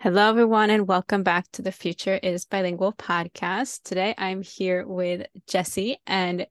Hello, 0.00 0.28
everyone, 0.28 0.70
and 0.70 0.86
welcome 0.86 1.24
back 1.24 1.50
to 1.50 1.60
the 1.60 1.72
Future 1.72 2.20
is 2.22 2.44
Bilingual 2.44 2.92
podcast. 2.92 3.82
Today 3.82 4.14
I'm 4.16 4.42
here 4.42 4.86
with 4.86 5.26
Jesse, 5.48 5.96
and 6.06 6.46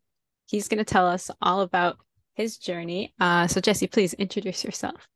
he's 0.47 0.67
going 0.67 0.79
to 0.79 0.83
tell 0.83 1.07
us 1.07 1.31
all 1.41 1.61
about 1.61 1.97
his 2.35 2.57
journey. 2.57 3.13
Uh, 3.21 3.47
so, 3.47 3.61
Jesse, 3.61 3.87
please 3.87 4.13
introduce 4.15 4.65
yourself. 4.65 5.07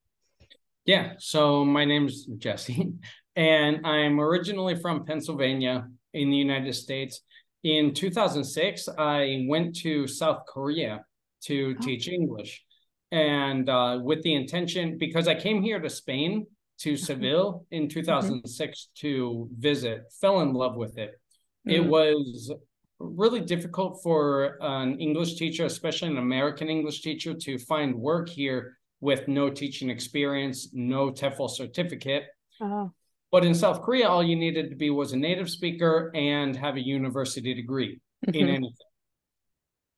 Yeah, 0.85 1.15
so 1.19 1.65
my 1.65 1.83
name's 1.83 2.23
Jesse, 2.37 2.93
and 3.35 3.85
I'm 3.85 4.17
originally 4.21 4.77
from 4.77 5.03
Pennsylvania 5.03 5.89
in 6.13 6.29
the 6.29 6.37
United 6.37 6.73
States. 6.73 7.19
In 7.65 7.93
2006, 7.93 8.87
I 8.97 9.45
went 9.49 9.75
to 9.81 10.07
South 10.07 10.43
Korea 10.47 11.03
to 11.47 11.75
oh. 11.77 11.83
teach 11.83 12.07
English, 12.07 12.63
and 13.11 13.67
uh, 13.67 13.99
with 14.01 14.23
the 14.23 14.35
intention, 14.35 14.97
because 14.97 15.27
I 15.27 15.35
came 15.35 15.61
here 15.61 15.81
to 15.81 15.89
Spain 15.89 16.45
to. 16.81 16.97
Seville 16.97 17.65
in 17.71 17.89
2006 17.89 18.43
mm-hmm. 18.69 19.07
to 19.07 19.49
visit, 19.57 20.03
fell 20.19 20.41
in 20.41 20.53
love 20.53 20.75
with 20.75 20.97
it. 20.97 21.19
Mm-hmm. 21.67 21.71
It 21.71 21.85
was 21.85 22.51
really 22.99 23.41
difficult 23.41 24.01
for 24.03 24.57
an 24.61 24.99
English 24.99 25.35
teacher, 25.35 25.65
especially 25.65 26.09
an 26.09 26.17
American 26.17 26.69
English 26.69 27.01
teacher, 27.01 27.33
to 27.33 27.57
find 27.57 27.95
work 27.95 28.29
here 28.29 28.77
with 28.99 29.27
no 29.27 29.49
teaching 29.49 29.89
experience, 29.89 30.69
no 30.73 31.11
TEFL 31.11 31.49
certificate. 31.49 32.25
Oh. 32.61 32.91
But 33.31 33.45
in 33.45 33.55
South 33.55 33.81
Korea, 33.81 34.07
all 34.07 34.23
you 34.23 34.35
needed 34.35 34.69
to 34.69 34.75
be 34.75 34.89
was 34.89 35.13
a 35.13 35.17
native 35.17 35.49
speaker 35.49 36.11
and 36.13 36.55
have 36.55 36.75
a 36.75 36.85
university 36.85 37.53
degree 37.53 37.99
mm-hmm. 38.27 38.35
in 38.35 38.49
anything. 38.49 38.90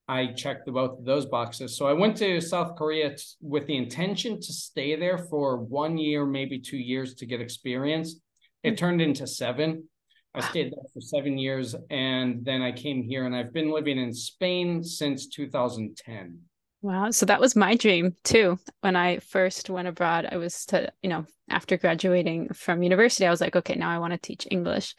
I 0.08 0.28
checked 0.28 0.68
both 0.68 1.00
of 1.00 1.06
those 1.06 1.26
boxes. 1.26 1.78
So 1.78 1.88
I 1.88 1.94
went 1.94 2.18
to 2.18 2.42
South 2.42 2.76
Korea 2.76 3.16
t- 3.16 3.24
with 3.42 3.68
the 3.68 3.78
intention 3.78 4.40
to 4.42 4.54
stay 4.54 4.96
there 4.96 5.18
for 5.18 5.58
one 5.58 5.98
year, 5.98 6.26
maybe 6.26 6.60
two 6.60 6.78
years 6.78 7.16
to 7.16 7.26
get 7.26 7.40
experience. 7.40 8.20
It 8.64 8.72
hmm. 8.72 8.76
turned 8.76 9.02
into 9.02 9.26
seven. 9.28 9.88
I 10.36 10.42
stayed 10.42 10.72
there 10.72 10.84
for 10.94 11.00
seven 11.00 11.38
years 11.38 11.76
and 11.92 12.44
then 12.44 12.64
I 12.64 12.72
came 12.72 13.04
here 13.04 13.28
and 13.28 13.36
I've 13.36 13.54
been 13.54 13.72
living 13.72 14.00
in 14.00 14.12
Spain 14.12 14.84
since 14.84 15.28
2010. 15.28 16.40
Wow. 16.82 17.12
So 17.12 17.28
that 17.28 17.40
was 17.40 17.56
my 17.56 17.76
dream 17.76 18.16
too. 18.24 18.58
When 18.82 18.96
I 18.96 19.20
first 19.20 19.70
went 19.70 19.88
abroad, 19.88 20.28
I 20.30 20.38
was 20.38 20.66
to, 20.66 20.92
you 21.04 21.10
know, 21.10 21.26
after 21.50 21.78
graduating 21.78 22.50
from 22.54 22.82
university, 22.82 23.28
I 23.28 23.30
was 23.30 23.42
like, 23.42 23.56
okay, 23.56 23.76
now 23.76 23.92
I 23.92 24.00
want 24.00 24.14
to 24.14 24.18
teach 24.18 24.48
English. 24.50 24.96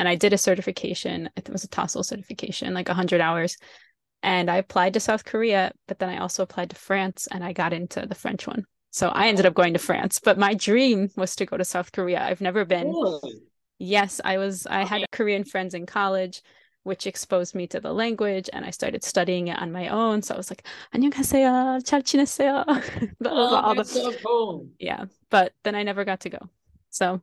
And 0.00 0.08
I 0.08 0.16
did 0.16 0.32
a 0.32 0.38
certification. 0.38 1.30
It 1.36 1.48
was 1.48 1.62
a 1.62 1.68
TOEFL 1.68 2.04
certification, 2.04 2.74
like 2.74 2.88
100 2.88 3.20
hours 3.20 3.56
and 4.23 4.49
I 4.49 4.57
applied 4.57 4.93
to 4.93 4.99
South 4.99 5.25
Korea, 5.25 5.71
but 5.87 5.99
then 5.99 6.09
I 6.09 6.17
also 6.17 6.43
applied 6.43 6.69
to 6.71 6.75
France 6.75 7.27
and 7.31 7.43
I 7.43 7.53
got 7.53 7.73
into 7.73 8.05
the 8.05 8.15
French 8.15 8.47
one. 8.47 8.65
So 8.91 9.09
I 9.09 9.27
ended 9.27 9.45
up 9.45 9.53
going 9.53 9.73
to 9.73 9.79
France, 9.79 10.19
but 10.19 10.37
my 10.37 10.53
dream 10.53 11.09
was 11.15 11.35
to 11.35 11.45
go 11.45 11.57
to 11.57 11.65
South 11.65 11.91
Korea. 11.91 12.23
I've 12.23 12.41
never 12.41 12.65
been. 12.65 12.87
Really? 12.87 13.41
Yes, 13.79 14.19
I 14.25 14.37
was 14.37 14.65
I 14.65 14.85
had 14.85 15.05
Korean 15.11 15.43
friends 15.43 15.73
in 15.73 15.85
college 15.85 16.41
which 16.87 17.05
exposed 17.05 17.53
me 17.53 17.67
to 17.67 17.81
the 17.81 17.91
language 17.93 18.49
and 18.53 18.63
I 18.63 18.69
started 18.71 19.03
studying 19.03 19.49
it 19.49 19.61
on 19.61 19.73
my 19.73 19.89
own. 19.89 20.21
So 20.21 20.33
I 20.33 20.37
was 20.37 20.49
like, 20.49 20.63
안녕하세요, 20.95 21.83
잘 21.83 22.01
지냈어요. 22.01 22.63
oh, 23.25 23.73
that's 23.75 23.91
so 23.91 24.13
cool. 24.25 24.67
Yeah, 24.79 25.05
but 25.29 25.51
then 25.63 25.75
I 25.75 25.83
never 25.83 26.05
got 26.05 26.21
to 26.21 26.29
go. 26.29 26.39
So 26.89 27.21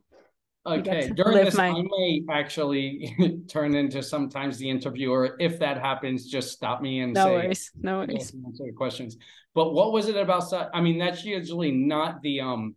Okay, 0.66 1.10
during 1.14 1.44
this, 1.44 1.56
my... 1.56 1.68
I 1.68 1.82
may 1.82 2.22
actually 2.30 3.44
turn 3.48 3.74
into 3.74 4.02
sometimes 4.02 4.58
the 4.58 4.68
interviewer. 4.68 5.36
If 5.40 5.58
that 5.60 5.78
happens, 5.78 6.26
just 6.26 6.52
stop 6.52 6.82
me 6.82 7.00
and 7.00 7.14
no 7.14 7.24
say, 7.24 7.32
worries, 7.32 7.70
no 7.80 7.98
worries. 7.98 8.32
Answer 8.46 8.64
the 8.66 8.72
questions. 8.72 9.16
But 9.54 9.72
what 9.72 9.92
was 9.92 10.08
it 10.08 10.16
about? 10.16 10.52
I 10.74 10.80
mean, 10.82 10.98
that's 10.98 11.24
usually 11.24 11.72
not 11.72 12.20
the 12.20 12.42
um, 12.42 12.76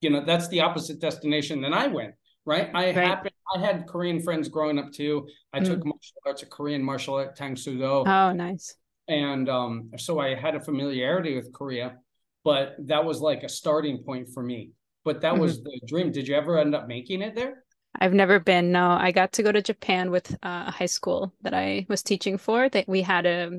you 0.00 0.10
know, 0.10 0.24
that's 0.24 0.48
the 0.48 0.60
opposite 0.60 1.00
destination 1.00 1.60
than 1.60 1.74
I 1.74 1.86
went. 1.86 2.14
Right. 2.44 2.70
I 2.74 2.86
right. 2.86 2.94
happened. 2.94 3.34
I 3.54 3.58
had 3.60 3.86
Korean 3.86 4.20
friends 4.20 4.48
growing 4.48 4.78
up 4.78 4.90
too. 4.92 5.28
I 5.52 5.60
mm. 5.60 5.66
took 5.66 5.84
martial 5.84 6.16
arts, 6.26 6.42
a 6.42 6.46
Korean 6.46 6.82
martial 6.82 7.14
art, 7.14 7.36
Tang 7.36 7.56
Soo 7.56 7.76
Do. 7.76 7.84
Oh, 7.84 8.32
nice. 8.32 8.74
And 9.06 9.48
um, 9.48 9.90
so 9.96 10.18
I 10.18 10.34
had 10.34 10.54
a 10.54 10.60
familiarity 10.60 11.36
with 11.36 11.52
Korea, 11.52 11.98
but 12.42 12.74
that 12.86 13.04
was 13.04 13.20
like 13.20 13.42
a 13.42 13.48
starting 13.48 14.02
point 14.02 14.28
for 14.32 14.42
me 14.42 14.70
but 15.04 15.20
that 15.20 15.32
mm-hmm. 15.32 15.42
was 15.42 15.62
the 15.62 15.80
dream. 15.86 16.12
Did 16.12 16.28
you 16.28 16.34
ever 16.34 16.58
end 16.58 16.74
up 16.74 16.88
making 16.88 17.22
it 17.22 17.34
there? 17.34 17.64
I've 18.00 18.14
never 18.14 18.40
been. 18.40 18.72
No, 18.72 18.90
I 18.90 19.12
got 19.12 19.32
to 19.32 19.42
go 19.42 19.52
to 19.52 19.62
Japan 19.62 20.10
with 20.10 20.32
uh, 20.42 20.64
a 20.66 20.70
high 20.70 20.86
school 20.86 21.32
that 21.42 21.54
I 21.54 21.86
was 21.88 22.02
teaching 22.02 22.38
for. 22.38 22.68
That 22.68 22.88
we 22.88 23.02
had 23.02 23.26
a, 23.26 23.50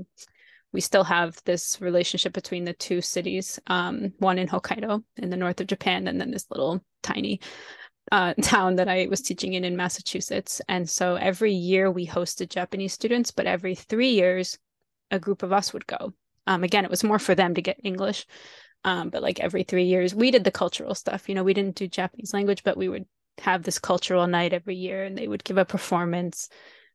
we 0.71 0.81
still 0.81 1.03
have 1.03 1.39
this 1.45 1.79
relationship 1.79 2.33
between 2.33 2.63
the 2.63 2.73
two 2.73 3.01
cities. 3.01 3.59
Um, 3.67 4.13
one 4.19 4.39
in 4.39 4.47
Hokkaido 4.47 5.03
in 5.17 5.29
the 5.29 5.37
north 5.37 5.61
of 5.61 5.67
Japan, 5.67 6.07
and 6.07 6.19
then 6.19 6.31
this 6.31 6.49
little 6.49 6.83
tiny 7.03 7.41
uh, 8.11 8.33
town 8.41 8.75
that 8.77 8.89
I 8.89 9.07
was 9.09 9.21
teaching 9.21 9.53
in 9.53 9.63
in 9.63 9.77
Massachusetts. 9.77 10.61
And 10.67 10.89
so 10.89 11.15
every 11.15 11.53
year 11.53 11.91
we 11.91 12.07
hosted 12.07 12.49
Japanese 12.49 12.93
students, 12.93 13.31
but 13.31 13.45
every 13.45 13.75
three 13.75 14.11
years, 14.11 14.57
a 15.11 15.19
group 15.19 15.43
of 15.43 15.53
us 15.53 15.73
would 15.73 15.85
go. 15.85 16.13
Um, 16.47 16.63
again, 16.63 16.83
it 16.83 16.91
was 16.91 17.03
more 17.03 17.19
for 17.19 17.35
them 17.35 17.53
to 17.55 17.61
get 17.61 17.79
English 17.83 18.25
um, 18.83 19.09
but 19.09 19.21
like 19.21 19.39
every 19.39 19.63
three 19.63 19.85
years, 19.85 20.13
we 20.13 20.31
did 20.31 20.43
the 20.43 20.51
cultural 20.51 20.95
stuff. 20.95 21.29
You 21.29 21.35
know, 21.35 21.43
we 21.43 21.53
didn't 21.53 21.75
do 21.75 21.87
Japanese 21.87 22.33
language, 22.33 22.63
but 22.63 22.77
we 22.77 22.89
would 22.89 23.05
have 23.39 23.63
this 23.63 23.79
cultural 23.79 24.27
night 24.27 24.53
every 24.53 24.75
year 24.75 25.03
and 25.03 25.17
they 25.17 25.27
would 25.27 25.43
give 25.43 25.57
a 25.57 25.65
performance 25.65 26.49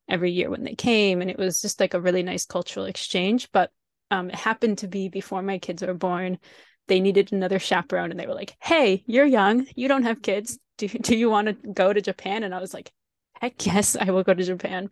every 0.08 0.30
year 0.30 0.50
when 0.50 0.64
they 0.64 0.74
came. 0.74 1.20
And 1.20 1.30
it 1.30 1.38
was 1.38 1.60
just 1.60 1.80
like 1.80 1.94
a 1.94 2.00
really 2.00 2.22
nice 2.22 2.46
cultural 2.46 2.86
exchange. 2.86 3.48
But 3.52 3.70
um, 4.10 4.30
it 4.30 4.36
happened 4.36 4.78
to 4.78 4.88
be 4.88 5.08
before 5.08 5.42
my 5.42 5.58
kids 5.58 5.82
were 5.82 5.94
born. 5.94 6.38
They 6.86 7.00
needed 7.00 7.32
another 7.32 7.58
chaperone 7.58 8.10
and 8.10 8.20
they 8.20 8.26
were 8.26 8.34
like, 8.34 8.56
Hey, 8.60 9.02
you're 9.06 9.26
young. 9.26 9.66
You 9.74 9.88
don't 9.88 10.04
have 10.04 10.22
kids. 10.22 10.58
Do, 10.78 10.88
do 10.88 11.16
you 11.16 11.28
want 11.28 11.48
to 11.48 11.72
go 11.72 11.92
to 11.92 12.00
Japan? 12.00 12.42
And 12.44 12.54
I 12.54 12.60
was 12.60 12.72
like, 12.72 12.92
Heck 13.40 13.64
yes, 13.66 13.96
I 13.96 14.10
will 14.10 14.24
go 14.24 14.34
to 14.34 14.44
Japan. 14.44 14.90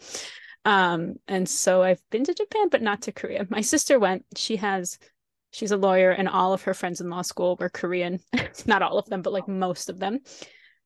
Um, 0.65 1.15
and 1.29 1.49
so 1.49 1.83
I've 1.83 2.03
been 2.11 2.25
to 2.25 2.35
Japan, 2.35 2.69
but 2.71 2.83
not 2.83 3.03
to 3.03 3.13
Korea. 3.13 3.47
My 3.49 3.61
sister 3.61 3.99
went. 3.99 4.25
She 4.37 4.57
has 4.57 4.99
She's 5.57 5.71
a 5.71 5.79
lawyer, 5.79 6.11
and 6.11 6.29
all 6.29 6.53
of 6.53 6.65
her 6.65 6.75
friends 6.75 7.01
in 7.01 7.09
law 7.09 7.23
school 7.23 7.57
were 7.59 7.71
Korean. 7.71 8.21
Not 8.67 8.83
all 8.83 8.99
of 8.99 9.07
them, 9.07 9.23
but 9.23 9.33
like 9.33 9.49
most 9.49 9.89
of 9.89 9.99
them. 9.99 10.21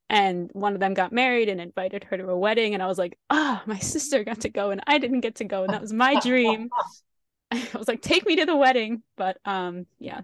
And 0.09 0.49
one 0.53 0.75
of 0.75 0.81
them 0.81 0.95
got 0.95 1.11
married 1.11 1.49
and 1.49 1.61
invited 1.61 2.05
her 2.05 2.17
to 2.17 2.29
a 2.29 2.39
wedding. 2.39 2.75
And 2.75 2.81
I 2.81 2.87
was 2.87 2.97
like, 2.97 3.19
oh, 3.31 3.61
my 3.67 3.81
sister 3.81 4.23
got 4.23 4.43
to 4.43 4.49
go 4.49 4.71
and 4.71 4.81
I 4.87 4.99
didn't 4.99 5.23
get 5.23 5.35
to 5.37 5.45
go. 5.45 5.65
And 5.65 5.73
that 5.73 5.81
was 5.81 5.93
my 5.93 6.21
dream. 6.21 6.71
I 7.51 7.67
was 7.77 7.89
like, 7.89 8.01
take 8.01 8.25
me 8.27 8.37
to 8.37 8.47
the 8.47 8.57
wedding. 8.57 9.03
But 9.17 9.39
um, 9.45 9.87
yeah. 9.99 10.21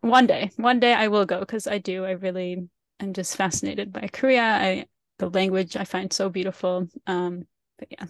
One 0.00 0.26
day, 0.26 0.50
one 0.56 0.80
day 0.80 0.94
I 0.94 1.08
will 1.08 1.26
go 1.26 1.40
because 1.40 1.66
I 1.66 1.76
do. 1.76 2.06
I 2.06 2.12
really 2.12 2.66
am 3.00 3.12
just 3.12 3.36
fascinated 3.36 3.92
by 3.92 4.08
Korea. 4.10 4.44
I 4.44 4.86
the 5.18 5.28
language 5.28 5.76
I 5.76 5.84
find 5.84 6.10
so 6.10 6.30
beautiful. 6.30 6.88
Um, 7.06 7.46
but 7.78 7.88
yeah. 7.90 8.06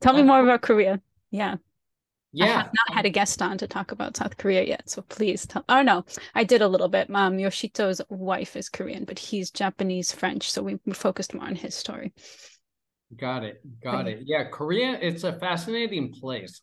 Tell 0.00 0.14
me 0.14 0.22
more 0.22 0.40
about 0.40 0.62
Korea. 0.62 1.02
Yeah. 1.30 1.56
Yeah. 2.32 2.44
I 2.44 2.48
have 2.48 2.70
not 2.88 2.96
had 2.96 3.06
a 3.06 3.10
guest 3.10 3.42
on 3.42 3.58
to 3.58 3.66
talk 3.66 3.92
about 3.92 4.16
South 4.16 4.36
Korea 4.36 4.62
yet. 4.62 4.88
So 4.88 5.02
please 5.02 5.46
tell. 5.46 5.64
Oh, 5.68 5.82
no, 5.82 6.04
I 6.34 6.44
did 6.44 6.62
a 6.62 6.68
little 6.68 6.88
bit. 6.88 7.08
Um, 7.12 7.38
Yoshito's 7.38 8.00
wife 8.08 8.56
is 8.56 8.68
Korean, 8.68 9.04
but 9.04 9.18
he's 9.18 9.50
Japanese 9.50 10.12
French. 10.12 10.50
So 10.50 10.62
we, 10.62 10.78
focused 10.92 11.34
more 11.34 11.44
on 11.44 11.56
his 11.56 11.74
story. 11.74 12.12
Got 13.16 13.42
it. 13.42 13.60
Got 13.82 14.06
it. 14.06 14.20
Yeah. 14.24 14.44
Korea, 14.44 14.98
it's 15.00 15.24
a 15.24 15.32
fascinating 15.32 16.12
place. 16.12 16.60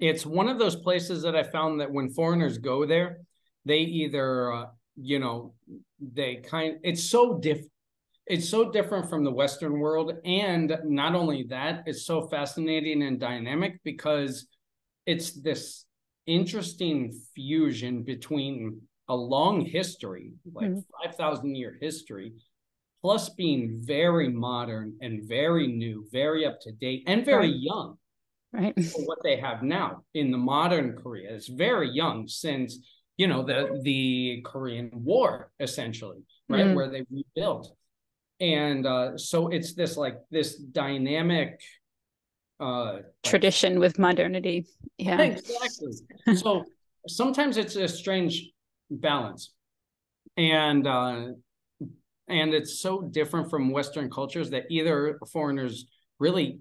It's 0.00 0.26
one 0.26 0.48
of 0.48 0.58
those 0.58 0.76
places 0.76 1.22
that 1.22 1.36
I 1.36 1.44
found 1.44 1.80
that 1.80 1.92
when 1.92 2.10
foreigners 2.10 2.58
go 2.58 2.84
there, 2.84 3.20
they 3.64 3.78
either, 3.78 4.52
uh, 4.52 4.64
you 4.96 5.20
know, 5.20 5.54
they 6.00 6.36
kind 6.36 6.76
it's 6.82 7.08
so 7.08 7.38
different 7.38 7.70
it's 8.26 8.48
so 8.48 8.70
different 8.70 9.08
from 9.08 9.24
the 9.24 9.30
western 9.30 9.78
world 9.78 10.12
and 10.24 10.76
not 10.84 11.14
only 11.14 11.44
that 11.44 11.82
it's 11.86 12.04
so 12.04 12.26
fascinating 12.28 13.02
and 13.02 13.20
dynamic 13.20 13.80
because 13.84 14.46
it's 15.06 15.32
this 15.32 15.84
interesting 16.26 17.12
fusion 17.34 18.02
between 18.02 18.80
a 19.08 19.14
long 19.14 19.64
history, 19.64 20.32
like 20.52 20.68
mm-hmm. 20.68 21.08
5,000 21.08 21.54
year 21.54 21.78
history, 21.80 22.32
plus 23.02 23.28
being 23.30 23.80
very 23.80 24.28
modern 24.28 24.96
and 25.00 25.28
very 25.28 25.68
new, 25.68 26.04
very 26.10 26.44
up 26.44 26.60
to 26.62 26.72
date, 26.72 27.04
and 27.06 27.24
very 27.24 27.52
right. 27.52 27.56
young. 27.56 27.98
Right. 28.52 28.74
What 29.04 29.18
they 29.22 29.36
have 29.36 29.62
now 29.62 30.02
in 30.14 30.30
the 30.30 30.38
modern 30.38 30.96
Korea. 30.96 31.32
is 31.32 31.46
very 31.46 31.90
young 31.90 32.26
since, 32.26 32.78
you 33.16 33.28
know, 33.28 33.44
the 33.44 33.80
the 33.82 34.42
Korean 34.44 34.90
War, 34.92 35.50
essentially, 35.60 36.22
right? 36.48 36.64
Mm-hmm. 36.64 36.74
Where 36.74 36.90
they 36.90 37.04
rebuilt. 37.10 37.72
And 38.40 38.86
uh, 38.86 39.16
so 39.16 39.48
it's 39.48 39.74
this 39.74 39.96
like 39.96 40.18
this 40.30 40.56
dynamic 40.56 41.60
uh 42.60 42.98
tradition 43.22 43.78
with 43.78 43.98
modernity 43.98 44.66
yeah 44.98 45.20
exactly 45.20 45.92
so 46.36 46.64
sometimes 47.06 47.56
it's 47.56 47.76
a 47.76 47.86
strange 47.86 48.50
balance 48.90 49.52
and 50.36 50.86
uh 50.86 51.26
and 52.28 52.54
it's 52.54 52.80
so 52.80 53.02
different 53.02 53.50
from 53.50 53.70
western 53.70 54.10
cultures 54.10 54.50
that 54.50 54.64
either 54.70 55.18
foreigners 55.32 55.86
really 56.18 56.58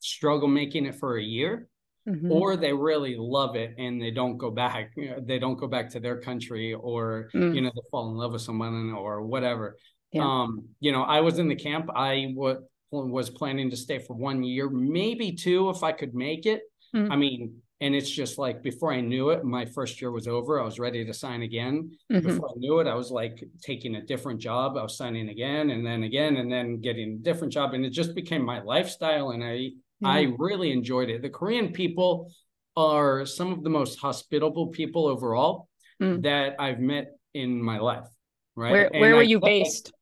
struggle 0.00 0.48
making 0.48 0.84
it 0.84 0.94
for 0.94 1.16
a 1.16 1.22
year 1.22 1.68
mm-hmm. 2.08 2.30
or 2.30 2.56
they 2.56 2.72
really 2.72 3.16
love 3.16 3.54
it 3.54 3.74
and 3.78 4.02
they 4.02 4.10
don't 4.10 4.36
go 4.36 4.50
back 4.50 4.90
you 4.96 5.10
know, 5.10 5.20
they 5.24 5.38
don't 5.38 5.58
go 5.58 5.68
back 5.68 5.88
to 5.88 6.00
their 6.00 6.20
country 6.20 6.74
or 6.74 7.30
mm. 7.34 7.54
you 7.54 7.60
know 7.60 7.70
they 7.74 7.82
fall 7.90 8.10
in 8.10 8.16
love 8.16 8.32
with 8.32 8.42
someone 8.42 8.92
or 8.92 9.22
whatever 9.22 9.76
Yeah. 10.12 10.24
Um, 10.24 10.68
you 10.80 10.92
know, 10.92 11.02
I 11.02 11.20
was 11.20 11.38
in 11.38 11.48
the 11.48 11.56
camp. 11.56 11.90
I 11.94 12.32
w- 12.34 12.62
was 12.90 13.30
planning 13.30 13.70
to 13.70 13.76
stay 13.76 13.98
for 13.98 14.14
one 14.14 14.42
year, 14.42 14.68
maybe 14.70 15.32
two 15.32 15.70
if 15.70 15.82
I 15.82 15.92
could 15.92 16.14
make 16.14 16.46
it. 16.46 16.62
Mm-hmm. 16.94 17.12
I 17.12 17.16
mean, 17.16 17.54
and 17.80 17.94
it's 17.94 18.10
just 18.10 18.38
like 18.38 18.62
before 18.62 18.92
I 18.92 19.00
knew 19.00 19.30
it, 19.30 19.44
my 19.44 19.66
first 19.66 20.00
year 20.00 20.10
was 20.10 20.26
over. 20.26 20.60
I 20.60 20.64
was 20.64 20.78
ready 20.78 21.04
to 21.04 21.12
sign 21.12 21.42
again. 21.42 21.90
Mm-hmm. 22.10 22.26
Before 22.26 22.48
I 22.48 22.58
knew 22.58 22.78
it, 22.80 22.86
I 22.86 22.94
was 22.94 23.10
like 23.10 23.44
taking 23.62 23.96
a 23.96 24.02
different 24.02 24.40
job. 24.40 24.76
I 24.78 24.82
was 24.82 24.96
signing 24.96 25.28
again 25.28 25.70
and 25.70 25.84
then 25.84 26.04
again 26.04 26.36
and 26.36 26.50
then 26.50 26.80
getting 26.80 27.18
a 27.20 27.22
different 27.22 27.52
job. 27.52 27.74
And 27.74 27.84
it 27.84 27.90
just 27.90 28.14
became 28.14 28.42
my 28.42 28.62
lifestyle. 28.62 29.30
And 29.30 29.44
I 29.44 29.48
mm-hmm. 29.48 30.06
I 30.06 30.34
really 30.38 30.72
enjoyed 30.72 31.10
it. 31.10 31.20
The 31.20 31.28
Korean 31.28 31.72
people 31.72 32.32
are 32.76 33.26
some 33.26 33.52
of 33.52 33.62
the 33.62 33.70
most 33.70 33.98
hospitable 33.98 34.68
people 34.68 35.06
overall 35.06 35.68
mm. 36.00 36.22
that 36.22 36.56
I've 36.58 36.78
met 36.78 37.12
in 37.34 37.62
my 37.62 37.78
life. 37.78 38.06
Right. 38.54 38.72
Where 38.72 38.90
where 38.92 39.16
were 39.16 39.22
you 39.22 39.40
based? 39.40 39.92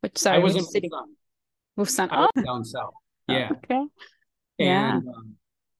Which 0.00 0.18
sorry, 0.18 0.36
I 0.36 0.38
was 0.38 0.54
in 0.54 0.64
city? 0.64 0.88
Busan. 0.88 1.15
Oh. 1.78 2.28
down 2.44 2.64
south. 2.64 2.94
Yeah. 3.28 3.50
Okay. 3.50 3.82
Yeah. 4.58 4.98
And, 4.98 5.08
um, 5.08 5.36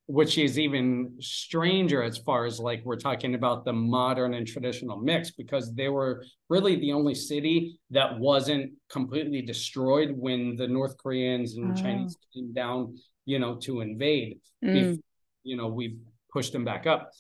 which 0.07 0.39
is 0.39 0.59
even 0.59 1.15
stranger 1.21 2.03
as 2.03 2.17
far 2.19 2.45
as 2.45 2.61
like 2.61 2.83
we're 2.85 2.97
talking 2.97 3.35
about 3.35 3.65
the 3.65 3.73
modern 3.73 4.35
and 4.35 4.47
traditional 4.47 4.97
mix 4.97 5.33
because 5.33 5.75
they 5.75 5.89
were 5.89 6.25
really 6.49 6.77
the 6.77 6.93
only 6.93 7.15
city 7.15 7.79
that 7.91 8.17
wasn't 8.19 8.73
completely 8.89 9.43
destroyed 9.43 10.13
when 10.17 10.55
the 10.57 10.67
North 10.67 10.97
Koreans 10.97 11.57
and 11.57 11.73
oh. 11.73 11.81
Chinese 11.81 12.17
came 12.33 12.53
down, 12.53 12.97
you 13.25 13.41
know, 13.41 13.57
to 13.57 13.81
invade. 13.81 14.41
Mm. 14.65 14.77
If, 14.77 14.99
you 15.43 15.57
know, 15.57 15.67
we 15.67 15.97
pushed 16.33 16.53
them 16.53 16.65
back 16.65 16.87
up. 16.87 17.11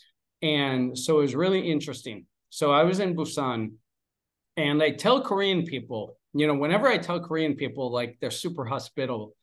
And 0.43 0.97
so 0.97 1.19
it 1.19 1.23
was 1.23 1.35
really 1.35 1.69
interesting. 1.69 2.27
So 2.51 2.71
I 2.71 2.85
was 2.85 3.01
in 3.01 3.17
Busan 3.17 3.73
and 4.57 4.81
I 4.81 4.91
tell 4.91 5.23
Korean 5.23 5.65
people, 5.65 6.19
you 6.41 6.47
know, 6.47 6.55
whenever 6.55 6.89
I 6.89 6.99
tell 6.99 7.21
Korean 7.21 7.55
people 7.55 7.91
like 7.91 8.19
they're 8.21 8.31
super 8.31 8.65
hospitable, 8.65 9.35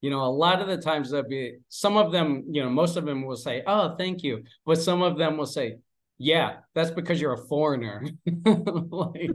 you 0.00 0.10
know, 0.10 0.22
a 0.22 0.30
lot 0.30 0.60
of 0.60 0.66
the 0.66 0.76
times 0.76 1.10
there'll 1.10 1.28
be 1.28 1.58
some 1.68 1.96
of 1.96 2.12
them, 2.12 2.44
you 2.50 2.62
know, 2.62 2.68
most 2.68 2.96
of 2.96 3.04
them 3.04 3.24
will 3.24 3.36
say, 3.36 3.62
"Oh, 3.66 3.94
thank 3.96 4.22
you," 4.22 4.42
but 4.66 4.78
some 4.78 5.00
of 5.02 5.16
them 5.16 5.36
will 5.36 5.46
say, 5.46 5.78
"Yeah, 6.18 6.56
that's 6.74 6.90
because 6.90 7.20
you're 7.20 7.34
a 7.34 7.46
foreigner." 7.46 8.04
like, 8.44 9.30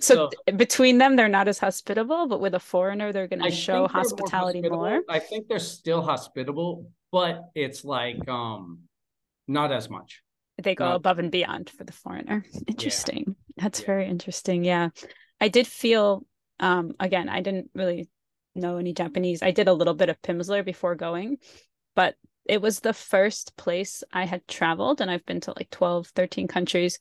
so, 0.00 0.28
so, 0.30 0.52
between 0.52 0.98
them, 0.98 1.16
they're 1.16 1.28
not 1.28 1.48
as 1.48 1.58
hospitable, 1.58 2.28
but 2.28 2.40
with 2.40 2.54
a 2.54 2.60
foreigner, 2.60 3.12
they're 3.12 3.28
going 3.28 3.42
to 3.42 3.50
show 3.50 3.88
hospitality 3.88 4.60
more, 4.60 4.70
more. 4.70 5.02
I 5.08 5.18
think 5.18 5.48
they're 5.48 5.58
still 5.58 6.02
hospitable, 6.02 6.90
but 7.10 7.44
it's 7.54 7.84
like 7.84 8.28
um 8.28 8.80
not 9.48 9.72
as 9.72 9.88
much. 9.88 10.22
They 10.62 10.74
go 10.74 10.86
not... 10.86 10.96
above 10.96 11.18
and 11.18 11.30
beyond 11.30 11.70
for 11.70 11.84
the 11.84 11.92
foreigner. 11.92 12.44
Interesting. 12.66 13.24
Yeah. 13.26 13.64
That's 13.64 13.80
yeah. 13.80 13.86
very 13.86 14.06
interesting. 14.06 14.64
Yeah. 14.64 14.90
I 15.40 15.48
did 15.48 15.66
feel 15.66 16.26
um 16.60 16.92
again, 17.00 17.28
I 17.28 17.40
didn't 17.40 17.70
really 17.74 18.08
know 18.54 18.78
any 18.78 18.92
Japanese. 18.92 19.42
I 19.42 19.50
did 19.50 19.68
a 19.68 19.74
little 19.74 19.94
bit 19.94 20.08
of 20.08 20.20
Pimsleur 20.22 20.64
before 20.64 20.94
going, 20.94 21.38
but 21.94 22.16
it 22.46 22.62
was 22.62 22.80
the 22.80 22.94
first 22.94 23.56
place 23.56 24.02
I 24.12 24.24
had 24.24 24.46
traveled 24.46 25.00
and 25.00 25.10
I've 25.10 25.26
been 25.26 25.40
to 25.42 25.54
like 25.56 25.70
12, 25.70 26.08
13 26.08 26.48
countries 26.48 26.98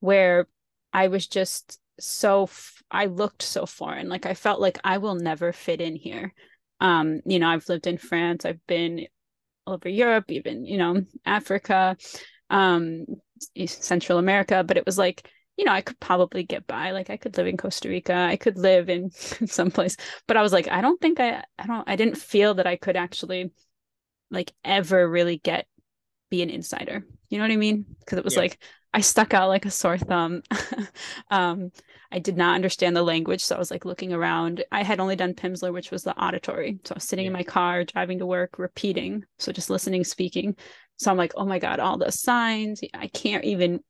where 0.00 0.46
I 0.92 1.08
was 1.08 1.26
just 1.26 1.78
so 1.98 2.48
I 2.90 3.06
looked 3.06 3.42
so 3.42 3.66
foreign. 3.66 4.08
Like 4.08 4.26
I 4.26 4.34
felt 4.34 4.60
like 4.60 4.78
I 4.82 4.98
will 4.98 5.14
never 5.14 5.52
fit 5.52 5.80
in 5.80 5.94
here. 5.96 6.34
Um, 6.80 7.20
you 7.24 7.38
know, 7.38 7.48
I've 7.48 7.68
lived 7.68 7.86
in 7.86 7.98
France, 7.98 8.44
I've 8.44 8.66
been 8.66 9.06
all 9.66 9.74
over 9.74 9.88
Europe, 9.88 10.30
even, 10.30 10.64
you 10.64 10.78
know, 10.78 11.02
Africa, 11.26 11.96
um, 12.48 13.04
Central 13.66 14.18
America, 14.18 14.64
but 14.64 14.76
it 14.76 14.86
was 14.86 14.98
like 14.98 15.30
you 15.56 15.64
know, 15.64 15.72
I 15.72 15.82
could 15.82 16.00
probably 16.00 16.42
get 16.42 16.66
by. 16.66 16.92
Like 16.92 17.10
I 17.10 17.16
could 17.16 17.36
live 17.36 17.46
in 17.46 17.56
Costa 17.56 17.88
Rica, 17.88 18.14
I 18.14 18.36
could 18.36 18.58
live 18.58 18.88
in 18.88 19.10
someplace, 19.46 19.96
but 20.26 20.36
I 20.36 20.42
was 20.42 20.52
like, 20.52 20.68
I 20.68 20.80
don't 20.80 21.00
think 21.00 21.20
I, 21.20 21.44
I 21.58 21.66
don't, 21.66 21.88
I 21.88 21.96
didn't 21.96 22.16
feel 22.16 22.54
that 22.54 22.66
I 22.66 22.76
could 22.76 22.96
actually 22.96 23.52
like 24.30 24.52
ever 24.64 25.08
really 25.08 25.38
get 25.38 25.66
be 26.30 26.42
an 26.42 26.50
insider. 26.50 27.04
You 27.28 27.38
know 27.38 27.44
what 27.44 27.52
I 27.52 27.56
mean? 27.56 27.84
Because 27.98 28.18
it 28.18 28.24
was 28.24 28.34
yeah. 28.34 28.40
like 28.40 28.62
I 28.92 29.00
stuck 29.00 29.34
out 29.34 29.48
like 29.48 29.66
a 29.66 29.70
sore 29.70 29.98
thumb. 29.98 30.42
um, 31.30 31.70
I 32.10 32.18
did 32.18 32.36
not 32.36 32.54
understand 32.54 32.96
the 32.96 33.02
language, 33.02 33.44
so 33.44 33.54
I 33.54 33.58
was 33.58 33.70
like 33.70 33.84
looking 33.84 34.12
around. 34.12 34.64
I 34.72 34.82
had 34.82 34.98
only 34.98 35.14
done 35.14 35.34
Pimsleur, 35.34 35.72
which 35.72 35.90
was 35.90 36.02
the 36.02 36.16
auditory, 36.16 36.80
so 36.84 36.94
I 36.94 36.96
was 36.96 37.04
sitting 37.04 37.26
yeah. 37.26 37.28
in 37.28 37.32
my 37.32 37.44
car, 37.44 37.84
driving 37.84 38.18
to 38.18 38.26
work, 38.26 38.58
repeating, 38.58 39.24
so 39.38 39.52
just 39.52 39.70
listening, 39.70 40.02
speaking. 40.04 40.56
So 40.96 41.10
I'm 41.10 41.16
like, 41.16 41.32
oh 41.36 41.46
my 41.46 41.58
god, 41.58 41.78
all 41.78 41.98
the 41.98 42.10
signs. 42.10 42.80
I 42.94 43.06
can't 43.08 43.44
even 43.44 43.80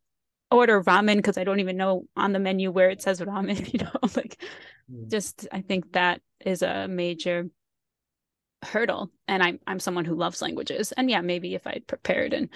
order 0.51 0.83
ramen 0.83 1.17
because 1.17 1.39
I 1.39 1.45
don't 1.45 1.61
even 1.61 1.77
know 1.77 2.05
on 2.17 2.33
the 2.33 2.39
menu 2.39 2.71
where 2.71 2.91
it 2.91 3.03
says 3.03 3.21
ramen, 3.21 3.73
you 3.73 3.81
know, 3.81 3.93
like 4.17 4.43
mm. 4.91 5.11
just 5.11 5.47
I 5.53 5.61
think 5.61 5.93
that 5.93 6.21
is 6.45 6.63
a 6.63 6.89
major 6.89 7.49
hurdle. 8.63 9.11
And 9.29 9.43
I'm 9.43 9.59
I'm 9.67 9.81
someone 9.81 10.05
who 10.05 10.15
loves 10.15 10.43
languages. 10.43 10.93
And 10.93 11.11
yeah, 11.11 11.21
maybe 11.21 11.55
if 11.55 11.67
I'd 11.67 11.87
prepared 11.87 12.33
and, 12.33 12.49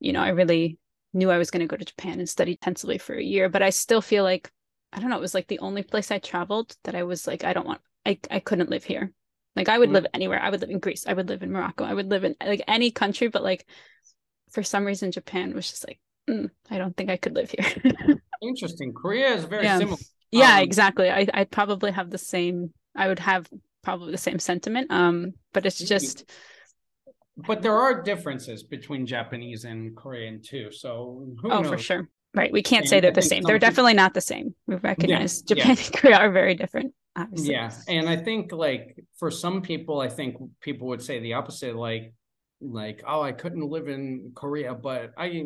you 0.00 0.12
know, 0.12 0.20
I 0.20 0.28
really 0.28 0.78
knew 1.12 1.30
I 1.30 1.38
was 1.38 1.50
going 1.50 1.60
to 1.60 1.66
go 1.66 1.76
to 1.76 1.84
Japan 1.84 2.18
and 2.18 2.28
study 2.28 2.52
intensively 2.52 2.98
for 2.98 3.14
a 3.14 3.22
year, 3.22 3.48
but 3.48 3.62
I 3.62 3.70
still 3.70 4.00
feel 4.00 4.24
like 4.24 4.50
I 4.92 5.00
don't 5.00 5.10
know, 5.10 5.16
it 5.16 5.20
was 5.22 5.34
like 5.34 5.48
the 5.48 5.58
only 5.58 5.82
place 5.82 6.10
I 6.10 6.18
traveled 6.18 6.76
that 6.84 6.94
I 6.94 7.02
was 7.02 7.26
like, 7.26 7.44
I 7.44 7.52
don't 7.52 7.66
want 7.66 7.80
I, 8.06 8.18
I 8.30 8.40
couldn't 8.40 8.70
live 8.70 8.84
here. 8.84 9.12
Like 9.56 9.68
I 9.68 9.78
would 9.78 9.90
mm. 9.90 9.94
live 9.94 10.06
anywhere. 10.12 10.40
I 10.40 10.50
would 10.50 10.60
live 10.60 10.70
in 10.70 10.78
Greece. 10.78 11.06
I 11.06 11.12
would 11.12 11.28
live 11.28 11.42
in 11.42 11.52
Morocco. 11.52 11.84
I 11.84 11.94
would 11.94 12.10
live 12.10 12.24
in 12.24 12.34
like 12.44 12.62
any 12.66 12.90
country, 12.90 13.28
but 13.28 13.42
like 13.42 13.66
for 14.50 14.62
some 14.62 14.84
reason 14.84 15.12
Japan 15.12 15.54
was 15.54 15.68
just 15.68 15.86
like 15.86 16.00
mm, 16.28 16.50
I 16.70 16.78
don't 16.78 16.96
think 16.96 17.10
I 17.10 17.16
could 17.16 17.34
live 17.34 17.50
here. 17.50 18.18
Interesting. 18.42 18.92
Korea 18.92 19.34
is 19.34 19.44
very 19.44 19.64
yeah. 19.64 19.78
similar. 19.78 19.98
Yeah, 20.30 20.56
um, 20.56 20.62
exactly. 20.62 21.10
I 21.10 21.26
I'd 21.32 21.50
probably 21.50 21.92
have 21.92 22.10
the 22.10 22.18
same. 22.18 22.72
I 22.96 23.08
would 23.08 23.20
have 23.20 23.48
probably 23.84 24.10
the 24.10 24.18
same 24.18 24.38
sentiment. 24.38 24.90
Um, 24.90 25.34
but 25.52 25.66
it's 25.66 25.78
just. 25.78 26.30
But 27.36 27.62
there 27.62 27.74
are 27.74 28.02
differences 28.02 28.62
between 28.62 29.06
Japanese 29.06 29.64
and 29.64 29.96
Korean 29.96 30.40
too. 30.42 30.70
So 30.70 31.26
oh, 31.44 31.48
knows? 31.48 31.68
for 31.68 31.78
sure. 31.78 32.08
Right. 32.34 32.52
We 32.52 32.62
can't 32.62 32.82
and 32.82 32.88
say 32.88 33.00
they're 33.00 33.12
the 33.12 33.22
same. 33.22 33.42
They're 33.42 33.58
definitely 33.58 33.94
not 33.94 34.14
the 34.14 34.20
same. 34.20 34.54
We 34.66 34.76
recognize 34.76 35.42
yeah, 35.46 35.54
Japan 35.54 35.76
yeah. 35.76 35.84
and 35.86 35.94
Korea 35.94 36.16
are 36.16 36.30
very 36.30 36.54
different. 36.54 36.94
Obviously. 37.16 37.52
Yeah. 37.52 37.70
And 37.86 38.08
I 38.08 38.16
think 38.16 38.50
like 38.52 38.96
for 39.18 39.30
some 39.30 39.62
people, 39.62 40.00
I 40.00 40.08
think 40.08 40.36
people 40.60 40.88
would 40.88 41.02
say 41.02 41.20
the 41.20 41.34
opposite. 41.34 41.76
Like 41.76 42.12
like 42.60 43.02
oh 43.06 43.22
i 43.22 43.32
couldn't 43.32 43.68
live 43.68 43.88
in 43.88 44.32
korea 44.34 44.74
but 44.74 45.12
i 45.18 45.44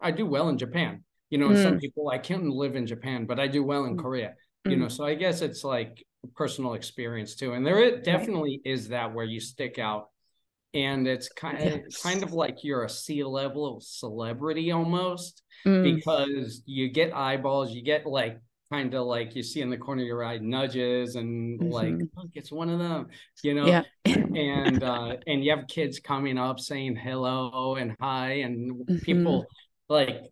i 0.00 0.10
do 0.10 0.26
well 0.26 0.48
in 0.48 0.58
japan 0.58 1.02
you 1.30 1.38
know 1.38 1.48
mm. 1.48 1.62
some 1.62 1.78
people 1.78 2.08
i 2.10 2.18
can't 2.18 2.48
live 2.48 2.76
in 2.76 2.86
japan 2.86 3.26
but 3.26 3.40
i 3.40 3.46
do 3.46 3.62
well 3.62 3.84
in 3.84 3.96
mm. 3.96 4.02
korea 4.02 4.34
you 4.66 4.76
know 4.76 4.86
mm. 4.86 4.92
so 4.92 5.04
i 5.04 5.14
guess 5.14 5.40
it's 5.40 5.64
like 5.64 6.04
personal 6.36 6.74
experience 6.74 7.34
too 7.34 7.52
and 7.54 7.66
there 7.66 7.80
it 7.80 8.04
definitely 8.04 8.60
right. 8.64 8.72
is 8.72 8.88
that 8.88 9.12
where 9.12 9.24
you 9.24 9.40
stick 9.40 9.78
out 9.78 10.08
and 10.74 11.06
it's 11.06 11.28
kind 11.28 11.58
of 11.58 11.80
yes. 11.84 12.02
kind 12.02 12.22
of 12.22 12.32
like 12.32 12.64
you're 12.64 12.84
a 12.84 12.88
C-level 12.88 13.80
celebrity 13.82 14.72
almost 14.72 15.42
mm. 15.66 15.82
because 15.82 16.62
you 16.64 16.88
get 16.88 17.14
eyeballs 17.14 17.72
you 17.72 17.82
get 17.82 18.06
like 18.06 18.38
kind 18.72 18.94
of 18.94 19.06
like 19.06 19.36
you 19.36 19.42
see 19.42 19.60
in 19.60 19.68
the 19.68 19.76
corner 19.76 20.00
of 20.00 20.08
your 20.08 20.24
eye 20.24 20.38
nudges 20.38 21.16
and 21.16 21.60
mm-hmm. 21.60 21.70
like 21.70 21.94
look 22.16 22.30
it's 22.34 22.50
one 22.50 22.70
of 22.70 22.78
them 22.78 23.06
you 23.42 23.52
know 23.52 23.66
yeah. 23.66 23.82
and 24.06 24.82
uh 24.94 25.14
and 25.26 25.44
you 25.44 25.50
have 25.54 25.66
kids 25.68 26.00
coming 26.00 26.38
up 26.38 26.58
saying 26.58 26.96
hello 26.96 27.76
and 27.76 27.94
hi 28.00 28.32
and 28.46 28.72
mm-hmm. 28.72 28.96
people 28.98 29.44
like 29.90 30.22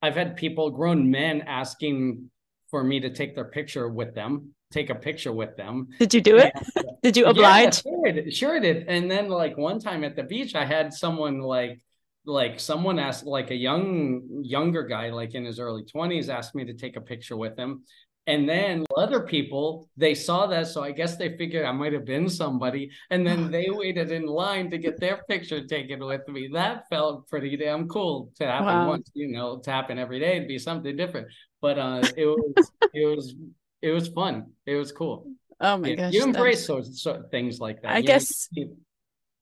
i've 0.00 0.14
had 0.14 0.34
people 0.34 0.70
grown 0.70 1.10
men 1.10 1.42
asking 1.42 2.30
for 2.70 2.82
me 2.82 3.00
to 3.00 3.10
take 3.10 3.34
their 3.34 3.44
picture 3.44 3.88
with 3.90 4.14
them 4.14 4.54
take 4.72 4.88
a 4.88 4.94
picture 4.94 5.32
with 5.32 5.54
them 5.56 5.86
did 5.98 6.14
you 6.14 6.22
do 6.22 6.38
it 6.38 6.52
and, 6.76 6.86
did 7.02 7.16
you 7.18 7.26
oblige 7.26 7.82
yeah, 7.84 7.92
sure, 7.92 8.12
did, 8.12 8.34
sure 8.34 8.60
did 8.60 8.88
and 8.88 9.10
then 9.10 9.28
like 9.28 9.58
one 9.58 9.78
time 9.78 10.04
at 10.04 10.16
the 10.16 10.22
beach 10.22 10.54
i 10.54 10.64
had 10.64 10.92
someone 10.92 11.40
like 11.40 11.78
like 12.26 12.58
someone 12.58 12.98
asked 12.98 13.26
like 13.26 13.50
a 13.50 13.54
young 13.54 14.22
younger 14.42 14.82
guy 14.82 15.10
like 15.10 15.34
in 15.34 15.44
his 15.44 15.58
early 15.58 15.84
20s 15.84 16.28
asked 16.28 16.54
me 16.54 16.64
to 16.64 16.74
take 16.74 16.96
a 16.96 17.00
picture 17.00 17.36
with 17.36 17.58
him. 17.58 17.82
And 18.26 18.48
then 18.48 18.86
other 18.96 19.20
people 19.20 19.90
they 19.98 20.14
saw 20.14 20.46
that 20.46 20.66
so 20.68 20.82
i 20.82 20.90
guess 20.92 21.18
they 21.18 21.36
figured 21.36 21.66
i 21.66 21.72
might 21.72 21.92
have 21.92 22.06
been 22.06 22.28
somebody. 22.28 22.90
And 23.10 23.26
then 23.26 23.50
they 23.54 23.68
waited 23.68 24.10
in 24.10 24.26
line 24.26 24.70
to 24.70 24.78
get 24.78 24.98
their 24.98 25.22
picture 25.28 25.66
taken 25.66 26.04
with 26.04 26.26
me. 26.28 26.48
That 26.52 26.88
felt 26.88 27.28
pretty 27.28 27.56
damn 27.56 27.88
cool 27.88 28.30
to 28.36 28.46
happen 28.46 28.66
wow. 28.66 28.88
once 28.88 29.10
you 29.14 29.28
know 29.28 29.58
to 29.58 29.70
happen 29.70 29.98
every 29.98 30.20
day 30.20 30.36
it'd 30.36 30.48
be 30.48 30.58
something 30.58 30.96
different. 30.96 31.28
But 31.60 31.78
uh 31.78 32.02
it 32.16 32.26
was 32.26 32.72
it 32.94 33.16
was 33.16 33.34
it 33.82 33.90
was 33.90 34.08
fun. 34.08 34.52
It 34.64 34.76
was 34.76 34.92
cool. 34.92 35.30
Oh 35.60 35.76
my 35.76 35.94
gosh 35.94 36.14
you 36.14 36.22
embrace 36.22 36.66
those 36.66 37.02
sort 37.02 37.20
of 37.20 37.30
things 37.30 37.60
like 37.60 37.82
that. 37.82 37.92
I 37.92 37.98
you 37.98 38.06
guess 38.06 38.48
know, 38.56 38.62
you, 38.62 38.76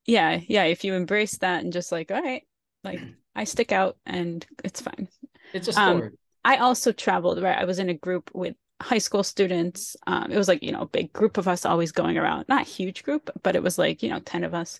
yeah 0.05 0.41
yeah 0.49 0.65
if 0.65 0.83
you 0.83 0.95
embrace 0.95 1.37
that 1.37 1.63
and 1.63 1.71
just 1.71 1.89
like 1.89 2.11
all 2.11 2.21
right 2.21 2.43
like 2.83 2.99
I 3.35 3.43
stick 3.43 3.71
out 3.71 3.97
and 4.05 4.45
it's 4.63 4.81
fine. 4.81 5.07
It's 5.53 5.67
a 5.67 5.73
story. 5.73 6.07
Um, 6.07 6.11
I 6.45 6.57
also 6.57 6.91
traveled, 6.91 7.41
right? 7.41 7.57
I 7.57 7.65
was 7.65 7.79
in 7.79 7.89
a 7.89 7.93
group 7.93 8.29
with 8.33 8.55
high 8.81 8.97
school 8.97 9.23
students. 9.23 9.95
Um, 10.07 10.31
it 10.31 10.37
was 10.37 10.47
like, 10.47 10.61
you 10.61 10.71
know, 10.71 10.81
a 10.81 10.87
big 10.87 11.13
group 11.13 11.37
of 11.37 11.47
us 11.47 11.65
always 11.65 11.91
going 11.91 12.17
around. 12.17 12.45
Not 12.49 12.67
huge 12.67 13.03
group, 13.03 13.29
but 13.43 13.55
it 13.55 13.63
was 13.63 13.77
like, 13.77 14.03
you 14.03 14.09
know, 14.09 14.19
10 14.19 14.43
of 14.43 14.53
us. 14.53 14.79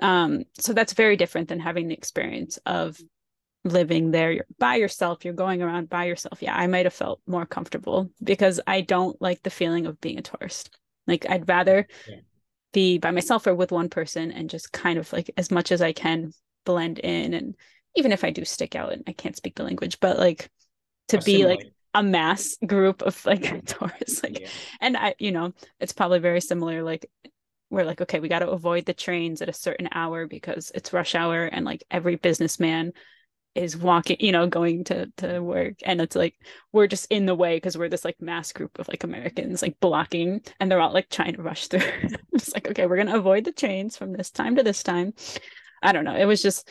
Um, 0.00 0.44
so 0.58 0.72
that's 0.72 0.92
very 0.92 1.16
different 1.16 1.48
than 1.48 1.60
having 1.60 1.88
the 1.88 1.94
experience 1.94 2.58
of 2.66 3.00
living 3.64 4.10
there 4.10 4.30
you're 4.30 4.46
by 4.58 4.76
yourself 4.76 5.24
you're 5.24 5.34
going 5.34 5.62
around 5.62 5.88
by 5.88 6.04
yourself 6.04 6.40
yeah 6.40 6.54
i 6.54 6.66
might 6.66 6.86
have 6.86 6.94
felt 6.94 7.20
more 7.26 7.44
comfortable 7.44 8.08
because 8.22 8.60
i 8.66 8.80
don't 8.80 9.20
like 9.20 9.42
the 9.42 9.50
feeling 9.50 9.86
of 9.86 10.00
being 10.00 10.18
a 10.18 10.22
tourist 10.22 10.78
like 11.06 11.28
i'd 11.28 11.48
rather 11.48 11.86
yeah. 12.08 12.16
be 12.72 12.98
by 12.98 13.10
myself 13.10 13.46
or 13.46 13.54
with 13.54 13.72
one 13.72 13.88
person 13.88 14.30
and 14.30 14.48
just 14.48 14.72
kind 14.72 14.98
of 14.98 15.12
like 15.12 15.30
as 15.36 15.50
much 15.50 15.72
as 15.72 15.82
i 15.82 15.92
can 15.92 16.32
blend 16.68 16.98
in 16.98 17.32
and 17.32 17.56
even 17.96 18.12
if 18.12 18.24
i 18.24 18.30
do 18.30 18.44
stick 18.44 18.76
out 18.76 18.92
and 18.92 19.02
i 19.06 19.12
can't 19.12 19.36
speak 19.36 19.54
the 19.54 19.62
language 19.64 19.98
but 20.00 20.18
like 20.18 20.50
to 21.08 21.18
be 21.22 21.46
like 21.46 21.72
a 21.94 22.02
mass 22.02 22.58
group 22.66 23.00
of 23.00 23.24
like 23.24 23.64
tourists 23.64 24.22
like 24.22 24.38
yeah. 24.38 24.48
and 24.82 24.98
i 24.98 25.14
you 25.18 25.32
know 25.32 25.54
it's 25.80 25.94
probably 25.94 26.18
very 26.18 26.42
similar 26.42 26.82
like 26.82 27.10
we're 27.70 27.84
like 27.84 28.02
okay 28.02 28.20
we 28.20 28.28
got 28.28 28.40
to 28.40 28.50
avoid 28.50 28.84
the 28.84 28.92
trains 28.92 29.40
at 29.40 29.48
a 29.48 29.54
certain 29.54 29.88
hour 29.92 30.26
because 30.26 30.70
it's 30.74 30.92
rush 30.92 31.14
hour 31.14 31.46
and 31.46 31.64
like 31.64 31.82
every 31.90 32.16
businessman 32.16 32.92
is 33.54 33.74
walking 33.74 34.18
you 34.20 34.30
know 34.30 34.46
going 34.46 34.84
to 34.84 35.10
to 35.16 35.40
work 35.40 35.76
and 35.86 36.02
it's 36.02 36.14
like 36.14 36.34
we're 36.72 36.86
just 36.86 37.06
in 37.10 37.24
the 37.24 37.34
way 37.34 37.56
because 37.56 37.78
we're 37.78 37.88
this 37.88 38.04
like 38.04 38.20
mass 38.20 38.52
group 38.52 38.78
of 38.78 38.86
like 38.88 39.04
americans 39.04 39.62
like 39.62 39.80
blocking 39.80 40.42
and 40.60 40.70
they're 40.70 40.80
all 40.80 40.92
like 40.92 41.08
trying 41.08 41.34
to 41.34 41.42
rush 41.42 41.68
through. 41.68 41.80
It's 42.34 42.52
like 42.52 42.68
okay 42.68 42.86
we're 42.86 42.98
gonna 42.98 43.16
avoid 43.16 43.44
the 43.44 43.52
trains 43.52 43.96
from 43.96 44.12
this 44.12 44.30
time 44.30 44.56
to 44.56 44.62
this 44.62 44.82
time 44.82 45.14
i 45.82 45.92
don't 45.92 46.04
know. 46.04 46.16
It 46.16 46.24
was 46.24 46.42
just 46.42 46.68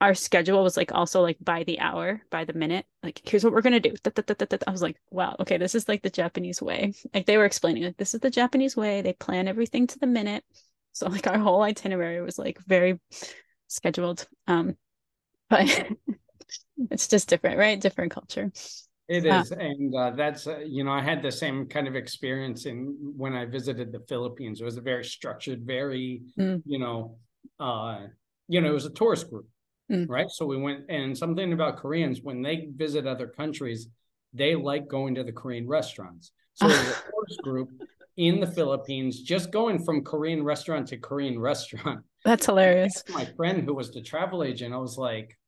our 0.00 0.14
schedule 0.14 0.62
was 0.62 0.78
like 0.78 0.92
also 0.92 1.20
like 1.20 1.36
by 1.40 1.64
the 1.64 1.78
hour 1.78 2.22
by 2.30 2.44
the 2.44 2.54
minute. 2.54 2.86
Like 3.02 3.20
here's 3.24 3.44
what 3.44 3.52
we're 3.52 3.60
gonna 3.60 3.80
do. 3.80 3.94
I 4.04 4.70
was 4.70 4.82
like 4.82 4.96
wow 5.10 5.36
okay 5.40 5.58
this 5.58 5.74
is 5.74 5.88
like 5.88 6.02
the 6.02 6.10
japanese 6.10 6.62
way. 6.62 6.94
Like 7.12 7.26
they 7.26 7.36
were 7.36 7.44
explaining 7.44 7.84
like 7.84 7.96
this 7.96 8.14
is 8.14 8.20
the 8.20 8.30
japanese 8.30 8.76
way. 8.76 9.02
They 9.02 9.12
plan 9.12 9.48
everything 9.48 9.86
to 9.88 9.98
the 9.98 10.06
minute. 10.06 10.44
So 10.92 11.08
like 11.08 11.26
our 11.26 11.38
whole 11.38 11.62
itinerary 11.62 12.20
was 12.22 12.38
like 12.38 12.58
very 12.66 13.00
scheduled. 13.68 14.26
Um 14.46 14.76
but 15.48 15.66
it's 16.90 17.08
just 17.08 17.28
different 17.28 17.58
right? 17.58 17.80
Different 17.80 18.12
culture. 18.12 18.50
It 19.10 19.26
is, 19.26 19.50
uh, 19.50 19.56
and 19.56 19.92
uh, 19.92 20.10
that's 20.12 20.46
uh, 20.46 20.58
you 20.58 20.84
know 20.84 20.92
I 20.92 21.02
had 21.02 21.20
the 21.20 21.32
same 21.32 21.66
kind 21.66 21.88
of 21.88 21.96
experience 21.96 22.64
in 22.64 22.96
when 23.16 23.34
I 23.34 23.44
visited 23.44 23.90
the 23.90 23.98
Philippines. 24.08 24.60
It 24.60 24.64
was 24.64 24.76
a 24.76 24.80
very 24.80 25.04
structured, 25.04 25.66
very 25.66 26.22
mm. 26.38 26.62
you 26.64 26.78
know, 26.78 27.18
uh, 27.58 28.06
you 28.50 28.60
know, 28.60 28.68
it 28.68 28.74
was 28.74 28.84
a 28.84 28.90
tourist 28.90 29.30
group, 29.30 29.46
mm. 29.90 30.08
right? 30.08 30.28
So 30.28 30.44
we 30.44 30.56
went, 30.56 30.86
and 30.88 31.16
something 31.16 31.52
about 31.52 31.76
Koreans 31.76 32.20
when 32.20 32.42
they 32.42 32.68
visit 32.74 33.06
other 33.06 33.28
countries, 33.28 33.86
they 34.34 34.56
like 34.56 34.88
going 34.88 35.14
to 35.14 35.22
the 35.22 35.32
Korean 35.32 35.68
restaurants. 35.68 36.32
So 36.54 36.66
there's 36.66 36.80
a 36.80 36.84
tourist 37.12 37.40
group 37.44 37.68
in 38.16 38.40
the 38.40 38.48
Philippines, 38.48 39.22
just 39.22 39.52
going 39.52 39.84
from 39.84 40.02
Korean 40.02 40.42
restaurant 40.42 40.88
to 40.88 40.96
Korean 40.96 41.38
restaurant. 41.38 42.04
That's 42.24 42.46
hilarious. 42.46 43.04
My 43.14 43.24
friend 43.36 43.62
who 43.62 43.72
was 43.72 43.92
the 43.92 44.02
travel 44.02 44.42
agent, 44.42 44.74
I 44.74 44.78
was 44.78 44.98
like, 44.98 45.38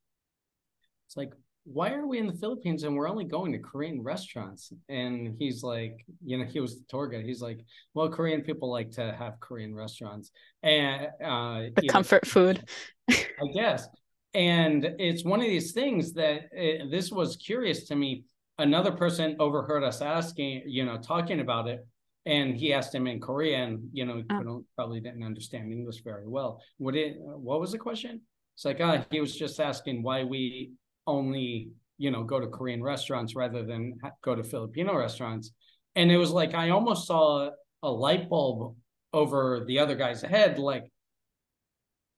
it's 1.09 1.17
like, 1.17 1.33
why 1.65 1.93
are 1.93 2.07
we 2.07 2.19
in 2.19 2.27
the 2.27 2.33
Philippines 2.33 2.83
and 2.83 2.97
we're 2.97 3.09
only 3.09 3.25
going 3.25 3.53
to 3.53 3.59
Korean 3.59 4.03
restaurants? 4.03 4.73
And 4.89 5.37
he's 5.39 5.63
like, 5.63 6.05
you 6.25 6.37
know, 6.37 6.45
he 6.45 6.61
was 6.61 6.79
the 6.79 6.85
tour 6.89 7.07
guide. 7.07 7.25
He's 7.25 7.43
like, 7.43 7.61
well, 7.95 8.09
Korean 8.09 8.43
people 8.43 8.71
like 8.71 8.91
to 8.93 9.13
have 9.13 9.39
Korean 9.41 9.75
restaurants 9.75 10.33
and 10.63 11.07
uh, 11.25 11.71
the 11.77 11.89
comfort 11.89 12.25
know, 12.25 12.31
food, 12.31 12.69
I 13.11 13.47
guess. 13.55 13.87
And 14.35 14.85
it's 14.99 15.25
one 15.25 15.41
of 15.41 15.47
these 15.47 15.73
things 15.73 16.15
that 16.15 16.43
it, 16.53 16.91
this 16.91 17.11
was 17.11 17.37
curious 17.37 17.85
to 17.89 17.97
me. 17.97 18.25
Another 18.59 18.93
person 18.93 19.37
overheard 19.39 19.83
us 19.83 20.03
asking, 20.03 20.63
you 20.67 20.85
know, 20.85 20.99
talking 20.99 21.41
about 21.41 21.69
it, 21.69 21.87
and 22.27 22.55
he 22.55 22.73
asked 22.73 22.95
him 22.95 23.07
in 23.07 23.21
Korean. 23.21 23.89
You 23.93 24.05
know, 24.05 24.23
oh. 24.31 24.65
probably 24.77 25.01
didn't 25.01 25.25
understand 25.25 25.73
English 25.73 26.03
very 26.05 26.29
well. 26.29 26.61
What 26.79 26.95
it? 26.95 27.17
What 27.19 27.61
was 27.61 27.73
the 27.73 27.79
question? 27.79 28.21
It's 28.55 28.65
like, 28.65 28.81
ah, 28.81 29.05
he 29.11 29.21
was 29.21 29.37
just 29.37 29.59
asking 29.59 30.03
why 30.03 30.25
we 30.25 30.73
only 31.07 31.71
you 31.99 32.11
know 32.11 32.23
go 32.25 32.41
to 32.41 32.47
Korean 32.47 32.83
restaurants 32.83 33.35
rather 33.35 33.63
than 33.65 33.99
go 34.23 34.35
to 34.35 34.45
Filipino 34.45 34.97
restaurants. 34.97 35.53
And 35.95 36.11
it 36.11 36.17
was 36.17 36.31
like 36.31 36.55
I 36.55 36.71
almost 36.71 37.07
saw 37.07 37.51
a 37.83 37.91
light 37.91 38.29
bulb 38.29 38.77
over 39.13 39.65
the 39.67 39.79
other 39.79 39.95
guy's 39.95 40.23
head. 40.23 40.59
Like, 40.59 40.85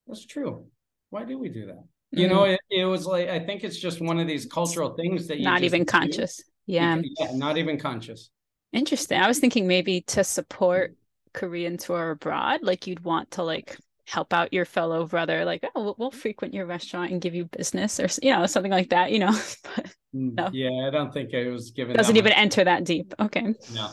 that's 0.06 0.26
true. 0.26 0.66
Why 1.10 1.24
do 1.24 1.38
we 1.38 1.48
do 1.48 1.66
that? 1.66 1.74
Mm-hmm. 1.74 2.18
You 2.18 2.28
know, 2.28 2.44
it, 2.44 2.60
it 2.70 2.84
was 2.84 3.06
like 3.06 3.28
I 3.28 3.40
think 3.40 3.64
it's 3.64 3.78
just 3.78 4.00
one 4.00 4.20
of 4.20 4.26
these 4.26 4.46
cultural 4.46 4.94
things 4.94 5.26
that 5.28 5.38
you 5.38 5.44
not 5.44 5.62
even 5.62 5.84
conscious. 5.84 6.42
Yeah. 6.66 7.00
yeah, 7.18 7.32
not 7.34 7.58
even 7.58 7.78
conscious. 7.78 8.30
Interesting. 8.72 9.20
I 9.20 9.28
was 9.28 9.38
thinking 9.38 9.66
maybe 9.66 10.00
to 10.02 10.24
support 10.24 10.96
Korean 11.32 11.76
tour 11.76 12.12
abroad, 12.12 12.60
like 12.62 12.86
you'd 12.86 13.04
want 13.04 13.32
to 13.32 13.42
like 13.42 13.76
help 14.06 14.32
out 14.34 14.52
your 14.52 14.64
fellow 14.64 15.06
brother 15.06 15.44
like 15.44 15.64
oh 15.74 15.94
we'll 15.98 16.10
frequent 16.10 16.52
your 16.52 16.66
restaurant 16.66 17.10
and 17.10 17.20
give 17.20 17.34
you 17.34 17.46
business 17.46 17.98
or 17.98 18.06
you 18.22 18.30
know 18.30 18.44
something 18.46 18.72
like 18.72 18.90
that 18.90 19.10
you 19.10 19.18
know? 19.18 19.32
But, 19.62 19.86
mm, 20.14 20.34
no. 20.34 20.50
yeah 20.52 20.86
i 20.86 20.90
don't 20.90 21.12
think 21.12 21.32
it 21.32 21.50
was 21.50 21.70
given 21.70 21.96
doesn't 21.96 22.16
even 22.16 22.30
much. 22.30 22.38
enter 22.38 22.64
that 22.64 22.84
deep. 22.84 23.14
Okay. 23.18 23.54
No. 23.74 23.90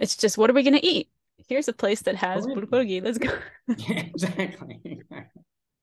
It's 0.00 0.16
just 0.16 0.36
what 0.36 0.50
are 0.50 0.52
we 0.52 0.64
going 0.64 0.78
to 0.78 0.84
eat? 0.84 1.08
Here's 1.48 1.68
a 1.68 1.72
place 1.72 2.02
that 2.02 2.16
has 2.16 2.44
bulgogi. 2.46 3.02
Let's 3.02 3.18
go. 3.18 3.30
Yeah, 3.76 4.00
exactly. 4.00 5.00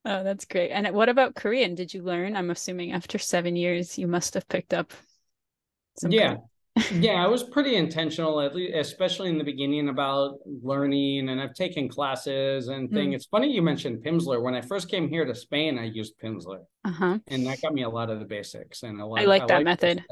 Oh 0.06 0.24
that's 0.24 0.46
great. 0.46 0.72
And 0.72 0.90
what 0.94 1.10
about 1.10 1.36
korean? 1.36 1.76
Did 1.76 1.94
you 1.94 2.02
learn? 2.02 2.36
I'm 2.36 2.50
assuming 2.52 2.94
after 2.94 3.18
seven 3.18 3.56
years 3.56 3.98
you 3.98 4.08
must 4.08 4.34
have 4.34 4.48
picked 4.48 4.74
up 4.74 4.94
yeah 6.08 6.38
yeah, 6.92 7.24
I 7.24 7.28
was 7.28 7.44
pretty 7.44 7.76
intentional, 7.76 8.42
at 8.42 8.56
least, 8.56 8.76
especially 8.76 9.30
in 9.30 9.38
the 9.38 9.44
beginning 9.44 9.90
about 9.90 10.40
learning. 10.46 11.30
And 11.30 11.42
I've 11.42 11.54
taken 11.54 11.90
classes 11.90 12.68
and 12.68 12.90
thing. 12.90 13.12
Mm. 13.12 13.16
It's 13.16 13.26
funny 13.26 13.52
you 13.52 13.62
mentioned 13.62 14.04
Pimsleur. 14.04 14.42
When 14.42 14.56
I 14.56 14.62
first 14.62 14.90
came 14.90 15.10
here 15.10 15.26
to 15.26 15.36
Spain, 15.36 15.78
I 15.78 15.86
used 15.86 16.14
Pimsleur, 16.24 16.64
uh-huh. 16.86 17.20
and 17.28 17.48
that 17.48 17.62
got 17.62 17.74
me 17.74 17.84
a 17.84 17.90
lot 17.90 18.10
of 18.10 18.20
the 18.20 18.26
basics. 18.26 18.84
And 18.84 19.02
a 19.02 19.06
lot, 19.06 19.22
I 19.22 19.26
like 19.26 19.44
I 19.44 19.48
that 19.48 19.64
method. 19.64 20.04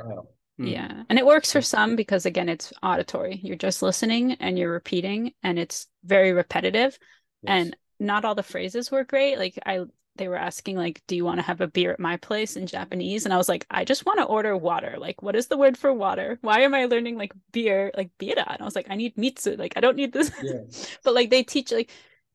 Mm. 0.60 0.72
Yeah, 0.72 1.04
and 1.10 1.20
it 1.20 1.26
works 1.26 1.52
for 1.52 1.62
some 1.62 1.96
because 1.96 2.26
again, 2.26 2.50
it's 2.50 2.74
auditory. 2.82 3.40
You're 3.44 3.56
just 3.56 3.82
listening 3.82 4.34
and 4.34 4.58
you're 4.58 4.72
repeating, 4.72 5.34
and 5.44 5.60
it's 5.60 5.88
very 6.04 6.34
repetitive. 6.34 6.98
Yes. 7.44 7.52
And 7.66 7.78
not 8.00 8.26
all 8.26 8.36
the 8.36 8.44
phrases 8.44 8.92
were 8.92 9.04
great. 9.04 9.38
Like 9.38 9.60
I 9.66 9.82
they 10.18 10.28
were 10.28 10.36
asking 10.36 10.76
like 10.78 11.02
do 11.08 11.16
you 11.16 11.26
want 11.26 11.40
to 11.40 11.46
have 11.46 11.62
a 11.62 11.68
beer 11.68 11.92
at 11.92 12.00
my 12.00 12.18
place 12.18 12.56
in 12.56 12.68
japanese? 12.68 13.26
And 13.26 13.34
i 13.34 13.38
was 13.38 13.50
like 13.50 13.66
i 13.70 13.84
just 13.86 14.06
want 14.06 14.20
to 14.20 14.26
order 14.26 14.56
water. 14.56 14.96
Like 14.98 15.22
what 15.22 15.36
is 15.36 15.48
the 15.48 15.58
word 15.58 15.78
for 15.78 15.94
water? 15.94 16.38
Why 16.42 16.62
am 16.62 16.74
i 16.74 16.86
learning 16.86 17.18
like 17.18 17.34
beer 17.52 17.92
like 17.96 18.10
bira 18.20 18.46
and 18.48 18.62
i 18.62 18.66
was 18.66 18.76
like 18.76 18.88
i 18.90 18.96
need 18.96 19.18
mitsu. 19.18 19.56
Like 19.56 19.74
i 19.76 19.80
don't 19.80 19.98
need 19.98 20.14
this. 20.14 20.32
Yeah. 20.42 20.62
but 21.04 21.14
like 21.14 21.30
they 21.30 21.44
teach 21.44 21.72
like 21.72 21.92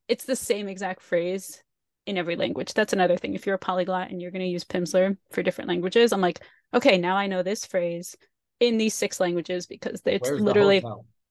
it's 0.08 0.24
the 0.24 0.36
same 0.36 0.68
exact 0.68 1.02
phrase 1.02 1.62
in 2.06 2.18
every 2.18 2.34
language. 2.34 2.74
That's 2.74 2.92
another 2.92 3.16
thing. 3.16 3.34
If 3.34 3.46
you're 3.46 3.54
a 3.54 3.58
polyglot 3.58 4.10
and 4.10 4.20
you're 4.20 4.32
going 4.32 4.42
to 4.42 4.48
use 4.48 4.64
pimsleur 4.64 5.16
for 5.30 5.42
different 5.42 5.68
languages 5.68 6.12
i'm 6.12 6.20
like 6.20 6.40
okay 6.74 6.98
now 6.98 7.16
i 7.16 7.26
know 7.26 7.42
this 7.42 7.66
phrase 7.66 8.16
in 8.60 8.78
these 8.78 8.94
six 8.94 9.18
languages 9.18 9.66
because 9.66 10.00
it's 10.06 10.28
Where's 10.28 10.40
literally 10.40 10.84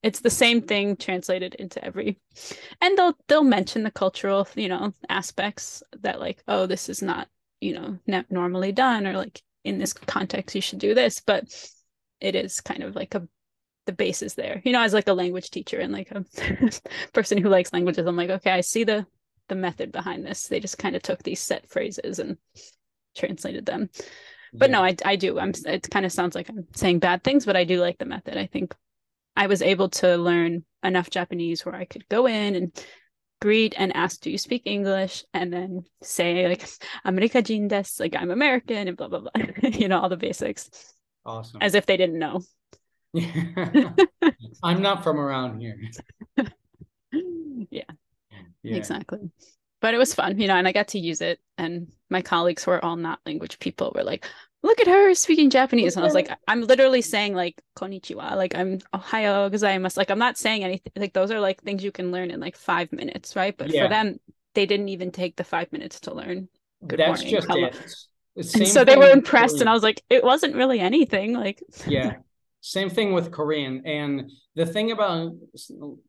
it's 0.03 0.22
the 0.22 0.29
same 0.29 0.62
thing 0.62 0.96
translated 0.96 1.55
into 1.55 1.84
every 1.84 2.20
and 2.81 2.98
they'll 2.98 3.15
they'll 3.27 3.43
mention 3.43 3.84
the 3.84 3.91
cultural 3.91 4.48
you 4.55 4.67
know 4.67 4.93
aspects 5.10 5.84
that 6.01 6.20
like 6.20 6.43
oh 6.48 6.65
this 6.65 6.89
is 6.89 7.01
not 7.01 7.27
you 7.60 7.74
know 7.74 7.98
not 8.08 8.29
normally 8.31 8.72
done 8.72 9.05
or 9.05 9.13
like 9.13 9.41
in 9.63 9.77
this 9.77 9.93
context 9.93 10.55
you 10.55 10.62
should 10.62 10.79
do 10.79 10.93
this 10.93 11.22
but 11.25 11.46
it 12.20 12.36
is 12.36 12.62
kind 12.62 12.84
of 12.84 12.96
like 12.96 13.13
a 13.15 13.27
the 13.86 13.91
base 13.91 14.22
is 14.22 14.36
there 14.36 14.62
you 14.63 14.72
know 14.72 14.81
as 14.81 14.93
like 14.93 15.08
a 15.08 15.13
language 15.13 15.50
teacher 15.50 15.79
and 15.79 15.91
like 15.91 16.12
a 16.12 16.24
person 17.13 17.38
who 17.38 17.50
likes 17.50 17.74
languages. 17.74 18.05
I'm 18.05 18.15
like 18.15 18.29
okay 18.29 18.51
i 18.51 18.62
see 18.62 18.84
the 18.84 19.05
the 19.48 19.55
method 19.55 19.91
behind 19.91 20.25
this. 20.25 20.48
They 20.48 20.62
just 20.62 20.77
kind 20.77 20.96
of 20.96 21.01
took 21.01 21.24
these 21.24 21.41
set 21.41 21.70
phrases 21.70 22.20
and 22.20 22.38
translated 23.17 23.65
them. 23.65 23.89
But 24.53 24.70
yeah. 24.70 24.77
no 24.77 24.84
I, 24.84 24.96
I 25.03 25.15
do 25.15 25.39
i'm 25.39 25.51
it 25.65 25.89
kind 25.89 26.05
of 26.05 26.12
sounds 26.12 26.36
like 26.36 26.48
i'm 26.50 26.67
saying 26.74 27.00
bad 27.00 27.24
things 27.24 27.46
but 27.46 27.58
i 27.58 27.63
do 27.63 27.79
like 27.79 27.98
the 27.98 28.05
method. 28.05 28.38
I 28.38 28.46
think 28.46 28.74
I 29.35 29.47
was 29.47 29.61
able 29.61 29.89
to 29.89 30.17
learn 30.17 30.63
enough 30.83 31.09
Japanese 31.09 31.65
where 31.65 31.75
I 31.75 31.85
could 31.85 32.07
go 32.09 32.27
in 32.27 32.55
and 32.55 32.85
greet 33.41 33.73
and 33.77 33.95
ask, 33.95 34.21
"Do 34.21 34.29
you 34.29 34.38
speak 34.38 34.63
English?" 34.65 35.23
and 35.33 35.51
then 35.51 35.83
say 36.01 36.47
like 36.47 36.67
"America 37.05 37.41
jin 37.41 37.69
desu," 37.69 38.01
like 38.01 38.15
I'm 38.15 38.31
American, 38.31 38.88
and 38.88 38.97
blah 38.97 39.07
blah 39.07 39.21
blah. 39.21 39.31
you 39.63 39.88
know 39.88 40.00
all 40.00 40.09
the 40.09 40.17
basics. 40.17 40.69
Awesome. 41.25 41.61
As 41.61 41.75
if 41.75 41.85
they 41.85 41.97
didn't 41.97 42.19
know. 42.19 42.41
I'm 44.63 44.81
not 44.81 45.03
from 45.03 45.19
around 45.19 45.59
here. 45.59 45.77
yeah, 47.69 47.83
yeah, 48.63 48.75
exactly. 48.75 49.19
But 49.81 49.95
it 49.95 49.97
was 49.97 50.13
fun, 50.13 50.39
you 50.39 50.47
know, 50.47 50.55
and 50.55 50.67
I 50.67 50.71
got 50.71 50.89
to 50.89 51.00
use 51.00 51.21
it. 51.21 51.39
And 51.57 51.91
my 52.09 52.21
colleagues 52.21 52.63
who 52.63 52.71
are 52.71 52.83
all 52.83 52.95
not 52.95 53.19
language 53.25 53.59
people 53.59 53.91
were 53.93 54.03
like, 54.03 54.27
look 54.63 54.80
at 54.80 54.88
her 54.88 55.13
speaking 55.13 55.50
Japanese. 55.50 55.96
And 55.96 56.03
I 56.03 56.06
was 56.06 56.13
like, 56.13 56.30
I'm 56.48 56.62
literally 56.62 57.01
saying 57.01 57.34
like 57.34 57.62
konnichiwa, 57.75 58.36
like 58.36 58.56
I'm 58.56 58.80
Ohayo 58.94 59.50
gozaimasu. 59.51 59.98
Like 59.98 60.12
I'm 60.12 60.20
not 60.20 60.38
saying 60.38 60.63
anything. 60.63 60.94
Like 60.96 61.13
those 61.13 61.32
are 61.32 61.39
like 61.39 61.62
things 61.62 61.84
you 61.84 61.91
can 61.91 62.12
learn 62.12 62.32
in 62.32 62.39
like 62.39 62.56
five 62.56 62.91
minutes, 62.91 63.36
right? 63.36 63.58
But 63.58 63.70
yeah. 63.70 63.84
for 63.84 63.89
them, 63.89 64.20
they 64.53 64.65
didn't 64.65 64.89
even 64.89 65.12
take 65.12 65.36
the 65.36 65.44
five 65.44 65.72
minutes 65.72 66.01
to 66.01 66.13
learn. 66.13 66.48
Good 66.86 67.00
That's 67.00 67.22
morning. 67.22 67.36
just 67.36 67.48
Hello. 67.48 67.68
it. 67.68 68.56
and 68.56 68.68
so 68.68 68.84
they 68.84 68.98
were 68.98 69.10
impressed, 69.10 69.60
and 69.60 69.70
I 69.70 69.74
was 69.74 69.84
like, 69.84 70.01
it 70.10 70.24
wasn't 70.24 70.56
really 70.56 70.80
anything. 70.80 71.34
Like, 71.34 71.62
yeah, 71.86 72.15
same 72.62 72.89
thing 72.89 73.13
with 73.13 73.32
Korean. 73.32 73.86
And 73.86 74.32
the 74.56 74.65
thing 74.65 74.91
about 74.91 75.34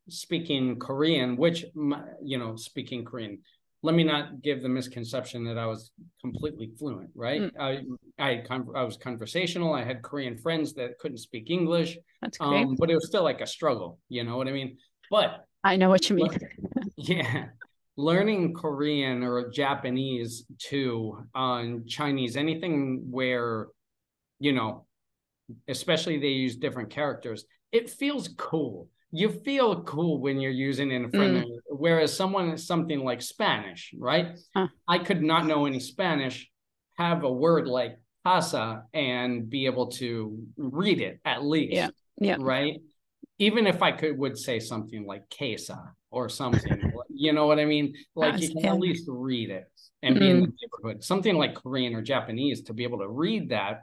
speaking 0.08 0.78
Korean, 0.78 1.36
which 1.36 1.64
you 2.22 2.38
know, 2.38 2.56
speaking 2.56 3.04
Korean, 3.04 3.40
let 3.82 3.94
me 3.94 4.04
not 4.04 4.42
give 4.42 4.62
the 4.62 4.68
misconception 4.68 5.44
that 5.44 5.58
I 5.58 5.66
was 5.66 5.90
completely 6.20 6.70
fluent, 6.78 7.10
right? 7.14 7.42
Mm. 7.42 7.50
I 7.58 7.82
I, 8.18 8.44
I 8.76 8.84
was 8.84 8.96
conversational. 8.96 9.74
I 9.74 9.82
had 9.82 10.02
Korean 10.02 10.38
friends 10.38 10.72
that 10.74 10.98
couldn't 10.98 11.18
speak 11.18 11.50
English. 11.50 11.98
That's 12.20 12.38
great. 12.38 12.64
Um, 12.64 12.76
but 12.78 12.90
it 12.90 12.94
was 12.94 13.06
still 13.06 13.24
like 13.24 13.40
a 13.40 13.46
struggle, 13.46 13.98
you 14.08 14.22
know 14.22 14.36
what 14.36 14.46
I 14.46 14.52
mean? 14.52 14.78
But 15.10 15.44
I 15.64 15.76
know 15.76 15.88
what 15.88 16.08
you 16.08 16.16
mean. 16.16 16.30
yeah. 16.96 17.46
Learning 17.96 18.54
Korean 18.54 19.22
or 19.22 19.50
Japanese 19.50 20.44
too, 20.58 21.26
on 21.34 21.84
Chinese, 21.86 22.36
anything 22.36 23.02
where, 23.10 23.68
you 24.38 24.52
know, 24.52 24.86
especially 25.68 26.18
they 26.18 26.28
use 26.28 26.56
different 26.56 26.88
characters, 26.90 27.44
it 27.72 27.90
feels 27.90 28.28
cool 28.38 28.88
you 29.12 29.28
feel 29.28 29.82
cool 29.82 30.20
when 30.20 30.40
you're 30.40 30.50
using 30.50 30.90
it 30.90 30.96
in 30.96 31.10
front 31.10 31.44
mm. 31.44 31.58
whereas 31.68 32.16
someone 32.16 32.56
something 32.56 33.04
like 33.04 33.22
spanish 33.22 33.94
right 33.98 34.38
huh. 34.56 34.66
i 34.88 34.98
could 34.98 35.22
not 35.22 35.46
know 35.46 35.66
any 35.66 35.78
spanish 35.78 36.50
have 36.96 37.22
a 37.22 37.30
word 37.30 37.68
like 37.68 37.98
casa 38.24 38.84
and 38.94 39.48
be 39.50 39.66
able 39.66 39.88
to 39.88 40.42
read 40.56 41.00
it 41.00 41.20
at 41.24 41.44
least 41.44 41.74
yeah 41.74 41.88
yeah 42.18 42.36
right 42.40 42.80
even 43.38 43.66
if 43.66 43.82
i 43.82 43.92
could 43.92 44.16
would 44.16 44.38
say 44.38 44.58
something 44.58 45.06
like 45.06 45.28
quesa 45.28 45.90
or 46.10 46.28
something 46.28 46.92
you 47.10 47.32
know 47.32 47.46
what 47.46 47.58
i 47.58 47.64
mean 47.64 47.94
like 48.14 48.40
you 48.40 48.48
can 48.48 48.58
yeah. 48.58 48.72
at 48.72 48.78
least 48.78 49.04
read 49.08 49.50
it 49.50 49.64
and 50.04 50.16
mm 50.16 50.20
be 50.20 50.30
in 50.30 50.40
the 50.40 50.46
mm-hmm. 50.46 50.54
neighborhood 50.60 51.04
something 51.04 51.36
like 51.36 51.54
korean 51.54 51.94
or 51.94 52.02
japanese 52.02 52.62
to 52.62 52.72
be 52.72 52.82
able 52.82 52.98
to 52.98 53.08
read 53.08 53.50
that 53.50 53.82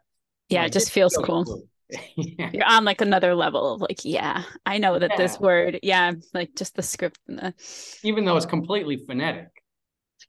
yeah 0.50 0.62
like, 0.62 0.68
it 0.68 0.74
just 0.74 0.92
feels, 0.92 1.14
feels 1.16 1.26
cool. 1.26 1.46
cool 1.46 1.64
yeah. 2.16 2.50
you're 2.54 2.66
on 2.66 2.86
like 2.86 3.02
another 3.02 3.34
level 3.34 3.74
of 3.74 3.82
like 3.82 4.06
yeah 4.06 4.44
i 4.66 4.78
know 4.78 5.00
that 5.00 5.12
yeah. 5.12 5.18
this 5.18 5.40
word 5.40 5.80
yeah 5.82 6.12
like 6.34 6.54
just 6.56 6.76
the 6.76 6.84
script 6.84 7.20
and 7.28 7.40
the 7.40 7.54
even 8.04 8.26
though 8.26 8.38
it's 8.38 8.46
completely 8.46 8.98
phonetic. 8.98 9.48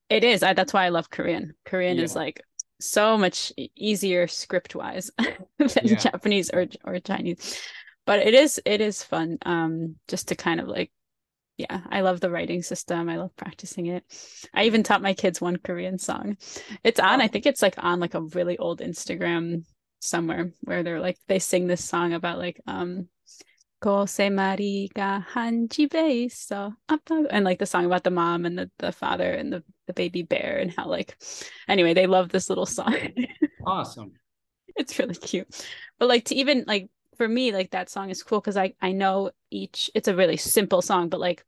It 0.08 0.24
is 0.24 0.42
I, 0.42 0.54
that's 0.54 0.72
why 0.72 0.86
i 0.86 0.88
love 0.88 1.10
korean. 1.10 1.54
Korean 1.64 1.98
yeah. 1.98 2.04
is 2.04 2.16
like 2.16 2.42
so 2.80 3.18
much 3.18 3.52
easier 3.76 4.26
script 4.26 4.74
wise 4.74 5.10
than 5.58 5.96
japanese 5.98 6.50
or 6.50 6.66
or 6.84 6.98
chinese. 7.00 7.60
But 8.06 8.20
it 8.20 8.34
is 8.34 8.60
it 8.64 8.80
is 8.80 9.04
fun 9.04 9.38
um 9.42 9.96
just 10.08 10.28
to 10.28 10.36
kind 10.36 10.60
of 10.60 10.68
like 10.68 10.90
yeah 11.58 11.80
i 11.90 12.00
love 12.00 12.20
the 12.20 12.30
writing 12.30 12.62
system 12.62 13.10
i 13.10 13.18
love 13.18 13.36
practicing 13.36 13.86
it. 13.86 14.04
I 14.54 14.64
even 14.64 14.82
taught 14.82 15.02
my 15.02 15.12
kids 15.12 15.40
one 15.40 15.58
korean 15.58 15.98
song. 15.98 16.38
It's 16.82 17.00
on 17.00 17.20
i 17.20 17.28
think 17.28 17.44
it's 17.44 17.60
like 17.60 17.74
on 17.76 18.00
like 18.00 18.14
a 18.14 18.22
really 18.22 18.56
old 18.56 18.80
instagram 18.80 19.64
somewhere 20.00 20.52
where 20.62 20.82
they're 20.82 21.00
like 21.00 21.18
they 21.28 21.38
sing 21.38 21.66
this 21.66 21.84
song 21.84 22.12
about 22.12 22.38
like 22.38 22.60
um 22.66 23.08
go 23.80 24.04
se 24.04 24.28
Mariga 24.28 25.24
Hanjibe 25.26 26.30
so 26.30 26.72
and 27.30 27.44
like 27.44 27.58
the 27.58 27.66
song 27.66 27.86
about 27.86 28.04
the 28.04 28.10
mom 28.10 28.44
and 28.44 28.58
the, 28.58 28.70
the 28.78 28.92
father 28.92 29.32
and 29.32 29.52
the, 29.52 29.64
the 29.86 29.92
baby 29.94 30.22
bear 30.22 30.58
and 30.60 30.72
how 30.76 30.86
like 30.86 31.16
anyway 31.66 31.94
they 31.94 32.06
love 32.06 32.28
this 32.28 32.48
little 32.48 32.66
song. 32.66 32.94
Awesome. 33.66 34.12
It's 34.76 34.98
really 34.98 35.16
cute. 35.16 35.66
But 35.98 36.08
like 36.08 36.26
to 36.26 36.34
even 36.36 36.64
like 36.66 36.88
for 37.16 37.26
me 37.26 37.52
like 37.52 37.72
that 37.72 37.90
song 37.90 38.08
is 38.08 38.22
cool 38.22 38.40
because 38.40 38.56
I 38.56 38.74
I 38.80 38.92
know 38.92 39.32
each 39.50 39.90
it's 39.94 40.08
a 40.08 40.14
really 40.14 40.36
simple 40.36 40.80
song 40.80 41.08
but 41.08 41.20
like 41.20 41.44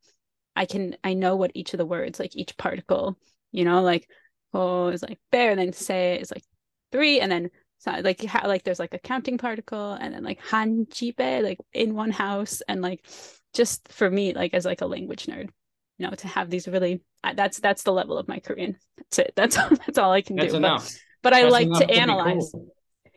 I 0.55 0.65
can 0.65 0.97
I 1.03 1.13
know 1.13 1.35
what 1.35 1.51
each 1.55 1.73
of 1.73 1.77
the 1.77 1.85
words 1.85 2.19
like 2.19 2.35
each 2.35 2.57
particle 2.57 3.17
you 3.51 3.63
know 3.63 3.81
like 3.81 4.07
oh 4.53 4.89
is 4.89 5.01
like 5.01 5.19
bear 5.31 5.51
and 5.51 5.59
then 5.59 5.73
say 5.73 6.19
is 6.19 6.31
like 6.31 6.43
three 6.91 7.21
and 7.21 7.31
then 7.31 7.49
so 7.83 7.91
like 8.01 8.23
how 8.23 8.47
like 8.47 8.63
there's 8.63 8.79
like 8.79 8.93
a 8.93 8.99
counting 8.99 9.37
particle 9.37 9.93
and 9.93 10.13
then 10.13 10.23
like 10.23 10.41
hanjibe 10.41 11.43
like 11.43 11.59
in 11.73 11.93
one 11.93 12.11
house 12.11 12.61
and 12.67 12.81
like 12.81 13.05
just 13.53 13.91
for 13.91 14.09
me 14.09 14.33
like 14.33 14.53
as 14.53 14.65
like 14.65 14.81
a 14.81 14.85
language 14.85 15.25
nerd 15.25 15.49
you 15.97 16.07
know 16.07 16.11
to 16.11 16.27
have 16.27 16.49
these 16.49 16.67
really 16.67 17.01
that's 17.35 17.59
that's 17.59 17.83
the 17.83 17.91
level 17.91 18.17
of 18.17 18.27
my 18.27 18.39
korean 18.39 18.77
that's 18.97 19.19
it 19.19 19.33
that's 19.35 19.55
that's 19.55 19.97
all 19.97 20.11
i 20.11 20.21
can 20.21 20.35
that's 20.37 20.51
do 20.51 20.57
enough. 20.57 20.89
but, 21.21 21.31
but 21.31 21.33
i 21.33 21.47
like 21.47 21.69
to, 21.69 21.85
to 21.85 21.91
analyze 21.91 22.49
cool. 22.53 22.67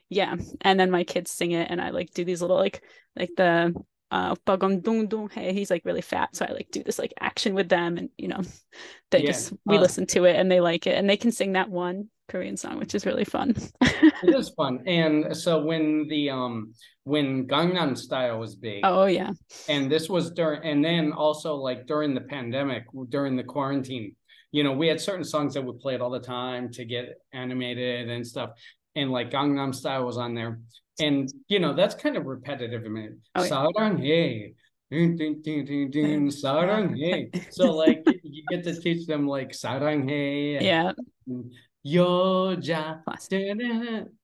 yeah 0.09 0.35
and 0.63 0.81
then 0.81 0.91
my 0.91 1.05
kids 1.05 1.31
sing 1.31 1.53
it 1.53 1.71
and 1.71 1.81
i 1.81 1.91
like 1.91 2.11
do 2.13 2.25
these 2.25 2.41
little 2.41 2.57
like 2.57 2.83
like 3.15 3.31
the 3.37 3.73
uh 4.13 4.35
hey 5.33 5.53
he's 5.53 5.71
like 5.71 5.85
really 5.85 6.01
fat 6.01 6.35
so 6.35 6.45
i 6.49 6.53
like 6.53 6.69
do 6.71 6.83
this 6.83 6.99
like 6.99 7.13
action 7.21 7.55
with 7.55 7.69
them 7.69 7.99
and 7.99 8.09
you 8.17 8.29
know 8.29 8.41
they 9.11 9.21
yeah. 9.21 9.27
just 9.27 9.53
we 9.65 9.77
uh, 9.77 9.81
listen 9.81 10.07
to 10.07 10.25
it 10.25 10.37
and 10.37 10.51
they 10.51 10.61
like 10.61 10.87
it 10.87 10.97
and 10.97 11.11
they 11.11 11.17
can 11.17 11.33
sing 11.33 11.53
that 11.53 11.69
one 11.69 12.09
Korean 12.29 12.57
song, 12.57 12.79
which 12.79 12.95
is 12.95 13.07
really 13.07 13.25
fun. 13.25 13.55
it 13.81 14.35
is 14.35 14.49
fun. 14.57 14.83
And 14.87 15.37
so 15.37 15.63
when 15.63 16.07
the 16.09 16.31
um 16.31 16.73
when 17.05 17.47
Gangnam 17.47 17.97
Style 17.97 18.39
was 18.39 18.57
big. 18.57 18.81
Oh 18.85 19.07
yeah. 19.07 19.31
And 19.69 19.91
this 19.91 20.09
was 20.09 20.31
during 20.33 20.63
and 20.65 20.85
then 20.85 21.13
also 21.13 21.55
like 21.55 21.87
during 21.87 22.15
the 22.15 22.21
pandemic, 22.23 22.85
during 23.09 23.37
the 23.37 23.45
quarantine, 23.45 24.17
you 24.53 24.65
know, 24.65 24.73
we 24.73 24.89
had 24.89 25.01
certain 25.01 25.25
songs 25.25 25.55
that 25.55 25.63
we 25.63 25.73
played 25.81 26.01
all 26.01 26.11
the 26.11 26.21
time 26.21 26.71
to 26.73 26.85
get 26.85 27.21
animated 27.33 28.11
and 28.11 28.27
stuff. 28.27 28.51
And 28.97 29.11
like 29.11 29.31
Gangnam 29.31 29.75
Style 29.75 30.05
was 30.05 30.19
on 30.19 30.35
there. 30.35 30.61
And 30.99 31.31
you 31.49 31.61
know, 31.61 31.75
that's 31.75 31.95
kind 31.95 32.17
of 32.17 32.27
repetitive 32.27 32.83
I 32.85 32.89
mean. 32.89 33.21
Oh, 33.35 33.45
yeah. 33.99 34.47
Ding, 34.89 35.17
ding, 35.17 35.43
ding, 35.43 35.91
ding, 35.91 36.29
saranghae. 36.29 37.53
So 37.53 37.73
like 37.73 38.05
you 38.23 38.45
get 38.49 38.63
to 38.65 38.81
teach 38.81 39.07
them 39.07 39.27
like 39.27 39.51
sarang 39.51 40.05
saranghae. 40.05 40.63
Yeah. 40.63 40.93
Yoja 41.87 43.01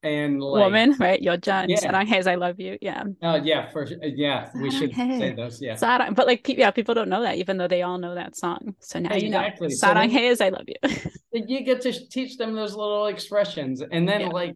and 0.03 0.41
like, 0.41 0.63
woman, 0.63 0.95
right? 0.99 1.21
Yoja 1.21 1.63
and 1.63 1.71
yeah. 1.71 1.77
Saranghae, 1.77 2.27
I 2.27 2.35
love 2.35 2.59
you. 2.59 2.77
Yeah. 2.81 3.03
Oh 3.21 3.35
yeah, 3.35 3.69
for 3.69 3.87
sure. 3.87 3.97
yeah, 4.03 4.49
we 4.55 4.69
should 4.69 4.93
say 4.93 5.33
those. 5.33 5.61
Yeah. 5.61 5.75
Sarang, 5.75 6.13
but 6.13 6.27
like 6.27 6.47
yeah, 6.49 6.71
people 6.71 6.93
don't 6.93 7.09
know 7.09 7.21
that, 7.21 7.37
even 7.37 7.57
though 7.57 7.67
they 7.67 7.81
all 7.81 7.97
know 7.97 8.15
that 8.15 8.35
song. 8.35 8.75
So 8.79 8.99
now 8.99 9.11
exactly. 9.15 9.69
you 9.69 9.75
know. 9.75 9.87
Saranghae 9.87 10.35
so 10.35 10.45
I 10.45 10.49
love 10.49 10.65
you. 10.67 11.11
you 11.47 11.63
get 11.63 11.81
to 11.81 11.93
teach 12.09 12.37
them 12.37 12.53
those 12.53 12.75
little 12.75 13.07
expressions, 13.07 13.81
and 13.81 14.07
then 14.07 14.21
yeah. 14.21 14.27
like, 14.27 14.55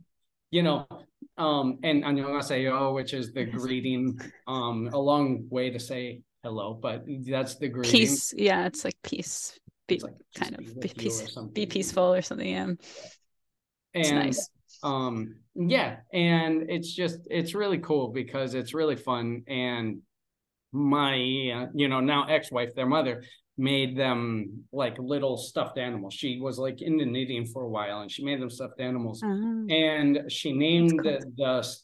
you 0.51 0.63
know, 0.63 0.85
um, 1.37 1.79
and 1.83 2.03
annyeonghaseyo, 2.03 2.93
which 2.93 3.13
is 3.13 3.31
the 3.31 3.45
greeting, 3.45 4.19
um, 4.47 4.89
a 4.91 4.99
long 4.99 5.45
way 5.49 5.69
to 5.69 5.79
say 5.79 6.23
hello, 6.43 6.73
but 6.73 7.05
that's 7.25 7.55
the 7.55 7.69
greeting. 7.69 7.91
Peace. 7.91 8.33
Yeah, 8.35 8.65
it's 8.65 8.83
like 8.83 8.97
peace 9.01 9.57
be 9.87 9.99
like 9.99 10.15
kind 10.35 10.57
of 10.57 10.79
be, 10.79 10.89
peace, 10.89 11.37
be 11.53 11.65
peaceful 11.65 12.13
or 12.13 12.21
something. 12.21 12.49
Yeah. 12.49 12.73
And 13.93 14.15
nice. 14.15 14.49
um 14.83 15.35
yeah, 15.55 15.97
and 16.13 16.69
it's 16.69 16.93
just 16.93 17.19
it's 17.31 17.55
really 17.55 17.79
cool 17.79 18.09
because 18.09 18.53
it's 18.53 18.73
really 18.73 18.95
fun. 18.95 19.43
And 19.47 20.01
my 20.71 21.13
uh, 21.13 21.65
you 21.73 21.87
know 21.87 21.99
now 21.99 22.25
ex-wife, 22.27 22.75
their 22.75 22.85
mother, 22.85 23.23
made 23.57 23.97
them 23.97 24.63
like 24.71 24.97
little 24.99 25.37
stuffed 25.37 25.77
animals. 25.77 26.13
She 26.13 26.39
was 26.39 26.59
like 26.59 26.81
into 26.81 27.05
knitting 27.05 27.45
for 27.45 27.63
a 27.63 27.69
while 27.69 28.01
and 28.01 28.11
she 28.11 28.23
made 28.23 28.39
them 28.39 28.49
stuffed 28.49 28.79
animals. 28.79 29.23
Uh-huh. 29.23 29.65
And 29.69 30.31
she 30.31 30.53
named 30.53 31.01
cool. 31.01 31.19
the, 31.19 31.31
the 31.37 31.77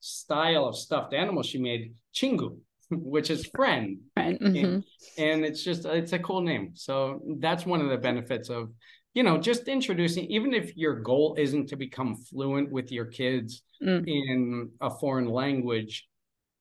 style 0.00 0.66
of 0.66 0.76
stuffed 0.76 1.14
animals 1.14 1.46
she 1.46 1.58
made 1.58 1.94
Chingu. 2.14 2.58
Which 2.90 3.30
is 3.30 3.46
friend. 3.46 3.98
Friend. 4.14 4.38
Mm-hmm. 4.40 4.64
And, 4.64 4.84
and 5.18 5.44
it's 5.44 5.62
just 5.64 5.84
it's 5.84 6.12
a 6.12 6.18
cool 6.18 6.40
name. 6.40 6.72
So 6.74 7.20
that's 7.40 7.66
one 7.66 7.80
of 7.80 7.88
the 7.88 7.98
benefits 7.98 8.48
of 8.50 8.70
you 9.14 9.22
know 9.22 9.38
just 9.38 9.68
introducing 9.68 10.24
even 10.26 10.52
if 10.52 10.76
your 10.76 11.00
goal 11.00 11.36
isn't 11.38 11.68
to 11.68 11.76
become 11.76 12.16
fluent 12.16 12.70
with 12.70 12.92
your 12.92 13.06
kids 13.06 13.62
mm. 13.82 14.04
in 14.06 14.70
a 14.80 14.90
foreign 14.90 15.28
language 15.28 16.08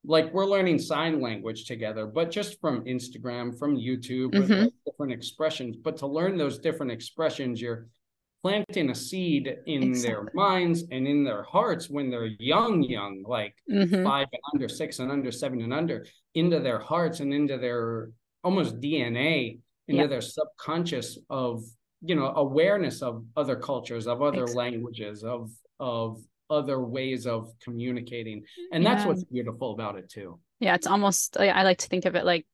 like 0.06 0.32
we're 0.34 0.46
learning 0.46 0.80
sign 0.80 1.20
language 1.20 1.66
together 1.66 2.06
but 2.06 2.32
just 2.32 2.62
from 2.62 2.84
instagram 2.86 3.58
from 3.58 3.76
youtube 3.76 4.32
mm-hmm. 4.34 4.68
different 4.86 5.12
expressions 5.12 5.76
but 5.76 5.98
to 5.98 6.08
learn 6.08 6.38
those 6.38 6.60
different 6.60 6.92
expressions 6.92 7.60
you're 7.60 7.88
planting 8.44 8.90
a 8.90 8.96
seed 8.96 9.48
in 9.68 9.84
exactly. 9.84 10.10
their 10.10 10.32
minds 10.34 10.84
and 10.92 11.08
in 11.08 11.24
their 11.24 11.44
hearts 11.44 11.90
when 11.90 12.10
they're 12.10 12.30
young, 12.40 12.84
young, 12.84 13.24
like 13.26 13.56
mm-hmm. 13.72 14.04
five 14.04 14.28
and 14.32 14.42
under, 14.54 14.68
six 14.68 15.00
and 15.00 15.10
under, 15.10 15.32
seven 15.32 15.62
and 15.62 15.74
under, 15.74 16.06
into 16.36 16.60
their 16.60 16.80
hearts 16.80 17.22
and 17.22 17.34
into 17.34 17.58
their 17.58 18.10
almost 18.44 18.82
DNA, 18.82 19.60
into 19.88 20.02
yeah. 20.02 20.08
their 20.08 20.22
subconscious 20.22 21.18
of 21.30 21.64
you 22.02 22.16
know 22.16 22.34
awareness 22.36 23.02
of 23.02 23.24
other 23.38 23.56
cultures, 23.56 24.08
of 24.08 24.22
other 24.22 24.44
exactly. 24.44 24.72
languages, 24.72 25.24
of 25.24 25.50
of 25.80 26.22
other 26.50 26.82
ways 26.82 27.26
of 27.26 27.50
communicating, 27.64 28.44
and 28.74 28.86
that's 28.86 29.04
yeah. 29.04 29.08
what's 29.08 29.24
beautiful 29.24 29.72
about 29.72 29.98
it 29.98 30.10
too. 30.10 30.38
Yeah, 30.60 30.76
it's 30.76 30.88
almost 30.88 31.38
I 31.38 31.64
like 31.64 31.78
to 31.80 31.88
think 31.88 32.04
of 32.04 32.16
it 32.16 32.26
like 32.26 32.46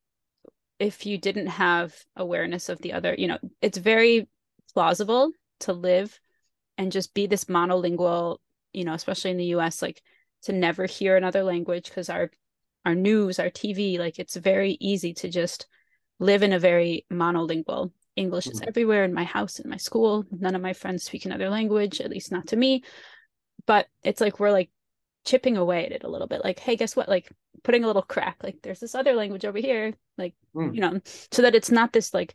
if 0.78 1.04
you 1.04 1.18
didn't 1.18 1.48
have 1.48 1.94
awareness 2.16 2.68
of 2.68 2.80
the 2.80 2.92
other, 2.94 3.14
you 3.18 3.26
know, 3.26 3.38
it's 3.60 3.76
very 3.76 4.28
plausible 4.72 5.32
to 5.60 5.72
live 5.72 6.18
and 6.78 6.92
just 6.92 7.14
be 7.14 7.26
this 7.26 7.44
monolingual 7.46 8.38
you 8.72 8.84
know 8.84 8.94
especially 8.94 9.30
in 9.30 9.36
the 9.36 9.46
us 9.46 9.82
like 9.82 10.02
to 10.42 10.52
never 10.52 10.86
hear 10.86 11.16
another 11.16 11.42
language 11.42 11.84
because 11.84 12.08
our 12.08 12.30
our 12.84 12.94
news 12.94 13.38
our 13.38 13.50
tv 13.50 13.98
like 13.98 14.18
it's 14.18 14.36
very 14.36 14.76
easy 14.80 15.12
to 15.12 15.28
just 15.28 15.66
live 16.20 16.42
in 16.42 16.52
a 16.52 16.58
very 16.58 17.06
monolingual. 17.12 17.90
English 18.14 18.46
is 18.46 18.60
mm-hmm. 18.60 18.68
everywhere 18.68 19.04
in 19.04 19.14
my 19.14 19.24
house 19.24 19.58
in 19.58 19.68
my 19.68 19.78
school. 19.78 20.24
None 20.30 20.54
of 20.54 20.62
my 20.62 20.74
friends 20.74 21.04
speak 21.04 21.24
another 21.24 21.48
language 21.48 22.00
at 22.00 22.10
least 22.10 22.30
not 22.30 22.48
to 22.48 22.56
me. 22.56 22.84
But 23.66 23.86
it's 24.02 24.20
like 24.20 24.38
we're 24.38 24.50
like 24.52 24.70
chipping 25.24 25.56
away 25.56 25.86
at 25.86 25.92
it 25.92 26.04
a 26.04 26.08
little 26.08 26.26
bit. 26.26 26.44
Like 26.44 26.60
hey 26.60 26.76
guess 26.76 26.94
what? 26.94 27.08
Like 27.08 27.32
putting 27.64 27.82
a 27.82 27.86
little 27.86 28.02
crack 28.02 28.36
like 28.42 28.58
there's 28.62 28.80
this 28.80 28.94
other 28.94 29.14
language 29.14 29.44
over 29.44 29.58
here 29.58 29.92
like 30.16 30.34
mm. 30.54 30.74
you 30.74 30.80
know 30.80 30.98
so 31.30 31.42
that 31.42 31.54
it's 31.54 31.70
not 31.70 31.92
this 31.92 32.14
like 32.14 32.34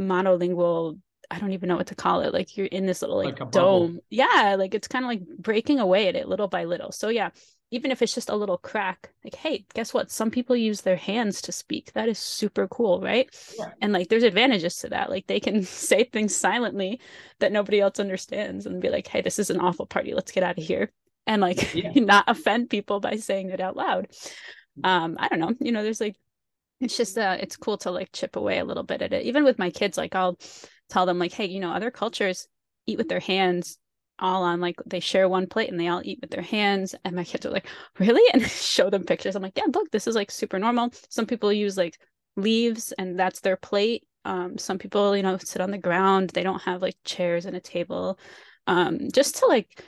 monolingual 0.00 0.98
I 1.30 1.38
don't 1.38 1.52
even 1.52 1.68
know 1.68 1.76
what 1.76 1.88
to 1.88 1.94
call 1.94 2.20
it. 2.22 2.32
Like 2.32 2.56
you're 2.56 2.66
in 2.66 2.86
this 2.86 3.02
little 3.02 3.16
like, 3.18 3.38
Like 3.40 3.50
dome. 3.50 3.50
bubble. 3.90 4.04
Yeah, 4.10 4.56
like 4.58 4.74
it's 4.74 4.88
kind 4.88 5.04
of 5.04 5.08
like 5.08 5.26
breaking 5.38 5.78
away 5.78 6.08
at 6.08 6.16
it 6.16 6.28
little 6.28 6.48
by 6.48 6.64
little. 6.64 6.90
So 6.92 7.08
yeah, 7.08 7.30
even 7.70 7.90
if 7.90 8.00
it's 8.00 8.14
just 8.14 8.30
a 8.30 8.36
little 8.36 8.56
crack, 8.56 9.12
like 9.24 9.34
hey, 9.34 9.66
guess 9.74 9.92
what? 9.92 10.10
Some 10.10 10.30
people 10.30 10.56
use 10.56 10.80
their 10.80 10.96
hands 10.96 11.42
to 11.42 11.52
speak. 11.52 11.92
That 11.92 12.08
is 12.08 12.18
super 12.18 12.66
cool, 12.68 13.00
right? 13.00 13.28
Yeah. 13.58 13.72
And 13.80 13.92
like 13.92 14.08
there's 14.08 14.22
advantages 14.22 14.76
to 14.76 14.88
that. 14.90 15.10
Like 15.10 15.26
they 15.26 15.40
can 15.40 15.62
say 15.64 16.04
things 16.04 16.34
silently 16.34 17.00
that 17.40 17.52
nobody 17.52 17.80
else 17.80 18.00
understands 18.00 18.64
and 18.66 18.80
be 18.80 18.88
like, 18.88 19.06
hey, 19.06 19.20
this 19.20 19.38
is 19.38 19.50
an 19.50 19.60
awful 19.60 19.86
party. 19.86 20.14
Let's 20.14 20.32
get 20.32 20.44
out 20.44 20.58
of 20.58 20.64
here. 20.64 20.90
And 21.26 21.42
like 21.42 21.74
Yeah. 21.74 21.90
not 21.94 22.24
offend 22.26 22.70
people 22.70 23.00
by 23.00 23.16
saying 23.16 23.50
it 23.50 23.60
out 23.60 23.76
loud. 23.76 24.08
Um, 24.84 25.16
I 25.18 25.28
don't 25.28 25.40
know. 25.40 25.54
You 25.60 25.72
know, 25.72 25.82
there's 25.82 26.00
like 26.00 26.16
it's 26.80 26.96
just 26.96 27.18
uh 27.18 27.36
it's 27.40 27.56
cool 27.56 27.78
to 27.78 27.90
like 27.90 28.10
chip 28.12 28.36
away 28.36 28.58
a 28.58 28.64
little 28.64 28.84
bit 28.84 29.02
at 29.02 29.12
it. 29.12 29.24
Even 29.26 29.44
with 29.44 29.58
my 29.58 29.70
kids, 29.70 29.98
like 29.98 30.14
I'll 30.14 30.38
tell 30.88 31.06
them 31.06 31.18
like, 31.18 31.32
hey, 31.32 31.46
you 31.46 31.60
know, 31.60 31.72
other 31.72 31.90
cultures 31.90 32.48
eat 32.86 32.98
with 32.98 33.08
their 33.08 33.20
hands 33.20 33.78
all 34.18 34.42
on 34.42 34.60
like 34.60 34.76
they 34.86 35.00
share 35.00 35.28
one 35.28 35.46
plate 35.46 35.70
and 35.70 35.78
they 35.78 35.88
all 35.88 36.02
eat 36.04 36.18
with 36.20 36.30
their 36.30 36.42
hands. 36.42 36.94
And 37.04 37.14
my 37.14 37.24
kids 37.24 37.46
are 37.46 37.50
like, 37.50 37.66
really? 37.98 38.22
And 38.34 38.42
show 38.42 38.90
them 38.90 39.04
pictures. 39.04 39.36
I'm 39.36 39.42
like, 39.42 39.56
yeah, 39.56 39.66
look, 39.72 39.90
this 39.90 40.06
is 40.06 40.14
like 40.14 40.30
super 40.30 40.58
normal. 40.58 40.90
Some 41.08 41.26
people 41.26 41.52
use 41.52 41.76
like 41.76 41.98
leaves 42.36 42.92
and 42.92 43.18
that's 43.18 43.40
their 43.40 43.56
plate. 43.56 44.06
Um, 44.24 44.58
some 44.58 44.78
people, 44.78 45.16
you 45.16 45.22
know, 45.22 45.38
sit 45.38 45.62
on 45.62 45.70
the 45.70 45.78
ground. 45.78 46.30
They 46.30 46.42
don't 46.42 46.62
have 46.62 46.82
like 46.82 46.96
chairs 47.04 47.46
and 47.46 47.56
a 47.56 47.60
table. 47.60 48.18
Um, 48.66 49.08
just 49.12 49.36
to 49.36 49.46
like 49.46 49.82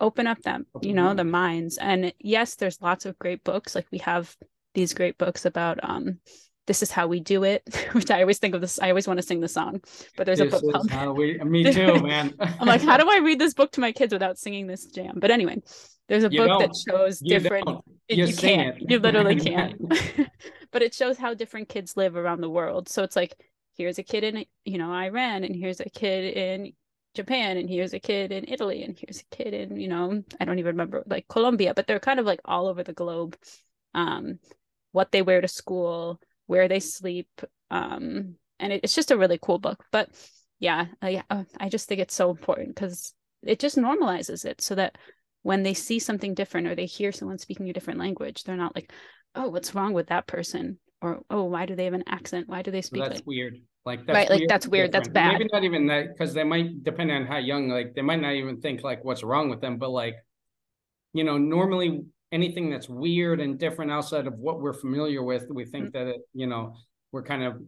open 0.00 0.26
up 0.26 0.40
them, 0.42 0.66
you 0.80 0.94
know, 0.94 1.14
the 1.14 1.24
minds. 1.24 1.78
And 1.78 2.12
yes, 2.18 2.54
there's 2.56 2.80
lots 2.80 3.04
of 3.04 3.18
great 3.18 3.44
books. 3.44 3.74
Like 3.74 3.86
we 3.90 3.98
have 3.98 4.34
these 4.74 4.94
great 4.94 5.18
books 5.18 5.44
about 5.44 5.78
um 5.82 6.18
this 6.66 6.82
is 6.82 6.90
how 6.90 7.06
we 7.06 7.20
do 7.20 7.44
it, 7.44 7.62
which 7.92 8.10
I 8.10 8.20
always 8.20 8.38
think 8.38 8.54
of 8.54 8.60
this. 8.60 8.78
I 8.80 8.88
always 8.90 9.06
want 9.06 9.18
to 9.18 9.22
sing 9.26 9.40
the 9.40 9.48
song, 9.48 9.80
but 10.16 10.26
there's 10.26 10.38
This 10.38 10.48
a 10.48 10.50
book 10.50 10.64
is 10.66 10.72
called 10.72 10.90
how 10.90 11.12
we, 11.12 11.38
me 11.44 11.64
too, 11.70 12.00
man. 12.02 12.34
I'm 12.60 12.66
like, 12.66 12.82
how 12.82 12.96
do 12.96 13.08
I 13.10 13.18
read 13.18 13.38
this 13.38 13.54
book 13.54 13.72
to 13.72 13.80
my 13.80 13.92
kids 13.92 14.12
without 14.12 14.38
singing 14.38 14.66
this 14.66 14.86
jam? 14.86 15.18
But 15.20 15.30
anyway, 15.30 15.62
there's 16.08 16.24
a 16.24 16.30
You 16.30 16.38
book 16.38 16.58
that 16.58 16.70
don't. 16.70 16.76
shows 16.88 17.20
You 17.20 17.38
different. 17.40 17.66
don't. 17.66 17.84
You 18.08 18.26
you 18.26 18.34
can't. 18.34 18.76
it. 18.82 18.90
You 18.90 18.98
literally 18.98 19.36
can't. 19.36 19.80
but 20.70 20.82
it 20.82 20.94
shows 20.94 21.18
how 21.18 21.34
different 21.34 21.68
kids 21.68 21.96
live 21.96 22.16
around 22.16 22.40
the 22.40 22.50
world. 22.50 22.88
So 22.88 23.02
it's 23.02 23.16
like 23.16 23.34
here's 23.76 23.98
a 23.98 24.02
kid 24.02 24.24
in 24.24 24.44
you 24.64 24.78
know 24.78 24.92
Iran, 24.92 25.44
and 25.44 25.54
here's 25.54 25.80
a 25.80 25.88
kid 25.90 26.36
in 26.36 26.72
Japan, 27.14 27.56
and 27.56 27.68
here's 27.68 27.92
a 27.94 28.00
kid 28.00 28.32
in 28.32 28.44
Italy, 28.48 28.82
and 28.82 28.98
here's 28.98 29.20
a 29.20 29.36
kid 29.36 29.54
in 29.54 29.76
you 29.78 29.88
know 29.88 30.22
I 30.40 30.44
don't 30.44 30.58
even 30.58 30.74
remember 30.76 31.02
like 31.06 31.28
Colombia, 31.28 31.74
but 31.74 31.86
they're 31.86 32.00
kind 32.00 32.20
of 32.20 32.26
like 32.26 32.40
all 32.44 32.66
over 32.66 32.82
the 32.82 32.92
globe. 32.92 33.36
Um, 33.94 34.38
what 34.92 35.10
they 35.12 35.22
wear 35.22 35.40
to 35.40 35.48
school, 35.48 36.20
where 36.46 36.68
they 36.68 36.80
sleep, 36.80 37.28
um, 37.70 38.36
and 38.58 38.72
it, 38.72 38.80
it's 38.84 38.94
just 38.94 39.10
a 39.10 39.18
really 39.18 39.38
cool 39.40 39.58
book. 39.58 39.84
But 39.90 40.10
yeah, 40.58 40.86
I, 41.00 41.22
uh, 41.28 41.44
I 41.58 41.68
just 41.68 41.88
think 41.88 42.00
it's 42.00 42.14
so 42.14 42.30
important 42.30 42.74
because 42.74 43.14
it 43.42 43.58
just 43.58 43.76
normalizes 43.76 44.44
it 44.44 44.60
so 44.60 44.74
that 44.76 44.96
when 45.42 45.62
they 45.62 45.74
see 45.74 45.98
something 45.98 46.34
different 46.34 46.68
or 46.68 46.74
they 46.74 46.86
hear 46.86 47.10
someone 47.10 47.38
speaking 47.38 47.68
a 47.68 47.72
different 47.72 47.98
language, 47.98 48.44
they're 48.44 48.56
not 48.56 48.74
like, 48.74 48.92
oh, 49.34 49.48
what's 49.48 49.74
wrong 49.74 49.92
with 49.92 50.08
that 50.08 50.26
person? 50.26 50.78
Or, 51.00 51.22
oh, 51.30 51.44
why 51.44 51.66
do 51.66 51.74
they 51.74 51.86
have 51.86 51.94
an 51.94 52.04
accent? 52.06 52.48
Why 52.48 52.62
do 52.62 52.70
they 52.70 52.82
speak 52.82 53.02
that's 53.02 53.16
like 53.16 53.26
weird. 53.26 53.56
Like 53.84 54.06
that's 54.06 54.14
Right, 54.14 54.30
like, 54.30 54.38
weird, 54.40 54.50
that's 54.50 54.68
weird, 54.68 54.92
that's 54.92 55.08
bad. 55.08 55.32
Maybe 55.32 55.50
not 55.52 55.64
even 55.64 55.88
that 55.88 56.12
because 56.12 56.32
they 56.32 56.44
might 56.44 56.84
depend 56.84 57.10
on 57.10 57.26
how 57.26 57.38
young. 57.38 57.68
Like 57.68 57.94
they 57.94 58.02
might 58.02 58.20
not 58.20 58.34
even 58.34 58.60
think 58.60 58.84
like 58.84 59.04
what's 59.04 59.24
wrong 59.24 59.50
with 59.50 59.60
them, 59.60 59.78
but 59.78 59.90
like, 59.90 60.14
you 61.12 61.24
know, 61.24 61.38
normally 61.38 62.04
anything 62.32 62.70
that's 62.70 62.88
weird 62.88 63.40
and 63.40 63.58
different 63.58 63.90
outside 63.92 64.26
of 64.26 64.34
what 64.38 64.60
we're 64.60 64.72
familiar 64.72 65.22
with, 65.22 65.46
we 65.50 65.64
think 65.64 65.88
Mm. 65.88 65.92
that 65.92 66.06
it, 66.08 66.20
you 66.32 66.46
know, 66.46 66.74
we're 67.12 67.22
kind 67.22 67.42
of 67.44 67.62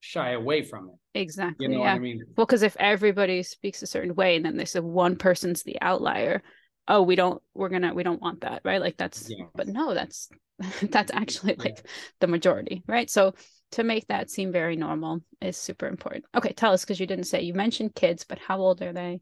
shy 0.00 0.30
away 0.30 0.62
from 0.62 0.88
it. 0.90 1.20
exactly? 1.20 1.66
You 1.66 1.72
know 1.72 1.78
yeah. 1.82 1.92
what 1.92 1.96
I 1.96 1.98
mean? 1.98 2.24
Well, 2.36 2.46
because 2.46 2.62
if 2.62 2.76
everybody 2.78 3.42
speaks 3.42 3.82
a 3.82 3.86
certain 3.86 4.14
way 4.14 4.36
and 4.36 4.44
then 4.44 4.56
they 4.56 4.64
say 4.64 4.78
one 4.80 5.16
person's 5.16 5.64
the 5.64 5.76
outlier, 5.82 6.42
oh, 6.86 7.02
we 7.02 7.16
don't, 7.16 7.42
we're 7.54 7.68
gonna, 7.68 7.92
we 7.92 8.04
don't 8.04 8.22
want 8.22 8.42
that, 8.42 8.62
right? 8.64 8.80
Like 8.80 8.96
that's, 8.96 9.28
Yeah. 9.28 9.46
but 9.54 9.66
no, 9.66 9.94
that's, 9.94 10.28
that's 10.82 11.10
actually 11.12 11.54
Yeah. 11.58 11.64
like 11.64 11.86
the 12.20 12.28
majority, 12.28 12.84
right? 12.86 13.10
So 13.10 13.34
to 13.72 13.82
make 13.82 14.06
that 14.06 14.30
seem 14.30 14.52
very 14.52 14.76
normal 14.76 15.20
is 15.42 15.56
super 15.56 15.88
important. 15.88 16.24
Okay, 16.36 16.52
tell 16.52 16.72
us 16.72 16.84
because 16.84 17.00
you 17.00 17.06
didn't 17.06 17.26
say 17.26 17.42
you 17.42 17.52
mentioned 17.54 17.94
kids, 17.96 18.24
but 18.24 18.38
how 18.38 18.58
old 18.58 18.80
are 18.80 18.92
they? 18.92 19.20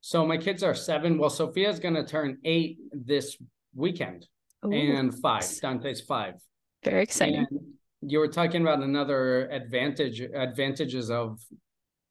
So 0.00 0.26
my 0.26 0.36
kids 0.38 0.62
are 0.62 0.74
seven. 0.74 1.18
Well, 1.18 1.30
Sophia's 1.30 1.78
gonna 1.78 2.06
turn 2.06 2.38
eight 2.44 2.78
this 2.92 3.36
weekend, 3.74 4.26
Ooh, 4.64 4.72
and 4.72 5.14
five. 5.20 5.44
Dante's 5.60 6.00
five. 6.00 6.34
very 6.82 7.02
exciting. 7.02 7.46
And 7.50 7.60
you 8.02 8.18
were 8.18 8.28
talking 8.28 8.62
about 8.62 8.80
another 8.82 9.48
advantage 9.50 10.20
advantages 10.20 11.10
of 11.10 11.40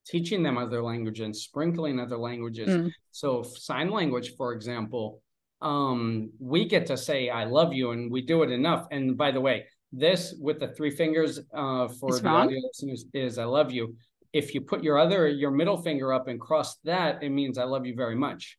teaching 0.05 0.43
them 0.43 0.57
other 0.57 0.81
languages 0.83 1.23
and 1.25 1.35
sprinkling 1.35 1.99
other 1.99 2.17
languages. 2.17 2.67
Mm. 2.69 2.91
So 3.11 3.43
sign 3.43 3.89
language, 3.89 4.35
for 4.35 4.53
example, 4.53 5.21
um, 5.61 6.31
we 6.39 6.65
get 6.65 6.85
to 6.87 6.97
say 6.97 7.29
"I 7.29 7.45
love 7.45 7.73
you," 7.73 7.91
and 7.91 8.11
we 8.11 8.21
do 8.21 8.43
it 8.43 8.51
enough. 8.51 8.87
And 8.91 9.17
by 9.17 9.31
the 9.31 9.39
way, 9.39 9.65
this 9.91 10.35
with 10.39 10.59
the 10.59 10.69
three 10.69 10.89
fingers 10.89 11.39
uh, 11.53 11.87
for 11.87 12.09
It's 12.09 12.19
the 12.19 12.25
wrong? 12.25 12.47
audio 12.47 12.59
listeners 12.59 13.05
is 13.13 13.37
"I 13.37 13.45
love 13.45 13.71
you." 13.71 13.95
If 14.33 14.55
you 14.55 14.61
put 14.61 14.83
your 14.83 14.97
other 14.97 15.27
your 15.27 15.51
middle 15.51 15.77
finger 15.77 16.11
up 16.11 16.27
and 16.27 16.39
cross 16.39 16.77
that, 16.83 17.23
it 17.23 17.29
means 17.29 17.57
"I 17.57 17.63
love 17.65 17.85
you 17.85 17.95
very 17.95 18.15
much." 18.15 18.57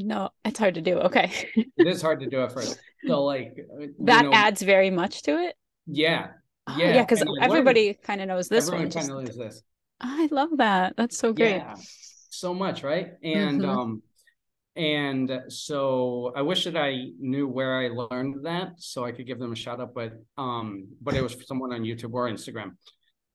No, 0.00 0.30
it's 0.44 0.58
hard 0.58 0.74
to 0.74 0.80
do. 0.82 0.98
Okay. 0.98 1.30
It 1.76 1.86
is 1.86 2.00
hard 2.02 2.20
to 2.20 2.26
do 2.26 2.42
at 2.42 2.52
first. 2.52 2.78
So 3.06 3.24
like 3.24 3.54
uh, 3.58 3.86
that 4.00 4.24
you 4.24 4.30
know, 4.30 4.36
adds 4.36 4.62
very 4.62 4.90
much 4.90 5.22
to 5.22 5.32
it. 5.38 5.54
yeah, 5.86 6.28
Oh, 6.68 6.74
Yeah, 6.78 6.94
yeah, 6.94 7.02
because 7.04 7.20
and 7.20 7.30
I 7.30 7.32
learned- 7.32 7.44
everybody 7.44 7.94
kind 7.94 8.20
of 8.20 8.28
knows 8.28 8.48
this 8.48 8.66
everyone 8.66 8.88
one. 8.88 8.92
kind 8.92 9.10
of 9.10 9.24
knows 9.26 9.36
this. 9.36 9.62
I 10.00 10.28
love 10.30 10.50
that. 10.58 10.94
That's 10.96 11.16
so 11.16 11.32
great. 11.32 11.56
Yeah, 11.56 11.74
so 12.30 12.52
much, 12.54 12.82
right? 12.82 13.12
And 13.22 13.60
Mhm. 13.60 13.68
um, 13.68 14.02
and 14.74 15.42
so 15.48 16.32
I 16.36 16.42
wish 16.42 16.64
that 16.64 16.76
I 16.76 16.92
knew 17.18 17.46
where 17.48 17.78
I 17.78 17.88
learned 17.88 18.44
that 18.44 18.72
so 18.78 19.04
I 19.04 19.12
could 19.12 19.26
give 19.26 19.38
them 19.38 19.52
a 19.52 19.56
shout 19.56 19.80
out, 19.80 19.94
but 19.94 20.12
um, 20.36 20.88
but 21.00 21.14
it 21.14 21.22
was 21.22 21.32
for 21.34 21.44
someone 21.44 21.72
on 21.72 21.80
YouTube 21.82 22.12
or 22.12 22.28
Instagram. 22.28 22.72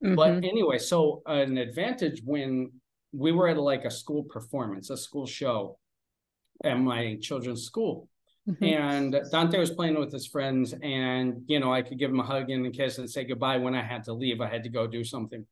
But 0.00 0.32
Mhm. 0.34 0.48
anyway, 0.52 0.78
so 0.78 1.22
an 1.26 1.58
advantage 1.58 2.22
when 2.24 2.70
we 3.12 3.30
were 3.32 3.48
at 3.48 3.58
like 3.58 3.84
a 3.84 3.90
school 3.90 4.22
performance, 4.24 4.90
a 4.90 4.96
school 4.96 5.26
show 5.26 5.78
at 6.64 6.78
my 6.78 7.16
children's 7.20 7.64
school. 7.64 8.08
Mhm. 8.48 8.72
And 8.72 9.20
Dante 9.30 9.58
was 9.58 9.70
playing 9.70 9.98
with 9.98 10.12
his 10.12 10.26
friends, 10.26 10.74
and 10.82 11.44
you 11.46 11.60
know, 11.60 11.72
I 11.72 11.82
could 11.82 11.98
give 11.98 12.10
him 12.10 12.18
a 12.20 12.24
hug 12.24 12.50
and 12.50 12.66
a 12.66 12.70
kiss 12.70 12.98
and 12.98 13.08
say 13.08 13.24
goodbye 13.24 13.58
when 13.58 13.74
I 13.74 13.82
had 13.82 14.04
to 14.04 14.12
leave. 14.12 14.40
I 14.40 14.48
had 14.48 14.64
to 14.64 14.68
go 14.68 14.86
do 14.86 15.04
something. 15.04 15.46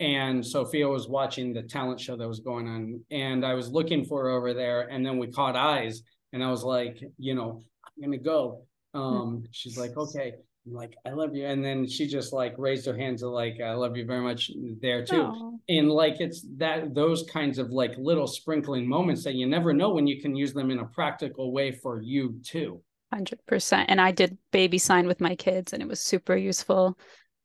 And 0.00 0.44
Sophia 0.44 0.88
was 0.88 1.08
watching 1.08 1.54
the 1.54 1.62
talent 1.62 2.00
show 2.00 2.16
that 2.16 2.28
was 2.28 2.40
going 2.40 2.68
on, 2.68 3.04
and 3.10 3.46
I 3.46 3.54
was 3.54 3.70
looking 3.70 4.04
for 4.04 4.24
her 4.24 4.30
over 4.30 4.54
there, 4.54 4.82
and 4.90 5.06
then 5.06 5.18
we 5.18 5.28
caught 5.28 5.56
eyes, 5.56 6.02
and 6.32 6.42
I 6.42 6.50
was 6.50 6.64
like, 6.64 7.02
you 7.16 7.34
know, 7.34 7.62
I'm 7.84 8.02
gonna 8.02 8.18
go. 8.18 8.66
Um, 8.92 9.44
she's 9.52 9.78
like, 9.78 9.96
okay. 9.96 10.34
Like, 10.68 10.96
I 11.06 11.10
love 11.10 11.34
you. 11.34 11.46
And 11.46 11.64
then 11.64 11.86
she 11.86 12.06
just 12.08 12.32
like 12.32 12.54
raised 12.58 12.86
her 12.86 12.96
hands 12.96 13.20
to 13.20 13.28
like, 13.28 13.60
I 13.60 13.72
love 13.74 13.96
you 13.96 14.04
very 14.04 14.20
much 14.20 14.50
there 14.82 15.04
too 15.04 15.22
Aw. 15.22 15.52
and 15.68 15.90
like 15.90 16.20
it's 16.20 16.44
that 16.58 16.94
those 16.94 17.22
kinds 17.32 17.58
of 17.58 17.70
like 17.70 17.94
little 17.98 18.26
sprinkling 18.26 18.88
moments 18.88 19.22
that 19.24 19.34
you 19.34 19.46
never 19.46 19.72
know 19.72 19.90
when 19.90 20.06
you 20.08 20.20
can 20.20 20.34
use 20.34 20.52
them 20.52 20.70
in 20.72 20.80
a 20.80 20.84
practical 20.86 21.52
way 21.52 21.70
for 21.72 22.00
you 22.02 22.40
too 22.44 22.82
Hundred 23.12 23.38
percent. 23.46 23.88
And 23.88 24.00
I 24.00 24.10
did 24.10 24.36
baby 24.50 24.78
sign 24.78 25.06
with 25.06 25.20
my 25.20 25.36
kids, 25.36 25.72
and 25.72 25.80
it 25.80 25.86
was 25.88 26.00
super 26.00 26.34
useful, 26.36 26.98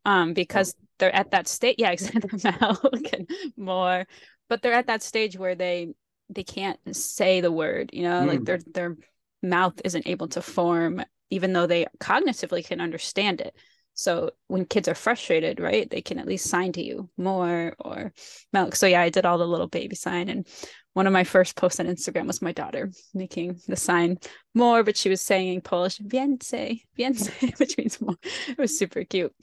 um, 0.06 0.34
because 0.34 0.74
they're 0.98 1.16
at 1.16 1.30
that 1.32 1.48
state. 1.48 1.76
Yeah, 1.78 1.92
exactly. 1.96 2.40
Milk 2.44 3.14
and 3.14 3.30
more, 3.56 4.08
but 4.50 4.64
they're 4.64 4.74
at 4.74 4.88
that 4.88 5.04
stage 5.04 5.38
where 5.38 5.54
they 5.54 5.94
they 6.30 6.44
can't 6.44 6.80
say 6.96 7.42
the 7.42 7.52
word. 7.52 7.92
You 7.94 8.04
know, 8.04 8.26
like 8.26 8.40
Mm. 8.40 8.46
their 8.46 8.60
their 8.74 8.98
mouth 9.44 9.80
isn't 9.86 10.08
able 10.08 10.30
to 10.30 10.42
form, 10.42 11.04
even 11.32 11.54
though 11.54 11.68
they 11.68 11.88
cognitively 12.00 12.66
can 12.66 12.80
understand 12.80 13.42
it. 13.42 13.56
So 13.94 14.32
when 14.48 14.66
kids 14.66 14.88
are 14.88 14.96
frustrated, 14.96 15.60
right, 15.60 15.90
they 15.90 16.02
can 16.02 16.18
at 16.18 16.28
least 16.28 16.50
sign 16.50 16.72
to 16.74 16.84
you 16.84 17.10
more 17.18 17.76
or 17.80 18.14
milk. 18.54 18.76
So 18.76 18.88
yeah, 18.88 19.02
I 19.02 19.10
did 19.10 19.26
all 19.26 19.38
the 19.38 19.48
little 19.48 19.68
baby 19.68 19.96
sign, 19.96 20.30
and 20.30 20.48
one 20.94 21.08
of 21.08 21.14
my 21.14 21.24
first 21.24 21.56
posts 21.56 21.80
on 21.80 21.88
Instagram 21.88 22.28
was 22.28 22.42
my 22.42 22.52
daughter 22.52 22.92
making 23.14 23.60
the 23.68 23.76
sign 23.76 24.18
more, 24.54 24.84
but 24.84 24.98
she 24.98 25.10
was 25.10 25.22
saying 25.22 25.54
in 25.54 25.62
Polish, 25.62 26.00
więcej, 26.00 26.82
więcej, 26.98 27.58
which 27.60 27.78
means 27.78 28.00
more. 28.00 28.16
It 28.48 28.58
was 28.58 28.78
super 28.78 29.04
cute. 29.04 29.34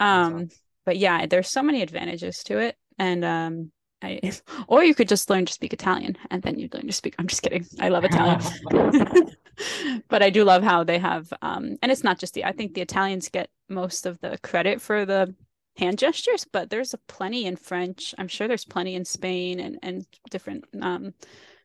Um, 0.00 0.34
awesome. 0.34 0.48
but 0.84 0.96
yeah, 0.96 1.26
there's 1.26 1.50
so 1.50 1.62
many 1.62 1.82
advantages 1.82 2.42
to 2.44 2.58
it. 2.58 2.76
And 2.98 3.24
um 3.24 3.72
I 4.02 4.20
or 4.68 4.84
you 4.84 4.94
could 4.94 5.08
just 5.08 5.30
learn 5.30 5.46
to 5.46 5.52
speak 5.52 5.72
Italian 5.72 6.16
and 6.30 6.42
then 6.42 6.58
you'd 6.58 6.74
learn 6.74 6.86
to 6.86 6.92
speak. 6.92 7.14
I'm 7.18 7.26
just 7.26 7.42
kidding. 7.42 7.66
I 7.80 7.88
love 7.88 8.04
Italian. 8.04 8.40
but 10.08 10.22
I 10.22 10.30
do 10.30 10.44
love 10.44 10.62
how 10.62 10.84
they 10.84 10.98
have 10.98 11.32
um 11.42 11.76
and 11.82 11.90
it's 11.90 12.04
not 12.04 12.18
just 12.18 12.34
the 12.34 12.44
I 12.44 12.52
think 12.52 12.74
the 12.74 12.80
Italians 12.80 13.28
get 13.28 13.50
most 13.68 14.06
of 14.06 14.20
the 14.20 14.38
credit 14.42 14.80
for 14.80 15.04
the 15.04 15.34
hand 15.76 15.98
gestures, 15.98 16.44
but 16.44 16.70
there's 16.70 16.94
a 16.94 16.98
plenty 16.98 17.46
in 17.46 17.56
French. 17.56 18.14
I'm 18.18 18.28
sure 18.28 18.48
there's 18.48 18.64
plenty 18.64 18.94
in 18.94 19.04
Spain 19.04 19.60
and 19.60 19.78
and 19.82 20.06
different 20.30 20.64
um 20.80 21.14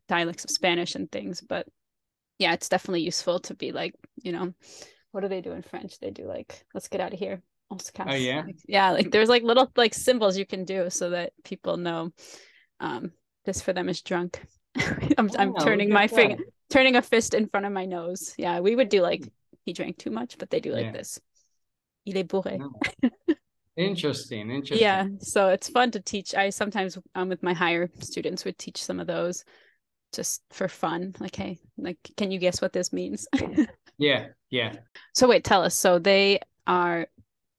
dialects 0.08 0.44
of 0.44 0.52
Spanish 0.52 0.96
and 0.96 1.12
things, 1.12 1.42
but 1.42 1.68
yeah, 2.40 2.54
it's 2.54 2.70
definitely 2.70 3.02
useful 3.02 3.40
to 3.40 3.54
be 3.54 3.72
like, 3.72 3.96
you 4.22 4.32
know, 4.32 4.54
what 5.12 5.22
do 5.22 5.28
they 5.28 5.42
do 5.42 5.52
in 5.52 5.62
French? 5.62 6.00
They 6.00 6.10
do 6.10 6.26
like, 6.26 6.66
let's 6.74 6.88
get 6.88 7.00
out 7.00 7.14
of 7.14 7.20
here. 7.20 7.42
Oh 7.72 8.14
yeah. 8.14 8.44
yeah, 8.68 8.92
like 8.92 9.10
there's 9.12 9.30
like 9.30 9.44
little 9.44 9.72
like 9.76 9.94
symbols 9.94 10.38
you 10.38 10.46
can 10.46 10.64
do 10.64 10.90
so 10.90 11.10
that 11.10 11.34
people 11.44 11.78
know 11.78 12.12
um 12.80 13.12
this 13.46 13.62
for 13.62 13.74
them 13.74 13.90
is 13.90 14.02
drunk. 14.02 14.44
I'm 15.18 15.30
I'm 15.38 15.56
turning 15.56 15.90
my 15.90 16.08
finger 16.08 16.44
turning 16.74 16.96
a 16.96 17.02
fist 17.02 17.34
in 17.34 17.48
front 17.48 17.66
of 17.66 17.72
my 17.72 17.86
nose. 17.86 18.34
Yeah, 18.38 18.60
we 18.60 18.76
would 18.76 18.90
do 18.90 19.02
like 19.02 19.30
he 19.66 19.74
drank 19.74 19.98
too 19.98 20.10
much, 20.10 20.38
but 20.38 20.50
they 20.50 20.60
do 20.60 20.72
like 20.72 20.86
yeah. 20.86 20.92
this. 20.92 21.20
Il 22.06 22.18
est 22.18 22.28
bourré. 22.28 22.60
interesting, 23.78 24.50
interesting. 24.52 24.84
Yeah, 24.84 25.08
so 25.20 25.50
it's 25.50 25.70
fun 25.70 25.92
to 25.92 26.00
teach. 26.00 26.36
I 26.36 26.50
sometimes 26.50 26.98
um 27.16 27.30
with 27.30 27.44
my 27.44 27.54
higher 27.54 27.90
students 28.00 28.44
would 28.44 28.58
teach 28.58 28.84
some 28.84 29.00
of 29.00 29.08
those 29.08 29.46
just 30.14 30.42
for 30.52 30.68
fun. 30.68 31.16
Like, 31.20 31.36
hey, 31.36 31.60
like 31.78 31.98
can 32.18 32.32
you 32.32 32.40
guess 32.40 32.62
what 32.62 32.74
this 32.74 32.92
means? 32.92 33.28
yeah, 33.98 34.28
yeah. 34.50 34.74
So 35.14 35.28
wait, 35.28 35.44
tell 35.44 35.64
us. 35.64 35.78
So 35.78 36.00
they 36.00 36.40
are 36.66 37.08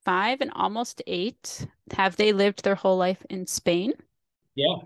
five 0.04 0.40
and 0.40 0.50
almost 0.54 1.02
eight. 1.06 1.66
Have 1.92 2.16
they 2.16 2.32
lived 2.32 2.62
their 2.62 2.74
whole 2.74 2.96
life 2.96 3.24
in 3.30 3.46
Spain? 3.46 3.92
Yeah. 4.54 4.76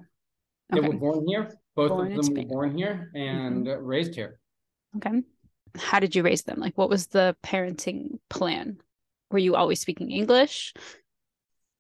They 0.70 0.80
okay. 0.80 0.88
were 0.88 0.96
born 0.96 1.24
here. 1.26 1.58
Both 1.74 1.90
born 1.90 2.12
of 2.12 2.24
them 2.24 2.34
were 2.34 2.44
born 2.44 2.76
here 2.76 3.10
and 3.14 3.66
mm-hmm. 3.66 3.84
raised 3.84 4.14
here. 4.14 4.40
Okay. 4.96 5.22
How 5.76 6.00
did 6.00 6.14
you 6.14 6.22
raise 6.22 6.42
them? 6.42 6.60
Like, 6.60 6.76
what 6.76 6.90
was 6.90 7.06
the 7.06 7.36
parenting 7.42 8.18
plan? 8.28 8.78
Were 9.30 9.38
you 9.38 9.54
always 9.54 9.80
speaking 9.80 10.10
English? 10.10 10.74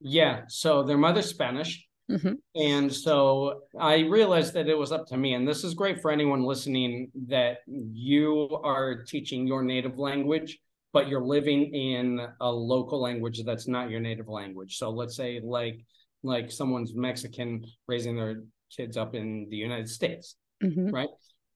Yeah. 0.00 0.42
So 0.48 0.82
their 0.82 0.98
mother's 0.98 1.30
Spanish. 1.30 1.84
Mm-hmm. 2.10 2.34
And 2.54 2.92
so 2.92 3.62
I 3.78 4.00
realized 4.00 4.54
that 4.54 4.68
it 4.68 4.78
was 4.78 4.92
up 4.92 5.06
to 5.08 5.16
me. 5.16 5.34
And 5.34 5.46
this 5.46 5.64
is 5.64 5.74
great 5.74 6.00
for 6.00 6.10
anyone 6.10 6.42
listening 6.42 7.10
that 7.26 7.58
you 7.66 8.48
are 8.64 9.02
teaching 9.02 9.46
your 9.46 9.62
native 9.62 9.98
language 9.98 10.58
but 10.92 11.08
you're 11.08 11.24
living 11.24 11.74
in 11.74 12.20
a 12.40 12.50
local 12.50 13.00
language 13.00 13.42
that's 13.44 13.68
not 13.68 13.90
your 13.90 14.00
native 14.00 14.28
language. 14.28 14.78
So 14.78 14.90
let's 14.90 15.16
say 15.16 15.40
like 15.42 15.84
like 16.22 16.50
someone's 16.50 16.94
Mexican 16.94 17.64
raising 17.86 18.16
their 18.16 18.42
kids 18.76 18.96
up 18.96 19.14
in 19.14 19.46
the 19.50 19.56
United 19.56 19.88
States, 19.88 20.36
mm-hmm. 20.62 20.90
right? 20.90 21.08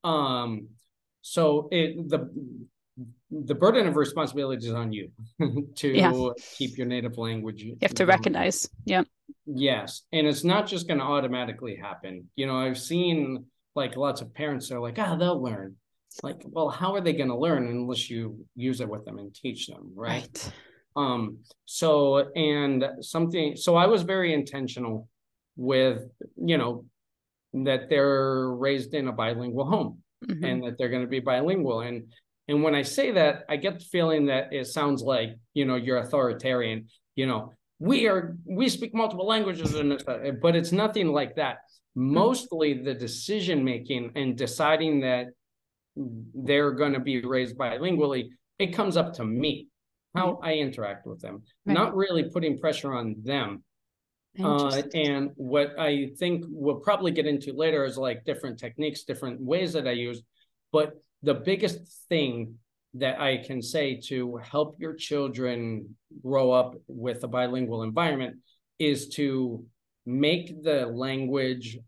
Um, 0.04 0.68
so 1.22 1.68
it 1.70 2.08
the 2.08 2.30
the 3.30 3.54
burden 3.54 3.86
of 3.86 3.96
responsibility 3.96 4.66
is 4.66 4.74
on 4.74 4.92
you 4.92 5.10
to 5.76 5.88
yeah. 5.88 6.12
keep 6.56 6.76
your 6.76 6.86
native 6.86 7.16
language. 7.16 7.62
You 7.62 7.76
have 7.82 7.94
to 7.94 8.06
recognize, 8.06 8.68
yeah. 8.84 9.02
Yes, 9.46 10.02
and 10.12 10.26
it's 10.26 10.44
not 10.44 10.66
just 10.66 10.86
going 10.86 10.98
to 11.00 11.04
automatically 11.04 11.76
happen. 11.76 12.28
You 12.36 12.46
know, 12.46 12.56
I've 12.56 12.78
seen 12.78 13.46
like 13.74 13.96
lots 13.96 14.20
of 14.20 14.34
parents 14.34 14.70
are 14.70 14.80
like, 14.80 14.98
ah, 14.98 15.12
oh, 15.12 15.18
they'll 15.18 15.42
learn 15.42 15.76
like 16.22 16.42
well 16.44 16.68
how 16.68 16.94
are 16.94 17.00
they 17.00 17.12
going 17.12 17.28
to 17.28 17.36
learn 17.36 17.66
unless 17.66 18.10
you 18.10 18.44
use 18.54 18.80
it 18.80 18.88
with 18.88 19.04
them 19.04 19.18
and 19.18 19.34
teach 19.34 19.66
them 19.66 19.90
right? 19.94 20.22
right 20.22 20.52
um 20.96 21.38
so 21.64 22.30
and 22.34 22.84
something 23.00 23.56
so 23.56 23.76
i 23.76 23.86
was 23.86 24.02
very 24.02 24.32
intentional 24.34 25.08
with 25.56 26.02
you 26.36 26.58
know 26.58 26.84
that 27.52 27.88
they're 27.88 28.48
raised 28.48 28.94
in 28.94 29.08
a 29.08 29.12
bilingual 29.12 29.64
home 29.64 29.98
mm-hmm. 30.24 30.44
and 30.44 30.62
that 30.62 30.78
they're 30.78 30.88
going 30.88 31.02
to 31.02 31.08
be 31.08 31.20
bilingual 31.20 31.80
and 31.80 32.04
and 32.48 32.62
when 32.62 32.74
i 32.74 32.82
say 32.82 33.10
that 33.10 33.44
i 33.48 33.56
get 33.56 33.78
the 33.78 33.84
feeling 33.84 34.26
that 34.26 34.52
it 34.52 34.66
sounds 34.66 35.02
like 35.02 35.36
you 35.54 35.64
know 35.64 35.76
you're 35.76 35.98
authoritarian 35.98 36.86
you 37.14 37.26
know 37.26 37.52
we 37.78 38.06
are 38.06 38.36
we 38.46 38.68
speak 38.68 38.94
multiple 38.94 39.26
languages 39.26 39.74
and 39.74 40.02
but 40.40 40.56
it's 40.56 40.72
nothing 40.72 41.08
like 41.08 41.36
that 41.36 41.56
mm-hmm. 41.96 42.14
mostly 42.14 42.74
the 42.74 42.94
decision 42.94 43.64
making 43.64 44.10
and 44.14 44.36
deciding 44.36 45.00
that 45.00 45.26
they're 45.96 46.72
going 46.72 46.92
to 46.92 47.00
be 47.00 47.22
raised 47.22 47.56
bilingually, 47.56 48.30
it 48.58 48.68
comes 48.74 48.96
up 48.96 49.14
to 49.14 49.24
me 49.24 49.68
how 50.14 50.32
mm-hmm. 50.32 50.44
I 50.44 50.54
interact 50.54 51.06
with 51.06 51.20
them, 51.20 51.42
right. 51.66 51.74
not 51.74 51.94
really 51.96 52.24
putting 52.24 52.58
pressure 52.58 52.94
on 52.94 53.16
them. 53.22 53.62
Uh, 54.42 54.80
and 54.94 55.30
what 55.34 55.78
I 55.78 56.10
think 56.18 56.44
we'll 56.48 56.76
probably 56.76 57.10
get 57.10 57.26
into 57.26 57.52
later 57.52 57.84
is 57.84 57.98
like 57.98 58.24
different 58.24 58.58
techniques, 58.58 59.04
different 59.04 59.40
ways 59.42 59.74
that 59.74 59.86
I 59.86 59.92
use. 59.92 60.22
But 60.72 60.94
the 61.22 61.34
biggest 61.34 61.80
thing 62.08 62.54
that 62.94 63.20
I 63.20 63.38
can 63.38 63.60
say 63.60 64.00
to 64.08 64.38
help 64.38 64.76
your 64.78 64.94
children 64.94 65.96
grow 66.22 66.50
up 66.50 66.74
with 66.88 67.24
a 67.24 67.28
bilingual 67.28 67.82
environment 67.82 68.36
is 68.78 69.08
to 69.10 69.66
make 70.06 70.62
the 70.62 70.86
language 70.86 71.78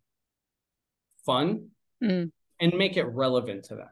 fun 1.25 1.69
mm 2.03 2.31
and 2.61 2.75
make 2.75 2.97
it 2.97 3.05
relevant 3.05 3.65
to 3.65 3.77
them. 3.77 3.89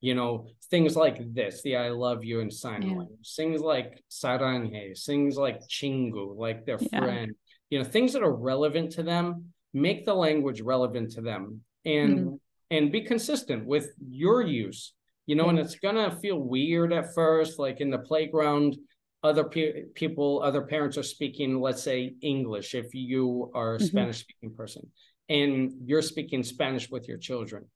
You 0.00 0.14
know, 0.14 0.46
things 0.70 0.94
like 0.94 1.34
this, 1.34 1.62
the 1.62 1.76
I 1.76 1.88
love 1.88 2.24
you 2.24 2.40
in 2.40 2.50
sign 2.50 2.82
yeah. 2.82 2.96
language, 2.98 3.34
things 3.34 3.60
like 3.60 4.00
saranghae, 4.10 5.04
things 5.04 5.36
like 5.36 5.60
chingu, 5.68 6.36
like 6.36 6.64
their 6.64 6.78
yeah. 6.80 7.00
friend, 7.00 7.34
you 7.68 7.78
know, 7.78 7.84
things 7.84 8.12
that 8.12 8.22
are 8.22 8.32
relevant 8.32 8.92
to 8.92 9.02
them, 9.02 9.46
make 9.74 10.06
the 10.06 10.14
language 10.14 10.60
relevant 10.60 11.12
to 11.12 11.20
them 11.20 11.62
and 11.84 12.18
mm-hmm. 12.18 12.34
and 12.70 12.92
be 12.92 13.00
consistent 13.00 13.66
with 13.66 13.90
your 14.08 14.42
use. 14.42 14.94
You 15.26 15.34
know, 15.34 15.48
and 15.48 15.58
it's 15.58 15.74
gonna 15.74 16.16
feel 16.20 16.38
weird 16.38 16.92
at 16.92 17.12
first, 17.12 17.58
like 17.58 17.80
in 17.80 17.90
the 17.90 17.98
playground, 17.98 18.76
other 19.24 19.44
pe- 19.44 19.86
people, 19.94 20.40
other 20.44 20.62
parents 20.62 20.96
are 20.96 21.02
speaking, 21.02 21.60
let's 21.60 21.82
say 21.82 22.14
English, 22.22 22.74
if 22.74 22.94
you 22.94 23.50
are 23.52 23.74
a 23.74 23.78
mm-hmm. 23.78 23.86
Spanish 23.86 24.20
speaking 24.20 24.54
person, 24.54 24.90
and 25.28 25.72
you're 25.84 26.02
speaking 26.02 26.44
Spanish 26.44 26.88
with 26.88 27.08
your 27.08 27.18
children 27.18 27.66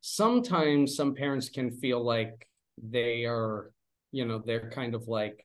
sometimes 0.00 0.96
some 0.96 1.14
parents 1.14 1.48
can 1.48 1.70
feel 1.70 2.04
like 2.04 2.48
they 2.82 3.24
are, 3.24 3.70
you 4.12 4.24
know, 4.24 4.42
they're 4.44 4.70
kind 4.70 4.94
of 4.94 5.08
like 5.08 5.44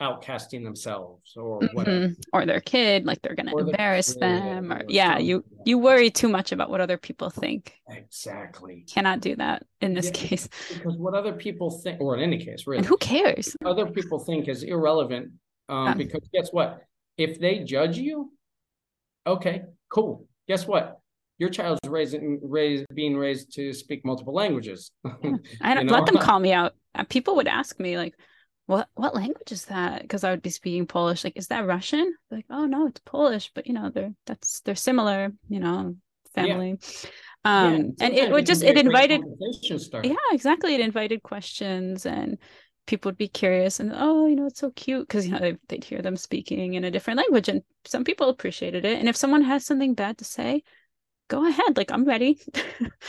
outcasting 0.00 0.62
themselves 0.62 1.32
or 1.36 1.58
mm-hmm. 1.60 2.12
or 2.32 2.46
their 2.46 2.60
kid 2.60 3.04
like 3.04 3.20
they're 3.20 3.34
going 3.34 3.48
to 3.48 3.58
embarrass 3.58 4.14
them 4.14 4.72
or, 4.72 4.76
or 4.76 4.82
yeah 4.86 5.18
you 5.18 5.44
you 5.66 5.76
worry 5.76 6.08
too 6.08 6.28
much 6.28 6.52
about 6.52 6.70
what 6.70 6.80
other 6.80 6.96
people 6.96 7.30
think. 7.30 7.74
Exactly. 7.88 8.84
Cannot 8.88 9.20
do 9.20 9.34
that 9.36 9.64
in 9.80 9.94
this 9.94 10.06
yeah, 10.06 10.12
case. 10.12 10.48
because 10.72 10.96
what 10.96 11.14
other 11.14 11.32
people 11.32 11.70
think 11.70 12.00
or 12.00 12.16
in 12.16 12.22
any 12.22 12.38
case 12.38 12.64
really. 12.66 12.78
And 12.78 12.86
who 12.86 12.96
cares? 12.98 13.56
Other 13.64 13.86
people 13.86 14.20
think 14.20 14.46
is 14.46 14.62
irrelevant 14.62 15.32
um, 15.68 15.86
yeah. 15.86 15.94
because 15.94 16.28
guess 16.32 16.50
what? 16.52 16.80
If 17.16 17.40
they 17.40 17.64
judge 17.64 17.98
you 17.98 18.32
okay 19.26 19.62
cool. 19.90 20.26
Guess 20.46 20.66
what 20.68 20.97
your 21.38 21.50
child's 21.50 21.80
raising 21.88 22.40
raised 22.42 22.86
being 22.94 23.16
raised 23.16 23.54
to 23.54 23.72
speak 23.72 24.04
multiple 24.04 24.34
languages. 24.34 24.90
I 25.60 25.74
don't 25.74 25.88
let 25.88 26.06
them 26.06 26.18
call 26.18 26.40
me 26.40 26.52
out. 26.52 26.74
Uh, 26.94 27.04
people 27.04 27.36
would 27.36 27.48
ask 27.48 27.78
me 27.78 27.96
like, 27.96 28.14
"What 28.66 28.88
what 28.94 29.14
language 29.14 29.52
is 29.52 29.66
that?" 29.66 30.02
Because 30.02 30.24
I 30.24 30.30
would 30.30 30.42
be 30.42 30.50
speaking 30.50 30.86
Polish. 30.86 31.24
Like, 31.24 31.36
is 31.36 31.48
that 31.48 31.66
Russian? 31.66 32.14
Like, 32.30 32.46
oh 32.50 32.66
no, 32.66 32.86
it's 32.88 33.00
Polish. 33.04 33.52
But 33.54 33.66
you 33.66 33.72
know, 33.72 33.90
they're 33.90 34.12
that's 34.26 34.60
they're 34.60 34.74
similar. 34.74 35.32
You 35.48 35.60
know, 35.60 35.96
family. 36.34 36.78
Yeah. 36.80 37.10
Um, 37.44 37.72
yeah, 37.72 38.06
and 38.06 38.14
it 38.14 38.32
would 38.32 38.46
just 38.46 38.62
it 38.62 38.76
invited. 38.76 39.22
Yeah, 40.02 40.14
exactly. 40.32 40.74
It 40.74 40.80
invited 40.80 41.22
questions 41.22 42.04
and 42.04 42.38
people 42.86 43.10
would 43.10 43.18
be 43.18 43.28
curious 43.28 43.80
and 43.80 43.92
oh 43.94 44.26
you 44.26 44.34
know 44.34 44.46
it's 44.46 44.58
so 44.58 44.70
cute 44.70 45.06
because 45.06 45.26
you 45.26 45.32
know 45.32 45.38
they'd, 45.38 45.58
they'd 45.68 45.84
hear 45.84 46.00
them 46.00 46.16
speaking 46.16 46.72
in 46.72 46.84
a 46.84 46.90
different 46.90 47.18
language 47.18 47.46
and 47.46 47.62
some 47.84 48.02
people 48.02 48.30
appreciated 48.30 48.86
it 48.86 48.98
and 48.98 49.10
if 49.10 49.14
someone 49.14 49.42
has 49.42 49.66
something 49.66 49.92
bad 49.92 50.16
to 50.16 50.24
say 50.24 50.62
go 51.28 51.46
ahead 51.46 51.76
like 51.76 51.90
i'm 51.90 52.04
ready. 52.04 52.40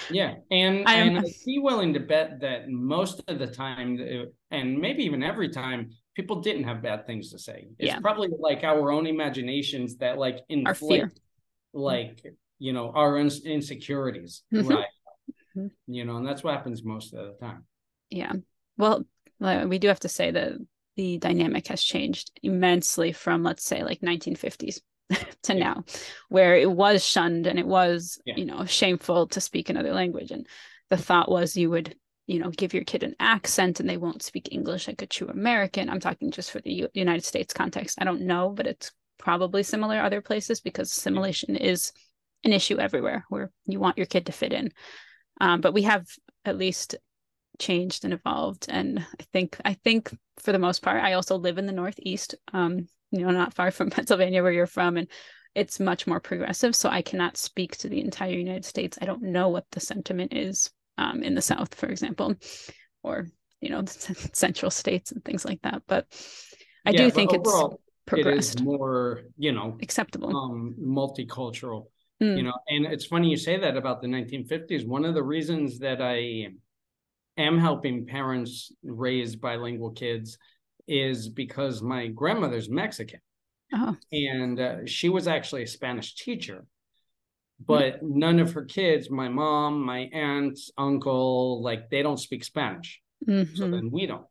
Yeah 0.10 0.36
and 0.51 0.84
I'm, 0.88 1.15
and 1.15 1.19
i'd 1.19 1.34
be 1.45 1.60
willing 1.60 1.93
to 1.93 1.99
bet 1.99 2.41
that 2.41 2.69
most 2.69 3.21
of 3.27 3.39
the 3.39 3.47
time 3.47 3.97
and 4.51 4.77
maybe 4.77 5.03
even 5.03 5.23
every 5.23 5.49
time 5.49 5.91
people 6.19 6.41
didn't 6.41 6.65
have 6.65 6.82
bad 6.82 7.08
things 7.08 7.32
to 7.32 7.39
say. 7.39 7.69
It's 7.77 7.88
yeah. 7.88 7.99
probably 8.01 8.27
like 8.38 8.65
our 8.65 8.91
own 8.91 9.08
imaginations 9.08 9.95
that 9.97 10.17
like 10.17 10.39
inflate 10.49 11.05
like 11.73 12.25
you 12.58 12.73
know 12.73 12.91
our 12.93 13.17
insecurities 13.17 14.43
mm-hmm. 14.53 14.67
right? 14.67 14.86
Mm-hmm. 15.55 15.67
you 15.88 16.03
know 16.03 16.17
and 16.17 16.27
that's 16.27 16.43
what 16.43 16.55
happens 16.55 16.84
most 16.84 17.13
of 17.13 17.25
the 17.25 17.45
time. 17.45 17.63
Yeah. 18.10 18.34
Well 18.77 19.05
we 19.39 19.79
do 19.79 19.88
have 19.88 20.01
to 20.01 20.10
say 20.10 20.32
that 20.32 20.53
the 20.97 21.17
dynamic 21.17 21.67
has 21.67 21.82
changed 21.82 22.32
immensely 22.43 23.13
from 23.13 23.43
let's 23.43 23.63
say 23.63 23.84
like 23.84 24.01
1950s 24.01 24.82
to 25.43 25.54
yeah. 25.54 25.60
now 25.60 25.84
where 26.30 26.56
it 26.56 26.69
was 26.69 27.04
shunned 27.04 27.48
and 27.48 27.58
it 27.58 27.65
was 27.65 28.19
yeah. 28.26 28.36
you 28.38 28.45
know 28.45 28.65
shameful 28.65 29.28
to 29.28 29.41
speak 29.41 29.69
another 29.69 29.93
language 29.93 30.32
and 30.32 30.48
the 30.89 30.98
thought 30.98 31.32
was 31.32 31.58
you 31.58 31.69
would 31.69 31.95
you 32.28 32.39
know 32.39 32.52
give 32.52 32.74
your 32.74 32.84
kid 32.84 33.02
an 33.02 33.15
accent 33.19 33.80
and 33.80 33.89
they 33.89 33.98
won't 33.98 34.22
speak 34.22 34.50
english 34.52 34.88
like 34.88 35.02
a 35.02 35.08
true 35.08 35.28
american 35.30 35.89
i'm 35.89 36.00
talking 36.00 36.30
just 36.30 36.52
for 36.52 36.62
the 36.62 36.72
U- 36.72 36.89
united 36.93 37.24
states 37.24 37.54
context 37.54 37.98
i 38.00 38.06
don't 38.06 38.22
know 38.22 38.50
but 38.50 38.67
it's 38.67 38.91
probably 39.17 39.63
similar 39.63 40.00
other 40.00 40.22
places 40.22 40.62
because 40.62 40.91
assimilation 40.91 41.56
yeah. 41.56 41.63
is 41.63 41.91
an 42.43 42.54
issue 42.54 42.80
everywhere 42.80 43.26
where 43.30 43.52
you 43.65 43.80
want 43.80 43.98
your 43.98 44.06
kid 44.06 44.28
to 44.28 44.32
fit 44.32 44.54
in 44.54 44.72
um, 45.41 45.60
but 45.60 45.74
we 45.74 45.82
have 45.82 46.08
at 46.45 46.58
least 46.58 46.95
changed 47.58 48.06
and 48.06 48.13
evolved 48.13 48.67
and 48.69 49.00
i 49.00 49.24
think 49.34 49.58
i 49.65 49.74
think 49.74 50.15
for 50.38 50.52
the 50.52 50.60
most 50.60 50.82
part 50.82 51.04
i 51.04 51.13
also 51.13 51.36
live 51.36 51.58
in 51.58 51.65
the 51.65 51.74
northeast 51.74 52.36
um, 52.54 52.88
you 53.12 53.19
know 53.22 53.32
not 53.32 53.54
far 53.54 53.72
from 53.78 53.89
Pennsylvania 53.89 54.43
where 54.43 54.52
you're 54.52 54.67
from 54.67 54.98
and 54.98 55.08
it's 55.56 55.80
much 55.80 56.06
more 56.08 56.19
progressive 56.19 56.76
so 56.76 56.89
I 56.89 57.02
cannot 57.02 57.38
speak 57.38 57.76
to 57.78 57.89
the 57.89 58.02
entire 58.02 58.34
United 58.34 58.65
States 58.65 58.98
I 59.02 59.06
don't 59.06 59.24
know 59.24 59.50
what 59.50 59.65
the 59.72 59.80
sentiment 59.80 60.34
is 60.34 60.69
um, 60.98 61.24
in 61.24 61.36
the 61.36 61.41
South 61.41 61.74
for 61.76 61.88
example 61.88 62.36
or 63.04 63.28
you 63.62 63.69
know 63.69 63.82
the 63.82 64.30
central 64.34 64.72
states 64.72 65.12
and 65.12 65.24
things 65.26 65.45
like 65.45 65.62
that 65.63 65.84
but 65.88 66.06
I 66.86 66.91
Yeah, 66.91 67.00
do 67.00 67.06
but 67.06 67.15
think 67.15 67.34
it's 67.34 67.50
overall, 67.50 67.82
it 68.12 68.17
progressed, 68.17 68.60
is 68.60 68.63
more, 68.63 69.22
you 69.38 69.52
know, 69.52 69.78
acceptable. 69.82 70.30
um, 70.36 70.76
multicultural. 70.82 71.88
Mm. 72.22 72.38
You 72.38 72.43
know, 72.43 72.54
and 72.67 72.86
it's 72.86 73.06
funny 73.06 73.30
you 73.30 73.38
say 73.38 73.58
that 73.58 73.78
about 73.78 74.02
the 74.02 74.08
1950s. 74.08 74.86
One 74.86 75.06
of 75.06 75.13
the 75.13 75.24
reasons 75.24 75.80
that 75.80 76.02
I 76.02 76.48
am 77.38 77.58
helping 77.58 78.06
parents 78.06 78.72
raise 78.84 79.36
bilingual 79.36 79.91
kids 79.91 80.38
is 80.89 81.30
because 81.30 81.82
my 81.82 82.08
grandmother's 82.08 82.69
Mexican 82.69 83.21
Oh, 83.73 83.97
and 84.12 84.60
uh, 84.60 84.86
she 84.86 85.10
was 85.10 85.28
actually 85.28 85.63
a 85.63 85.67
Spanish 85.67 86.15
teacher. 86.15 86.65
But 87.65 88.02
none 88.02 88.39
of 88.39 88.54
her 88.54 88.63
kids, 88.63 89.10
my 89.10 89.28
mom, 89.28 89.82
my 89.82 90.10
aunts, 90.13 90.71
uncle, 90.78 91.62
like 91.62 91.89
they 91.89 92.02
don't 92.02 92.17
speak 92.19 92.43
Spanish. 92.43 93.02
So 93.54 93.65
mhm, 93.65 93.71
then 93.71 93.91
we 93.91 94.06
don't, 94.06 94.25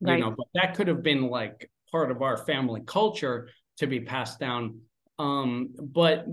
you 0.00 0.18
know, 0.18 0.34
but 0.36 0.46
that 0.54 0.74
could 0.74 0.88
have 0.88 1.02
been 1.02 1.28
like 1.28 1.70
part 1.90 2.10
of 2.10 2.20
our 2.20 2.36
family 2.44 2.82
culture 2.86 3.48
to 3.78 3.86
be 3.86 4.00
passed 4.00 4.38
down. 4.38 4.80
Um, 5.18 5.70
but 5.78 6.26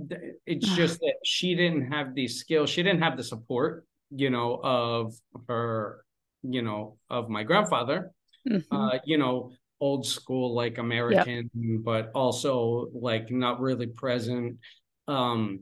it's 0.46 0.70
Ah. 0.70 0.76
just 0.76 1.00
that 1.00 1.16
she 1.24 1.56
didn't 1.56 1.92
have 1.92 2.16
these 2.16 2.40
skills, 2.40 2.70
she 2.70 2.84
didn't 2.84 3.02
have 3.02 3.16
the 3.16 3.24
support, 3.24 3.86
you 4.10 4.30
know, 4.30 4.60
of 4.62 5.14
her, 5.48 6.04
you 6.44 6.62
know, 6.64 6.98
of 7.10 7.30
my 7.30 7.44
grandfather, 7.44 8.12
mhm. 8.46 8.64
uh, 8.72 9.00
you 9.06 9.18
know, 9.18 9.54
old 9.82 10.06
school 10.06 10.54
like 10.54 10.78
American, 10.78 11.50
but 11.84 12.12
also 12.16 12.88
like 12.94 13.30
not 13.32 13.60
really 13.60 13.88
present. 13.88 14.60
Um, 15.08 15.62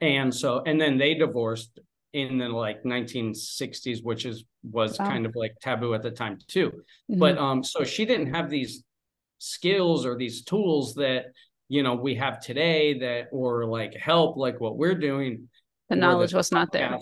and 0.00 0.34
so, 0.34 0.62
and 0.66 0.80
then 0.80 0.96
they 0.98 1.14
divorced 1.14 1.78
in 2.12 2.38
the 2.38 2.48
like 2.48 2.84
1960s, 2.84 4.02
which 4.02 4.24
is 4.26 4.44
was 4.62 4.98
Wow. 4.98 5.06
kind 5.08 5.26
of 5.26 5.36
like 5.36 5.52
taboo 5.60 5.94
at 5.94 6.02
the 6.02 6.10
time 6.10 6.38
too. 6.48 6.72
Mhm. 7.10 7.18
But 7.18 7.38
um, 7.38 7.62
so 7.62 7.84
she 7.84 8.04
didn't 8.04 8.34
have 8.34 8.50
these 8.50 8.82
skills 9.38 10.04
or 10.04 10.16
these 10.16 10.42
tools 10.42 10.94
that 10.94 11.26
you 11.68 11.82
know 11.82 11.94
we 11.94 12.14
have 12.16 12.40
today 12.40 12.98
that 12.98 13.28
or 13.32 13.64
like 13.66 13.94
help 13.94 14.36
like 14.36 14.60
what 14.60 14.76
we're 14.76 14.94
doing. 14.98 15.48
the 15.88 15.96
knowledge 15.96 16.30
this 16.30 16.36
was 16.36 16.52
not 16.52 16.72
there. 16.72 16.98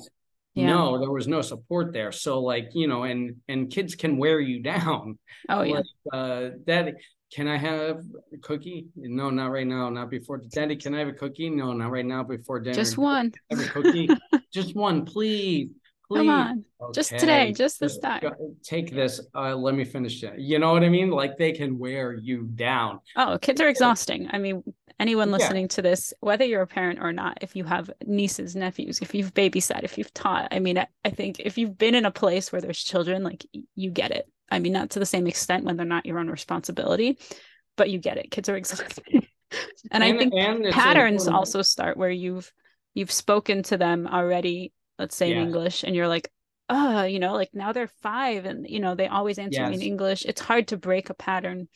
Yeah. 0.58 0.66
No, 0.66 0.98
there 0.98 1.10
was 1.10 1.28
no 1.28 1.40
support 1.40 1.92
there. 1.92 2.10
So 2.10 2.40
like, 2.40 2.70
you 2.72 2.88
know, 2.88 3.04
and 3.04 3.36
and 3.48 3.70
kids 3.70 3.94
can 3.94 4.16
wear 4.16 4.40
you 4.40 4.60
down. 4.74 5.18
Oh 5.48 5.62
yeah. 5.62 5.76
Like, 5.76 5.84
uh, 6.12 6.48
Daddy, 6.64 6.92
can 7.32 7.46
I 7.46 7.56
have 7.56 8.02
a 8.32 8.38
cookie? 8.38 8.86
No, 8.96 9.30
not 9.30 9.50
right 9.50 9.66
now. 9.66 9.88
Not 9.90 10.10
before. 10.10 10.38
Daddy, 10.38 10.76
can 10.76 10.94
I 10.94 11.00
have 11.00 11.08
a 11.08 11.12
cookie? 11.12 11.50
No, 11.50 11.72
not 11.72 11.90
right 11.90 12.06
now. 12.06 12.22
Before 12.22 12.58
dinner. 12.58 12.74
Just 12.74 12.98
one. 12.98 13.32
Have 13.50 13.60
a 13.60 13.68
cookie. 13.68 14.08
just 14.52 14.74
one, 14.74 15.04
please. 15.04 15.68
Please. 16.08 16.18
Come 16.20 16.28
on. 16.30 16.64
Just 16.94 17.10
today, 17.10 17.52
just 17.52 17.80
this 17.80 17.98
time. 17.98 18.22
Take 18.62 18.90
this. 18.90 19.20
Uh, 19.34 19.54
let 19.54 19.74
me 19.74 19.84
finish 19.84 20.22
it. 20.22 20.38
You 20.38 20.58
know 20.58 20.72
what 20.72 20.82
I 20.82 20.88
mean? 20.88 21.10
Like 21.10 21.36
they 21.36 21.52
can 21.52 21.78
wear 21.78 22.14
you 22.14 22.44
down. 22.54 23.00
Oh, 23.16 23.38
kids 23.38 23.60
are 23.60 23.68
exhausting. 23.68 24.28
I 24.30 24.38
mean, 24.38 24.62
anyone 24.98 25.28
Yeah. 25.28 25.36
listening 25.36 25.68
to 25.68 25.82
this, 25.82 26.14
whether 26.20 26.46
you're 26.46 26.62
a 26.62 26.66
parent 26.66 27.00
or 27.02 27.12
not, 27.12 27.38
if 27.42 27.54
you 27.54 27.64
have 27.64 27.90
nieces, 28.06 28.56
nephews, 28.56 29.00
if 29.02 29.14
you've 29.14 29.34
babysat, 29.34 29.84
if 29.84 29.98
you've 29.98 30.14
taught, 30.14 30.48
I 30.50 30.60
mean, 30.60 30.78
I, 30.78 30.86
I 31.04 31.10
think 31.10 31.40
if 31.40 31.58
you've 31.58 31.76
been 31.76 31.94
in 31.94 32.06
a 32.06 32.10
place 32.10 32.50
where 32.52 32.62
there's 32.62 32.82
children, 32.82 33.22
like 33.22 33.44
you 33.74 33.90
get 33.90 34.10
it. 34.10 34.30
I 34.50 34.60
mean, 34.60 34.72
not 34.72 34.90
to 34.90 34.98
the 34.98 35.06
same 35.06 35.26
extent 35.26 35.64
when 35.64 35.76
they're 35.76 35.84
not 35.84 36.06
your 36.06 36.18
own 36.18 36.30
responsibility, 36.30 37.18
but 37.76 37.90
you 37.90 37.98
get 37.98 38.16
it. 38.16 38.30
Kids 38.30 38.48
are 38.48 38.56
exhausting. 38.56 39.26
and, 39.90 40.02
I 40.02 40.16
think 40.16 40.32
and 40.34 40.72
patterns 40.72 41.28
also 41.28 41.60
start 41.60 41.98
where 41.98 42.10
you've 42.10 42.50
you've 42.94 43.12
spoken 43.12 43.62
to 43.64 43.76
them 43.76 44.06
already 44.06 44.72
let's 44.98 45.16
say 45.16 45.30
in 45.30 45.38
english 45.38 45.84
and 45.84 45.94
you're 45.94 46.08
like 46.08 46.30
oh 46.68 47.04
you 47.04 47.18
know 47.18 47.34
like 47.34 47.50
now 47.54 47.72
they're 47.72 47.90
five 48.02 48.44
and 48.44 48.68
you 48.68 48.80
know 48.80 48.94
they 48.94 49.06
always 49.06 49.38
answer 49.38 49.66
me 49.66 49.74
in 49.76 49.82
english. 49.82 50.24
It's 50.26 50.40
hard 50.40 50.68
to 50.68 50.76
break 50.76 51.08
a 51.10 51.14
pattern 51.14 51.68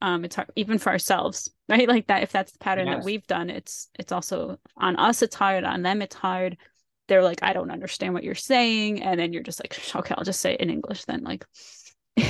um 0.00 0.24
it's 0.24 0.36
hard 0.36 0.50
even 0.54 0.78
for 0.78 0.90
ourselves 0.90 1.50
right? 1.68 1.88
Like 1.88 2.06
that 2.06 2.22
if 2.22 2.30
that's 2.30 2.52
the 2.52 2.58
pattern 2.58 2.86
that 2.86 3.04
we've 3.04 3.26
done 3.26 3.50
it's 3.50 3.88
it's 3.98 4.12
also 4.12 4.58
on 4.76 4.96
us 4.96 5.22
it's 5.22 5.34
hard 5.34 5.64
on 5.64 5.82
them 5.82 6.02
it's 6.02 6.14
hard. 6.16 6.56
They're 7.08 7.22
like 7.22 7.42
i 7.42 7.54
don't 7.54 7.70
understand 7.70 8.12
what 8.14 8.22
you're 8.22 8.34
saying 8.34 9.02
and 9.02 9.18
then 9.18 9.32
you're 9.32 9.42
just 9.42 9.60
like 9.64 9.78
okay 9.96 10.14
i'll 10.16 10.24
just 10.24 10.40
say 10.40 10.52
it 10.52 10.60
in 10.60 10.68
english 10.70 11.04
then 11.06 11.24
like 11.24 11.46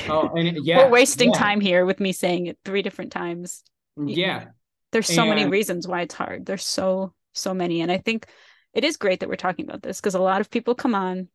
Oh, 0.08 0.28
and 0.36 0.48
it- 0.48 0.64
yeah, 0.64 0.78
we're 0.78 0.90
wasting 0.90 1.32
yeah, 1.32 1.38
time 1.38 1.60
here 1.60 1.84
with 1.84 1.98
me 1.98 2.12
saying 2.12 2.46
it 2.46 2.58
three 2.64 2.82
different 2.82 3.10
times. 3.10 3.62
Yeah. 3.96 4.46
there's 4.92 5.06
so 5.08 5.26
many 5.26 5.46
reasons 5.46 5.88
why 5.88 6.02
it's 6.02 6.14
hard. 6.14 6.46
There's 6.46 6.64
so 6.64 7.12
so 7.34 7.54
many 7.54 7.82
and 7.82 7.92
i 7.92 7.98
think 7.98 8.26
it 8.74 8.84
is 8.84 8.96
great 8.96 9.20
that 9.20 9.28
we're 9.28 9.36
talking 9.36 9.64
about 9.64 9.82
this 9.82 10.00
because 10.00 10.14
a 10.14 10.20
lot 10.20 10.40
of 10.40 10.50
people 10.50 10.74
come 10.74 10.94
on 10.94 11.28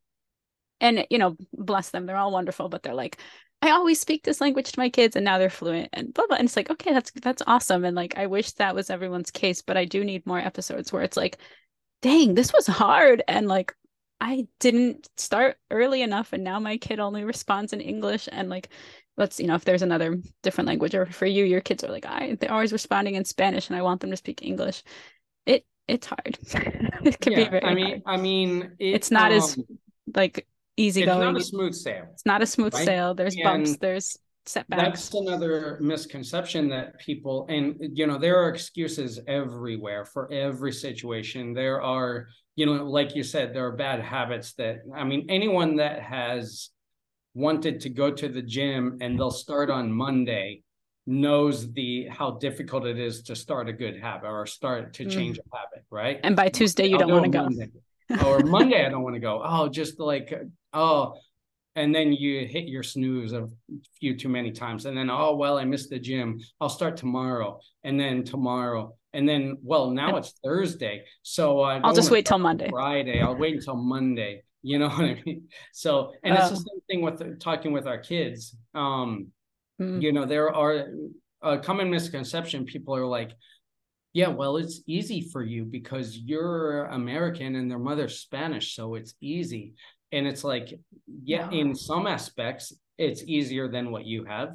and 0.80 1.06
you 1.10 1.18
know 1.18 1.36
bless 1.54 1.90
them 1.90 2.06
they're 2.06 2.18
all 2.18 2.32
wonderful 2.32 2.70
but 2.70 2.84
they're 2.84 2.94
like 2.94 3.18
i 3.62 3.72
always 3.72 4.00
speak 4.00 4.24
this 4.24 4.42
language 4.42 4.72
to 4.72 4.80
my 4.80 4.90
kids 4.90 5.16
and 5.16 5.26
now 5.26 5.38
they're 5.38 5.50
fluent 5.50 5.90
and 5.94 6.14
blah 6.14 6.26
blah 6.28 6.38
and 6.38 6.48
it's 6.48 6.56
like 6.56 6.70
okay 6.70 6.94
that's 6.94 7.12
that's 7.22 7.44
awesome 7.48 7.86
and 7.86 7.96
like 7.96 8.18
i 8.18 8.28
wish 8.28 8.52
that 8.54 8.76
was 8.76 8.90
everyone's 8.90 9.32
case 9.32 9.62
but 9.62 9.78
i 9.78 9.86
do 9.86 10.04
need 10.04 10.26
more 10.26 10.40
episodes 10.40 10.92
where 10.92 11.04
it's 11.04 11.18
like 11.18 11.38
dang 12.02 12.36
this 12.36 12.54
was 12.54 12.68
hard 12.68 13.24
and 13.28 13.48
like 13.48 13.74
i 14.20 14.46
didn't 14.60 15.10
start 15.18 15.58
early 15.72 16.02
enough 16.02 16.34
and 16.34 16.44
now 16.44 16.60
my 16.60 16.78
kid 16.78 17.00
only 17.00 17.24
responds 17.24 17.74
in 17.74 17.82
english 17.82 18.28
and 18.32 18.50
like 18.50 18.70
let's 19.16 19.40
you 19.40 19.48
know 19.48 19.56
if 19.56 19.66
there's 19.66 19.82
another 19.82 20.18
different 20.42 20.68
language 20.68 20.96
or 20.96 21.06
for 21.06 21.26
you 21.26 21.46
your 21.46 21.62
kids 21.62 21.84
are 21.84 21.92
like 21.92 22.06
i 22.06 22.36
they're 22.40 22.52
always 22.52 22.74
responding 22.74 23.16
in 23.16 23.26
spanish 23.26 23.70
and 23.70 23.78
i 23.78 23.82
want 23.82 24.02
them 24.02 24.10
to 24.10 24.18
speak 24.18 24.42
english 24.42 24.84
it's 25.88 26.08
hard 26.08 26.38
it 27.04 27.20
can 27.20 27.34
be 27.36 27.42
yeah. 27.42 27.50
very 27.50 27.64
I 27.64 27.74
mean, 27.74 27.88
hard 27.88 28.02
I 28.06 28.18
mean, 28.18 28.72
it, 28.80 28.96
It's 28.96 29.12
not 29.12 29.32
as 29.32 29.58
um, 29.58 29.66
like 30.16 30.48
easy 30.78 31.04
it's 31.04 31.08
not 31.08 31.36
a 31.36 31.44
smooth 31.44 31.74
sail. 31.74 32.06
it's 32.14 32.26
not 32.26 32.42
a 32.42 32.46
smooth 32.46 32.74
right? 32.74 32.86
sail 32.86 33.14
there's 33.14 33.36
bumps 33.36 33.78
there's 33.78 34.18
setbacks 34.46 35.10
That's 35.10 35.14
another 35.14 35.78
misconception 35.82 36.70
that 36.70 37.00
people, 37.00 37.46
and 37.50 37.76
you 37.80 38.08
know, 38.08 38.18
there 38.18 38.42
are 38.44 38.50
excuses 38.50 39.20
everywhere 39.28 40.06
for 40.06 40.32
every 40.32 40.72
situation. 40.72 41.54
There 41.54 41.82
are, 41.82 42.28
you 42.56 42.66
know, 42.66 42.84
like 42.84 43.16
you 43.16 43.24
said, 43.24 43.54
there 43.54 43.66
are 43.66 43.72
bad 43.76 44.02
habits 44.02 44.54
that, 44.56 44.80
I 44.94 45.04
mean, 45.04 45.28
anyone 45.30 45.78
that 45.78 46.02
has 46.02 46.70
wanted 47.34 47.80
to 47.82 47.90
go 47.90 48.12
to 48.12 48.28
the 48.28 48.42
gym 48.42 48.98
and 49.02 49.18
they'll 49.18 49.32
start 49.32 49.70
on 49.70 49.92
Monday 49.92 50.63
knows 51.06 51.72
the 51.74 52.08
how 52.10 52.32
difficult 52.32 52.86
it 52.86 52.98
is 52.98 53.24
to 53.24 53.36
start 53.36 53.68
a 53.70 53.74
good 53.74 54.00
habit 54.00 54.28
or 54.28 54.46
start 54.46 54.94
to 54.94 55.04
Mm. 55.06 55.10
change 55.12 55.38
a 55.40 55.58
habit, 55.58 55.84
right? 55.90 56.20
and 56.24 56.36
by 56.36 56.48
tuesday 56.50 56.86
you 56.88 56.94
I'll 56.94 57.00
don't 57.00 57.08
do 57.10 57.14
want 57.14 57.26
to 57.26 57.30
go 57.38 57.44
Monday. 57.44 57.70
or 58.24 58.40
Monday 58.42 58.86
I 58.86 58.90
don't 58.90 59.04
want 59.04 59.16
to 59.16 59.20
go. 59.20 59.42
Oh, 59.44 59.68
just 59.70 60.00
like 60.00 60.34
oh, 60.74 61.16
and 61.76 61.94
then 61.94 62.14
you 62.14 62.46
hit 62.48 62.66
your 62.68 62.84
snooze 62.84 63.34
a 63.34 63.48
few 64.00 64.16
too 64.16 64.30
many 64.30 64.52
times, 64.52 64.86
and 64.86 64.96
then 64.98 65.10
oh 65.10 65.36
well, 65.36 65.58
I 65.58 65.66
missed 65.66 65.90
the 65.90 66.00
gym. 66.00 66.40
I'll 66.62 66.70
start 66.70 66.98
tomorrow, 66.98 67.60
and 67.84 68.00
then 68.00 68.24
tomorrow, 68.24 68.96
and 69.14 69.28
then 69.28 69.58
well 69.64 69.90
now 69.90 70.16
it's 70.18 70.34
Thursday, 70.44 71.04
so 71.24 71.62
I 71.62 71.80
i'll 71.80 71.94
just 71.94 72.12
wait 72.12 72.26
till 72.26 72.38
monday 72.38 72.70
Friday. 72.70 73.22
I'll 73.22 73.36
wait 73.36 73.56
until 73.56 73.76
Monday. 73.76 74.44
You 74.62 74.80
know 74.80 74.88
what 74.88 75.04
I 75.04 75.22
mean? 75.26 75.50
So, 75.74 76.14
and 76.24 76.36
it's 76.38 76.50
the 76.50 76.56
Oh. 76.56 76.60
same 76.60 76.82
thing 76.90 77.02
with 77.02 77.40
talking 77.42 77.74
with 77.74 77.86
our 77.88 77.98
kids. 77.98 78.56
Um, 78.74 79.28
Mm. 79.82 80.02
you 80.04 80.12
know 80.12 80.26
there 80.26 80.54
are 80.54 80.86
a 81.42 81.58
common 81.58 81.90
misconception 81.90 82.64
people 82.66 82.96
are 82.96 83.08
like 83.08 83.32
yeah 84.14 84.28
well 84.28 84.58
it's 84.58 84.82
easy 84.86 85.22
for 85.32 85.44
you 85.44 85.66
because 85.66 86.16
you're 86.16 86.86
american 86.86 87.56
and 87.56 87.70
their 87.72 87.80
mother's 87.80 88.20
spanish 88.20 88.76
so 88.76 88.96
it's 88.96 89.14
easy. 89.20 89.74
And 90.12 90.28
it's 90.28 90.44
like 90.44 90.68
yeah 91.26 91.48
No. 91.50 91.58
in 91.60 91.74
some 91.74 92.06
aspects 92.06 92.72
it's 93.00 93.24
easier 93.24 93.68
than 93.68 93.90
what 93.90 94.06
you 94.06 94.26
have. 94.26 94.50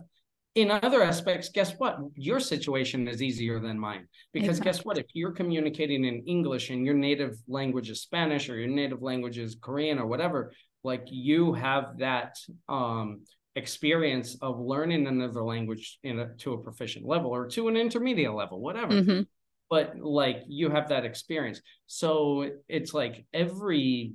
In 0.55 0.71
other 0.71 1.03
aspects 1.03 1.49
guess 1.49 1.73
what? 1.79 1.99
Your 2.15 2.39
situation 2.39 3.09
is 3.09 3.21
easier 3.21 3.59
than 3.59 3.77
mine. 3.77 4.07
Because 4.33 4.61
guess 4.61 4.85
what? 4.85 4.99
If 4.99 5.07
you're 5.15 5.33
communicating 5.33 6.05
in 6.05 6.23
english 6.29 6.71
and 6.71 6.87
your 6.87 6.95
native 6.95 7.35
language 7.49 7.91
is 7.91 8.01
spanish 8.03 8.49
or 8.49 8.57
your 8.57 8.69
native 8.83 9.03
language 9.03 9.37
is 9.39 9.57
korean 9.61 9.99
or 9.99 10.07
whatever 10.07 10.53
like 10.85 11.05
you 11.11 11.53
have 11.55 11.99
that 11.99 12.37
um 12.69 13.23
experience 13.57 14.37
of 14.41 14.61
learning 14.61 15.07
another 15.07 15.43
language 15.43 15.99
in 16.03 16.19
a, 16.21 16.35
to 16.37 16.53
a 16.53 16.59
proficient 16.63 17.05
level 17.07 17.31
or 17.31 17.47
to 17.49 17.69
an 17.69 17.77
intermediate 17.77 18.33
level 18.35 18.61
whatever. 18.61 18.93
Mhm. 18.93 19.27
but 19.71 19.99
like 20.01 20.43
you 20.47 20.71
have 20.71 20.89
that 20.89 21.05
experience. 21.05 21.61
So 21.87 22.49
it's 22.69 22.95
like 22.95 23.27
every 23.35 24.13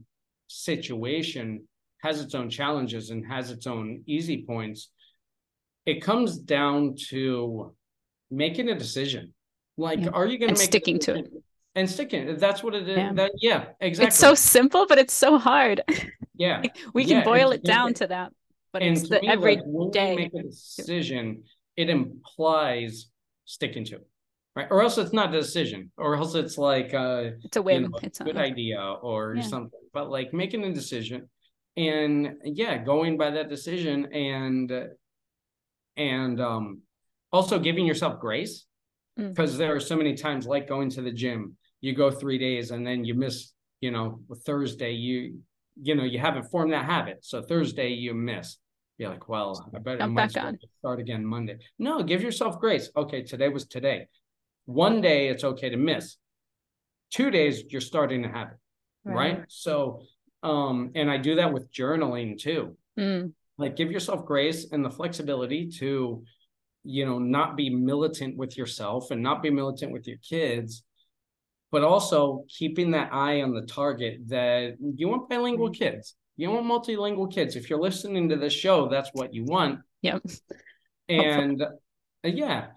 situation 0.48 1.68
has 2.02 2.22
its 2.22 2.34
own 2.36 2.50
challenges 2.50 3.10
and 3.12 3.26
has 3.26 3.52
its 3.52 3.66
own 3.68 4.04
easy 4.08 4.44
points. 4.46 4.90
It 5.86 6.02
comes 6.02 6.38
down 6.38 6.96
to 7.10 7.76
making 8.32 8.70
a 8.70 8.76
decision. 8.76 9.34
Like 9.78 10.00
Yeah. 10.00 10.10
are 10.10 10.26
you 10.26 10.38
going 10.38 10.54
to 10.54 10.60
make 10.60 10.70
sticking 10.72 11.00
to 11.00 11.16
it. 11.20 11.32
and 11.76 11.90
sticking 11.90 12.38
that's 12.38 12.62
what 12.64 12.76
it 12.76 12.88
is. 12.88 12.98
Yeah. 12.98 13.14
that 13.14 13.32
yeah 13.42 13.66
exactly 13.82 14.08
it's 14.08 14.18
so 14.18 14.34
simple 14.36 14.86
but 14.88 14.98
it's 15.00 15.14
so 15.14 15.38
hard. 15.38 15.82
Yeah. 16.36 16.62
We 16.94 17.04
can 17.06 17.18
Yeah, 17.18 17.24
boil 17.26 17.52
it 17.52 17.64
down 17.64 17.94
to 17.96 18.08
that 18.08 18.32
but 18.74 18.82
and 18.82 18.98
it's 18.98 19.08
the 19.08 19.22
me, 19.22 19.28
every 19.30 19.56
like, 19.56 19.66
when 19.66 19.92
day. 19.92 20.12
you 20.12 20.16
make 20.18 20.34
a 20.34 20.44
decision, 20.44 21.44
it 21.78 21.90
implies 21.90 23.08
sticking 23.46 23.86
to 23.86 23.96
it, 23.96 24.08
right? 24.56 24.68
Or 24.70 24.82
else 24.82 24.98
it's 24.98 25.14
not 25.14 25.34
a 25.34 25.40
decision, 25.40 25.92
or 25.98 26.16
else 26.16 26.36
it's 26.36 26.58
like 26.58 26.94
uh, 26.94 27.32
it's 27.44 27.56
a 27.56 27.64
you 27.66 27.82
know, 27.82 28.00
it's 28.02 28.20
a 28.20 28.24
good 28.24 28.38
a, 28.38 28.42
idea 28.42 28.82
or 28.82 29.36
Yeah. 29.36 29.44
something. 29.44 29.80
But 29.94 30.10
like 30.10 30.34
making 30.34 30.64
a 30.66 30.74
decision, 30.74 31.30
and 31.78 32.34
yeah, 32.44 32.84
going 32.84 33.18
by 33.18 33.30
that 33.32 33.48
decision, 33.48 34.12
and 34.12 34.72
and 35.96 36.42
um, 36.42 36.82
also 37.32 37.60
giving 37.60 37.86
yourself 37.86 38.20
grace 38.20 38.66
Mm. 39.20 39.30
because 39.30 39.60
there 39.60 39.76
are 39.76 39.80
so 39.80 39.96
many 39.96 40.16
times 40.16 40.48
like 40.48 40.68
going 40.68 40.90
to 40.90 41.04
the 41.04 41.12
gym 41.12 41.56
you 41.82 41.94
go 41.94 42.10
three 42.10 42.40
days 42.40 42.72
and 42.72 42.86
then 42.86 43.06
you 43.06 43.14
miss 43.14 43.54
you 43.80 43.92
know 43.92 44.20
thursday 44.44 44.92
you 44.94 45.38
you 45.80 45.94
know 45.94 46.04
you 46.04 46.18
haven't 46.18 46.50
formed 46.50 46.74
that 46.74 46.86
habit 46.86 47.18
so 47.22 47.40
thursday 47.40 47.90
you 47.90 48.16
miss 48.16 48.58
you're 48.98 49.10
like 49.10 49.28
well 49.28 49.70
i 49.76 49.80
better 49.80 49.98
I 49.98 50.00
Jump 50.04 50.14
might 50.14 50.34
back 50.34 50.44
on. 50.46 50.58
start 50.80 51.00
again 51.00 51.26
monday. 51.26 51.58
No 51.80 52.04
give 52.04 52.22
yourself 52.22 52.60
grace. 52.60 52.90
Okay 52.96 53.24
today 53.24 53.50
was 53.50 53.66
today. 53.66 54.08
One 54.66 55.02
day 55.02 55.28
it's 55.30 55.44
okay 55.44 55.70
to 55.70 55.78
miss. 55.78 56.18
Two 57.12 57.30
days 57.32 57.64
you're 57.70 57.82
starting 57.82 58.24
a 58.26 58.30
habit 58.30 58.58
right, 59.06 59.44
so 59.50 60.02
um 60.44 60.92
and 60.96 61.12
i 61.12 61.18
do 61.18 61.36
that 61.36 61.52
with 61.54 61.72
journaling 61.72 62.38
too. 62.40 62.78
Mm. 62.98 63.34
like 63.58 63.76
give 63.76 63.92
yourself 63.92 64.26
grace 64.26 64.72
and 64.72 64.84
the 64.86 64.90
flexibility 64.90 65.68
to 65.80 66.24
you 66.84 67.06
know 67.06 67.18
not 67.20 67.56
be 67.58 67.70
militant 67.70 68.38
with 68.38 68.58
yourself 68.58 69.10
and 69.12 69.22
not 69.24 69.42
be 69.42 69.50
militant 69.50 69.92
with 69.92 70.06
your 70.08 70.18
kids 70.18 70.84
but 71.72 71.84
also 71.84 72.46
keeping 72.50 72.92
that 72.92 73.10
eye 73.12 73.42
on 73.42 73.52
the 73.54 73.64
target 73.66 74.20
that 74.28 74.76
you 74.96 75.08
want 75.08 75.28
bilingual 75.30 75.72
kids 75.72 76.16
you 76.38 76.50
want 76.50 76.66
multilingual 76.66 77.32
kids 77.32 77.56
if 77.56 77.70
you're 77.70 77.80
listening 77.82 78.30
to 78.30 78.36
this 78.36 78.54
show 78.54 78.88
that's 78.90 79.10
what 79.14 79.34
you 79.34 79.44
want 79.44 79.80
Yep. 80.02 80.24
and 81.10 81.62
uh, 81.62 81.68
yeah 82.24 82.68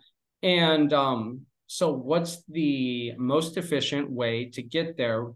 and 0.43 0.93
um 0.93 1.41
so 1.67 1.93
what's 1.93 2.43
the 2.49 3.13
most 3.17 3.57
efficient 3.57 4.11
way 4.11 4.51
to 4.51 4.63
get 4.63 4.97
there 4.97 5.27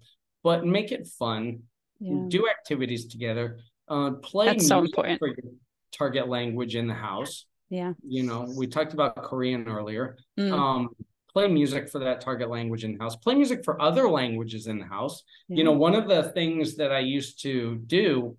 but 0.43 0.64
make 0.66 0.93
it 0.93 1.07
fun 1.18 1.61
Yeah. 2.01 2.25
do 2.29 2.49
activities 2.49 3.07
together 3.07 3.59
uh 3.89 4.11
play 4.23 4.47
That's 4.47 4.66
so 4.68 4.81
important. 4.85 5.18
for 5.18 5.29
your 5.29 5.53
target 5.93 6.29
language 6.29 6.75
in 6.77 6.87
the 6.87 6.95
house 6.95 7.47
Yeah. 7.68 7.93
you 8.07 8.23
know 8.23 8.47
we 8.57 8.66
talked 8.66 8.93
about 8.95 9.16
korean 9.16 9.66
earlier 9.68 10.16
Mm. 10.39 10.53
um 10.53 10.89
play 11.33 11.47
music 11.49 11.89
for 11.89 11.99
that 12.01 12.20
target 12.20 12.49
language 12.51 12.85
in 12.85 12.93
the 12.97 12.99
house 13.03 13.16
play 13.16 13.35
music 13.35 13.64
for 13.64 13.81
other 13.81 14.09
languages 14.09 14.66
in 14.66 14.78
the 14.78 14.85
house. 14.87 15.22
You 15.49 15.64
know 15.64 15.72
one 15.72 15.95
of 15.95 16.09
the 16.09 16.22
things 16.37 16.76
that 16.76 16.93
i 16.93 16.99
used 17.01 17.43
to 17.43 17.76
do 17.87 18.37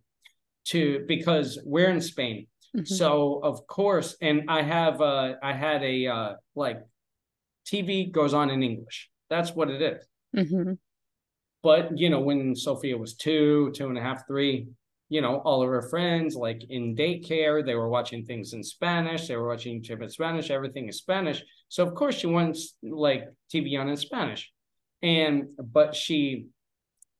to 0.65 1.03
because 1.07 1.59
we're 1.65 1.89
in 1.89 2.01
spain. 2.01 2.47
Mhm. 2.75 2.87
so 2.87 3.41
of 3.43 3.55
course 3.67 4.15
and 4.21 4.37
i 4.47 4.61
have 4.61 5.01
uh 5.01 5.33
i 5.43 5.51
had 5.51 5.83
a 5.83 6.07
uh 6.07 6.31
like 6.55 6.79
tv 7.69 8.09
goes 8.11 8.33
on 8.33 8.49
in 8.49 8.63
english. 8.63 9.09
That's 9.29 9.51
what 9.57 9.69
it 9.69 9.81
is. 9.81 10.01
Mhm. 10.35 10.77
but 11.63 11.97
you 12.01 12.09
know 12.09 12.21
when 12.21 12.55
sophia 12.55 12.97
was 12.97 13.11
two 13.15 13.71
two 13.75 13.87
and 13.91 13.97
a 13.97 14.01
half 14.01 14.25
three 14.27 14.67
you 15.11 15.19
know 15.19 15.39
all 15.39 15.61
of 15.61 15.67
her 15.67 15.81
friends 15.81 16.35
like 16.35 16.63
in 16.69 16.95
daycare 16.95 17.63
they 17.63 17.75
were 17.75 17.89
watching 17.89 18.23
things 18.23 18.53
in 18.53 18.63
spanish 18.63 19.27
they 19.27 19.35
were 19.35 19.49
watching 19.49 19.81
youtube 19.81 20.01
in 20.01 20.09
spanish 20.09 20.49
everything 20.49 20.87
is 20.87 20.97
spanish. 20.97 21.43
So 21.67 21.85
of 21.85 21.93
course 21.95 22.15
she 22.15 22.27
wants 22.27 22.75
like 22.81 23.25
tv 23.53 23.77
on 23.79 23.89
in 23.89 23.97
spanish. 23.97 24.51
And 25.03 25.49
but 25.77 25.95
she 25.95 26.47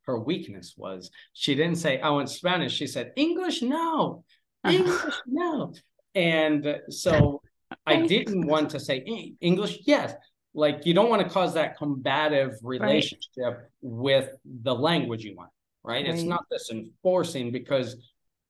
her 0.06 0.18
weakness 0.18 0.74
was 0.78 1.12
she 1.34 1.54
didn't 1.54 1.80
say 1.86 2.00
i 2.00 2.10
want 2.10 2.30
spanish. 2.30 2.74
She 2.74 2.88
said 2.88 3.12
english 3.18 3.62
no. 3.62 4.24
English 4.68 5.18
no. 5.28 5.74
And 6.16 6.80
so 6.90 7.42
i 7.86 7.96
didn't 8.14 8.48
want 8.48 8.70
to 8.70 8.80
say 8.80 9.04
"Eh, 9.06 9.26
english 9.42 9.80
yes. 9.86 10.14
Like 10.54 10.86
you 10.86 10.94
don't 10.94 11.10
want 11.10 11.24
to 11.24 11.30
cause 11.30 11.54
that 11.56 11.78
combative 11.78 12.54
relationship 12.64 13.54
with 13.82 14.30
the 14.46 14.76
language 14.76 15.24
you 15.26 15.36
want 15.36 15.52
right, 15.84 16.06
it's 16.06 16.24
not 16.24 16.44
this 16.52 16.70
enforcing 16.72 17.52
because 17.52 17.96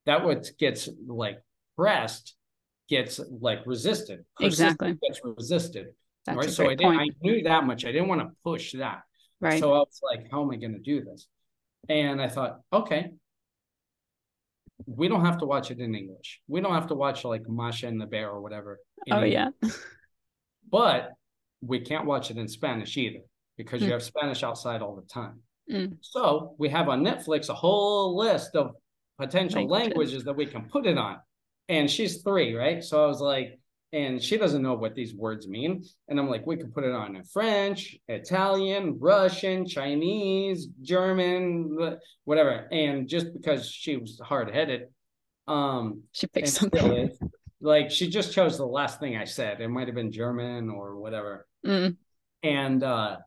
that 0.05 0.23
what 0.25 0.49
gets 0.59 0.89
like 1.07 1.39
pressed 1.77 2.35
gets 2.89 3.19
like 3.39 3.59
resisted 3.65 4.25
Persistent 4.37 4.71
Exactly. 4.81 4.97
gets 5.07 5.21
resisted 5.23 5.87
That's 6.25 6.37
right 6.37 6.49
so 6.49 6.65
i 6.65 6.75
didn't 6.75 6.97
point. 6.97 7.13
i 7.15 7.25
knew 7.25 7.43
that 7.43 7.63
much 7.65 7.85
i 7.85 7.91
didn't 7.91 8.09
want 8.09 8.21
to 8.21 8.29
push 8.43 8.73
that 8.73 9.01
right. 9.39 9.59
so 9.59 9.73
I 9.73 9.77
was 9.79 9.99
like, 10.03 10.29
how 10.31 10.41
am 10.43 10.51
I 10.51 10.57
going 10.57 10.73
to 10.73 10.79
do 10.79 11.03
this? 11.03 11.27
And 11.89 12.21
I 12.21 12.27
thought, 12.27 12.59
okay, 12.71 13.11
we 14.85 15.07
don't 15.07 15.25
have 15.25 15.37
to 15.39 15.45
watch 15.45 15.71
it 15.71 15.79
in 15.79 15.95
English. 15.95 16.41
We 16.47 16.59
don't 16.61 16.73
have 16.73 16.87
to 16.87 16.95
watch 16.95 17.23
like 17.23 17.47
Masha 17.47 17.87
and 17.87 17.99
the 17.99 18.05
Bear 18.05 18.29
or 18.29 18.41
whatever. 18.41 18.79
oh 19.11 19.23
English. 19.23 19.33
yeah. 19.33 19.49
But 20.71 21.11
we 21.61 21.79
can't 21.79 22.05
watch 22.05 22.29
it 22.31 22.37
in 22.37 22.47
Spanish 22.47 22.97
either 22.97 23.19
because 23.57 23.81
you 23.81 23.87
Mm. 23.89 23.91
have 23.93 24.03
Spanish 24.03 24.43
outside 24.43 24.81
all 24.81 24.95
the 24.95 25.07
time. 25.07 25.41
Mm. 25.71 25.97
So 26.01 26.55
we 26.57 26.69
have 26.69 26.89
on 26.89 27.03
Netflix 27.03 27.49
a 27.49 27.53
whole 27.53 28.15
list 28.17 28.55
of 28.55 28.75
potential 29.17 29.65
Languages. 29.67 30.23
that 30.25 30.33
we 30.35 30.45
can 30.45 30.63
put 30.69 30.85
it 30.85 30.97
on. 30.97 31.17
And 31.69 31.89
she's 31.89 32.21
three, 32.21 32.53
right? 32.55 32.83
So 32.83 33.03
I 33.03 33.07
was 33.07 33.21
like, 33.21 33.59
and 33.93 34.21
she 34.23 34.37
doesn't 34.37 34.61
know 34.61 34.73
what 34.73 34.95
these 34.95 35.13
words 35.13 35.47
mean. 35.47 35.83
And 36.07 36.19
I'm 36.19 36.29
like, 36.29 36.45
we 36.47 36.57
could 36.57 36.73
put 36.73 36.83
it 36.85 36.91
on 36.93 37.15
in 37.15 37.23
French, 37.23 37.97
Italian, 38.07 38.97
Russian, 38.99 39.65
Chinese, 39.67 40.67
German, 40.81 41.97
whatever. 42.23 42.67
And 42.71 43.07
just 43.07 43.33
because 43.33 43.69
she 43.69 43.97
was 43.97 44.19
hard 44.23 44.49
headed, 44.53 44.87
um, 45.47 46.03
She 46.13 46.27
picked 46.27 46.47
something. 46.49 46.91
is, 46.93 47.19
like 47.61 47.91
she 47.91 48.09
just 48.09 48.33
chose 48.33 48.57
the 48.57 48.65
last 48.65 48.99
thing 48.99 49.17
I 49.17 49.25
said. 49.25 49.61
It 49.61 49.67
might 49.67 49.87
have 49.87 49.95
been 49.95 50.11
German 50.11 50.69
or 50.69 50.97
whatever 50.97 51.45
Mm. 51.65 51.95
and 52.41 52.83
uh 52.83 53.17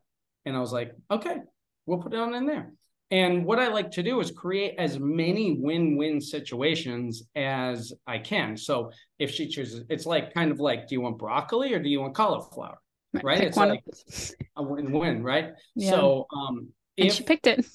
and 0.45 0.57
i 0.57 0.59
was 0.59 0.73
like 0.73 0.91
okay 1.09 1.37
we'll 1.85 1.99
put 1.99 2.13
it 2.13 2.19
on 2.19 2.33
in 2.33 2.45
there 2.45 2.71
and 3.11 3.45
what 3.45 3.59
i 3.59 3.67
like 3.67 3.91
to 3.91 4.01
do 4.03 4.19
is 4.19 4.31
create 4.31 4.73
as 4.79 4.99
many 4.99 5.57
win-win 5.59 6.19
situations 6.19 7.23
as 7.35 7.93
i 8.07 8.17
can 8.17 8.57
so 8.57 8.91
if 9.19 9.29
she 9.31 9.47
chooses 9.47 9.83
it's 9.89 10.05
like 10.05 10.33
kind 10.33 10.51
of 10.51 10.59
like 10.59 10.87
do 10.87 10.95
you 10.95 11.01
want 11.01 11.17
broccoli 11.17 11.73
or 11.73 11.79
do 11.79 11.89
you 11.89 12.01
want 12.01 12.15
cauliflower 12.15 12.77
right? 13.23 13.39
Pick 13.39 13.47
It's 13.49 13.57
like- 13.57 13.83
a 14.57 14.63
win-win 14.63 15.23
right 15.23 15.51
Yeah. 15.75 15.91
so 15.91 16.27
um 16.35 16.69
and 16.97 17.11
she 17.11 17.23
picked 17.23 17.45
it. 17.45 17.65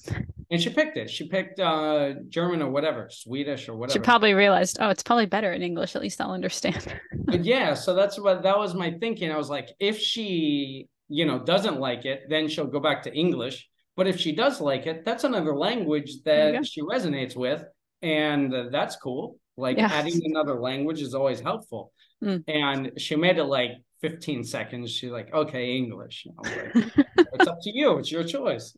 and 0.49 0.59
she 0.61 0.69
picked 0.71 0.97
it 0.97 1.09
she 1.09 1.27
picked 1.27 1.59
uh 1.59 2.13
german 2.29 2.61
or 2.61 2.69
whatever 2.71 3.07
swedish 3.09 3.69
or 3.69 3.75
whatever. 3.77 3.93
She 3.99 4.03
probably 4.03 4.33
realized, 4.33 4.77
oh, 4.79 4.89
it's 4.89 5.03
probably 5.03 5.27
better 5.27 5.53
in 5.53 5.61
English. 5.61 5.95
At 5.95 6.01
least 6.01 6.19
I'll 6.19 6.31
understand. 6.31 6.81
But 7.25 7.45
yeah, 7.45 7.75
so 7.75 7.93
that's 7.93 8.19
what 8.19 8.41
that 8.43 8.57
was 8.57 8.73
my 8.73 8.91
thinking. 8.99 9.31
I 9.31 9.37
was 9.37 9.49
like, 9.49 9.69
if 9.79 9.97
she, 9.99 10.87
you 11.07 11.25
know, 11.25 11.37
doesn't 11.39 11.79
like 11.79 12.03
it, 12.05 12.23
then 12.29 12.47
she'll 12.49 12.65
go 12.67 12.79
back 12.79 13.03
to 13.03 13.13
English. 13.13 13.69
But 14.01 14.07
if 14.07 14.19
she 14.19 14.31
does 14.31 14.59
like 14.59 14.87
it, 14.87 15.05
that's 15.05 15.25
another 15.25 15.53
language 15.55 16.23
There 16.25 16.47
you 16.47 16.51
go. 16.53 16.57
that 16.57 16.65
she 16.65 16.81
resonates 16.81 17.35
with, 17.35 17.63
and 18.01 18.51
uh, 18.51 18.69
that's 18.71 18.95
cool. 18.95 19.37
Like 19.57 19.77
Yeah. 19.77 19.89
adding 19.91 20.19
another 20.25 20.59
language 20.59 21.03
is 21.03 21.13
always 21.13 21.39
helpful. 21.39 21.93
Mm. 22.23 22.43
And 22.47 22.91
she 22.97 23.15
made 23.15 23.37
it 23.37 23.43
like 23.43 23.73
15 24.01 24.43
seconds. 24.43 24.89
She's 24.91 25.11
like, 25.11 25.31
okay, 25.31 25.75
English. 25.77 26.25
Like, 26.43 26.71
it's 27.35 27.47
up 27.47 27.59
to 27.61 27.71
you. 27.79 27.99
It's 27.99 28.11
your 28.11 28.23
choice. 28.23 28.75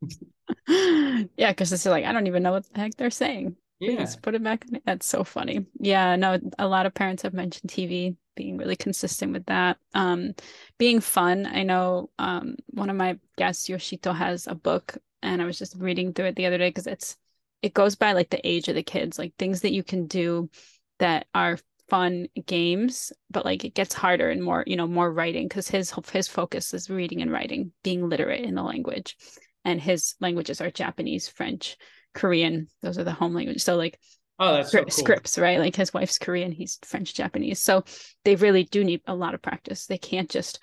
yeah, 0.68 1.50
because 1.50 1.72
it's 1.72 1.84
like 1.86 2.04
I 2.04 2.12
don't 2.12 2.28
even 2.28 2.44
know 2.44 2.52
what 2.52 2.64
the 2.72 2.78
heck 2.78 2.94
they're 2.96 3.10
saying. 3.10 3.56
Yeah. 3.80 3.96
Please 3.96 4.14
put 4.14 4.36
it 4.36 4.44
back. 4.44 4.64
That's 4.86 5.06
so 5.06 5.24
funny. 5.24 5.66
Yeah, 5.80 6.14
no, 6.14 6.38
a 6.56 6.68
lot 6.68 6.86
of 6.86 6.94
parents 6.94 7.24
have 7.24 7.34
mentioned 7.34 7.68
TV 7.68 8.14
being 8.34 8.56
really 8.56 8.76
consistent 8.76 9.32
with 9.32 9.46
that. 9.46 9.78
Um, 9.94 10.34
being 10.78 11.00
fun. 11.00 11.46
I 11.46 11.62
know 11.62 12.10
um 12.18 12.56
one 12.68 12.90
of 12.90 12.96
my 12.96 13.18
guests, 13.36 13.68
Yoshito, 13.68 14.14
has 14.14 14.46
a 14.46 14.54
book, 14.54 14.96
and 15.22 15.42
I 15.42 15.44
was 15.44 15.58
just 15.58 15.76
reading 15.76 16.12
through 16.12 16.26
it 16.26 16.36
the 16.36 16.46
other 16.46 16.58
day 16.58 16.68
because 16.68 16.86
it's 16.86 17.16
it 17.62 17.74
goes 17.74 17.94
by 17.94 18.12
like 18.12 18.30
the 18.30 18.46
age 18.46 18.68
of 18.68 18.74
the 18.74 18.82
kids, 18.82 19.18
like 19.18 19.34
things 19.38 19.60
that 19.60 19.72
you 19.72 19.82
can 19.82 20.06
do 20.06 20.50
that 20.98 21.26
are 21.34 21.58
fun 21.88 22.26
games, 22.46 23.12
but 23.30 23.44
like 23.44 23.64
it 23.64 23.74
gets 23.74 23.94
harder 23.94 24.30
and 24.30 24.42
more, 24.42 24.64
you 24.66 24.76
know, 24.76 24.86
more 24.86 25.12
writing 25.12 25.46
because 25.46 25.68
his 25.68 25.92
his 26.10 26.26
focus 26.26 26.72
is 26.74 26.88
reading 26.88 27.22
and 27.22 27.30
writing, 27.30 27.72
being 27.84 28.08
literate 28.08 28.44
in 28.44 28.54
the 28.54 28.62
language. 28.62 29.16
And 29.64 29.80
his 29.80 30.14
languages 30.20 30.60
are 30.60 30.70
Japanese, 30.70 31.28
French, 31.28 31.76
Korean. 32.14 32.68
Those 32.80 32.98
are 32.98 33.04
the 33.04 33.12
home 33.12 33.34
languages. 33.34 33.62
So 33.62 33.76
like 33.76 33.98
Oh, 34.38 34.54
that's 34.54 34.72
so 34.72 34.84
cool. 34.84 34.90
scripts, 34.90 35.38
right? 35.38 35.58
Like 35.58 35.76
his 35.76 35.92
wife's 35.92 36.18
Korean, 36.18 36.52
he's 36.52 36.78
French, 36.84 37.14
Japanese. 37.14 37.60
So 37.60 37.84
they 38.24 38.34
really 38.36 38.64
do 38.64 38.82
need 38.82 39.02
a 39.06 39.14
lot 39.14 39.34
of 39.34 39.42
practice. 39.42 39.86
They 39.86 39.98
can't 39.98 40.30
just 40.30 40.62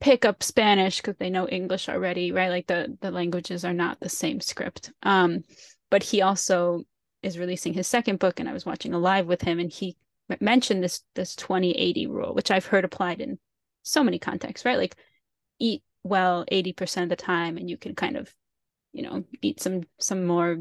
pick 0.00 0.24
up 0.24 0.42
Spanish 0.42 0.98
because 0.98 1.16
they 1.16 1.30
know 1.30 1.48
English 1.48 1.88
already, 1.88 2.32
right? 2.32 2.50
Like 2.50 2.66
the 2.66 2.96
the 3.00 3.10
languages 3.10 3.64
are 3.64 3.74
not 3.74 4.00
the 4.00 4.08
same 4.08 4.40
script. 4.40 4.92
Um, 5.02 5.42
but 5.90 6.02
he 6.02 6.22
also 6.22 6.84
is 7.22 7.38
releasing 7.38 7.74
his 7.74 7.86
second 7.86 8.18
book, 8.18 8.38
and 8.40 8.48
I 8.48 8.52
was 8.52 8.66
watching 8.66 8.94
a 8.94 8.98
live 8.98 9.26
with 9.26 9.42
him, 9.42 9.58
and 9.58 9.70
he 9.70 9.96
mentioned 10.40 10.82
this 10.82 11.02
this 11.14 11.34
2080 11.34 12.06
rule, 12.06 12.34
which 12.34 12.50
I've 12.50 12.66
heard 12.66 12.84
applied 12.84 13.20
in 13.20 13.38
so 13.82 14.04
many 14.04 14.18
contexts, 14.18 14.64
right? 14.64 14.78
Like 14.78 14.96
eat 15.58 15.82
well 16.02 16.44
80% 16.50 17.04
of 17.04 17.08
the 17.08 17.16
time 17.16 17.56
and 17.56 17.68
you 17.68 17.76
can 17.76 17.94
kind 17.94 18.16
of, 18.16 18.32
you 18.92 19.02
know, 19.02 19.24
eat 19.42 19.60
some 19.60 19.82
some 19.98 20.24
more 20.24 20.58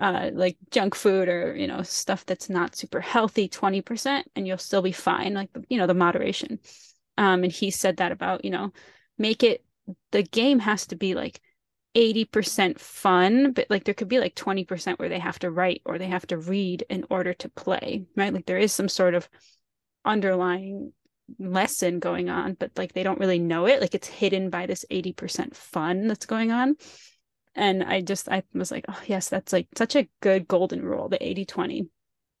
uh 0.00 0.30
like 0.32 0.56
junk 0.70 0.94
food 0.94 1.28
or 1.28 1.54
you 1.56 1.66
know 1.66 1.82
stuff 1.82 2.24
that's 2.26 2.48
not 2.48 2.74
super 2.74 3.00
healthy 3.00 3.48
20% 3.48 4.26
and 4.34 4.46
you'll 4.46 4.58
still 4.58 4.82
be 4.82 4.92
fine 4.92 5.34
like 5.34 5.50
you 5.68 5.78
know 5.78 5.86
the 5.86 5.94
moderation 5.94 6.58
um 7.18 7.44
and 7.44 7.52
he 7.52 7.70
said 7.70 7.98
that 7.98 8.12
about 8.12 8.44
you 8.44 8.50
know 8.50 8.72
make 9.18 9.42
it 9.42 9.64
the 10.10 10.22
game 10.22 10.58
has 10.58 10.86
to 10.86 10.96
be 10.96 11.14
like 11.14 11.40
80% 11.94 12.80
fun 12.80 13.52
but 13.52 13.66
like 13.68 13.84
there 13.84 13.94
could 13.94 14.08
be 14.08 14.18
like 14.18 14.34
20% 14.34 14.98
where 14.98 15.10
they 15.10 15.18
have 15.18 15.38
to 15.40 15.50
write 15.50 15.82
or 15.84 15.98
they 15.98 16.06
have 16.06 16.26
to 16.28 16.38
read 16.38 16.84
in 16.88 17.04
order 17.10 17.34
to 17.34 17.48
play 17.50 18.06
right 18.16 18.32
like 18.32 18.46
there 18.46 18.58
is 18.58 18.72
some 18.72 18.88
sort 18.88 19.14
of 19.14 19.28
underlying 20.04 20.92
lesson 21.38 21.98
going 21.98 22.28
on, 22.28 22.54
but 22.54 22.70
like 22.76 22.92
they 22.92 23.02
don't 23.02 23.20
really 23.20 23.38
know 23.38 23.66
it. 23.66 23.80
Like 23.80 23.94
it's 23.94 24.08
hidden 24.08 24.50
by 24.50 24.66
this 24.66 24.84
80% 24.90 25.54
fun 25.54 26.08
that's 26.08 26.26
going 26.26 26.52
on. 26.52 26.76
And 27.54 27.82
I 27.82 28.00
just, 28.00 28.28
I 28.28 28.42
was 28.54 28.70
like, 28.70 28.86
oh, 28.88 29.00
yes, 29.06 29.28
that's 29.28 29.52
like 29.52 29.68
such 29.76 29.94
a 29.96 30.08
good 30.20 30.48
golden 30.48 30.82
rule, 30.82 31.08
the 31.08 31.24
80 31.24 31.44
20. 31.44 31.88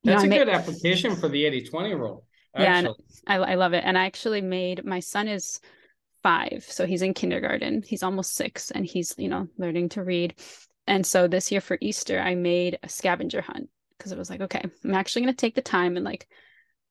That's 0.04 0.24
know, 0.24 0.34
a 0.34 0.38
good 0.38 0.48
application 0.48 1.16
for 1.16 1.28
the 1.28 1.44
80 1.44 1.68
20 1.68 1.94
rule. 1.94 2.24
Actually. 2.54 2.94
Yeah, 3.26 3.34
I, 3.34 3.52
I 3.52 3.54
love 3.54 3.72
it. 3.72 3.84
And 3.84 3.96
I 3.96 4.06
actually 4.06 4.40
made 4.40 4.84
my 4.84 5.00
son 5.00 5.28
is 5.28 5.60
five, 6.22 6.64
so 6.68 6.86
he's 6.86 7.02
in 7.02 7.14
kindergarten. 7.14 7.82
He's 7.86 8.02
almost 8.02 8.34
six, 8.34 8.70
and 8.70 8.86
he's 8.86 9.14
you 9.18 9.28
know 9.28 9.48
learning 9.58 9.90
to 9.90 10.02
read. 10.02 10.34
And 10.86 11.06
so 11.06 11.28
this 11.28 11.52
year 11.52 11.60
for 11.60 11.78
Easter, 11.80 12.18
I 12.18 12.34
made 12.34 12.78
a 12.82 12.88
scavenger 12.88 13.40
hunt 13.40 13.68
because 13.96 14.12
it 14.12 14.18
was 14.18 14.30
like, 14.30 14.40
okay, 14.40 14.62
I'm 14.84 14.94
actually 14.94 15.22
going 15.22 15.34
to 15.34 15.40
take 15.40 15.54
the 15.54 15.62
time 15.62 15.96
and 15.96 16.04
like 16.04 16.26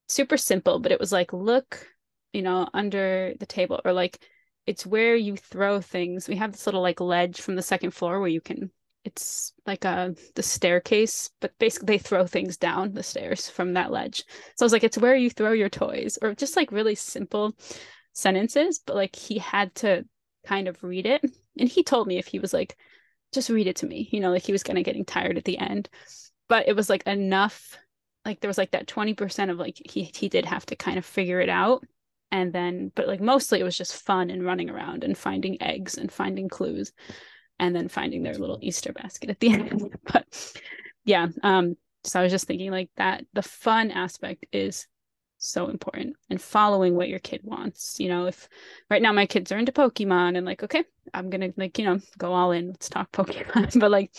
super 0.08 0.38
simple, 0.38 0.80
but 0.80 0.92
it 0.92 1.00
was 1.00 1.12
like, 1.12 1.34
look, 1.34 1.86
you 2.32 2.42
know, 2.42 2.68
under 2.74 3.34
the 3.40 3.46
table 3.46 3.82
or 3.84 3.92
like 3.92 4.24
it's 4.66 4.86
where 4.86 5.16
you 5.16 5.36
throw 5.38 5.82
things. 5.82 6.28
We 6.28 6.36
have 6.36 6.52
this 6.52 6.66
little 6.66 6.82
like 6.82 7.00
ledge 7.00 7.42
from 7.42 7.56
the 7.56 7.62
second 7.62 7.92
floor 7.92 8.20
where 8.20 8.30
you 8.30 8.42
can 8.42 8.72
it's 9.04 9.54
like 9.66 9.84
a 9.84 9.90
uh, 9.90 10.12
the 10.36 10.44
staircase, 10.44 11.32
but 11.40 11.58
basically 11.58 11.88
they 11.88 11.98
throw 11.98 12.28
things 12.28 12.58
down 12.58 12.94
the 12.94 13.04
stairs 13.04 13.50
from 13.50 13.74
that 13.74 13.92
ledge. 13.92 14.24
So 14.56 14.64
I 14.64 14.66
was 14.66 14.74
like, 14.74 14.84
it's 14.84 14.98
where 14.98 15.16
you 15.16 15.30
throw 15.30 15.54
your 15.54 15.70
toys, 15.70 16.20
or 16.22 16.36
just 16.36 16.56
like 16.56 16.72
really 16.72 16.96
simple 16.96 17.56
sentences, 18.14 18.80
but 18.86 18.96
like 18.96 19.16
he 19.16 19.40
had 19.40 19.74
to 19.76 20.06
kind 20.46 20.68
of 20.68 20.84
read 20.84 21.06
it. 21.06 21.24
And 21.60 21.68
he 21.68 21.84
told 21.84 22.08
me 22.08 22.18
if 22.18 22.28
he 22.28 22.40
was 22.40 22.54
like, 22.54 22.78
just 23.34 23.50
read 23.50 23.68
it 23.68 23.76
to 23.78 23.86
me, 23.86 24.08
you 24.12 24.22
know, 24.22 24.32
like 24.32 24.46
he 24.46 24.54
was 24.54 24.64
kind 24.64 24.80
of 24.80 24.86
getting 24.86 25.04
tired 25.04 25.38
at 25.38 25.44
the 25.44 25.58
end. 25.58 25.90
But 26.48 26.70
it 26.70 26.78
was 26.78 26.90
like 26.90 27.06
enough, 27.06 27.78
like 28.24 28.40
there 28.40 28.48
was 28.48 28.58
like 28.58 28.72
that 28.72 28.88
20% 28.88 29.50
of 29.50 29.58
like 29.58 29.82
he 29.90 30.12
he 30.16 30.30
did 30.30 30.46
have 30.46 30.66
to 30.68 30.78
kind 30.78 30.98
of 30.98 31.06
figure 31.06 31.42
it 31.42 31.50
out 31.50 31.84
and 32.32 32.54
then 32.54 32.92
but 32.96 33.08
like 33.08 33.22
mostly 33.22 33.60
it 33.60 33.64
was 33.64 33.78
just 33.78 34.04
fun 34.04 34.30
and 34.30 34.46
running 34.46 34.70
around 34.70 35.04
and 35.04 35.18
finding 35.18 35.62
eggs 35.62 35.98
and 35.98 36.12
finding 36.12 36.50
clues 36.50 36.92
and 37.60 37.76
then 37.76 37.88
finding 37.88 38.24
their 38.24 38.34
little 38.34 38.60
easter 38.62 38.94
basket 38.94 39.30
at 39.30 39.40
the 39.40 39.50
end. 39.54 39.96
But 40.12 40.56
yeah 41.06 41.28
um 41.44 41.76
so 42.04 42.20
i 42.20 42.24
was 42.24 42.32
just 42.32 42.46
thinking 42.46 42.72
like 42.72 42.90
that 42.96 43.26
the 43.34 43.42
fun 43.42 43.92
aspect 43.92 44.46
is 44.52 44.88
so 45.38 45.68
important 45.68 46.16
and 46.30 46.40
following 46.40 46.96
what 46.96 47.10
your 47.10 47.18
kid 47.18 47.42
wants 47.44 48.00
you 48.00 48.08
know? 48.08 48.28
If 48.28 48.48
right 48.90 49.02
now 49.02 49.12
my 49.12 49.26
kids 49.26 49.52
are 49.52 49.58
into 49.58 49.72
pokemon 49.72 50.38
and 50.38 50.46
like 50.46 50.64
okay 50.64 50.84
i'm 51.14 51.30
gonna 51.30 51.52
like 51.58 51.80
you 51.80 51.86
know 51.86 52.00
go 52.18 52.34
all 52.34 52.52
in 52.52 52.70
let's 52.70 52.90
talk 52.90 53.12
pokemon. 53.14 53.80
But 53.80 53.92
like 53.92 54.12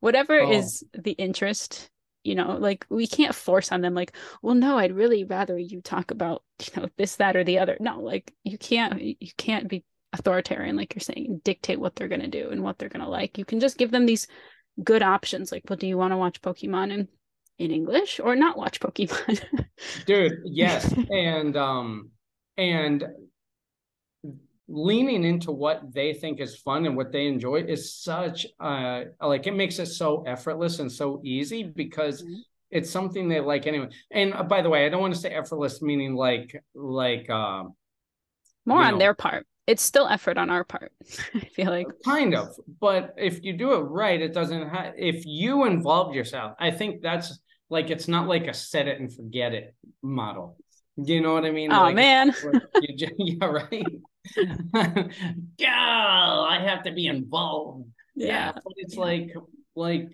whatever 0.00 0.40
oh. 0.40 0.52
is 0.52 0.84
the 0.92 1.12
interest 1.12 1.90
you 2.26 2.34
know 2.34 2.56
like 2.58 2.84
we 2.90 3.06
can't 3.06 3.34
force 3.34 3.70
on 3.72 3.80
them 3.80 3.94
like 3.94 4.14
well 4.42 4.54
no 4.54 4.78
i'd 4.78 4.92
really 4.92 5.24
rather 5.24 5.56
you 5.58 5.80
talk 5.80 6.10
about 6.10 6.42
you 6.60 6.80
know 6.80 6.88
this 6.96 7.16
that 7.16 7.36
or 7.36 7.44
the 7.44 7.58
other. 7.58 7.76
No 7.80 8.00
like 8.00 8.32
you 8.44 8.58
can't 8.58 9.00
you 9.00 9.30
can't 9.36 9.68
be 9.68 9.84
authoritarian 10.12 10.76
like 10.76 10.94
you're 10.94 11.00
saying 11.00 11.40
dictate 11.44 11.78
what 11.78 11.94
they're 11.94 12.08
going 12.08 12.20
to 12.22 12.28
do 12.28 12.48
and 12.50 12.62
what 12.62 12.78
they're 12.78 12.88
going 12.88 13.04
to 13.04 13.10
like. 13.10 13.36
You 13.38 13.44
can 13.44 13.60
just 13.60 13.76
give 13.76 13.90
them 13.90 14.06
these 14.06 14.26
good 14.82 15.02
options 15.02 15.52
like 15.52 15.62
well 15.68 15.76
do 15.76 15.86
you 15.86 15.98
want 15.98 16.12
to 16.12 16.16
watch 16.16 16.42
pokemon 16.42 16.92
in 16.92 17.08
in 17.58 17.70
english 17.70 18.20
or 18.20 18.36
not 18.36 18.56
watch 18.56 18.80
pokemon? 18.80 19.66
Dude 20.06 20.38
yes 20.44 20.92
and 21.10 21.56
um 21.56 22.10
and 22.56 23.04
leaning 24.68 25.24
into 25.24 25.52
what 25.52 25.92
they 25.92 26.12
think 26.12 26.40
is 26.40 26.56
fun 26.56 26.86
and 26.86 26.96
what 26.96 27.12
they 27.12 27.26
enjoy 27.26 27.56
is 27.56 27.94
such 27.94 28.46
uh 28.58 29.02
like 29.20 29.46
it 29.46 29.54
makes 29.54 29.78
it 29.78 29.86
so 29.86 30.24
effortless 30.26 30.80
and 30.80 30.90
so 30.90 31.20
easy 31.24 31.62
because 31.62 32.22
mm-hmm. 32.22 32.34
it's 32.70 32.90
something 32.90 33.28
they 33.28 33.38
like 33.38 33.66
anyway 33.66 33.88
and 34.10 34.34
uh, 34.34 34.42
by 34.42 34.60
the 34.60 34.68
way 34.68 34.84
i 34.84 34.88
don't 34.88 35.00
want 35.00 35.14
to 35.14 35.20
say 35.20 35.30
effortless 35.30 35.82
meaning 35.82 36.16
like 36.16 36.60
like 36.74 37.30
um 37.30 37.74
more 38.64 38.82
on 38.82 38.94
know, 38.94 38.98
their 38.98 39.14
part. 39.14 39.46
It's 39.68 39.82
still 39.82 40.08
effort 40.08 40.36
on 40.36 40.50
our 40.50 40.64
part 40.64 40.92
i 41.34 41.40
feel 41.54 41.70
like. 41.70 41.86
Kind 42.04 42.34
of 42.34 42.48
but 42.80 43.14
if 43.16 43.44
you 43.44 43.52
do 43.52 43.74
it 43.74 43.82
right 43.82 44.20
it 44.20 44.34
doesn't 44.34 44.68
have 44.68 44.94
if 44.96 45.24
you 45.24 45.64
involve 45.64 46.14
yourself 46.14 46.54
i 46.58 46.72
think 46.72 47.02
that's 47.02 47.38
like 47.70 47.90
it's 47.90 48.08
not 48.08 48.26
like 48.26 48.48
a 48.48 48.54
set 48.54 48.88
it 48.88 49.00
and 49.00 49.14
forget 49.14 49.54
it 49.54 49.74
model. 50.02 50.56
You 50.96 51.20
know 51.20 51.34
what 51.34 51.44
i 51.44 51.50
mean? 51.50 51.72
Oh 51.72 51.82
like, 51.82 51.94
man. 51.94 52.34
you, 52.82 53.08
yeah 53.18 53.46
right 53.46 53.86
yeah, 55.58 55.70
I 55.70 56.58
have 56.66 56.82
to 56.84 56.92
be 56.92 57.06
involved. 57.06 57.88
Yeah, 58.14 58.26
yeah 58.26 58.52
but 58.52 58.72
it's 58.76 58.94
yeah. 58.94 59.00
like 59.00 59.34
like 59.74 60.10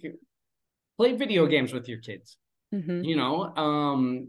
play 0.96 1.16
video 1.16 1.46
games 1.46 1.72
with 1.72 1.88
your 1.88 1.98
kids. 1.98 2.36
Mm-hmm. 2.74 3.04
You 3.04 3.16
know, 3.16 3.54
um, 3.56 4.28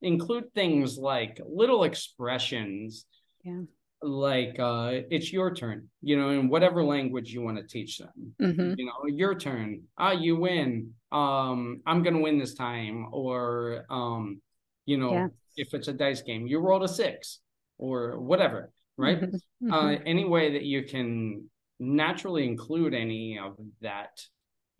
include 0.00 0.52
things 0.54 0.98
like 0.98 1.40
little 1.46 1.84
expressions. 1.84 3.06
Yeah. 3.44 3.62
Like 4.04 4.58
uh, 4.58 5.02
it's 5.10 5.32
your 5.32 5.54
turn, 5.54 5.88
you 6.00 6.16
know, 6.18 6.30
in 6.30 6.48
whatever 6.48 6.82
language 6.82 7.32
you 7.32 7.40
want 7.40 7.58
to 7.58 7.62
teach 7.62 7.98
them. 7.98 8.34
Mm-hmm. 8.40 8.74
You 8.76 8.86
know, 8.86 9.06
your 9.06 9.36
turn. 9.36 9.82
Ah, 9.96 10.10
you 10.10 10.36
win. 10.36 10.94
Um, 11.12 11.82
I'm 11.86 12.02
gonna 12.02 12.18
win 12.18 12.38
this 12.38 12.54
time. 12.54 13.06
Or 13.12 13.84
um, 13.90 14.42
you 14.86 14.96
know, 14.96 15.12
yeah. 15.12 15.26
if 15.56 15.72
it's 15.72 15.86
a 15.86 15.92
dice 15.92 16.22
game, 16.22 16.48
you 16.48 16.58
rolled 16.58 16.82
a 16.82 16.88
six 16.88 17.38
or 17.78 18.18
whatever 18.18 18.71
right? 18.96 19.20
Mm-hmm. 19.62 19.72
Uh, 19.72 19.92
any 20.04 20.24
way 20.24 20.54
that 20.54 20.64
you 20.64 20.82
can 20.82 21.48
naturally 21.78 22.44
include 22.44 22.94
any 22.94 23.38
of 23.38 23.56
that, 23.80 24.20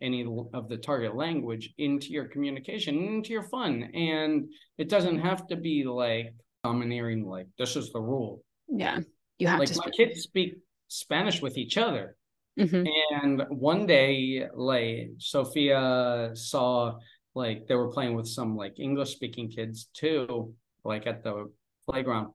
any 0.01 0.27
of 0.53 0.67
the 0.67 0.75
target 0.75 1.15
language 1.15 1.73
into 1.77 2.09
your 2.09 2.25
communication, 2.25 3.01
into 3.01 3.31
your 3.31 3.43
fun. 3.43 3.83
And 3.93 4.49
it 4.77 4.89
doesn't 4.89 5.19
have 5.19 5.47
to 5.47 5.55
be 5.55 5.85
like 5.85 6.33
domineering, 6.65 7.25
like 7.25 7.47
this 7.57 7.77
is 7.77 7.93
the 7.93 8.01
rule. 8.01 8.43
Yeah. 8.67 8.99
You 9.39 9.47
have 9.47 9.59
like 9.59 9.69
to 9.69 9.81
my 9.85 9.89
kids 9.91 10.23
speak 10.23 10.55
Spanish 10.89 11.41
with 11.41 11.57
each 11.57 11.77
other. 11.77 12.17
Mm-hmm. 12.59 12.85
And 13.23 13.43
one 13.49 13.85
day, 13.85 14.45
like 14.53 15.11
Sophia 15.17 16.31
saw 16.33 16.99
like 17.35 17.67
they 17.67 17.75
were 17.75 17.91
playing 17.91 18.15
with 18.15 18.27
some 18.27 18.55
like 18.55 18.79
English 18.79 19.11
speaking 19.11 19.49
kids 19.49 19.89
too, 19.93 20.53
like 20.83 21.07
at 21.07 21.23
the 21.23 21.51
playground. 21.89 22.33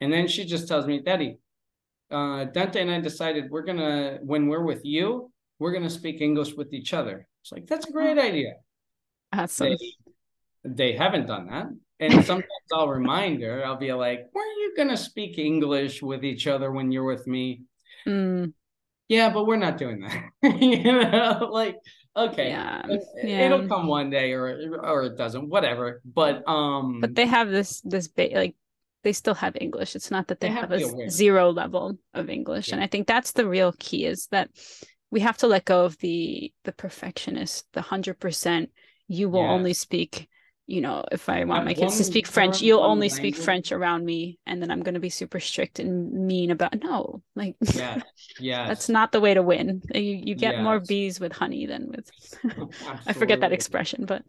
And 0.00 0.12
then 0.12 0.28
she 0.28 0.44
just 0.44 0.66
tells 0.66 0.86
me, 0.86 1.00
Daddy, 1.00 1.38
uh, 2.10 2.44
Dante 2.44 2.80
and 2.80 2.90
I 2.90 3.00
decided 3.00 3.50
we're 3.50 3.62
gonna, 3.62 4.18
when 4.22 4.48
we're 4.48 4.64
with 4.64 4.84
you, 4.84 5.30
we're 5.58 5.72
gonna 5.72 5.90
speak 5.90 6.20
English 6.20 6.54
with 6.54 6.72
each 6.72 6.92
other. 6.94 7.26
It's 7.42 7.52
like 7.52 7.66
that's 7.66 7.86
a 7.86 7.92
great 7.92 8.18
oh. 8.18 8.22
idea. 8.22 8.54
Awesome. 9.32 9.76
They, 9.76 9.94
they 10.64 10.92
haven't 10.92 11.26
done 11.26 11.46
that. 11.46 11.66
And 12.00 12.24
sometimes 12.24 12.46
I'll 12.72 12.88
remind 12.88 13.42
her, 13.42 13.64
I'll 13.64 13.76
be 13.76 13.92
like, 13.92 14.30
"Were 14.32 14.42
you 14.42 14.74
gonna 14.76 14.96
speak 14.96 15.38
English 15.38 16.02
with 16.02 16.24
each 16.24 16.46
other 16.46 16.72
when 16.72 16.90
you're 16.90 17.04
with 17.04 17.26
me?" 17.26 17.62
Mm. 18.06 18.54
Yeah, 19.08 19.30
but 19.30 19.46
we're 19.46 19.56
not 19.56 19.76
doing 19.76 20.00
that. 20.00 20.30
you 20.62 20.82
know, 20.82 21.50
like 21.52 21.76
okay, 22.16 22.48
yeah. 22.48 22.82
Yeah. 23.22 23.46
it'll 23.46 23.68
come 23.68 23.86
one 23.86 24.08
day, 24.08 24.32
or 24.32 24.80
or 24.82 25.04
it 25.04 25.18
doesn't, 25.18 25.48
whatever. 25.48 26.00
But 26.04 26.48
um, 26.48 27.00
but 27.00 27.14
they 27.14 27.26
have 27.26 27.50
this 27.50 27.82
this 27.82 28.08
ba- 28.08 28.30
like 28.32 28.56
they 29.02 29.12
still 29.12 29.34
have 29.34 29.56
English. 29.60 29.96
It's 29.96 30.10
not 30.10 30.28
that 30.28 30.40
they, 30.40 30.48
they 30.48 30.54
have, 30.54 30.70
have 30.70 30.82
a 30.82 31.10
zero 31.10 31.50
level 31.50 31.98
of 32.14 32.28
English. 32.28 32.68
Yeah. 32.68 32.74
And 32.74 32.84
I 32.84 32.86
think 32.86 33.06
that's 33.06 33.32
the 33.32 33.48
real 33.48 33.72
key 33.78 34.06
is 34.06 34.26
that 34.30 34.50
we 35.10 35.20
have 35.20 35.38
to 35.38 35.46
let 35.46 35.64
go 35.64 35.84
of 35.84 35.98
the 35.98 36.52
the 36.64 36.72
perfectionist, 36.72 37.66
the 37.72 37.82
hundred 37.82 38.20
percent. 38.20 38.70
You 39.08 39.28
will 39.28 39.40
only 39.40 39.72
speak, 39.72 40.28
you 40.68 40.80
know, 40.80 41.04
if 41.10 41.28
I 41.28 41.42
want 41.42 41.64
my 41.64 41.74
kids 41.74 41.96
to 41.96 42.04
speak 42.04 42.28
French, 42.28 42.62
you'll 42.62 42.78
only 42.78 43.08
language. 43.08 43.34
speak 43.34 43.36
French 43.36 43.72
around 43.72 44.04
me, 44.04 44.38
and 44.46 44.62
then 44.62 44.70
I'm 44.70 44.84
going 44.84 44.94
to 44.94 45.00
be 45.00 45.10
super 45.10 45.40
strict 45.40 45.80
and 45.80 46.28
mean 46.28 46.52
about. 46.52 46.80
No, 46.80 47.22
like, 47.34 47.56
yeah, 47.60 48.02
yeah, 48.38 48.68
that's 48.68 48.88
not 48.88 49.10
the 49.10 49.18
way 49.18 49.34
to 49.34 49.42
win. 49.42 49.82
You 49.92 50.00
you 50.00 50.34
get 50.36 50.54
yes. 50.54 50.62
more 50.62 50.78
bees 50.78 51.18
with 51.18 51.32
honey 51.32 51.66
than 51.66 51.88
with. 51.88 52.08
I 53.06 53.14
forget 53.14 53.40
that 53.40 53.52
expression, 53.52 54.04
but 54.04 54.22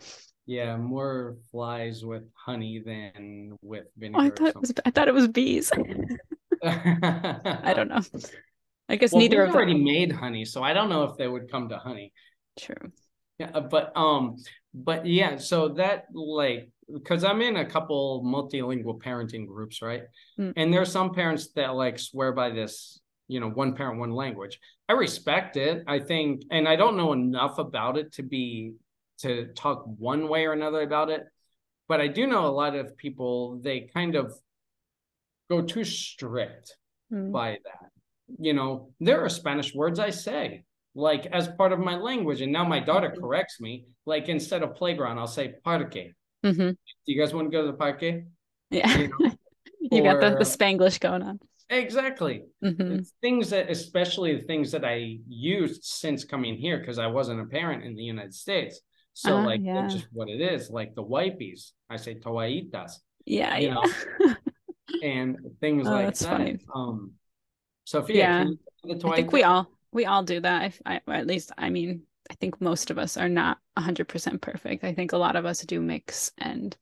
yeah, 0.51 0.75
more 0.75 1.37
flies 1.49 2.03
with 2.03 2.23
honey 2.33 2.83
than 2.85 3.57
with 3.61 3.85
vinegar. 3.97 4.19
Oh, 4.21 4.25
I 4.25 4.29
thought 4.31 4.49
it 4.49 4.59
was. 4.59 4.73
I 4.85 4.91
thought 4.91 5.07
it 5.07 5.13
was 5.13 5.29
bees. 5.29 5.71
I 6.63 7.73
don't 7.73 7.87
know. 7.95 8.01
I 8.89 8.97
guess 8.97 9.13
well, 9.13 9.21
neither 9.21 9.43
of 9.43 9.47
them 9.47 9.55
already 9.55 9.81
made 9.81 10.11
honey, 10.11 10.43
so 10.43 10.61
I 10.61 10.73
don't 10.73 10.89
know 10.89 11.03
if 11.03 11.15
they 11.15 11.29
would 11.29 11.49
come 11.49 11.69
to 11.69 11.77
honey. 11.77 12.11
True. 12.59 12.91
Yeah, 13.39 13.51
uh, 13.53 13.61
but 13.61 13.95
um, 13.95 14.35
but 14.73 15.05
yeah, 15.05 15.37
so 15.37 15.69
that 15.69 16.07
like 16.13 16.69
because 16.93 17.23
I'm 17.23 17.41
in 17.41 17.55
a 17.55 17.65
couple 17.65 18.21
multilingual 18.25 19.01
parenting 19.01 19.47
groups, 19.47 19.81
right? 19.81 20.03
Mm. 20.37 20.51
And 20.57 20.73
there 20.73 20.81
are 20.81 20.85
some 20.85 21.13
parents 21.13 21.53
that 21.55 21.75
like 21.75 21.97
swear 21.97 22.33
by 22.33 22.49
this, 22.49 22.99
you 23.29 23.39
know, 23.39 23.49
one 23.49 23.73
parent, 23.73 23.99
one 23.99 24.11
language. 24.11 24.59
I 24.89 24.93
respect 24.93 25.55
it. 25.55 25.85
I 25.87 25.99
think, 25.99 26.41
and 26.51 26.67
I 26.67 26.75
don't 26.75 26.97
know 26.97 27.13
enough 27.13 27.57
about 27.57 27.97
it 27.97 28.11
to 28.15 28.23
be 28.23 28.73
to 29.21 29.47
talk 29.53 29.85
one 29.97 30.27
way 30.27 30.45
or 30.45 30.53
another 30.53 30.81
about 30.81 31.09
it. 31.09 31.25
But 31.87 32.01
I 32.01 32.07
do 32.07 32.27
know 32.27 32.45
a 32.45 32.51
lot 32.51 32.75
of 32.75 32.95
people, 32.97 33.59
they 33.61 33.81
kind 33.81 34.15
of 34.15 34.33
go 35.49 35.61
too 35.61 35.83
strict 35.83 36.75
mm. 37.11 37.31
by 37.31 37.57
that. 37.65 37.89
You 38.39 38.53
know, 38.53 38.91
there 38.99 39.23
are 39.23 39.29
Spanish 39.29 39.75
words 39.75 39.99
I 39.99 40.09
say 40.11 40.63
like 40.95 41.25
as 41.27 41.47
part 41.47 41.71
of 41.71 41.79
my 41.79 41.95
language. 41.95 42.41
And 42.41 42.51
now 42.51 42.63
my 42.63 42.79
daughter 42.79 43.09
mm-hmm. 43.09 43.21
corrects 43.21 43.59
me. 43.59 43.85
Like 44.05 44.29
instead 44.29 44.63
of 44.63 44.75
playground, 44.75 45.19
I'll 45.19 45.27
say 45.27 45.53
parque. 45.63 46.13
Mm-hmm. 46.43 46.69
Do 46.69 46.75
you 47.05 47.21
guys 47.21 47.33
want 47.33 47.51
to 47.51 47.51
go 47.51 47.65
to 47.65 47.71
the 47.71 47.77
parque? 47.77 48.23
Yeah. 48.69 48.97
You 48.97 49.07
know? 49.07 49.31
you 49.91 50.03
got 50.03 50.21
the, 50.21 50.31
the 50.31 50.45
Spanglish 50.45 50.99
going 50.99 51.21
on. 51.21 51.39
Exactly. 51.69 52.43
Mhm. 52.63 52.99
It's 52.99 53.13
things 53.21 53.51
that, 53.51 53.69
especially 53.69 54.35
the 54.35 54.43
things 54.43 54.71
that 54.71 54.83
I 54.83 55.19
used 55.27 55.85
since 55.85 56.25
coming 56.25 56.57
here, 56.57 56.79
because 56.79 56.99
I 56.99 57.07
wasn't 57.07 57.39
a 57.39 57.45
parent 57.45 57.83
in 57.83 57.95
the 57.95 58.03
United 58.03 58.33
States. 58.33 58.81
So, 59.13 59.37
Ah, 59.37 59.43
like, 59.45 59.61
yeah. 59.63 59.87
just 59.87 60.07
what 60.13 60.29
it 60.29 60.41
is. 60.41 60.69
Like 60.69 60.95
the 60.95 61.03
wipies, 61.03 61.71
I 61.89 61.97
say 61.97 62.15
toallitas, 62.15 62.93
Yeah, 63.25 63.57
you 63.57 63.67
yeah. 63.67 63.73
know, 63.75 64.35
and 65.03 65.37
things 65.59 65.87
Oh, 65.87 65.91
like 65.91 66.05
that's 66.05 66.21
that. 66.21 66.29
funny. 66.29 66.59
Um, 66.73 67.11
Sophia, 67.85 68.15
Yeah. 68.17 68.37
can 68.43 68.47
you 68.51 68.59
think 68.93 69.03
of 69.03 69.11
I 69.11 69.15
think 69.15 69.31
we 69.31 69.43
all 69.43 69.67
we 69.91 70.05
all 70.05 70.23
do 70.23 70.39
that. 70.39 70.65
If 70.67 70.81
I, 70.85 71.01
at 71.07 71.27
least, 71.27 71.51
I 71.57 71.69
mean, 71.69 72.03
I 72.29 72.35
think 72.35 72.61
most 72.61 72.91
of 72.91 72.97
us 72.97 73.17
are 73.17 73.27
not 73.27 73.57
100% 73.77 74.39
perfect. 74.41 74.83
I 74.85 74.93
think 74.93 75.11
a 75.11 75.17
lot 75.17 75.35
of 75.35 75.45
us 75.45 75.61
do 75.65 75.81
mix 75.81 76.31
and 76.37 76.75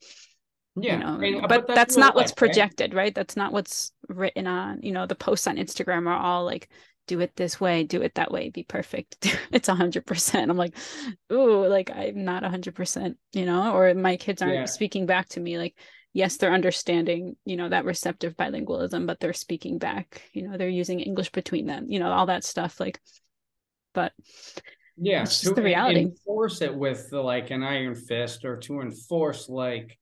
Yeah, 0.76 0.94
you 0.94 1.00
know, 1.00 1.20
and- 1.20 1.44
uh, 1.44 1.48
but, 1.48 1.66
that's, 1.68 1.96
real 1.96 2.06
not 2.06 2.16
what's 2.16 2.32
life, 2.32 2.42
right? 2.42 2.48
projected, 2.52 2.94
right? 2.94 3.16
That's 3.16 3.36
not 3.36 3.52
what's 3.52 3.92
written 4.08 4.46
on, 4.46 4.82
you 4.84 4.92
know, 4.92 5.08
the 5.08 5.16
posts 5.16 5.48
on 5.48 5.58
Instagram 5.58 6.08
are 6.08 6.16
all 6.20 6.46
like, 6.46 6.70
do 7.10 7.20
it 7.22 7.36
this 7.36 7.60
way, 7.60 7.84
do 7.84 8.02
it 8.04 8.16
that 8.16 8.32
way, 8.32 8.50
be 8.52 8.64
perfect. 8.64 9.36
it's 9.52 9.68
a 9.68 9.76
hundred 9.76 10.06
percent. 10.06 10.52
I'm 10.52 10.58
like, 10.58 10.78
ooh, 11.34 11.66
like 11.68 11.90
I'm 11.90 12.24
not 12.24 12.44
a 12.44 12.50
hundred 12.50 12.76
percent, 12.76 13.18
you 13.34 13.46
know, 13.46 13.74
or 13.76 13.94
my 13.96 14.16
kids 14.16 14.42
aren't 14.44 14.56
Yeah. 14.56 14.66
speaking 14.68 15.08
back 15.08 15.28
to 15.30 15.40
me. 15.40 15.58
Like, 15.58 15.76
yes, 16.14 16.38
they're 16.38 16.54
understanding, 16.54 17.36
you 17.46 17.58
know, 17.58 17.68
that 17.70 17.86
receptive 17.86 18.38
bilingualism, 18.38 19.08
but 19.08 19.20
they're 19.20 19.34
speaking 19.34 19.80
back, 19.80 20.22
you 20.34 20.48
know, 20.48 20.56
they're 20.58 20.70
using 20.70 21.00
English 21.00 21.32
between 21.32 21.66
them, 21.66 21.88
you 21.90 22.00
know, 22.00 22.12
all 22.12 22.28
that 22.28 22.44
stuff. 22.44 22.80
Like, 22.80 23.02
but 23.94 24.14
Yeah, 24.98 25.24
It's 25.24 25.32
just 25.42 25.46
to 25.46 25.56
the 25.56 25.64
reality. 25.64 26.06
enforce 26.06 26.62
it 26.62 26.76
with 26.76 27.10
the, 27.10 27.22
like 27.22 27.50
an 27.50 27.64
iron 27.64 27.96
fist, 27.96 28.46
or 28.46 28.58
to 28.58 28.82
enforce 28.82 29.50
like, 29.50 29.98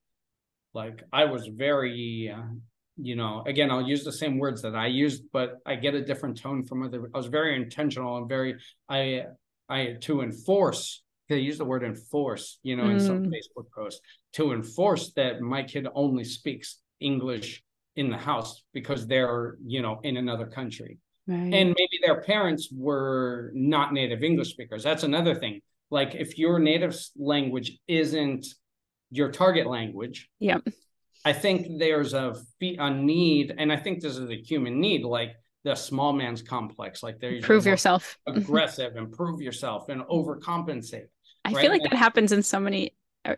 like 0.73 1.03
I 1.13 1.25
was 1.25 1.47
very, 1.47 2.33
uh, 2.35 2.43
you 2.97 3.15
know, 3.15 3.43
again, 3.45 3.69
I'll 3.71 3.87
use 3.87 4.03
the 4.03 4.11
same 4.11 4.37
words 4.37 4.61
that 4.63 4.75
I 4.75 4.87
used, 4.87 5.23
but 5.31 5.59
I 5.65 5.75
get 5.75 5.93
a 5.93 6.03
different 6.03 6.37
tone 6.37 6.65
from 6.65 6.83
other. 6.83 7.09
I 7.13 7.17
was 7.17 7.27
very 7.27 7.55
intentional 7.55 8.17
and 8.17 8.27
very, 8.27 8.55
I, 8.89 9.23
I 9.69 9.97
to 10.01 10.21
enforce. 10.21 11.03
They 11.29 11.39
use 11.39 11.57
the 11.57 11.65
word 11.65 11.83
enforce, 11.83 12.59
you 12.63 12.75
know, 12.75 12.89
in 12.89 12.99
some 12.99 13.21
Mm. 13.23 13.27
Facebook 13.33 13.71
posts 13.75 14.01
to 14.33 14.53
enforce 14.53 15.13
that 15.13 15.41
my 15.41 15.63
kid 15.63 15.87
only 15.93 16.23
speaks 16.23 16.79
English 16.99 17.63
in 17.95 18.09
the 18.09 18.17
house 18.17 18.63
because 18.73 19.07
they're, 19.07 19.57
you 19.65 19.81
know, 19.81 19.99
in 20.03 20.17
another 20.17 20.45
country 20.45 20.99
right. 21.27 21.53
and 21.53 21.75
maybe 21.77 21.99
their 22.05 22.21
parents 22.21 22.69
were 22.71 23.51
not 23.53 23.91
native 23.91 24.23
english 24.23 24.49
speakers 24.49 24.83
that's 24.83 25.03
another 25.03 25.35
thing 25.35 25.61
like 25.89 26.15
if 26.15 26.37
your 26.37 26.59
native 26.59 26.95
language 27.17 27.77
isn't 27.87 28.45
your 29.11 29.31
target 29.31 29.67
language 29.67 30.29
Yep. 30.39 30.67
I 31.27 31.33
think 31.33 31.57
there's 31.83 32.13
a 32.13 32.27
a 32.87 32.89
need 33.13 33.47
and 33.57 33.71
i 33.71 33.77
think 33.83 34.01
this 34.01 34.17
is 34.17 34.29
a 34.29 34.35
human 34.51 34.79
need 34.79 35.03
like 35.03 35.31
the 35.63 35.75
small 35.75 36.13
man's 36.13 36.41
complex 36.41 37.03
like 37.03 37.19
they're 37.19 37.41
prove 37.41 37.65
yourself. 37.65 38.17
aggressive 38.27 38.95
improve 38.95 39.41
yourself 39.41 39.89
and 39.89 40.01
overcompensate 40.03 41.07
I 41.45 41.51
right? 41.51 41.61
feel 41.61 41.71
like 41.71 41.81
And- 41.81 41.91
that 41.91 41.97
happens 41.97 42.31
in 42.31 42.43
so 42.43 42.59
many 42.59 42.83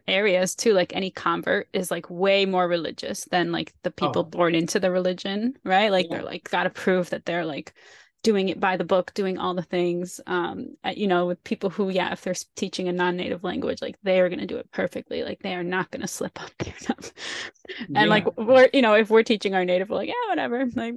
areas 0.08 0.56
too. 0.56 0.74
Like 0.74 0.96
any 0.96 1.12
convert 1.12 1.68
is 1.74 1.92
like 1.92 2.08
way 2.10 2.46
more 2.46 2.68
religious 2.68 3.26
than 3.32 3.52
like 3.52 3.74
the 3.84 3.90
oh. 3.92 4.02
people 4.08 4.22
Oh. 4.22 4.30
born 4.38 4.54
into 4.56 4.80
the 4.80 4.92
religion, 4.92 5.54
right? 5.64 5.92
Like 5.92 6.08
Yeah. 6.10 6.18
they're 6.18 6.26
like 6.26 6.50
got 6.50 6.64
to 6.64 6.70
prove 6.70 7.10
that 7.12 7.26
they're 7.26 7.46
like 7.46 7.74
doing 8.24 8.50
it 8.50 8.60
by 8.60 8.76
the 8.78 8.84
book, 8.84 9.14
doing 9.14 9.38
all 9.38 9.54
the 9.54 9.62
things. 9.64 10.20
Um, 10.28 10.76
uh, 10.84 10.94
you 10.96 11.08
know, 11.08 11.26
with 11.28 11.44
people 11.44 11.70
who, 11.70 11.90
yeah, 11.90 12.12
if 12.12 12.22
they're 12.22 12.36
teaching 12.56 12.88
a 12.88 12.92
non-native 12.92 13.44
language, 13.44 13.82
like 13.82 13.96
they 14.04 14.20
are 14.20 14.30
going 14.30 14.40
to 14.40 14.46
do 14.46 14.58
it 14.58 14.70
perfectly. 14.72 15.24
Like 15.24 15.40
they 15.42 15.56
are 15.56 15.64
not 15.64 15.90
going 15.92 16.02
to 16.02 16.08
slip 16.08 16.42
up. 16.42 16.52
They're 16.60 16.74
not- 16.90 17.12
and 17.80 17.90
Yeah. 17.96 18.06
like 18.06 18.38
we're, 18.38 18.70
you 18.74 18.82
know, 18.82 18.94
if 18.96 19.10
we're 19.10 19.24
teaching 19.24 19.56
our 19.56 19.64
native, 19.66 19.90
we're 19.90 19.98
like, 19.98 20.10
yeah, 20.10 20.30
whatever. 20.30 20.66
Like, 20.76 20.96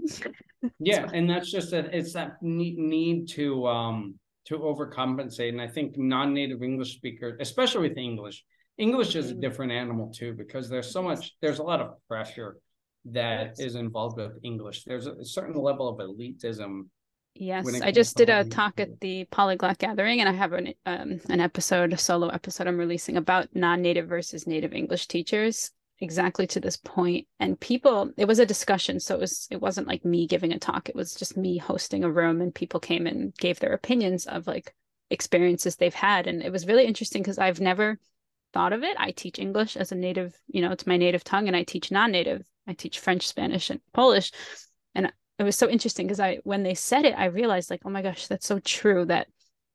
yeah 0.79 1.11
and 1.13 1.29
that's 1.29 1.51
just 1.51 1.73
that 1.73 1.93
it's 1.93 2.13
that 2.13 2.41
need, 2.41 2.79
need 2.79 3.29
to 3.29 3.67
um 3.67 4.15
to 4.45 4.59
overcompensate 4.59 5.49
and 5.49 5.61
i 5.61 5.67
think 5.67 5.99
non-native 5.99 6.63
english 6.63 6.95
speakers 6.95 7.35
especially 7.41 7.89
with 7.89 7.99
english 7.99 8.45
english 8.79 9.17
is 9.17 9.33
a 9.33 9.35
Mhm. 9.35 9.41
different 9.41 9.73
animal 9.73 10.13
too 10.13 10.33
because 10.35 10.69
there's 10.69 10.91
so 10.93 11.03
much 11.03 11.35
there's 11.41 11.59
a 11.59 11.63
lot 11.65 11.81
of 11.81 11.95
pressure 12.07 12.59
that 13.07 13.55
is 13.59 13.75
involved 13.75 14.19
with 14.19 14.39
english 14.45 14.85
there's 14.85 15.07
a 15.09 15.25
certain 15.25 15.61
level 15.61 15.89
of 15.89 15.99
elitism 15.99 16.83
Yes, 17.35 17.81
I 17.81 17.91
just 17.91 18.17
did 18.17 18.29
a 18.29 18.45
talk 18.45 18.79
at 18.79 19.01
the 19.01 19.25
Polyglot 19.25 19.79
Gathering, 19.79 20.21
and 20.21 20.29
I 20.29 20.33
have 20.33 20.53
an 20.53 20.75
um, 20.85 21.21
an 21.29 21.41
episode, 21.41 21.93
a 21.93 21.97
solo 21.97 22.29
episode 22.29 22.67
I'm 22.67 22.79
releasing 22.79 23.17
about 23.17 23.49
non-native 23.55 24.07
versus 24.07 24.47
native 24.47 24.73
English 24.73 25.09
teachers, 25.09 25.71
exactly 25.99 26.47
to 26.49 26.61
this 26.61 26.77
point. 26.77 27.27
And 27.41 27.59
people, 27.59 28.13
it 28.17 28.27
was 28.27 28.39
a 28.39 28.47
discussion, 28.47 29.01
so 29.01 29.15
it 29.15 29.21
was 29.21 29.49
it 29.51 29.61
wasn't 29.61 29.89
like 29.89 30.05
me 30.05 30.27
giving 30.27 30.53
a 30.53 30.59
talk; 30.59 30.89
it 30.89 30.95
was 30.95 31.15
just 31.15 31.37
me 31.37 31.57
hosting 31.59 32.05
a 32.05 32.11
room, 32.11 32.41
and 32.41 32.55
people 32.55 32.81
came 32.81 33.07
and 33.07 33.35
gave 33.37 33.61
their 33.61 33.73
opinions 33.73 34.27
of 34.27 34.47
like 34.47 34.75
experiences 35.11 35.77
they've 35.77 35.95
had, 35.95 36.27
and 36.27 36.43
it 36.43 36.53
was 36.53 36.67
really 36.67 36.85
interesting 36.85 37.23
because 37.23 37.39
I've 37.39 37.61
never 37.61 37.99
thought 38.53 38.75
of 38.75 38.83
it. 38.83 38.97
I 38.99 39.11
teach 39.13 39.39
English 39.39 39.77
as 39.77 39.91
a 39.91 39.95
native, 39.95 40.39
you 40.49 40.61
know, 40.61 40.71
it's 40.71 40.87
my 40.87 40.99
native 40.99 41.25
tongue, 41.25 41.49
and 41.49 41.57
I 41.57 41.63
teach 41.65 41.91
non-native. 41.91 42.45
I 42.67 42.75
teach 42.75 42.99
French, 43.01 43.27
Spanish, 43.27 43.71
and 43.71 43.81
Polish, 43.93 44.31
and 44.95 45.13
it 45.43 45.47
was 45.47 45.57
so 45.57 45.69
interesting 45.69 46.07
because 46.07 46.21
I 46.21 46.39
when 46.45 46.63
they 46.63 46.75
said 46.75 47.05
it, 47.05 47.15
I 47.17 47.27
realized 47.27 47.71
like, 47.71 47.83
oh 47.85 47.91
my 47.91 48.03
gosh, 48.03 48.27
that's 48.27 48.47
so 48.47 48.59
true 48.61 49.05
that 49.07 49.27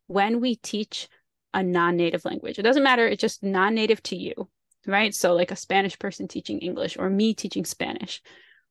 when 0.07 0.39
we 0.39 0.55
teach 0.55 1.09
a 1.53 1.61
non-native 1.61 2.25
language, 2.25 2.57
it 2.57 2.63
doesn't 2.63 2.83
matter, 2.83 3.05
it's 3.07 3.21
just 3.21 3.43
non-native 3.43 4.01
to 4.03 4.15
you, 4.15 4.49
right? 4.85 5.13
So 5.13 5.33
like 5.33 5.51
a 5.51 5.55
Spanish 5.55 5.99
person 5.99 6.27
teaching 6.27 6.59
English 6.59 6.97
or 6.97 7.09
me 7.09 7.33
teaching 7.33 7.65
Spanish, 7.65 8.21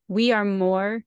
we 0.09 0.33
are 0.33 0.45
more 0.45 1.05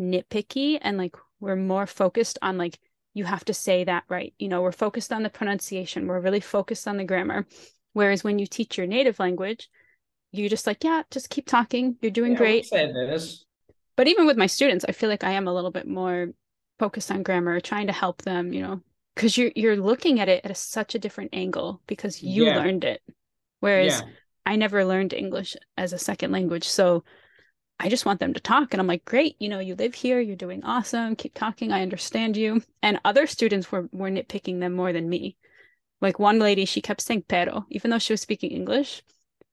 nitpicky 0.00 0.78
and 0.80 0.98
like 0.98 1.16
we're 1.40 1.56
more 1.56 1.86
focused 1.86 2.38
on 2.42 2.58
like 2.58 2.78
you 3.14 3.24
have 3.24 3.44
to 3.46 3.54
say 3.54 3.84
that 3.84 4.04
right. 4.08 4.34
You 4.38 4.48
know, 4.48 4.62
we're 4.62 4.72
focused 4.72 5.12
on 5.12 5.22
the 5.22 5.30
pronunciation, 5.30 6.06
we're 6.06 6.20
really 6.20 6.40
focused 6.40 6.86
on 6.86 6.96
the 6.96 7.04
grammar. 7.04 7.46
Whereas 7.94 8.24
when 8.24 8.38
you 8.38 8.46
teach 8.46 8.78
your 8.78 8.86
native 8.86 9.18
language, 9.18 9.68
you're 10.32 10.48
just 10.48 10.66
like, 10.66 10.82
yeah, 10.82 11.02
just 11.10 11.28
keep 11.28 11.46
talking. 11.46 11.96
You're 12.00 12.10
doing 12.10 12.32
Yeah, 12.32 12.38
great 12.38 12.66
said 12.66 12.94
this 12.94 13.44
but 13.96 14.08
even 14.08 14.26
with 14.26 14.36
my 14.36 14.46
students 14.46 14.84
i 14.88 14.92
feel 14.92 15.08
like 15.08 15.24
i 15.24 15.32
am 15.32 15.48
a 15.48 15.54
little 15.54 15.70
bit 15.70 15.86
more 15.86 16.28
focused 16.78 17.10
on 17.10 17.22
grammar 17.22 17.60
trying 17.60 17.86
to 17.86 17.92
help 17.92 18.22
them 18.22 18.52
you 18.52 18.62
know 18.62 18.80
because 19.14 19.36
you're 19.36 19.52
you're 19.54 19.76
looking 19.76 20.20
at 20.20 20.28
it 20.28 20.44
at 20.44 20.50
a, 20.50 20.54
such 20.54 20.94
a 20.94 20.98
different 20.98 21.30
angle 21.34 21.80
because 21.86 22.22
you 22.22 22.44
Yeah. 22.46 22.56
learned 22.56 22.84
it. 22.84 23.02
Whereas 23.60 24.02
yeah. 24.02 24.08
I 24.46 24.56
never 24.56 24.84
learned 24.84 25.12
english 25.12 25.56
as 25.76 25.92
a 25.92 25.98
second 25.98 26.32
language. 26.32 26.68
So 26.68 27.04
i 27.80 27.88
just 27.88 28.06
want 28.06 28.20
them 28.20 28.34
to 28.34 28.40
talk 28.40 28.72
and 28.72 28.80
i'm 28.80 28.86
like 28.86 29.04
great 29.04 29.36
you 29.40 29.48
know 29.48 29.58
you 29.58 29.74
live 29.74 29.94
here 29.94 30.20
you're 30.20 30.36
doing 30.36 30.64
awesome 30.64 31.16
keep 31.16 31.34
talking 31.34 31.72
i 31.72 31.82
understand 31.82 32.36
you. 32.36 32.62
And 32.82 33.00
other 33.04 33.26
students 33.26 33.70
were 33.72 33.88
were 33.92 34.10
nitpicking 34.10 34.60
them 34.60 34.74
more 34.74 34.92
than 34.92 35.08
me. 35.08 35.36
Like 36.00 36.18
one 36.18 36.38
lady 36.38 36.64
she 36.64 36.80
kept 36.82 37.00
saying 37.02 37.24
pero 37.28 37.66
even 37.70 37.90
though 37.90 37.98
she 37.98 38.12
was 38.12 38.20
speaking 38.22 38.50
english 38.52 39.02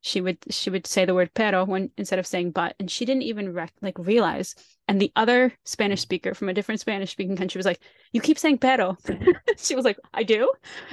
she 0.01 0.21
would 0.21 0.37
she 0.49 0.69
would 0.69 0.87
say 0.87 1.05
the 1.05 1.13
word 1.13 1.31
pero 1.33 1.65
when 1.65 1.91
instead 1.97 2.19
of 2.19 2.27
saying 2.27 2.51
but 2.51 2.75
and 2.79 2.89
she 2.89 3.05
didn't 3.05 3.23
even 3.23 3.53
rec- 3.53 3.73
like 3.81 3.97
realize. 3.97 4.55
And 4.87 4.99
the 4.99 5.11
other 5.15 5.53
spanish 5.65 6.01
speaker 6.01 6.33
from 6.33 6.49
a 6.49 6.53
different 6.53 6.81
spanish 6.81 7.11
speaking 7.11 7.35
country 7.35 7.59
was 7.59 7.65
like 7.65 7.81
you 8.11 8.21
keep 8.21 8.39
saying 8.39 8.57
pero. 8.59 8.97
She 9.57 9.75
was 9.75 9.85
like 9.85 9.99
i 10.13 10.23
do? 10.23 10.51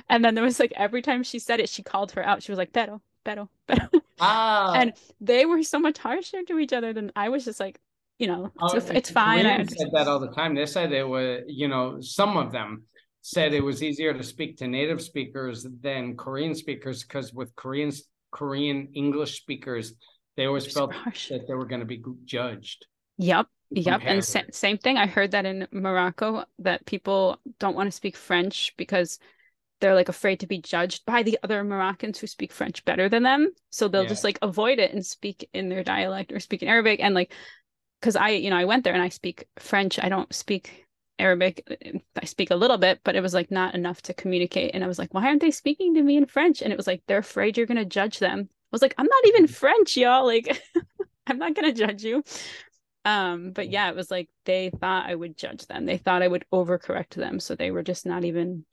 And 0.09 0.24
then 0.24 0.34
there 0.34 0.44
was 0.44 0.59
like 0.59 0.72
every 0.76 1.02
time 1.02 1.22
she 1.22 1.38
said 1.38 1.61
it 1.61 1.68
she 1.68 1.82
called 1.82 2.12
her 2.12 2.24
out. 2.24 2.42
She 2.42 2.52
was 2.52 2.59
like 2.59 2.72
pero 2.72 3.00
pero 3.24 3.48
pero. 3.66 3.88
Ah. 4.18 4.72
And 4.74 4.92
they 5.20 5.44
were 5.46 5.62
so 5.62 5.78
much 5.78 5.98
harsher 5.98 6.42
to 6.44 6.59
each 6.59 6.72
other 6.72 6.92
than 6.92 7.12
i 7.14 7.28
was 7.28 7.44
just 7.44 7.61
like 7.61 7.78
you 8.18 8.26
know 8.26 8.50
it's, 8.62 8.90
Oh, 8.90 8.94
it's 8.94 9.11
fine 9.11 9.44
I 9.46 9.62
said 9.64 9.90
that 9.92 10.09
all 10.09 10.18
the 10.18 10.32
time. 10.32 10.54
They 10.54 10.66
said 10.66 10.92
it 10.92 11.07
was, 11.07 11.42
you 11.46 11.68
know, 11.68 12.00
some 12.00 12.36
of 12.36 12.50
them 12.50 12.84
said 13.20 13.52
it 13.52 13.62
was 13.62 13.82
easier 13.82 14.14
to 14.14 14.22
speak 14.22 14.57
to 14.57 14.68
native 14.68 15.02
speakers 15.02 15.66
than 15.82 16.16
Korean 16.16 16.54
speakers 16.54 17.02
because 17.02 17.34
with 17.34 17.54
Koreans, 17.57 18.04
Korean 18.37 18.91
English 18.95 19.41
speakers, 19.41 19.95
they 20.37 20.45
always 20.45 20.70
felt 20.70 20.93
harsh. 20.93 21.30
that 21.30 21.49
they 21.49 21.55
were 21.55 21.64
going 21.64 21.80
to 21.80 21.87
be 21.87 22.03
judged. 22.24 22.87
Yep. 23.16 23.47
Yep. 23.70 24.03
And 24.05 24.24
sa- 24.24 24.43
same 24.53 24.78
thing. 24.78 24.99
I 24.99 25.07
heard 25.07 25.30
that 25.30 25.47
in 25.47 25.66
Morocco 25.72 26.45
that 26.59 26.84
people 26.87 27.41
don't 27.59 27.74
want 27.74 27.89
to 27.89 27.97
speak 27.97 28.16
French 28.16 28.74
because 28.76 29.18
they're 29.80 29.95
like 29.95 30.09
afraid 30.09 30.41
to 30.41 30.47
be 30.47 30.61
judged 30.61 31.05
by 31.07 31.22
the 31.22 31.39
other 31.43 31.64
Moroccans 31.64 32.18
who 32.18 32.26
speak 32.26 32.53
French 32.53 32.84
better 32.84 33.09
than 33.09 33.22
them. 33.22 33.53
So 33.70 33.89
they'll 33.89 34.07
just 34.07 34.24
like 34.24 34.39
avoid 34.43 34.78
it 34.78 34.93
and 34.93 35.05
speak 35.05 35.49
in 35.53 35.68
their 35.68 35.82
dialect 35.82 36.32
or 36.32 36.41
speak 36.41 36.62
in 36.62 36.68
Arabic. 36.68 37.01
And 37.01 37.14
like, 37.14 37.32
because 38.01 38.16
I, 38.16 38.30
you 38.30 38.51
know, 38.51 38.57
I 38.57 38.66
went 38.66 38.84
there 38.84 38.95
and 38.95 39.03
I 39.03 39.09
speak 39.09 39.47
French. 39.59 39.99
I 40.03 40.09
don't 40.09 40.32
speak 40.34 40.86
Arabic. 41.18 41.66
I 42.20 42.24
speak 42.24 42.50
a 42.50 42.56
little 42.56 42.78
bit, 42.78 43.00
but 43.04 43.16
it 43.16 43.20
was 43.20 43.34
like 43.34 43.50
not 43.50 43.74
enough 43.74 44.02
to 44.02 44.14
communicate. 44.14 44.72
And 44.74 44.84
I 44.84 44.86
was 44.86 44.98
like, 44.98 45.14
why 45.14 45.26
aren't 45.26 45.40
they 45.40 45.50
speaking 45.50 45.94
to 45.94 46.02
me 46.02 46.16
in 46.16 46.26
French? 46.26 46.62
And 46.62 46.72
it 46.72 46.76
was 46.76 46.86
like, 46.86 47.02
they're 47.06 47.18
afraid 47.18 47.56
you're 47.56 47.66
going 47.66 47.76
to 47.76 47.84
judge 47.84 48.18
them. 48.18 48.48
I 48.50 48.68
was 48.72 48.82
like, 48.82 48.94
I'm 48.98 49.06
not 49.06 49.26
even 49.26 49.46
French, 49.46 49.96
y'all. 49.96 50.26
Like, 50.26 50.62
I'm 51.26 51.38
not 51.38 51.54
going 51.54 51.72
to 51.72 51.86
judge 51.86 52.02
you. 52.02 52.22
Um, 53.04 53.52
but 53.52 53.70
yeah, 53.70 53.88
it 53.88 53.96
was 53.96 54.10
like 54.10 54.28
they 54.44 54.70
thought 54.70 55.08
I 55.08 55.14
would 55.14 55.36
judge 55.36 55.66
them. 55.66 55.86
They 55.86 55.96
thought 55.96 56.22
I 56.22 56.28
would 56.28 56.44
overcorrect 56.52 57.10
them. 57.10 57.38
So 57.38 57.54
they 57.54 57.70
were 57.70 57.84
just 57.84 58.04
not 58.04 58.24
even 58.24 58.64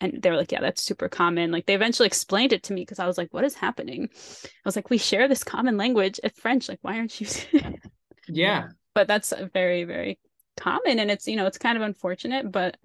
and 0.00 0.22
they 0.22 0.30
were 0.30 0.36
like, 0.36 0.52
Yeah, 0.52 0.60
that's 0.60 0.82
super 0.82 1.08
common. 1.08 1.50
Like 1.50 1.66
they 1.66 1.74
eventually 1.74 2.06
explained 2.06 2.52
it 2.52 2.62
to 2.64 2.72
me 2.72 2.82
because 2.82 2.98
I 2.98 3.06
was 3.06 3.18
like, 3.18 3.32
What 3.32 3.44
is 3.44 3.54
happening? 3.54 4.08
I 4.12 4.48
was 4.64 4.76
like, 4.76 4.90
We 4.90 4.98
share 4.98 5.28
this 5.28 5.44
common 5.44 5.76
language, 5.76 6.20
it's 6.22 6.38
French. 6.40 6.68
Like, 6.68 6.78
why 6.82 6.96
aren't 6.98 7.20
you 7.20 7.26
Yeah. 8.28 8.68
But 8.94 9.08
that's 9.08 9.32
very, 9.52 9.84
very 9.84 10.18
common. 10.58 10.98
And 10.98 11.10
it's, 11.10 11.26
you 11.26 11.36
know, 11.36 11.46
it's 11.46 11.58
kind 11.58 11.76
of 11.76 11.82
unfortunate, 11.82 12.50
but 12.50 12.76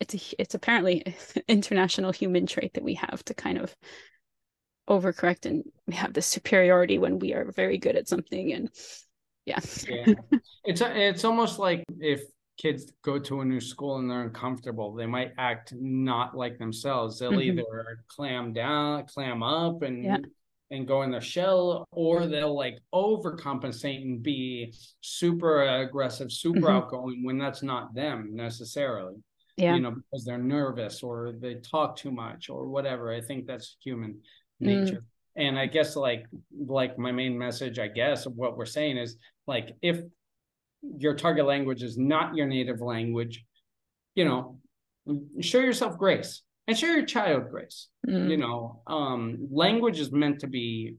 it's 0.00 0.14
a, 0.14 0.40
it's 0.40 0.54
apparently 0.54 1.14
international 1.48 2.12
human 2.12 2.46
trait 2.46 2.74
that 2.74 2.84
we 2.84 2.94
have 2.94 3.24
to 3.26 3.34
kind 3.34 3.58
of 3.58 3.74
overcorrect 4.88 5.46
and 5.46 5.64
we 5.86 5.94
have 5.94 6.14
this 6.14 6.26
superiority 6.26 6.98
when 6.98 7.18
we 7.18 7.34
are 7.34 7.50
very 7.52 7.78
good 7.78 7.94
at 7.94 8.08
something 8.08 8.52
and 8.52 8.70
yeah 9.44 9.58
yeah 9.86 10.14
it's 10.64 10.80
a, 10.80 10.96
it's 10.96 11.24
almost 11.24 11.58
like 11.58 11.84
if 12.00 12.22
kids 12.56 12.90
go 13.04 13.18
to 13.18 13.42
a 13.42 13.44
new 13.44 13.60
school 13.60 13.98
and 13.98 14.10
they're 14.10 14.22
uncomfortable 14.22 14.94
they 14.94 15.06
might 15.06 15.32
act 15.36 15.74
not 15.78 16.34
like 16.34 16.58
themselves 16.58 17.18
they'll 17.18 17.32
mm-hmm. 17.32 17.58
either 17.58 18.02
clam 18.08 18.54
down 18.54 19.04
clam 19.06 19.42
up 19.42 19.82
and 19.82 20.04
yeah. 20.04 20.16
And 20.70 20.86
go 20.86 21.02
in 21.02 21.10
their 21.10 21.20
shell 21.20 21.86
or 21.92 22.26
they'll 22.26 22.54
like 22.54 22.78
overcompensate 22.94 24.02
and 24.02 24.22
be 24.22 24.74
super 25.00 25.62
aggressive 25.62 26.30
super 26.30 26.60
mm-hmm. 26.60 26.76
outgoing 26.76 27.24
when 27.24 27.38
that's 27.38 27.62
not 27.62 27.94
them 27.94 28.30
necessarily. 28.32 29.14
Yeah. 29.56 29.74
You 29.74 29.80
know 29.80 29.90
because 29.90 30.24
they're 30.24 30.38
nervous 30.38 31.02
or 31.02 31.32
they 31.32 31.54
talk 31.54 31.96
too 31.96 32.12
much 32.12 32.48
or 32.48 32.68
whatever. 32.68 33.12
I 33.12 33.20
think 33.20 33.46
that's 33.46 33.76
human 33.82 34.20
nature. 34.60 35.04
Mm. 35.36 35.48
and 35.48 35.58
i 35.58 35.66
guess 35.66 35.96
like 35.96 36.26
like 36.66 36.98
my 36.98 37.12
main 37.12 37.36
message 37.38 37.78
i 37.78 37.88
guess 37.88 38.26
of 38.26 38.34
what 38.34 38.56
we're 38.56 38.66
saying 38.66 38.96
is 38.96 39.16
like 39.46 39.76
if 39.82 40.00
your 40.96 41.14
target 41.14 41.46
language 41.46 41.82
is 41.82 41.96
not 41.96 42.34
your 42.34 42.46
native 42.46 42.80
language 42.80 43.44
you 44.14 44.24
know 44.24 44.58
show 45.40 45.58
yourself 45.58 45.96
grace 45.96 46.42
and 46.68 46.78
show 46.78 46.86
your 46.86 47.04
child 47.04 47.50
grace 47.50 47.88
mm. 48.06 48.30
you 48.30 48.36
know 48.36 48.82
um 48.86 49.48
language 49.50 49.98
is 49.98 50.12
meant 50.12 50.38
to 50.38 50.46
be 50.46 50.94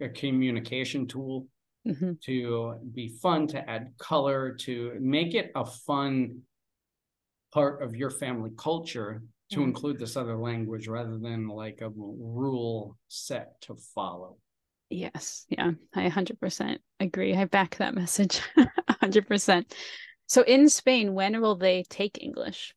a 0.00 0.08
communication 0.08 1.06
tool 1.06 1.46
mm-hmm. 1.86 2.12
to 2.22 2.74
be 2.92 3.08
fun 3.08 3.46
to 3.46 3.70
add 3.70 3.92
color 3.98 4.52
to 4.52 4.92
make 5.00 5.34
it 5.34 5.50
a 5.54 5.64
fun 5.64 6.42
part 7.54 7.82
of 7.82 7.94
your 7.94 8.10
family 8.10 8.50
culture 8.58 9.22
to 9.50 9.60
mm. 9.60 9.64
include 9.64 9.98
this 9.98 10.16
other 10.16 10.36
language 10.36 10.88
rather 10.88 11.18
than 11.18 11.48
like 11.48 11.80
a 11.80 11.88
rule 11.88 12.98
set 13.08 13.60
to 13.62 13.76
follow. 13.94 14.36
Yes. 14.90 15.46
Yeah. 15.48 15.72
I 15.94 16.08
100% 16.08 16.78
agree. 17.00 17.34
I 17.34 17.44
back 17.44 17.76
that 17.76 17.94
message 17.94 18.40
100%. 19.02 19.72
So 20.26 20.42
in 20.42 20.68
Spain, 20.68 21.14
when 21.14 21.40
will 21.40 21.56
they 21.56 21.84
take 21.88 22.22
English? 22.22 22.74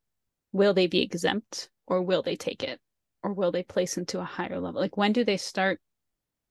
Will 0.51 0.73
they 0.73 0.87
be 0.87 1.01
exempt 1.01 1.69
or 1.87 2.01
will 2.01 2.21
they 2.21 2.35
take 2.35 2.63
it? 2.63 2.79
Or 3.23 3.33
will 3.33 3.51
they 3.51 3.63
place 3.63 3.97
into 3.97 4.19
a 4.19 4.23
higher 4.23 4.59
level? 4.59 4.79
Like 4.79 4.97
when 4.97 5.13
do 5.13 5.23
they 5.23 5.37
start? 5.37 5.79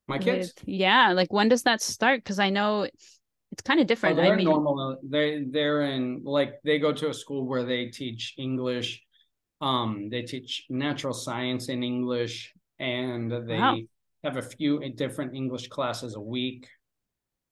My 0.08 0.18
kids? 0.18 0.52
With, 0.56 0.68
yeah. 0.68 1.12
Like 1.12 1.32
when 1.32 1.48
does 1.48 1.62
that 1.62 1.80
start? 1.80 2.22
Because 2.22 2.38
I 2.38 2.50
know 2.50 2.82
it's 2.82 3.62
kind 3.64 3.80
of 3.80 3.86
different. 3.86 4.18
Oh, 4.18 4.22
they're 4.22 4.34
I 4.34 4.36
mean, 4.36 4.46
normal. 4.46 4.98
They 5.02 5.44
they're 5.48 5.82
in 5.82 6.22
like 6.24 6.54
they 6.64 6.78
go 6.78 6.92
to 6.92 7.10
a 7.10 7.14
school 7.14 7.46
where 7.46 7.64
they 7.64 7.86
teach 7.86 8.34
English 8.36 9.02
um, 9.60 10.08
they 10.10 10.22
teach 10.22 10.66
natural 10.68 11.14
science 11.14 11.68
in 11.68 11.82
English, 11.82 12.52
and 12.78 13.30
they 13.30 13.58
wow. 13.58 13.78
have 14.22 14.36
a 14.36 14.42
few 14.42 14.80
different 14.94 15.34
English 15.34 15.68
classes 15.68 16.14
a 16.14 16.20
week. 16.20 16.68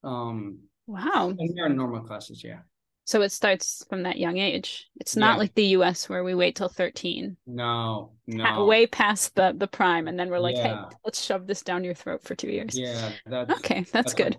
Um, 0.03 0.59
wow, 0.87 1.35
and 1.37 1.57
they're 1.57 1.67
in 1.67 1.77
normal 1.77 2.03
classes, 2.03 2.45
yeah. 2.45 2.61
So 3.07 3.21
it 3.23 3.33
starts 3.33 3.85
from 3.89 4.05
that 4.05 4.19
young 4.19 4.39
age. 4.39 4.87
It's 4.97 5.15
not 5.15 5.35
yeah. 5.35 5.39
like 5.39 5.55
the 5.55 5.67
U.S. 5.67 6.09
where 6.09 6.25
we 6.25 6.35
wait 6.35 6.57
till 6.57 6.69
thirteen. 6.69 7.37
No, 7.47 8.13
no, 8.27 8.65
way 8.65 8.87
past 8.87 9.35
the 9.35 9.55
the 9.57 9.67
prime, 9.67 10.09
and 10.09 10.19
then 10.19 10.31
we're 10.31 10.39
like, 10.39 10.57
yeah. 10.57 10.89
hey, 10.89 10.97
let's 11.05 11.23
shove 11.23 11.47
this 11.47 11.63
down 11.63 11.85
your 11.85 11.95
throat 11.95 12.23
for 12.23 12.35
two 12.35 12.51
years. 12.51 12.79
Yeah, 12.79 13.13
that's 13.27 13.51
okay. 13.59 13.81
That's, 13.93 14.15
that's 14.15 14.15
good. 14.15 14.37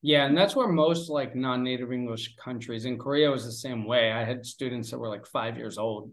Yeah, 0.00 0.26
and 0.26 0.36
that's 0.36 0.54
where 0.54 0.68
most 0.68 1.08
like 1.08 1.34
non-native 1.34 1.90
English 1.90 2.36
countries 2.36 2.84
in 2.84 2.98
Korea 2.98 3.30
was 3.30 3.44
the 3.44 3.52
same 3.52 3.86
way. 3.86 4.12
I 4.12 4.22
had 4.22 4.44
students 4.44 4.90
that 4.90 4.98
were 4.98 5.08
like 5.08 5.26
five 5.26 5.56
years 5.56 5.78
old 5.78 6.10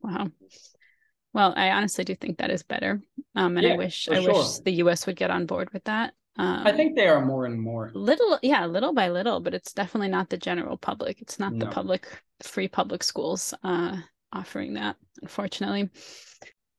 Wow. 0.00 0.28
Well, 1.34 1.54
I 1.56 1.70
honestly 1.70 2.04
do 2.04 2.14
think 2.14 2.38
that 2.38 2.50
is 2.50 2.62
better. 2.62 3.00
Um, 3.34 3.56
and 3.56 3.66
I 3.66 3.76
wish 3.76 4.08
I 4.08 4.20
sure. 4.20 4.34
wish 4.34 4.58
the 4.58 4.72
US 4.84 5.06
would 5.06 5.16
get 5.16 5.30
on 5.30 5.46
board 5.46 5.72
with 5.72 5.84
that. 5.84 6.14
Um, 6.36 6.66
I 6.66 6.72
think 6.72 6.96
they 6.96 7.08
are 7.08 7.24
more 7.24 7.44
and 7.44 7.60
more. 7.60 7.90
Little, 7.94 8.38
yeah, 8.42 8.64
little 8.66 8.94
by 8.94 9.10
little, 9.10 9.40
but 9.40 9.54
it's 9.54 9.72
definitely 9.72 10.08
not 10.08 10.30
the 10.30 10.38
general 10.38 10.78
public. 10.78 11.20
It's 11.20 11.38
not 11.38 11.52
no. 11.52 11.66
the 11.66 11.70
public, 11.70 12.06
free 12.42 12.68
public 12.68 13.02
schools 13.02 13.52
uh, 13.62 13.96
offering 14.32 14.74
that, 14.74 14.96
unfortunately. 15.20 15.90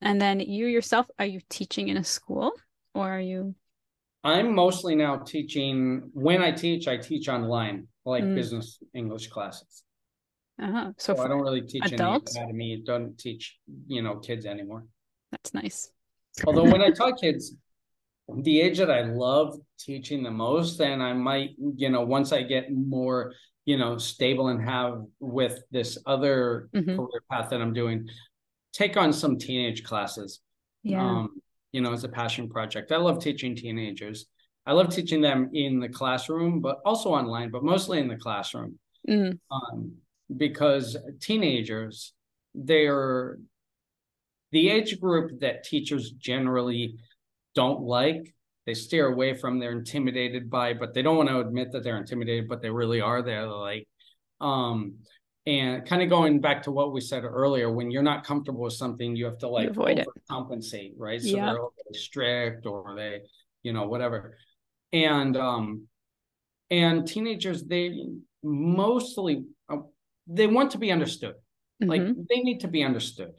And 0.00 0.20
then 0.20 0.40
you 0.40 0.66
yourself, 0.66 1.06
are 1.18 1.26
you 1.26 1.40
teaching 1.48 1.88
in 1.88 1.96
a 1.96 2.04
school 2.04 2.52
or 2.94 3.08
are 3.08 3.20
you? 3.20 3.54
I'm 4.24 4.54
mostly 4.54 4.94
now 4.96 5.18
teaching. 5.18 6.10
When 6.14 6.42
I 6.42 6.50
teach, 6.50 6.88
I 6.88 6.96
teach 6.96 7.28
online, 7.28 7.86
like 8.04 8.24
mm. 8.24 8.34
business 8.34 8.82
English 8.92 9.28
classes. 9.28 9.84
Uh-huh. 10.60 10.92
So, 10.98 11.14
so 11.14 11.22
I 11.22 11.28
don't 11.28 11.40
really 11.40 11.62
teach 11.62 11.92
adults? 11.92 12.36
any 12.36 12.44
anatomy. 12.44 12.82
Don't 12.84 13.18
teach, 13.18 13.58
you 13.86 14.02
know, 14.02 14.16
kids 14.16 14.46
anymore. 14.46 14.86
That's 15.30 15.54
nice. 15.54 15.90
Although 16.46 16.64
when 16.64 16.80
I 16.80 16.90
taught 16.90 17.20
kids, 17.20 17.54
the 18.42 18.60
age 18.60 18.78
that 18.78 18.90
I 18.90 19.02
love 19.02 19.58
teaching 19.78 20.22
the 20.22 20.30
most, 20.30 20.80
and 20.80 21.02
I 21.02 21.12
might, 21.12 21.50
you 21.76 21.90
know, 21.90 22.02
once 22.02 22.32
I 22.32 22.42
get 22.42 22.72
more, 22.72 23.32
you 23.64 23.76
know, 23.76 23.98
stable 23.98 24.48
and 24.48 24.62
have 24.62 25.02
with 25.20 25.62
this 25.70 25.98
other 26.06 26.68
mm-hmm. 26.74 26.96
career 26.96 27.22
path 27.30 27.50
that 27.50 27.60
I'm 27.60 27.72
doing, 27.74 28.08
take 28.72 28.96
on 28.96 29.12
some 29.12 29.38
teenage 29.38 29.84
classes. 29.84 30.40
Yeah. 30.82 31.04
Um, 31.04 31.40
you 31.72 31.80
know, 31.80 31.92
as 31.92 32.04
a 32.04 32.08
passion 32.08 32.48
project. 32.48 32.92
I 32.92 32.98
love 32.98 33.20
teaching 33.20 33.56
teenagers. 33.56 34.26
I 34.64 34.72
love 34.72 34.94
teaching 34.94 35.20
them 35.20 35.50
in 35.52 35.80
the 35.80 35.88
classroom, 35.88 36.60
but 36.60 36.78
also 36.84 37.10
online, 37.10 37.50
but 37.50 37.64
mostly 37.64 37.98
in 37.98 38.06
the 38.06 38.16
classroom. 38.16 38.78
Mm. 39.08 39.38
Um, 39.50 39.92
because 40.36 40.96
teenagers, 41.20 42.12
they're 42.54 43.38
the 44.52 44.70
age 44.70 45.00
group 45.00 45.40
that 45.40 45.64
teachers 45.64 46.12
generally 46.12 46.94
don't 47.54 47.82
like. 47.82 48.34
They 48.66 48.74
steer 48.74 49.06
away 49.08 49.34
from, 49.34 49.58
they're 49.58 49.72
intimidated 49.72 50.48
by, 50.48 50.72
but 50.72 50.94
they 50.94 51.02
don't 51.02 51.16
want 51.16 51.28
to 51.28 51.40
admit 51.40 51.72
that 51.72 51.84
they're 51.84 51.98
intimidated, 51.98 52.48
but 52.48 52.62
they 52.62 52.70
really 52.70 53.00
are. 53.00 53.22
They're 53.22 53.46
like, 53.46 53.86
um, 54.40 54.96
and 55.46 55.84
kind 55.84 56.02
of 56.02 56.08
going 56.08 56.40
back 56.40 56.62
to 56.62 56.70
what 56.70 56.92
we 56.92 57.02
said 57.02 57.24
earlier, 57.24 57.70
when 57.70 57.90
you're 57.90 58.02
not 58.02 58.24
comfortable 58.24 58.62
with 58.62 58.72
something, 58.72 59.14
you 59.14 59.26
have 59.26 59.38
to 59.38 59.48
like 59.48 59.68
avoid 59.68 59.98
it. 59.98 60.08
compensate, 60.30 60.94
right? 60.96 61.20
So 61.20 61.36
they're 61.36 62.00
strict 62.00 62.64
or 62.64 62.94
they, 62.96 63.20
you 63.62 63.74
know, 63.74 63.86
whatever. 63.86 64.38
And 64.94 65.36
um, 65.36 65.86
and 66.70 67.06
teenagers, 67.06 67.62
they 67.64 68.06
mostly 68.42 69.44
they 70.26 70.46
want 70.46 70.70
to 70.70 70.78
be 70.78 70.90
understood. 70.90 71.34
Mm-hmm. 71.82 71.90
Like 71.90 72.02
they 72.28 72.40
need 72.40 72.60
to 72.60 72.68
be 72.68 72.82
understood. 72.82 73.32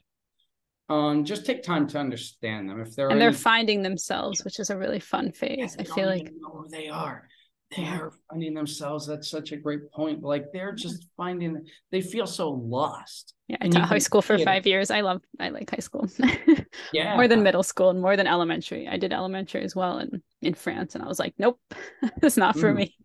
Um, 0.88 1.26
just 1.26 1.46
take 1.46 1.64
time 1.64 1.88
to 1.88 2.00
understand 2.00 2.70
them. 2.70 2.80
If 2.80 2.96
they're 2.96 3.10
and 3.10 3.20
they're 3.20 3.30
any... 3.30 3.38
finding 3.38 3.82
themselves, 3.82 4.44
which 4.44 4.60
is 4.60 4.70
a 4.70 4.78
really 4.78 5.00
fun 5.00 5.32
phase. 5.32 5.76
I 5.80 5.84
feel 5.84 6.08
like 6.08 6.32
who 6.42 6.68
they 6.70 6.90
are. 6.90 7.28
They 7.76 7.84
are 7.84 8.12
finding 8.30 8.54
themselves. 8.54 9.08
That's 9.08 9.30
such 9.30 9.52
a 9.52 9.58
great 9.58 9.92
point. 9.92 10.22
Like 10.22 10.52
they're 10.54 10.74
just 10.74 11.08
finding. 11.18 11.66
They 11.92 12.02
feel 12.02 12.28
so 12.28 12.52
lost. 12.52 13.34
Yeah, 13.48 13.58
I 13.62 13.68
taught 13.68 13.88
high 13.88 13.98
school 13.98 14.22
for 14.22 14.38
five 14.38 14.68
years. 14.68 14.92
I 14.92 15.02
love. 15.02 15.22
I 15.40 15.50
like 15.50 15.72
high 15.72 15.78
school. 15.78 16.08
yeah, 16.94 17.16
more 17.16 17.28
than 17.28 17.42
middle 17.42 17.64
school 17.64 17.90
and 17.90 18.00
more 18.00 18.16
than 18.16 18.28
elementary. 18.28 18.88
I 18.88 18.98
did 18.98 19.12
elementary 19.12 19.64
as 19.64 19.76
well 19.76 19.98
in 19.98 20.22
in 20.42 20.54
France, 20.54 20.94
and 20.94 21.04
I 21.04 21.08
was 21.08 21.20
like, 21.20 21.34
nope, 21.40 21.60
it's 22.22 22.38
not 22.38 22.58
for 22.58 22.72
mm. 22.72 22.78
me. 22.78 22.96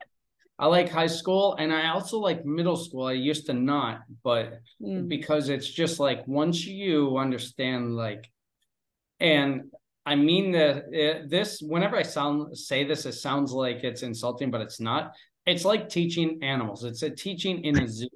I 0.61 0.67
like 0.67 0.91
high 0.91 1.07
school 1.07 1.57
and 1.59 1.73
I 1.73 1.89
also 1.89 2.19
like 2.19 2.45
middle 2.45 2.77
school. 2.77 3.07
I 3.07 3.13
used 3.13 3.47
to 3.47 3.55
not, 3.55 4.03
but 4.23 4.61
mm. 4.81 5.09
because 5.09 5.49
it's 5.49 5.67
just 5.67 5.99
like 5.99 6.23
once 6.29 6.67
you 6.67 7.17
understand 7.17 7.97
like 7.97 8.31
and 9.21 9.63
I 10.05 10.17
mean 10.17 10.53
that 10.53 10.91
this 11.31 11.63
whenever 11.63 11.97
I 11.97 12.03
sound 12.03 12.59
say 12.59 12.85
this 12.85 13.07
it 13.07 13.15
sounds 13.15 13.53
like 13.53 13.85
it's 13.85 14.03
insulting 14.03 14.51
but 14.51 14.61
it's 14.61 14.81
not. 14.81 15.15
It's 15.47 15.65
like 15.65 15.89
teaching 15.89 16.41
animals. 16.43 16.85
It's 16.85 17.03
a 17.03 17.09
teaching 17.09 17.65
in 17.65 17.83
a 17.83 17.89
zoo. 17.89 18.09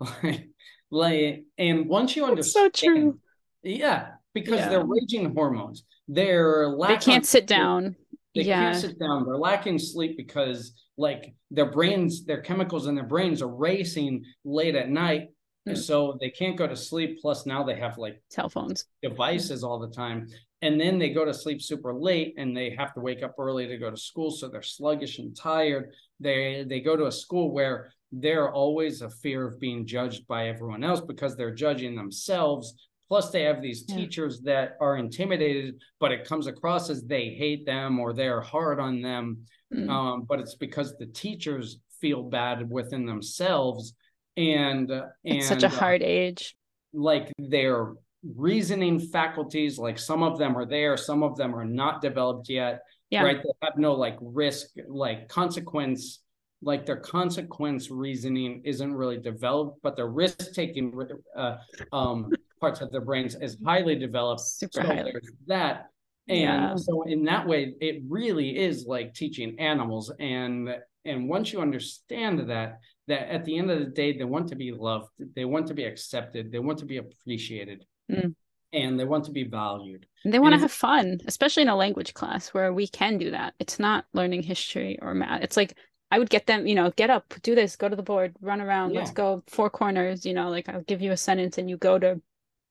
like 0.00 0.48
like, 0.90 1.44
and 1.56 1.88
once 1.88 2.16
you 2.16 2.24
understand 2.24 2.76
so 2.76 2.88
true. 2.88 3.20
Yeah, 3.62 4.08
because 4.34 4.58
yeah. 4.58 4.70
they're 4.70 4.84
raging 4.84 5.32
hormones. 5.32 5.84
They're 6.08 6.74
they 6.86 6.96
can't 6.96 7.26
sit 7.26 7.46
down. 7.46 7.94
They 8.34 8.42
yeah. 8.42 8.72
can't 8.72 8.80
sit 8.80 8.98
down. 8.98 9.24
They're 9.24 9.38
lacking 9.38 9.78
sleep 9.78 10.16
because 10.16 10.72
like 10.96 11.34
their 11.50 11.70
brains, 11.70 12.24
their 12.24 12.40
chemicals 12.40 12.86
in 12.86 12.94
their 12.94 13.04
brains 13.04 13.42
are 13.42 13.54
racing 13.54 14.24
late 14.44 14.74
at 14.74 14.88
night. 14.88 15.28
Mm. 15.68 15.76
So 15.76 16.16
they 16.20 16.30
can't 16.30 16.56
go 16.56 16.66
to 16.66 16.76
sleep. 16.76 17.20
Plus 17.20 17.46
now 17.46 17.62
they 17.64 17.76
have 17.76 17.98
like 17.98 18.22
cell 18.30 18.48
phones, 18.48 18.86
devices 19.02 19.64
all 19.64 19.78
the 19.78 19.90
time. 19.90 20.28
And 20.62 20.80
then 20.80 20.98
they 20.98 21.10
go 21.10 21.24
to 21.24 21.34
sleep 21.34 21.60
super 21.60 21.92
late 21.92 22.34
and 22.38 22.56
they 22.56 22.70
have 22.70 22.94
to 22.94 23.00
wake 23.00 23.22
up 23.22 23.34
early 23.38 23.66
to 23.66 23.76
go 23.76 23.90
to 23.90 23.96
school. 23.96 24.30
So 24.30 24.48
they're 24.48 24.62
sluggish 24.62 25.18
and 25.18 25.36
tired. 25.36 25.92
They 26.20 26.64
they 26.66 26.80
go 26.80 26.96
to 26.96 27.06
a 27.06 27.12
school 27.12 27.52
where 27.52 27.92
they're 28.12 28.52
always 28.52 29.02
a 29.02 29.10
fear 29.10 29.46
of 29.46 29.60
being 29.60 29.86
judged 29.86 30.26
by 30.26 30.48
everyone 30.48 30.84
else 30.84 31.00
because 31.00 31.36
they're 31.36 31.54
judging 31.54 31.94
themselves 31.94 32.74
Plus, 33.08 33.30
they 33.30 33.42
have 33.42 33.62
these 33.62 33.84
yeah. 33.86 33.96
teachers 33.96 34.40
that 34.42 34.76
are 34.80 34.96
intimidated, 34.96 35.80
but 36.00 36.12
it 36.12 36.26
comes 36.26 36.46
across 36.46 36.90
as 36.90 37.04
they 37.04 37.28
hate 37.28 37.64
them 37.64 38.00
or 38.00 38.12
they're 38.12 38.40
hard 38.40 38.80
on 38.80 39.00
them. 39.00 39.38
Mm. 39.72 39.88
Um, 39.88 40.22
but 40.28 40.40
it's 40.40 40.56
because 40.56 40.96
the 40.96 41.06
teachers 41.06 41.78
feel 42.00 42.22
bad 42.22 42.68
within 42.70 43.06
themselves 43.06 43.94
and 44.36 44.90
and 44.90 45.04
it's 45.24 45.48
such 45.48 45.62
a 45.62 45.66
uh, 45.66 45.70
hard 45.70 46.02
age 46.02 46.56
like 46.92 47.32
their 47.38 47.94
reasoning 48.34 48.98
faculties 48.98 49.78
like 49.78 49.98
some 49.98 50.22
of 50.22 50.38
them 50.38 50.56
are 50.56 50.66
there 50.66 50.96
some 50.96 51.22
of 51.22 51.36
them 51.36 51.54
are 51.54 51.64
not 51.64 52.00
developed 52.00 52.48
yet 52.48 52.80
yeah 53.10 53.22
right 53.22 53.42
they 53.42 53.50
have 53.62 53.76
no 53.76 53.94
like 53.94 54.16
risk 54.20 54.68
like 54.88 55.28
consequence 55.28 56.20
like 56.62 56.84
their 56.86 56.96
consequence 56.96 57.90
reasoning 57.90 58.62
isn't 58.64 58.94
really 58.94 59.18
developed 59.18 59.78
but 59.82 59.96
their 59.96 60.08
risk 60.08 60.52
taking 60.52 60.92
uh, 61.36 61.56
um, 61.92 62.30
parts 62.60 62.80
of 62.80 62.90
their 62.90 63.00
brains 63.00 63.34
is 63.40 63.56
highly 63.64 63.96
developed 63.96 64.40
super 64.40 64.80
so 64.80 64.86
highly 64.86 65.12
that 65.46 65.90
and 66.28 66.40
Yeah. 66.40 66.74
so 66.76 67.02
in 67.02 67.24
that 67.24 67.46
way 67.46 67.74
it 67.80 68.02
really 68.08 68.56
is 68.58 68.86
like 68.86 69.14
teaching 69.14 69.58
animals 69.60 70.12
and 70.18 70.74
and 71.04 71.28
once 71.28 71.52
you 71.52 71.60
understand 71.60 72.48
that 72.50 72.80
that 73.08 73.28
at 73.32 73.44
the 73.44 73.56
end 73.58 73.70
of 73.70 73.78
the 73.78 73.86
day 73.86 74.16
they 74.16 74.24
want 74.24 74.48
to 74.48 74.56
be 74.56 74.72
loved 74.72 75.08
they 75.36 75.44
want 75.44 75.66
to 75.68 75.74
be 75.74 75.84
accepted 75.84 76.50
they 76.50 76.58
want 76.58 76.78
to 76.78 76.86
be 76.86 76.96
appreciated 76.98 77.84
Mm. 78.10 78.34
and 78.72 78.98
they 79.00 79.04
want 79.04 79.24
to 79.24 79.32
be 79.32 79.42
valued 79.44 80.06
And 80.24 80.32
they 80.32 80.38
want 80.38 80.54
to 80.54 80.60
have 80.60 80.70
fun, 80.72 81.20
especially 81.26 81.62
in 81.62 81.68
a 81.68 81.76
language 81.76 82.14
class 82.14 82.54
where 82.54 82.72
we 82.72 82.86
can 82.86 83.18
do 83.18 83.32
that. 83.32 83.54
It's 83.58 83.78
not 83.80 84.04
learning 84.12 84.42
history 84.44 84.98
or 85.02 85.12
math. 85.14 85.42
It's 85.42 85.56
like 85.56 85.76
I 86.12 86.18
would 86.20 86.30
get 86.30 86.46
them, 86.46 86.68
you 86.68 86.76
know, 86.76 86.92
get 86.92 87.10
up, 87.10 87.34
do 87.42 87.54
this, 87.56 87.74
go 87.74 87.88
to 87.88 87.96
the 87.96 88.02
board, 88.02 88.36
run 88.40 88.60
around, 88.60 88.92
let's 88.94 89.10
go 89.10 89.42
four 89.48 89.70
corners, 89.70 90.24
you 90.24 90.34
know, 90.34 90.50
like 90.50 90.68
I'll 90.68 90.82
give 90.82 91.02
you 91.02 91.10
a 91.10 91.16
sentence 91.16 91.58
and 91.58 91.68
you 91.68 91.76
go 91.76 91.98
to 91.98 92.20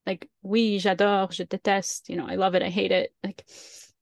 like 0.06 0.30
oui, 0.44 0.80
j'adore, 0.80 1.32
je 1.32 1.44
déteste, 1.44 2.10
you 2.10 2.16
know, 2.18 2.28
I 2.28 2.36
love 2.36 2.56
it, 2.56 2.64
I 2.64 2.70
hate 2.70 2.92
it. 2.92 3.14
Like 3.24 3.46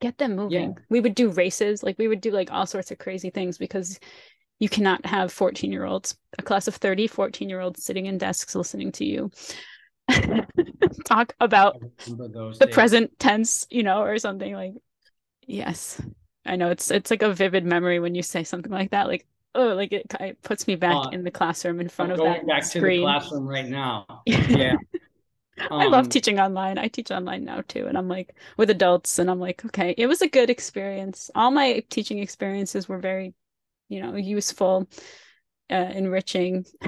get 0.01 0.17
them 0.17 0.35
moving. 0.35 0.77
We 0.89 0.99
would 0.99 1.15
do 1.15 1.29
races, 1.31 1.83
like 1.83 1.97
we 1.97 2.07
would 2.07 2.21
do 2.21 2.31
like 2.31 2.51
all 2.51 2.65
sorts 2.65 2.91
of 2.91 2.97
crazy 2.97 3.29
things 3.29 3.57
because 3.57 3.99
you 4.59 4.69
cannot 4.69 5.05
have 5.05 5.31
14 5.31 5.71
year 5.71 5.85
olds, 5.85 6.15
a 6.39 6.43
class 6.43 6.67
of 6.67 6.75
30 6.75 7.07
14 7.07 7.49
year 7.49 7.61
olds 7.61 7.83
sitting 7.83 8.05
in 8.07 8.17
desks 8.17 8.55
listening 8.55 8.91
to 8.93 9.05
you 9.05 9.31
talk 11.05 11.33
about 11.39 11.77
I 11.81 11.87
remember 12.05 12.27
those 12.27 12.59
the 12.59 12.67
days. 12.67 12.73
present 12.73 13.17
tense, 13.19 13.67
you 13.69 13.83
know, 13.83 14.01
or 14.03 14.17
something 14.17 14.53
like 14.53 14.73
yes. 15.47 16.01
I 16.45 16.55
know 16.57 16.71
it's 16.71 16.91
it's 16.91 17.11
like 17.11 17.21
a 17.23 17.33
vivid 17.33 17.65
memory 17.65 17.99
when 17.99 18.15
you 18.15 18.23
say 18.23 18.43
something 18.43 18.71
like 18.71 18.91
that. 18.91 19.07
Like, 19.07 19.27
oh, 19.55 19.69
like 19.75 19.93
it, 19.93 20.07
it 20.19 20.41
puts 20.43 20.67
me 20.67 20.75
back 20.75 20.95
Uh, 20.97 21.09
in 21.11 21.23
the 21.23 21.31
classroom 21.31 21.79
in 21.81 21.89
front 21.89 22.11
I'm 22.11 22.13
of 22.13 22.17
going 22.17 22.33
that 22.33 22.47
back 22.47 22.69
to 22.71 22.81
the 22.81 22.91
screen. 22.91 23.01
classroom 23.01 23.47
right 23.47 23.67
now 23.67 24.05
yeah 24.25 24.77
I 25.77 25.85
love 25.87 26.07
Um, 26.07 26.09
teaching 26.09 26.39
online. 26.39 26.77
I 26.77 26.87
teach 26.87 27.11
online 27.11 27.45
now 27.45 27.61
too. 27.67 27.87
And 27.87 27.97
I'm 27.97 28.07
like 28.07 28.35
with 28.57 28.69
adults 28.69 29.19
and 29.19 29.29
I'm 29.29 29.39
like, 29.39 29.63
okay, 29.65 29.93
it 29.97 30.07
was 30.07 30.21
a 30.21 30.27
good 30.27 30.49
experience. 30.49 31.29
All 31.35 31.51
my 31.51 31.83
teaching 31.89 32.19
experiences 32.19 32.87
were 32.89 32.99
very, 32.99 33.33
you 33.89 34.01
know, 34.01 34.15
useful, 34.15 34.89
uh, 35.71 35.75
enriching. 35.75 36.65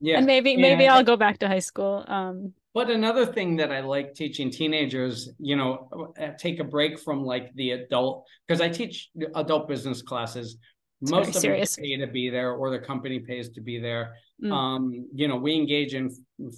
yeah 0.00 0.18
and 0.18 0.26
maybe 0.26 0.56
maybe 0.56 0.86
I'll 0.88 1.04
go 1.04 1.16
back 1.16 1.38
to 1.38 1.48
high 1.48 1.60
school. 1.60 2.04
Um 2.08 2.54
But 2.72 2.88
another 2.88 3.26
thing 3.26 3.56
that 3.56 3.72
I 3.72 3.80
like 3.80 4.14
teaching 4.14 4.50
teenagers, 4.50 5.28
you 5.40 5.56
know, 5.56 5.88
uh, 6.20 6.28
take 6.38 6.60
a 6.60 6.64
break 6.64 7.00
from 7.00 7.24
like 7.24 7.52
the 7.54 7.72
adult 7.72 8.26
because 8.46 8.60
I 8.60 8.68
teach 8.68 9.10
adult 9.34 9.66
business 9.66 10.02
classes. 10.02 10.56
It's 11.02 11.10
Most 11.10 11.28
of 11.28 11.32
them 11.34 11.40
serious. 11.42 11.76
pay 11.76 11.96
to 11.96 12.06
be 12.06 12.28
there, 12.28 12.52
or 12.52 12.70
the 12.70 12.78
company 12.78 13.20
pays 13.20 13.48
to 13.50 13.60
be 13.60 13.78
there. 13.78 14.14
Mm. 14.42 14.52
Um, 14.52 15.08
you 15.14 15.28
know, 15.28 15.36
we 15.36 15.54
engage 15.54 15.94
in 15.94 16.10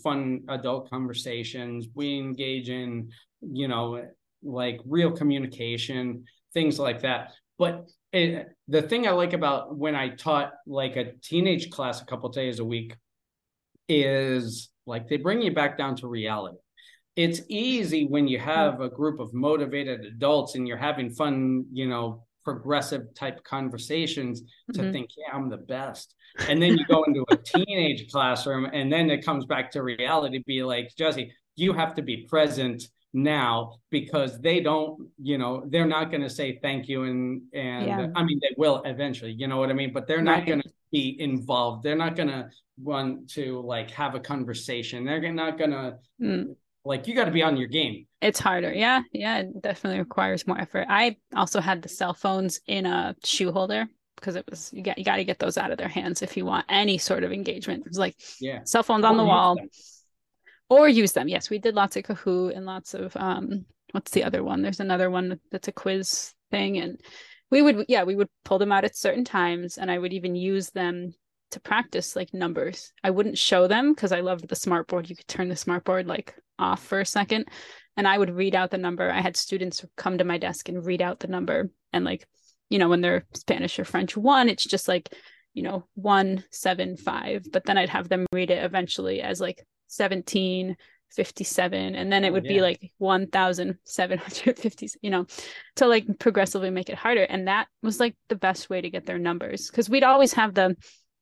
fun 0.03 0.43
adult 0.49 0.90
conversations. 0.90 1.86
We 1.95 2.18
engage 2.18 2.68
in, 2.68 3.11
you 3.40 3.68
know, 3.68 4.05
like 4.43 4.80
real 4.84 5.12
communication, 5.12 6.24
things 6.53 6.78
like 6.78 7.03
that. 7.03 7.32
But 7.59 7.88
it, 8.12 8.49
the 8.66 8.82
thing 8.82 9.07
I 9.07 9.12
like 9.12 9.32
about 9.32 9.76
when 9.76 9.95
I 9.95 10.09
taught 10.09 10.53
like 10.66 10.97
a 10.97 11.12
teenage 11.22 11.70
class 11.70 12.03
a 12.03 12.05
couple 12.05 12.28
days 12.30 12.59
a 12.59 12.64
week 12.64 12.97
is 13.88 14.70
like 14.86 15.09
they 15.09 15.16
bring 15.16 15.43
you 15.43 15.55
back 15.55 15.78
down 15.78 15.97
to 15.97 16.09
reality. 16.09 16.57
It's 17.14 17.43
easy 17.49 18.07
when 18.07 18.26
you 18.26 18.38
have 18.38 18.80
a 18.80 18.88
group 18.88 19.20
of 19.20 19.34
motivated 19.34 20.01
adults 20.01 20.55
and 20.55 20.66
you're 20.66 20.78
having 20.78 21.11
fun, 21.11 21.66
you 21.72 21.86
know, 21.86 22.24
progressive 22.45 23.14
type 23.14 23.43
conversations 23.45 24.43
to 24.72 24.82
Mhm. 24.82 24.93
think, 24.93 25.11
yeah, 25.16 25.34
I'm 25.34 25.49
the 25.49 25.57
best. 25.59 26.14
And 26.49 26.61
then 26.62 26.76
you 26.78 26.84
go 26.86 27.05
into 27.05 27.24
a 27.30 27.36
teenage 27.53 28.11
classroom 28.11 28.64
and 28.72 28.93
then 28.93 29.11
it 29.11 29.24
comes 29.24 29.45
back 29.47 29.70
to 29.72 29.82
reality, 29.82 30.43
be 30.47 30.62
like, 30.62 30.95
Jesse, 30.97 31.32
you 31.57 31.72
have 31.72 31.95
to 31.95 32.03
be 32.03 32.26
present 32.28 32.82
now 33.12 33.74
because 33.90 34.40
they 34.40 34.59
don't, 34.61 35.09
you 35.20 35.36
know, 35.36 35.62
they're 35.68 35.86
not 35.86 36.11
going 36.11 36.22
to 36.22 36.30
say 36.30 36.59
thank 36.62 36.88
you. 36.88 37.05
And, 37.05 37.43
and 37.53 37.86
Yeah. 37.86 38.07
I 38.16 38.24
mean, 38.24 38.38
they 38.40 38.55
will 38.57 38.80
eventually, 38.86 39.32
you 39.32 39.47
know 39.47 39.59
what 39.59 39.68
I 39.70 39.74
mean? 39.74 39.93
But 39.93 40.07
they're 40.07 40.22
not 40.22 40.38
Right. 40.38 40.47
going 40.47 40.62
to 40.62 40.70
be 40.90 41.20
involved. 41.20 41.82
They're 41.82 41.95
not 41.97 42.16
going 42.16 42.28
to 42.30 42.49
want 42.78 43.28
to 43.30 43.61
like 43.61 43.90
have 43.90 44.14
a 44.14 44.20
conversation. 44.20 45.05
They're 45.05 45.30
not 45.32 45.59
going 45.59 45.72
to, 45.72 45.99
mm. 46.20 46.57
Like, 46.85 47.07
you 47.07 47.14
got 47.14 47.26
to 47.26 47.30
be 47.30 47.43
on 47.43 47.57
your 47.57 47.68
game. 47.68 48.07
It's 48.20 48.41
harder. 48.41 48.72
Yeah. 48.72 49.03
Yeah. 49.12 49.39
It 49.39 49.62
definitely 49.62 50.01
requires 50.01 50.47
more 50.47 50.59
effort. 50.61 50.87
I 50.89 51.16
also 51.35 51.61
had 51.61 51.83
the 51.83 51.89
cell 51.89 52.14
phones 52.14 52.61
in 52.66 52.87
a 52.87 53.14
shoe 53.24 53.53
holder 53.53 53.87
because 54.16 54.37
it 54.37 54.45
was, 54.49 54.70
you 54.72 54.83
got, 54.83 54.99
you 54.99 55.05
got 55.05 55.16
to 55.16 55.24
get 55.24 55.39
those 55.39 55.59
out 55.59 55.70
of 55.70 55.78
their 55.78 55.89
hands 55.89 56.22
if 56.22 56.37
you 56.37 56.45
want 56.45 56.66
any 56.68 56.99
sort 56.99 57.24
of 57.24 57.33
engagement. 57.33 57.80
It 57.87 57.89
was 57.91 57.99
like 57.99 58.16
Yeah. 58.41 58.61
cell 58.64 58.83
phones 58.83 59.05
on 59.05 59.16
the 59.16 59.24
wall 59.24 59.57
them. 59.57 59.68
or 60.68 60.89
use 60.89 61.12
them. 61.12 61.28
Yes. 61.28 61.51
We 61.51 61.59
did 61.59 61.74
lots 61.74 61.97
of 61.97 62.05
Kahoot 62.05 62.57
and 62.57 62.66
lots 62.66 62.95
of, 62.95 63.16
um, 63.16 63.64
what's 63.93 64.11
the 64.12 64.24
other 64.24 64.43
one? 64.45 64.62
There's 64.62 64.80
another 64.80 65.11
one 65.11 65.39
that's 65.51 65.68
a 65.68 65.72
quiz 65.72 66.33
thing. 66.51 66.78
And 66.78 67.01
we 67.51 67.62
would, 67.62 67.85
yeah, 67.89 68.05
we 68.05 68.14
would 68.16 68.28
pull 68.45 68.59
them 68.59 68.72
out 68.72 68.85
at 68.85 68.97
certain 68.97 69.24
times 69.24 69.78
and 69.78 69.91
I 69.91 69.99
would 69.99 70.12
even 70.12 70.35
use 70.37 70.70
them 70.70 71.14
to 71.51 71.61
practice 71.61 72.16
like 72.16 72.33
numbers. 72.33 72.93
I 73.05 73.11
wouldn't 73.11 73.37
show 73.39 73.66
them 73.66 73.93
because 73.93 74.11
I 74.12 74.20
loved 74.20 74.49
the 74.49 74.55
smartboard. 74.55 75.11
You 75.11 75.16
could 75.16 75.28
turn 75.28 75.49
the 75.49 75.55
smartboard 75.55 76.07
like 76.07 76.35
off 76.62 76.82
for 76.84 77.00
a 77.00 77.06
second 77.06 77.48
and 77.96 78.08
I 78.08 78.16
would 78.16 78.30
read 78.30 78.54
out 78.54 78.70
the 78.70 78.78
number. 78.78 79.10
I 79.10 79.20
had 79.20 79.36
students 79.36 79.84
come 79.96 80.18
to 80.18 80.24
my 80.24 80.38
desk 80.38 80.68
and 80.68 80.84
read 80.84 81.02
out 81.02 81.20
the 81.20 81.28
number. 81.28 81.70
And 81.92 82.04
like, 82.04 82.26
you 82.70 82.78
know, 82.78 82.88
when 82.88 83.00
they're 83.02 83.26
Spanish 83.34 83.78
or 83.78 83.84
French 83.84 84.16
one, 84.16 84.48
it's 84.48 84.64
just 84.64 84.88
like, 84.88 85.12
you 85.52 85.62
know, 85.62 85.84
one, 85.94 86.44
seven, 86.50 86.96
five. 86.96 87.44
But 87.52 87.64
then 87.64 87.76
I'd 87.76 87.90
have 87.90 88.08
them 88.08 88.26
read 88.32 88.50
it 88.50 88.64
eventually 88.64 89.20
as 89.20 89.40
like 89.40 89.62
17, 89.88 90.76
57. 91.10 91.94
And 91.94 92.10
then 92.10 92.24
it 92.24 92.30
Oh, 92.30 92.32
would 92.32 92.44
be 92.44 92.62
like 92.62 92.80
1,750, 92.96 94.88
you 95.02 95.10
know, 95.10 95.26
to 95.76 95.86
like 95.86 96.06
progressively 96.18 96.70
make 96.70 96.88
it 96.88 96.96
harder. 96.96 97.24
And 97.24 97.48
that 97.48 97.68
was 97.82 98.00
like 98.00 98.16
the 98.30 98.36
best 98.36 98.70
way 98.70 98.80
to 98.80 98.88
get 98.88 99.04
their 99.04 99.18
numbers 99.18 99.68
because 99.68 99.90
we'd 99.90 100.04
always 100.04 100.32
have 100.32 100.54
the, 100.54 100.74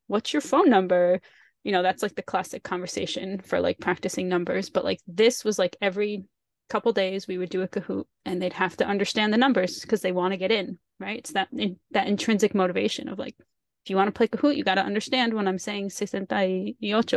what's 0.07 0.31
your 0.31 0.41
phone 0.41 0.69
number? 0.69 1.19
You 1.63 1.71
know, 1.71 1.83
that's 1.83 2.01
like 2.01 2.15
the 2.15 2.21
classic 2.21 2.63
conversation 2.63 3.39
for 3.39 3.59
like 3.59 3.79
practicing 3.79 4.27
numbers. 4.27 4.69
But 4.69 4.83
like 4.83 4.99
this 5.07 5.43
was 5.43 5.59
like 5.59 5.75
every 5.81 6.25
couple 6.69 6.93
days 6.93 7.27
we 7.27 7.37
would 7.37 7.49
do 7.49 7.61
a 7.61 7.67
Kahoot 7.67 8.05
and 8.25 8.41
they'd 8.41 8.53
have 8.53 8.77
to 8.77 8.87
understand 8.87 9.33
the 9.33 9.37
numbers 9.37 9.81
because 9.81 10.01
they 10.01 10.11
want 10.11 10.31
to 10.31 10.37
get 10.37 10.51
in, 10.51 10.79
right? 10.99 11.19
It's 11.19 11.33
that 11.33 11.49
in, 11.51 11.77
that 11.91 12.07
intrinsic 12.07 12.55
motivation 12.55 13.09
of 13.09 13.19
like, 13.19 13.35
if 13.83 13.89
you 13.89 13.95
want 13.95 14.07
to 14.07 14.11
play 14.11 14.27
Kahoot, 14.27 14.55
you 14.55 14.63
got 14.63 14.75
to 14.75 14.83
understand 14.83 15.33
when 15.33 15.47
I'm 15.47 15.59
saying 15.59 15.89
68 15.89 17.13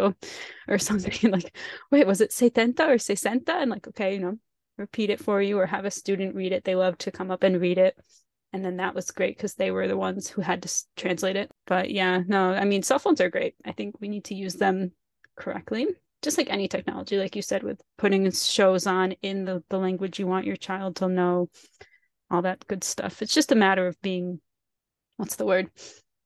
or 0.69 0.79
something 0.79 1.31
like, 1.31 1.57
wait, 1.91 2.07
was 2.07 2.21
it 2.21 2.33
70 2.33 2.83
or 2.83 2.99
60? 2.99 3.29
And 3.29 3.71
like, 3.71 3.87
okay, 3.89 4.15
you 4.15 4.21
know, 4.21 4.39
repeat 4.77 5.11
it 5.11 5.21
for 5.21 5.41
you 5.41 5.59
or 5.59 5.67
have 5.67 5.85
a 5.85 5.91
student 5.91 6.35
read 6.35 6.53
it. 6.53 6.65
They 6.65 6.75
love 6.75 6.99
to 6.99 7.11
come 7.11 7.31
up 7.31 7.43
and 7.43 7.61
read 7.61 7.79
it. 7.79 7.97
And 8.55 8.65
then 8.65 8.77
that 8.77 8.95
was 8.95 9.11
great 9.11 9.37
because 9.37 9.55
they 9.55 9.73
were 9.73 9.89
the 9.89 9.97
ones 9.97 10.29
who 10.29 10.41
had 10.41 10.63
to 10.63 10.69
s- 10.69 10.87
translate 10.97 11.35
it. 11.35 11.51
But 11.67 11.91
yeah, 11.91 12.23
no, 12.25 12.53
I 12.53 12.65
mean, 12.65 12.85
cell 12.85 13.01
phones 13.01 13.21
are 13.21 13.29
great. 13.29 13.57
I 13.65 13.73
think 13.73 14.01
we 14.01 14.07
need 14.07 14.27
to 14.27 14.37
use 14.37 14.55
them 14.55 14.93
correctly. 15.35 15.89
Just 16.23 16.39
like 16.39 16.49
any 16.49 16.69
technology, 16.69 17.19
like 17.19 17.35
you 17.35 17.43
said, 17.43 17.65
with 17.65 17.81
putting 17.99 18.31
shows 18.31 18.87
on 18.87 19.11
in 19.23 19.45
the, 19.45 19.65
the 19.71 19.79
language 19.79 20.21
you 20.21 20.29
want 20.29 20.47
your 20.47 20.55
child 20.55 20.95
to 20.97 21.09
know, 21.09 21.51
all 22.31 22.43
that 22.43 22.65
good 22.69 22.85
stuff. 22.85 23.23
It's 23.23 23.35
just 23.35 23.51
a 23.51 23.57
matter 23.57 23.89
of 23.89 24.01
being, 24.03 24.41
what's 25.17 25.35
the 25.35 25.47
word? 25.47 25.69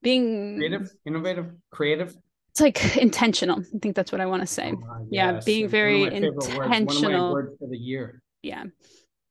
Being 0.02 0.56
Creative, 0.56 0.92
innovative, 1.06 1.46
creative. 1.70 2.14
It's 2.50 2.60
like 2.60 2.96
intentional. 2.98 3.60
I 3.60 3.78
think 3.80 3.96
that's 3.96 4.12
what 4.12 4.20
I 4.20 4.26
want 4.26 4.42
to 4.42 4.46
say. 4.46 4.70
Oh, 4.76 5.06
Yeah, 5.10 5.32
yes. 5.32 5.46
being 5.46 5.64
It's 5.64 5.72
very 5.72 5.98
one 6.00 6.12
of 6.12 6.12
my 6.12 6.20
favorite 6.20 6.36
words, 6.36 6.48
one 6.58 6.62
of 6.62 6.70
my 6.70 6.76
intentional. 6.76 7.32
words 7.32 7.56
for 7.58 7.68
the 7.68 7.78
year. 7.78 8.22
Yeah. 8.42 8.64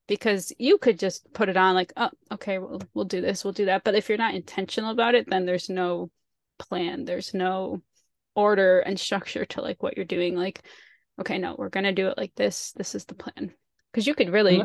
Because 0.07 0.53
you 0.57 0.77
could 0.77 0.97
just 0.97 1.31
put 1.33 1.49
it 1.49 1.57
on 1.57 1.75
like, 1.75 1.91
oh, 1.97 2.09
okay, 2.31 2.59
we'll 2.59 2.81
we'll 2.93 3.05
do 3.05 3.21
this, 3.21 3.43
we'll 3.43 3.53
do 3.53 3.65
that. 3.65 3.83
But 3.83 3.95
if 3.95 4.07
you're 4.07 4.17
not 4.17 4.35
intentional 4.35 4.91
about 4.91 5.15
it, 5.15 5.29
then 5.29 5.45
there's 5.45 5.69
no 5.69 6.09
plan. 6.57 7.05
There's 7.05 7.33
no 7.33 7.81
order 8.35 8.79
and 8.79 8.99
structure 8.99 9.45
to 9.45 9.61
like 9.61 9.83
what 9.83 9.97
you're 9.97 10.05
doing. 10.05 10.35
Like, 10.35 10.63
okay, 11.19 11.37
no, 11.37 11.55
we're 11.57 11.69
gonna 11.69 11.91
do 11.91 12.07
it 12.07 12.17
like 12.17 12.33
this. 12.35 12.71
This 12.73 12.95
is 12.95 13.05
the 13.05 13.15
plan. 13.15 13.53
Because 13.91 14.07
you 14.07 14.15
could 14.15 14.29
really 14.29 14.63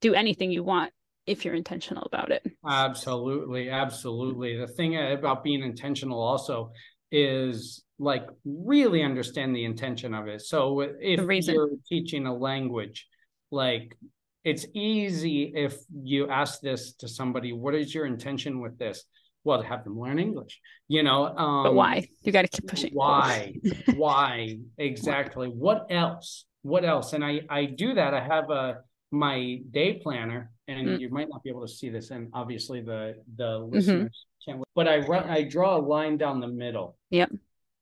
do 0.00 0.14
anything 0.14 0.50
you 0.50 0.64
want 0.64 0.92
if 1.26 1.44
you're 1.44 1.54
intentional 1.54 2.04
about 2.04 2.30
it. 2.30 2.44
Absolutely, 2.66 3.70
absolutely. 3.70 4.56
The 4.56 4.66
thing 4.66 4.96
about 4.96 5.44
being 5.44 5.62
intentional 5.62 6.20
also 6.20 6.72
is 7.10 7.84
like 7.98 8.26
really 8.44 9.02
understand 9.02 9.54
the 9.54 9.64
intention 9.64 10.14
of 10.14 10.26
it. 10.26 10.40
So 10.40 10.80
if 10.80 11.46
you're 11.46 11.68
teaching 11.88 12.26
a 12.26 12.34
language, 12.34 13.06
like 13.50 13.96
it's 14.44 14.66
easy 14.74 15.52
if 15.54 15.76
you 16.02 16.28
ask 16.28 16.60
this 16.60 16.94
to 16.94 17.08
somebody, 17.08 17.52
what 17.52 17.74
is 17.74 17.94
your 17.94 18.06
intention 18.06 18.60
with 18.60 18.78
this? 18.78 19.04
Well, 19.44 19.60
to 19.60 19.66
have 19.66 19.84
them 19.84 19.98
learn 19.98 20.18
English, 20.18 20.60
you 20.86 21.02
know. 21.02 21.26
Um, 21.26 21.64
but 21.64 21.74
why? 21.74 22.06
You 22.22 22.32
got 22.32 22.42
to 22.42 22.48
keep 22.48 22.68
pushing. 22.68 22.92
Why? 22.94 23.54
why? 23.96 24.58
Exactly. 24.78 25.48
What 25.48 25.86
else? 25.90 26.44
What 26.62 26.84
else? 26.84 27.12
And 27.12 27.24
I 27.24 27.40
I 27.50 27.64
do 27.64 27.94
that. 27.94 28.14
I 28.14 28.20
have 28.20 28.50
a 28.50 28.78
my 29.10 29.58
day 29.70 29.94
planner, 29.94 30.52
and 30.68 30.86
mm. 30.86 31.00
you 31.00 31.10
might 31.10 31.28
not 31.28 31.42
be 31.42 31.50
able 31.50 31.66
to 31.66 31.72
see 31.72 31.88
this, 31.88 32.10
and 32.10 32.28
obviously 32.32 32.82
the 32.82 33.16
the 33.36 33.58
mm-hmm. 33.58 33.74
listeners 33.74 34.26
mm-hmm. 34.48 34.52
can't. 34.58 34.64
But 34.76 34.86
I 34.86 34.98
run. 34.98 35.28
I 35.28 35.42
draw 35.42 35.76
a 35.76 35.82
line 35.82 36.18
down 36.18 36.40
the 36.40 36.46
middle. 36.46 36.96
Yep. 37.10 37.32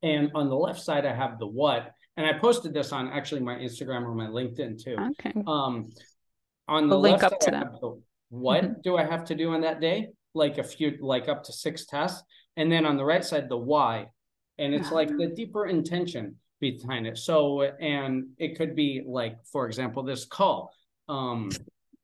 And 0.02 0.30
on 0.34 0.48
the 0.48 0.56
left 0.56 0.80
side, 0.80 1.04
I 1.04 1.14
have 1.14 1.38
the 1.38 1.46
what, 1.46 1.92
and 2.16 2.26
I 2.26 2.38
posted 2.38 2.72
this 2.72 2.90
on 2.90 3.08
actually 3.08 3.42
my 3.42 3.56
Instagram 3.56 4.04
or 4.04 4.14
my 4.14 4.26
LinkedIn 4.26 4.82
too. 4.82 4.96
Okay. 4.98 5.34
Um, 5.46 5.90
on 6.70 6.88
the 6.88 6.98
link 6.98 7.22
up 7.22 7.38
to 7.40 7.50
that. 7.50 7.72
The, 7.80 8.00
what 8.30 8.62
mm-hmm. 8.62 8.80
do 8.82 8.96
I 8.96 9.04
have 9.04 9.24
to 9.26 9.34
do 9.34 9.52
on 9.52 9.60
that 9.62 9.80
day? 9.80 10.08
Like 10.34 10.58
a 10.58 10.64
few, 10.64 10.96
like 11.00 11.28
up 11.28 11.42
to 11.44 11.52
six 11.52 11.84
tests. 11.84 12.22
and 12.56 12.70
then 12.70 12.86
on 12.86 12.96
the 12.96 13.04
right 13.04 13.24
side, 13.24 13.48
the 13.48 13.56
why, 13.56 14.06
and 14.58 14.74
it's 14.74 14.92
like 14.92 15.08
the 15.08 15.26
deeper 15.26 15.66
intention 15.66 16.36
behind 16.60 17.06
it. 17.06 17.18
So, 17.18 17.62
and 17.62 18.28
it 18.38 18.56
could 18.56 18.76
be 18.76 19.02
like, 19.04 19.36
for 19.50 19.66
example, 19.66 20.02
this 20.02 20.24
call, 20.24 20.72
um, 21.08 21.50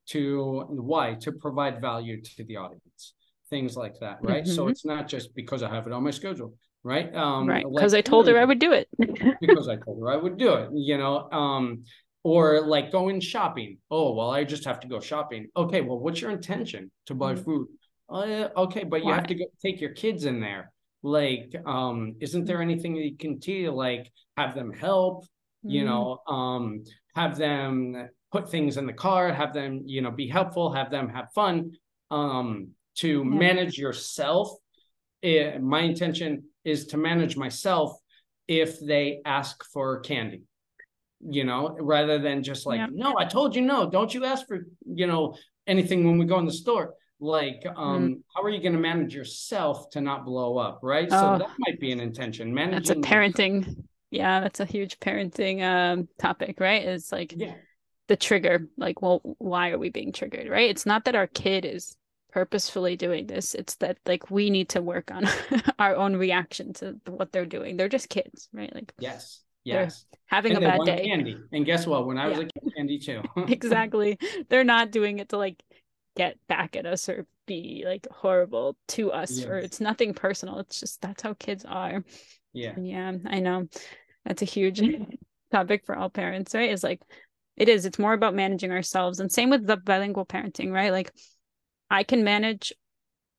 to 0.07 0.65
why 0.69 1.15
to 1.15 1.33
provide 1.33 1.81
value 1.81 2.21
to 2.23 2.45
the 2.45 2.57
audience, 2.57 3.15
things 3.51 3.77
like 3.77 3.99
that, 4.01 4.19
right? 4.21 4.45
Mm-hmm. 4.45 4.55
So 4.55 4.69
it's 4.69 4.85
not 4.85 5.09
just 5.09 5.35
because 5.35 5.63
I 5.63 5.69
have 5.69 5.87
it 5.87 5.93
on 5.93 6.03
my 6.03 6.11
schedule 6.11 6.55
right? 6.87 7.13
Um, 7.17 7.49
right, 7.49 7.65
because 7.69 7.93
like, 7.95 7.99
I 7.99 8.03
told 8.03 8.29
her 8.29 8.39
I 8.39 8.45
would 8.45 8.61
do 8.61 8.73
it. 8.73 8.89
because 9.41 9.69
I 9.69 9.75
told 9.75 10.01
her 10.01 10.09
I 10.09 10.17
would 10.17 10.39
do 10.39 10.55
it, 10.55 10.71
you 10.73 10.97
know. 10.97 11.29
Um, 11.33 11.83
or 12.27 12.67
like 12.67 12.91
going 12.91 13.21
shopping. 13.21 13.79
Oh, 13.89 14.13
well, 14.13 14.31
I 14.31 14.43
just 14.43 14.65
have 14.65 14.81
to 14.81 14.89
go 14.89 14.99
shopping. 14.99 15.47
Okay, 15.57 15.81
well, 15.81 16.01
what's 16.01 16.21
your 16.21 16.33
intention 16.33 16.91
to 17.07 17.15
buy 17.15 17.35
mm-hmm. 17.35 17.45
food? 17.45 17.69
Uh, 18.09 18.49
okay, 18.57 18.83
but 18.83 19.05
Why? 19.05 19.09
you 19.09 19.15
have 19.15 19.29
to 19.29 19.37
go 19.37 19.45
take 19.65 19.81
your 19.81 19.93
kids 19.93 20.25
in 20.25 20.41
there. 20.41 20.73
Like, 21.05 21.55
um, 21.65 22.17
isn't 22.19 22.45
there 22.45 22.61
anything 22.61 22.95
that 22.95 23.05
you 23.05 23.17
can 23.17 23.39
do? 23.39 23.71
Like, 23.71 24.11
have 24.37 24.57
them 24.57 24.73
help, 24.73 25.23
mm-hmm. 25.23 25.71
you 25.71 25.85
know, 25.85 26.19
um, 26.27 26.83
have 27.15 27.39
them 27.39 28.09
put 28.33 28.51
things 28.51 28.77
in 28.77 28.87
the 28.87 28.93
car, 28.93 29.33
have 29.33 29.55
them, 29.55 29.83
you 29.87 30.03
know, 30.03 30.11
be 30.11 30.27
helpful, 30.27 30.73
have 30.73 30.91
them 30.91 31.09
have 31.09 31.29
fun. 31.33 31.77
Um, 32.11 32.71
to 32.97 33.19
yeah. 33.19 33.39
manage 33.39 33.79
yourself, 33.79 34.51
it, 35.23 35.55
eh, 35.55 35.59
my 35.59 35.83
intention 35.83 36.43
is 36.65 36.89
to 36.89 36.97
manage 36.97 37.37
myself 37.37 37.97
if 38.49 38.81
they 38.81 39.21
ask 39.25 39.63
for 39.73 40.01
candy 40.01 40.43
you 41.21 41.45
know 41.45 41.77
rather 41.81 42.19
than 42.19 42.43
just 42.43 42.67
like 42.67 42.91
no 42.91 43.15
i 43.19 43.25
told 43.25 43.55
you 43.57 43.63
no. 43.63 43.89
Don't 43.89 44.13
you 44.13 44.25
ask 44.25 44.47
for 44.47 44.67
you 44.85 45.07
know 45.07 45.37
anything 45.67 46.05
when 46.05 46.19
we 46.19 46.25
go 46.25 46.39
in 46.39 46.47
the 46.47 46.53
store. 46.53 46.95
Like 47.19 47.63
um 47.77 48.09
mm. 48.09 48.21
how 48.35 48.43
are 48.43 48.51
you 48.51 48.61
going 48.61 48.75
to 48.75 48.79
manage 48.79 49.15
yourself 49.15 49.89
to 49.91 50.01
not 50.01 50.25
blow 50.25 50.59
up 50.59 50.81
right? 50.83 51.09
Oh, 51.11 51.39
so 51.39 51.39
that 51.39 51.51
might 51.59 51.81
be 51.81 51.93
an 51.93 52.01
intention. 52.01 52.53
Managing 52.53 53.01
that's 53.01 53.09
a 53.09 53.11
parenting 53.11 53.85
yeah 54.11 54.41
that's 54.41 54.61
a 54.61 54.67
huge 54.67 55.01
parenting 55.01 55.63
um 55.63 56.09
topic 56.19 56.61
right? 56.61 56.85
It's 56.85 57.11
like 57.11 57.35
yeah. 57.37 57.55
the 58.09 58.17
trigger 58.17 58.69
like 58.77 59.01
well 59.01 59.21
why 59.39 59.71
are 59.71 59.79
we 59.79 59.89
being 59.89 60.13
triggered 60.13 60.51
right? 60.51 60.69
It's 60.69 60.87
not 60.87 61.07
that 61.07 61.15
our 61.15 61.27
kid 61.27 61.65
is 61.65 61.97
purposefully 62.37 62.97
doing 62.97 63.27
this. 63.27 63.55
It's 63.55 63.77
that 63.77 63.97
like 64.05 64.31
we 64.31 64.51
need 64.51 64.69
to 64.71 64.83
work 64.83 65.11
on 65.11 65.27
our 65.79 65.97
own 65.97 66.17
reaction 66.17 66.75
to 66.75 67.01
what 67.07 67.33
they're 67.33 67.47
doing. 67.47 67.79
They're 67.79 67.89
just 67.89 68.11
kids, 68.11 68.51
right? 68.53 68.75
Like 68.75 68.93
yes, 68.99 69.41
yes, 69.67 70.05
having 70.27 70.55
and 70.55 70.65
a 70.65 70.69
bad 70.69 70.81
day. 70.85 71.05
Candy, 71.05 71.37
and 71.53 71.65
guess 71.65 71.87
what? 71.87 72.07
When 72.07 72.19
I 72.19 72.29
was 72.29 72.39
yeah. 72.39 72.45
a 72.45 72.61
kid, 72.61 72.73
candy 72.77 72.99
too. 72.99 73.23
exactly. 73.49 74.19
They're 74.49 74.65
not 74.65 74.91
doing 74.91 75.19
it 75.19 75.31
to 75.31 75.39
like 75.39 75.63
get 76.17 76.39
back 76.49 76.77
at 76.77 76.87
us 76.87 77.09
or 77.09 77.27
be 77.47 77.85
like 77.87 78.07
horrible 78.11 78.77
to 78.89 79.13
us, 79.13 79.39
yes. 79.39 79.47
or 79.47 79.59
it's 79.59 79.81
nothing 79.81 80.15
personal. 80.15 80.59
It's 80.59 80.81
just 80.81 81.01
that's 81.01 81.23
how 81.23 81.35
kids 81.35 81.65
are. 81.65 82.05
Yeah, 82.53 82.73
and 82.77 82.89
yeah, 82.89 83.13
I 83.27 83.41
know. 83.41 83.69
That's 84.25 84.43
a 84.43 84.47
huge 84.47 84.83
topic 85.53 85.85
for 85.87 85.97
all 85.97 86.11
parents, 86.11 86.55
right? 86.55 86.71
Is 86.71 86.85
like 86.85 87.01
it 87.57 87.69
is. 87.69 87.87
It's 87.87 87.99
more 87.99 88.13
about 88.13 88.35
managing 88.35 88.73
ourselves, 88.73 89.21
and 89.21 89.31
same 89.31 89.51
with 89.51 89.67
the 89.67 89.77
bilingual 89.77 90.27
parenting, 90.27 90.73
right? 90.73 90.93
Like 90.93 91.13
I 91.91 92.03
can 92.03 92.25
manage, 92.25 92.73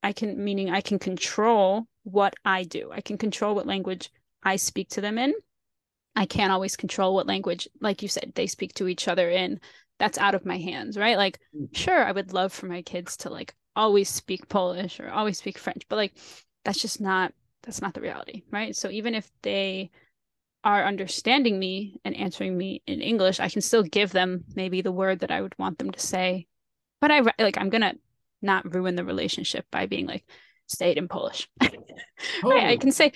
I 0.04 0.14
can, 0.14 0.44
meaning 0.44 0.70
I 0.70 0.82
can 0.82 1.00
control 1.00 1.88
what 2.04 2.36
I 2.46 2.64
do. 2.64 2.92
I 2.92 3.02
can 3.02 3.18
control 3.18 3.56
what 3.56 3.68
language 3.68 4.10
I 4.44 4.56
speak 4.56 4.90
to 4.92 5.02
them 5.02 5.18
in. 5.18 5.34
I 6.18 6.26
can't 6.26 6.52
always 6.52 6.76
control 6.76 7.14
what 7.14 7.28
language, 7.28 7.68
like 7.80 8.02
you 8.02 8.08
said, 8.08 8.32
they 8.34 8.48
speak 8.48 8.74
to 8.74 8.88
each 8.88 9.08
other 9.08 9.30
in. 9.30 9.60
That's 10.00 10.18
out 10.18 10.34
of 10.36 10.46
my 10.46 10.58
hands, 10.58 10.98
right? 10.98 11.16
Like, 11.16 11.40
mm-hmm. 11.56 11.74
sure, 11.74 12.04
I 12.04 12.12
would 12.12 12.34
love 12.34 12.52
for 12.52 12.66
my 12.66 12.82
kids 12.82 13.18
to 13.18 13.30
like 13.30 13.54
always 13.76 14.10
speak 14.10 14.50
Polish 14.50 15.00
or 15.00 15.10
always 15.10 15.38
speak 15.38 15.60
French, 15.60 15.84
but 15.88 15.96
like 15.96 16.14
that's 16.66 16.82
just 16.82 17.00
not 17.00 17.34
that's 17.62 17.82
not 17.82 17.94
the 17.94 18.02
reality, 18.02 18.42
right? 18.52 18.76
So 18.76 18.90
even 18.90 19.14
if 19.14 19.30
they 19.44 19.92
are 20.64 20.86
understanding 20.86 21.60
me 21.60 22.00
and 22.04 22.16
answering 22.16 22.58
me 22.58 22.82
in 22.88 23.00
English, 23.00 23.40
I 23.40 23.50
can 23.50 23.62
still 23.62 23.84
give 23.84 24.12
them 24.12 24.44
maybe 24.56 24.82
the 24.82 24.92
word 24.92 25.20
that 25.20 25.32
I 25.32 25.42
would 25.42 25.58
want 25.60 25.78
them 25.78 25.92
to 25.92 26.00
say. 26.00 26.48
But 27.00 27.12
I 27.12 27.22
like 27.40 27.60
I'm 27.60 27.70
gonna 27.70 27.94
not 28.42 28.74
ruin 28.74 28.96
the 28.96 29.06
relationship 29.06 29.68
by 29.72 29.86
being 29.86 30.08
like 30.08 30.26
say 30.68 30.92
it 30.92 30.98
in 30.98 31.08
polish 31.08 31.48
right? 32.44 32.66
i 32.66 32.76
can 32.78 32.92
say 32.92 33.12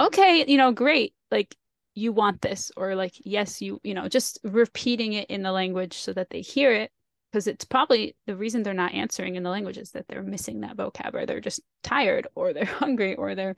okay 0.00 0.44
you 0.48 0.56
know 0.56 0.72
great 0.72 1.14
like 1.30 1.54
you 1.98 2.12
want 2.12 2.40
this 2.40 2.70
or 2.76 2.94
like 2.94 3.14
yes 3.24 3.60
you 3.60 3.80
you 3.82 3.92
know 3.92 4.08
just 4.08 4.38
repeating 4.44 5.12
it 5.14 5.28
in 5.28 5.42
the 5.42 5.52
language 5.52 5.94
so 5.98 6.12
that 6.12 6.30
they 6.30 6.40
hear 6.40 6.72
it 6.72 6.90
because 7.30 7.46
it's 7.46 7.64
probably 7.64 8.16
the 8.26 8.36
reason 8.36 8.62
they're 8.62 8.72
not 8.72 8.94
answering 8.94 9.34
in 9.34 9.42
the 9.42 9.50
language 9.50 9.76
is 9.76 9.90
that 9.90 10.06
they're 10.08 10.22
missing 10.22 10.60
that 10.60 10.76
vocab 10.76 11.14
or 11.14 11.26
they're 11.26 11.40
just 11.40 11.60
tired 11.82 12.26
or 12.34 12.52
they're 12.52 12.64
hungry 12.84 13.14
or 13.16 13.34
they're 13.34 13.56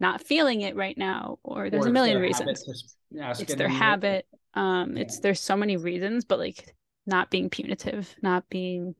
not 0.00 0.22
feeling 0.22 0.60
it 0.60 0.76
right 0.76 0.96
now 0.96 1.38
or 1.42 1.70
there's 1.70 1.86
or 1.86 1.88
a 1.88 1.92
million 1.92 2.20
reasons. 2.20 2.62
it's 3.10 3.54
their 3.54 3.68
habit. 3.68 4.26
um 4.54 4.96
yeah. 4.96 5.02
it's 5.02 5.20
there's 5.20 5.40
so 5.40 5.56
many 5.56 5.76
reasons 5.76 6.24
but 6.24 6.38
like 6.38 6.74
not 7.06 7.30
being 7.30 7.48
punitive 7.48 8.14
not 8.22 8.48
being 8.50 8.94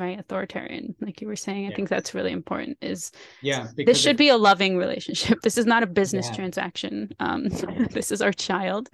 right 0.00 0.18
authoritarian 0.18 0.94
like 1.00 1.20
you 1.20 1.26
were 1.26 1.36
saying 1.36 1.66
i 1.66 1.68
yeah. 1.68 1.76
think 1.76 1.88
that's 1.88 2.14
really 2.14 2.32
important 2.32 2.76
is 2.80 3.12
yeah 3.42 3.68
this 3.76 4.00
should 4.00 4.16
be 4.16 4.30
a 4.30 4.36
loving 4.36 4.76
relationship 4.76 5.40
this 5.42 5.58
is 5.58 5.66
not 5.66 5.82
a 5.82 5.86
business 5.86 6.26
yeah. 6.28 6.34
transaction 6.34 7.10
um 7.20 7.48
this 7.90 8.10
is 8.10 8.22
our 8.22 8.32
child 8.32 8.88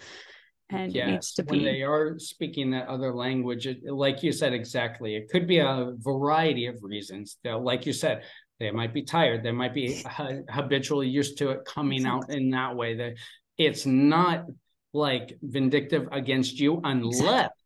and 0.70 0.92
yes. 0.92 1.06
it 1.06 1.10
needs 1.10 1.32
to 1.34 1.42
when 1.44 1.60
be 1.60 1.64
they 1.64 1.82
are 1.82 2.18
speaking 2.18 2.72
that 2.72 2.88
other 2.88 3.14
language 3.14 3.66
it, 3.66 3.78
like 3.84 4.22
you 4.22 4.32
said 4.32 4.52
exactly 4.52 5.14
it 5.14 5.30
could 5.30 5.46
be 5.46 5.58
a 5.58 5.92
variety 5.98 6.66
of 6.66 6.76
reasons 6.82 7.36
They'll, 7.44 7.62
like 7.62 7.86
you 7.86 7.92
said 7.92 8.24
they 8.58 8.72
might 8.72 8.92
be 8.92 9.02
tired 9.02 9.44
they 9.44 9.52
might 9.52 9.74
be 9.74 10.04
habitually 10.50 11.08
used 11.08 11.38
to 11.38 11.50
it 11.50 11.64
coming 11.64 11.98
exactly. 11.98 12.34
out 12.34 12.38
in 12.38 12.50
that 12.50 12.74
way 12.74 12.96
that 12.96 13.14
it's 13.56 13.86
not 13.86 14.46
like 14.92 15.38
vindictive 15.42 16.08
against 16.10 16.58
you 16.58 16.80
unless 16.82 17.20
exactly. 17.20 17.62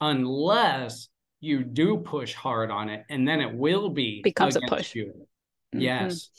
unless 0.00 1.09
you 1.40 1.64
do 1.64 1.98
push 1.98 2.34
hard 2.34 2.70
on 2.70 2.88
it 2.88 3.04
and 3.08 3.26
then 3.26 3.40
it 3.40 3.52
will 3.52 3.88
be 3.88 4.20
becomes 4.22 4.56
a 4.56 4.60
push. 4.60 4.94
you. 4.94 5.06
Mm-hmm. 5.74 5.80
yes. 5.80 6.30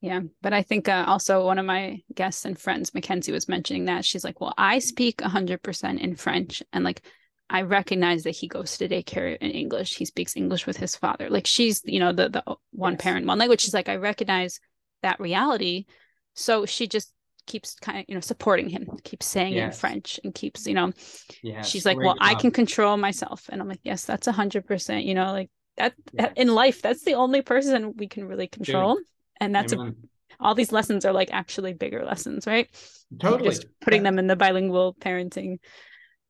Yeah 0.00 0.20
but 0.40 0.52
i 0.52 0.62
think 0.62 0.88
uh, 0.88 1.04
also 1.06 1.46
one 1.46 1.58
of 1.58 1.66
my 1.66 2.00
guests 2.14 2.44
and 2.44 2.58
friends 2.58 2.92
mackenzie 2.94 3.32
was 3.32 3.48
mentioning 3.48 3.86
that. 3.86 4.04
She's 4.04 4.24
like 4.24 4.40
well 4.40 4.54
i 4.58 4.78
speak 4.78 5.18
100% 5.18 6.00
in 6.00 6.16
french 6.16 6.62
and 6.72 6.84
like 6.84 7.02
i 7.48 7.62
recognize 7.62 8.24
that 8.24 8.30
he 8.36 8.48
goes 8.48 8.76
to 8.78 8.88
daycare 8.88 9.36
in 9.38 9.50
english. 9.50 9.96
He 9.96 10.04
speaks 10.04 10.36
english 10.36 10.66
with 10.66 10.76
his 10.76 10.96
father. 10.96 11.30
Like 11.30 11.46
she's 11.46 11.82
you 11.84 12.00
know 12.00 12.12
the 12.12 12.28
the 12.28 12.56
one 12.72 12.94
yes. 12.94 13.02
parent 13.02 13.26
one 13.26 13.38
language. 13.38 13.60
She's 13.60 13.74
like 13.74 13.88
i 13.88 13.96
recognize 13.96 14.60
that 15.02 15.20
reality. 15.20 15.86
So 16.34 16.66
she 16.66 16.86
just 16.88 17.12
keeps 17.46 17.74
kind 17.74 17.98
of 17.98 18.04
you 18.08 18.14
know 18.14 18.20
supporting 18.20 18.68
him 18.68 18.86
keeps 19.04 19.26
saying 19.26 19.54
yes. 19.54 19.74
in 19.74 19.80
french 19.80 20.20
and 20.24 20.34
keeps 20.34 20.66
you 20.66 20.74
know 20.74 20.92
yes, 21.42 21.68
she's 21.68 21.84
like 21.84 21.98
well 21.98 22.16
i 22.20 22.34
can 22.34 22.50
control 22.50 22.96
myself 22.96 23.48
and 23.50 23.60
i'm 23.60 23.68
like 23.68 23.80
yes 23.82 24.04
that's 24.04 24.26
a 24.26 24.32
hundred 24.32 24.66
percent 24.66 25.04
you 25.04 25.14
know 25.14 25.32
like 25.32 25.50
that, 25.76 25.94
yes. 26.12 26.28
that, 26.28 26.38
in 26.38 26.54
life 26.54 26.82
that's 26.82 27.04
the 27.04 27.14
only 27.14 27.42
person 27.42 27.94
we 27.96 28.06
can 28.06 28.26
really 28.26 28.46
control 28.46 28.96
Dude. 28.96 29.04
and 29.40 29.54
that's 29.54 29.72
a, 29.72 29.92
all 30.38 30.54
these 30.54 30.72
lessons 30.72 31.04
are 31.04 31.12
like 31.12 31.30
actually 31.32 31.72
bigger 31.72 32.04
lessons 32.04 32.46
right 32.46 32.68
totally 33.18 33.48
just 33.48 33.66
putting 33.80 34.02
them 34.02 34.18
in 34.18 34.26
the 34.26 34.36
bilingual 34.36 34.94
parenting 34.94 35.58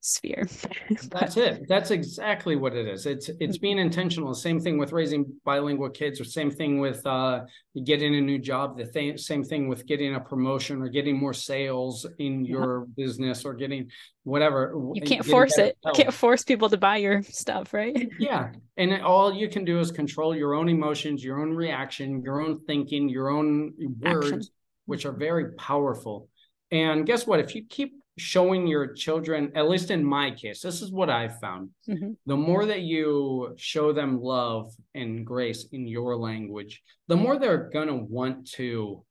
sphere. 0.02 0.48
That's 1.10 1.36
it. 1.36 1.66
That's 1.68 1.90
exactly 1.92 2.56
what 2.56 2.74
it 2.74 2.86
is. 2.86 3.06
It's 3.06 3.30
it's 3.40 3.56
being 3.56 3.78
intentional. 3.78 4.34
Same 4.34 4.60
thing 4.60 4.76
with 4.76 4.92
raising 4.92 5.32
bilingual 5.44 5.90
kids, 5.90 6.20
or 6.20 6.24
same 6.24 6.50
thing 6.50 6.80
with 6.80 7.06
uh, 7.06 7.42
getting 7.84 8.14
a 8.16 8.20
new 8.20 8.38
job. 8.38 8.76
The 8.76 8.84
th- 8.84 9.20
same 9.20 9.44
thing 9.44 9.68
with 9.68 9.86
getting 9.86 10.14
a 10.16 10.20
promotion 10.20 10.82
or 10.82 10.88
getting 10.88 11.16
more 11.16 11.32
sales 11.32 12.04
in 12.18 12.44
your 12.44 12.80
yeah. 12.80 13.04
business 13.04 13.44
or 13.44 13.54
getting 13.54 13.90
whatever. 14.24 14.74
You 14.92 15.02
can't 15.02 15.24
force 15.24 15.56
it. 15.56 15.78
You 15.84 15.92
can't 15.92 16.12
force 16.12 16.42
people 16.42 16.68
to 16.68 16.76
buy 16.76 16.96
your 16.96 17.22
stuff, 17.22 17.72
right? 17.72 18.08
yeah, 18.18 18.50
and 18.76 19.00
all 19.02 19.32
you 19.32 19.48
can 19.48 19.64
do 19.64 19.78
is 19.78 19.92
control 19.92 20.34
your 20.36 20.54
own 20.54 20.68
emotions, 20.68 21.24
your 21.24 21.40
own 21.40 21.54
reaction, 21.54 22.22
your 22.22 22.42
own 22.42 22.60
thinking, 22.66 23.08
your 23.08 23.30
own 23.30 23.72
words, 24.00 24.26
Action. 24.26 24.42
which 24.86 25.06
are 25.06 25.12
very 25.12 25.52
powerful. 25.52 26.28
And 26.72 27.06
guess 27.06 27.26
what? 27.26 27.38
If 27.38 27.54
you 27.54 27.64
keep 27.68 28.01
showing 28.22 28.66
your 28.66 28.86
children, 28.94 29.52
at 29.54 29.68
least 29.68 29.90
in 29.90 30.04
my 30.04 30.30
case, 30.30 30.62
this 30.62 30.80
is 30.80 30.90
what 30.92 31.10
I've 31.10 31.38
found. 31.40 31.70
Mhm. 31.88 32.16
The 32.26 32.36
more 32.36 32.64
that 32.66 32.82
you 32.82 33.54
show 33.56 33.92
them 33.92 34.20
love 34.20 34.72
and 34.94 35.26
grace 35.26 35.66
in 35.72 35.86
your 35.86 36.16
language, 36.16 36.82
the 37.08 37.16
more 37.16 37.38
they're 37.38 37.68
going 37.70 37.88
to 37.88 37.96
want 37.96 38.48
to 38.52 39.04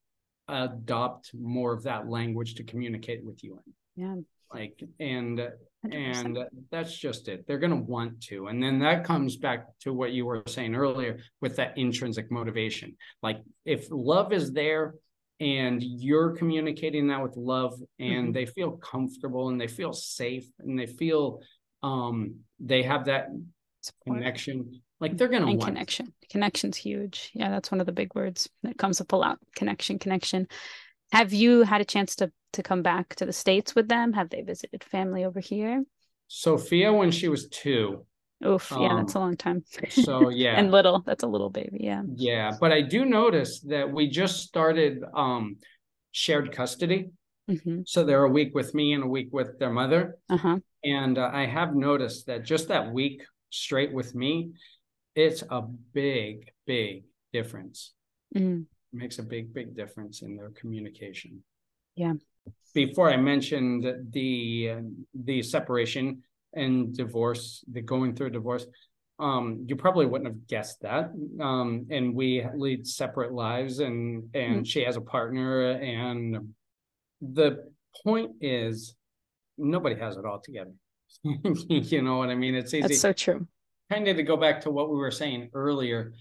adopt 0.48 1.34
more 1.34 1.74
of 1.74 1.84
that 1.84 2.08
language 2.10 2.56
to 2.56 2.64
communicate 2.64 3.24
with 3.24 3.44
you 3.44 3.60
in. 3.66 3.74
Yeah. 3.96 4.16
Like, 4.54 4.84
and 5.00 5.40
100%. 5.84 6.38
and 6.38 6.38
that's 6.70 6.96
just 6.98 7.28
it. 7.30 7.48
They're 7.48 7.58
going 7.58 7.72
to 7.72 7.92
want 7.92 8.22
to. 8.24 8.48
And 8.48 8.62
then 8.62 8.80
that 8.80 9.06
comes 9.06 9.38
back 9.38 9.68
to 9.80 9.94
what 9.94 10.12
you 10.12 10.26
were 10.26 10.44
saying 10.48 10.76
earlier 10.76 11.20
with 11.40 11.56
that 11.56 11.78
intrinsic 11.78 12.30
motivation. 12.32 12.98
Like 13.24 13.42
if 13.66 13.88
love 13.90 14.34
is 14.34 14.52
there 14.52 14.96
and 15.42 15.82
you're 15.82 16.36
communicating 16.38 17.08
that 17.08 17.22
with 17.22 17.36
love 17.36 17.74
and 18.00 18.30
Mhm. 18.30 18.34
they 18.34 18.46
feel 18.46 18.78
comfortable 18.78 19.50
and 19.50 19.60
they 19.60 19.68
feel 19.68 19.92
safe 19.92 20.48
and 20.60 20.80
they 20.80 20.86
feel 20.86 21.42
um 21.84 22.36
they 22.60 22.84
have 22.84 23.06
that 23.06 23.28
Support. 23.82 24.18
connection, 24.18 24.82
like 25.00 25.18
they're 25.18 25.28
going 25.28 25.42
to 25.42 25.50
and 25.50 25.58
want 25.58 25.74
connection. 25.74 26.14
Connection's 26.30 26.78
huge. 26.78 27.32
Yeah, 27.34 27.50
that's 27.50 27.72
one 27.72 27.80
of 27.82 27.88
the 27.88 27.92
big 27.92 28.14
words 28.14 28.48
that 28.62 28.78
comes 28.78 29.02
up 29.02 29.12
a 29.12 29.16
lot. 29.16 29.40
Connection, 29.56 29.98
connection. 29.98 30.48
Have 31.12 31.34
you 31.34 31.64
had 31.64 31.82
a 31.82 31.86
chance 31.86 32.16
to 32.18 32.32
to 32.54 32.64
come 32.64 32.84
back 32.84 33.16
to 33.16 33.26
the 33.26 33.34
states 33.34 33.74
with 33.74 33.88
them? 33.88 34.14
Have 34.14 34.30
they 34.30 34.42
visited 34.42 34.84
family 34.84 35.24
over 35.26 35.40
here? 35.40 35.84
Sophia 36.28 36.94
when 36.94 37.12
she 37.12 37.28
was 37.30 37.48
2. 37.50 38.06
Oof, 38.46 38.72
yeah, 38.72 38.96
that's 38.98 39.16
a 39.16 39.18
Um, 39.20 39.24
long 39.24 39.38
time. 39.38 39.64
So 39.90 40.30
yeah. 40.44 40.58
and 40.60 40.72
little, 40.72 41.02
that's 41.06 41.24
a 41.24 41.28
little 41.28 41.50
baby. 41.50 41.80
Yeah. 41.82 42.04
Yeah, 42.16 42.52
but 42.60 42.72
I 42.72 42.82
do 42.82 43.06
notice 43.06 43.60
that 43.62 43.92
we 43.92 44.08
just 44.10 44.42
started 44.44 45.04
um 45.14 45.58
shared 46.12 46.52
custody. 46.52 47.12
hmm 47.48 47.82
So 47.86 48.04
they're 48.04 48.24
a 48.24 48.30
week 48.30 48.54
with 48.56 48.74
me 48.74 48.94
and 48.94 49.04
a 49.04 49.08
week 49.08 49.30
with 49.32 49.60
their 49.60 49.72
mother. 49.72 50.18
Uh 50.30 50.38
huh. 50.38 50.60
And 50.84 51.18
uh, 51.18 51.30
I 51.32 51.46
have 51.46 51.76
noticed 51.76 52.26
that 52.28 52.44
just 52.44 52.68
that 52.70 52.92
week 52.92 53.22
straight 53.52 53.94
with 53.94 54.16
me, 54.16 54.52
it's 55.16 55.44
a 55.50 55.62
big, 55.94 56.50
big 56.66 57.04
difference. 57.34 57.94
Mm. 58.36 58.66
Makes 58.92 59.20
a 59.20 59.24
big, 59.24 59.54
big 59.54 59.76
difference 59.76 60.22
in 60.22 60.36
their 60.36 60.50
communication. 60.50 61.44
Yeah. 61.96 62.14
Before 62.74 63.10
I 63.12 63.18
mentioned 63.18 63.86
the 64.12 64.82
the 65.14 65.44
separation 65.44 66.24
and 66.54 66.96
divorce, 66.96 67.64
the 67.72 67.82
going 67.82 68.16
through 68.16 68.28
a 68.28 68.32
divorce, 68.32 68.66
um, 69.20 69.66
you 69.68 69.76
probably 69.76 70.06
wouldn't 70.06 70.28
have 70.30 70.48
guessed 70.48 70.82
that. 70.82 71.12
Um, 71.40 71.86
and 71.92 72.16
we 72.16 72.46
lead 72.56 72.88
separate 72.88 73.32
lives, 73.34 73.80
and 73.80 74.30
and 74.34 74.62
Mm. 74.62 74.68
she 74.68 74.84
has 74.84 74.98
a 74.98 75.02
partner, 75.02 75.72
and 75.72 76.54
the 77.22 77.72
point 78.04 78.32
is 78.42 78.96
nobody 79.58 79.96
has 79.96 80.18
it 80.18 80.26
all 80.26 80.40
together. 80.40 80.74
you 81.24 82.02
know 82.02 82.18
what 82.18 82.30
I 82.30 82.36
mean? 82.36 82.56
It's 82.56 82.74
easy 82.74 82.88
That's 82.88 83.02
so 83.02 83.14
true. 83.14 83.48
kind 83.92 84.08
of 84.08 84.16
to 84.18 84.24
go 84.24 84.38
back 84.38 84.62
to 84.62 84.72
what 84.72 84.90
we 84.90 84.96
were 84.98 85.12
saying 85.12 85.50
earlier 85.54 86.14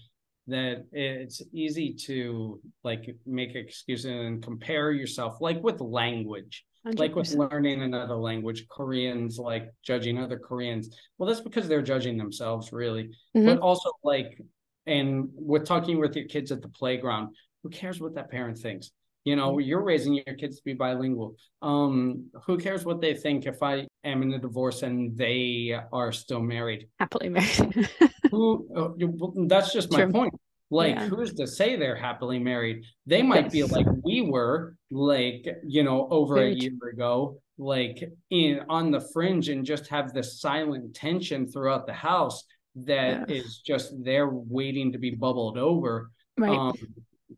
that 0.47 0.85
it's 0.91 1.41
easy 1.53 1.93
to 1.93 2.59
like 2.83 3.15
make 3.25 3.55
excuses 3.55 4.05
and 4.05 4.43
compare 4.43 4.91
yourself 4.91 5.37
like 5.39 5.63
with 5.63 5.79
language 5.79 6.65
like 6.83 7.15
with 7.15 7.31
learning 7.33 7.81
another 7.81 8.15
language 8.15 8.67
koreans 8.67 9.37
like 9.37 9.69
judging 9.83 10.17
other 10.17 10.39
koreans. 10.39 10.95
Well 11.17 11.27
that's 11.27 11.41
because 11.41 11.67
they're 11.67 11.81
judging 11.81 12.17
themselves 12.17 12.71
really. 12.73 13.11
Mhm. 13.35 13.45
but 13.45 13.59
also 13.59 13.91
like 14.03 14.41
and 14.87 15.29
with 15.35 15.65
talking 15.65 15.99
with 15.99 16.15
your 16.15 16.25
kids 16.25 16.51
at 16.51 16.61
the 16.61 16.69
playground 16.69 17.35
who 17.63 17.69
cares 17.69 17.99
what 18.01 18.15
that 18.15 18.31
parent 18.31 18.57
thinks? 18.57 18.91
You 19.23 19.35
know 19.35 19.59
you're 19.59 19.83
raising 19.83 20.13
your 20.15 20.35
kids 20.35 20.57
to 20.57 20.63
be 20.63 20.73
bilingual. 20.73 21.35
Um 21.61 22.31
who 22.45 22.57
cares 22.57 22.83
what 22.85 23.01
they 23.01 23.13
think 23.13 23.45
if 23.45 23.61
i 23.61 23.87
am 24.03 24.23
in 24.23 24.33
a 24.33 24.39
divorce 24.39 24.81
and 24.81 25.15
they 25.15 25.75
are 25.93 26.11
still 26.11 26.41
married? 26.41 26.87
Happily 26.99 27.29
married. 27.29 27.87
who 28.31 28.67
uh, 28.75 28.89
you- 28.97 29.45
that's 29.47 29.71
just 29.73 29.91
my 29.91 30.05
point 30.07 30.33
like 30.71 30.95
Yeah. 30.95 31.07
who's 31.07 31.33
to 31.35 31.45
say 31.45 31.75
they're 31.75 31.95
happily 31.95 32.39
married 32.39 32.85
they 33.05 33.21
might 33.21 33.51
be 33.51 33.63
like 33.63 33.85
we 34.03 34.21
were 34.21 34.75
like 34.89 35.45
you 35.63 35.83
know 35.83 36.07
over 36.09 36.35
Very 36.35 36.53
a 36.53 36.55
true. 36.55 36.61
year 36.63 36.89
ago 36.93 37.39
like 37.57 38.01
in 38.31 38.61
on 38.69 38.89
the 38.89 39.01
fringe 39.13 39.49
and 39.49 39.63
just 39.65 39.87
have 39.87 40.13
this 40.13 40.39
silent 40.39 40.95
tension 40.95 41.45
throughout 41.45 41.85
the 41.85 41.93
house 41.93 42.45
that 42.75 43.29
Yeah. 43.29 43.35
is 43.35 43.59
just 43.59 43.93
there 44.03 44.29
waiting 44.29 44.93
to 44.93 44.97
be 44.97 45.11
bubbled 45.11 45.57
over 45.57 46.09
right. 46.37 46.57
um 46.57 46.73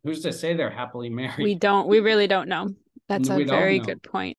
who's 0.04 0.22
to 0.22 0.32
say 0.32 0.54
they're 0.54 0.70
happily 0.70 1.10
married 1.10 1.44
we 1.44 1.56
don't, 1.56 1.88
we 1.88 2.00
really 2.00 2.28
don't 2.28 2.48
know. 2.50 2.70
That's 3.10 3.30
a 3.30 3.36
We 3.36 3.44
don't 3.46 3.58
very 3.60 3.80
know. 3.80 3.86
good 3.86 4.02
point. 4.04 4.38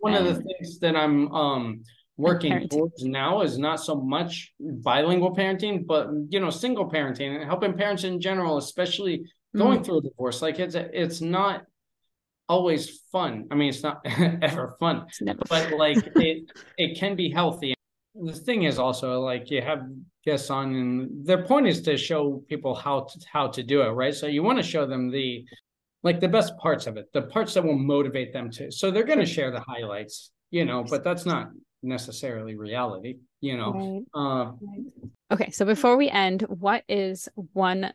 one 0.00 0.14
of 0.14 0.24
the 0.24 0.34
things 0.42 0.78
that 0.80 0.94
I'm 0.94 1.32
um 1.32 1.82
working 2.16 2.68
towards 2.68 3.04
now 3.04 3.42
is 3.42 3.58
not 3.58 3.80
so 3.80 3.94
much 3.94 4.52
bilingual 4.58 5.34
parenting, 5.36 5.86
but 5.86 6.08
you 6.30 6.40
know, 6.40 6.50
single 6.50 6.90
parenting 6.90 7.36
and 7.36 7.44
helping 7.44 7.74
parents 7.74 8.04
in 8.04 8.20
general, 8.20 8.56
especially 8.56 9.24
Mm. 9.54 9.58
going 9.58 9.84
through 9.84 9.98
a 9.98 10.02
divorce. 10.02 10.42
Like 10.42 10.58
it's 10.58 10.74
it's 10.74 11.20
not 11.20 11.64
always 12.48 13.00
fun. 13.12 13.46
I 13.50 13.54
mean, 13.54 13.70
it's 13.70 13.82
not 13.82 14.00
ever 14.42 14.76
fun, 14.78 15.06
but 15.48 15.72
like 15.72 15.98
it 16.16 16.50
it 16.76 16.98
can 16.98 17.16
be 17.16 17.30
healthy. 17.30 17.74
The 18.14 18.32
thing 18.32 18.64
is 18.64 18.78
also 18.78 19.20
like 19.20 19.50
you 19.50 19.62
have 19.62 19.80
guests 20.24 20.50
on, 20.50 20.74
and 20.74 21.26
their 21.26 21.42
point 21.44 21.66
is 21.68 21.80
to 21.82 21.96
show 21.96 22.42
people 22.48 22.74
how 22.74 23.00
to 23.10 23.20
how 23.32 23.46
to 23.48 23.62
do 23.62 23.82
it, 23.82 23.90
right? 23.90 24.14
So 24.14 24.26
you 24.26 24.42
want 24.42 24.58
to 24.58 24.62
show 24.64 24.86
them 24.86 25.10
the 25.10 25.44
like 26.02 26.20
the 26.20 26.28
best 26.28 26.56
parts 26.58 26.86
of 26.86 26.96
it, 26.96 27.06
the 27.12 27.22
parts 27.22 27.54
that 27.54 27.64
will 27.64 27.78
motivate 27.78 28.32
them 28.32 28.50
to. 28.52 28.70
So 28.70 28.90
they're 28.90 29.04
going 29.12 29.18
to 29.26 29.26
share 29.26 29.50
the 29.50 29.60
highlights, 29.60 30.30
you 30.50 30.64
know, 30.64 30.84
but 30.88 31.02
that's 31.02 31.26
not 31.26 31.48
necessarily 31.86 32.56
reality, 32.56 33.16
you 33.40 33.56
know. 33.56 34.04
Right. 34.14 34.22
Uh, 34.22 34.52
Okay, 35.32 35.50
so 35.50 35.64
before 35.64 35.96
we 35.96 36.08
end, 36.08 36.42
what 36.42 36.84
is 36.88 37.28
one 37.52 37.92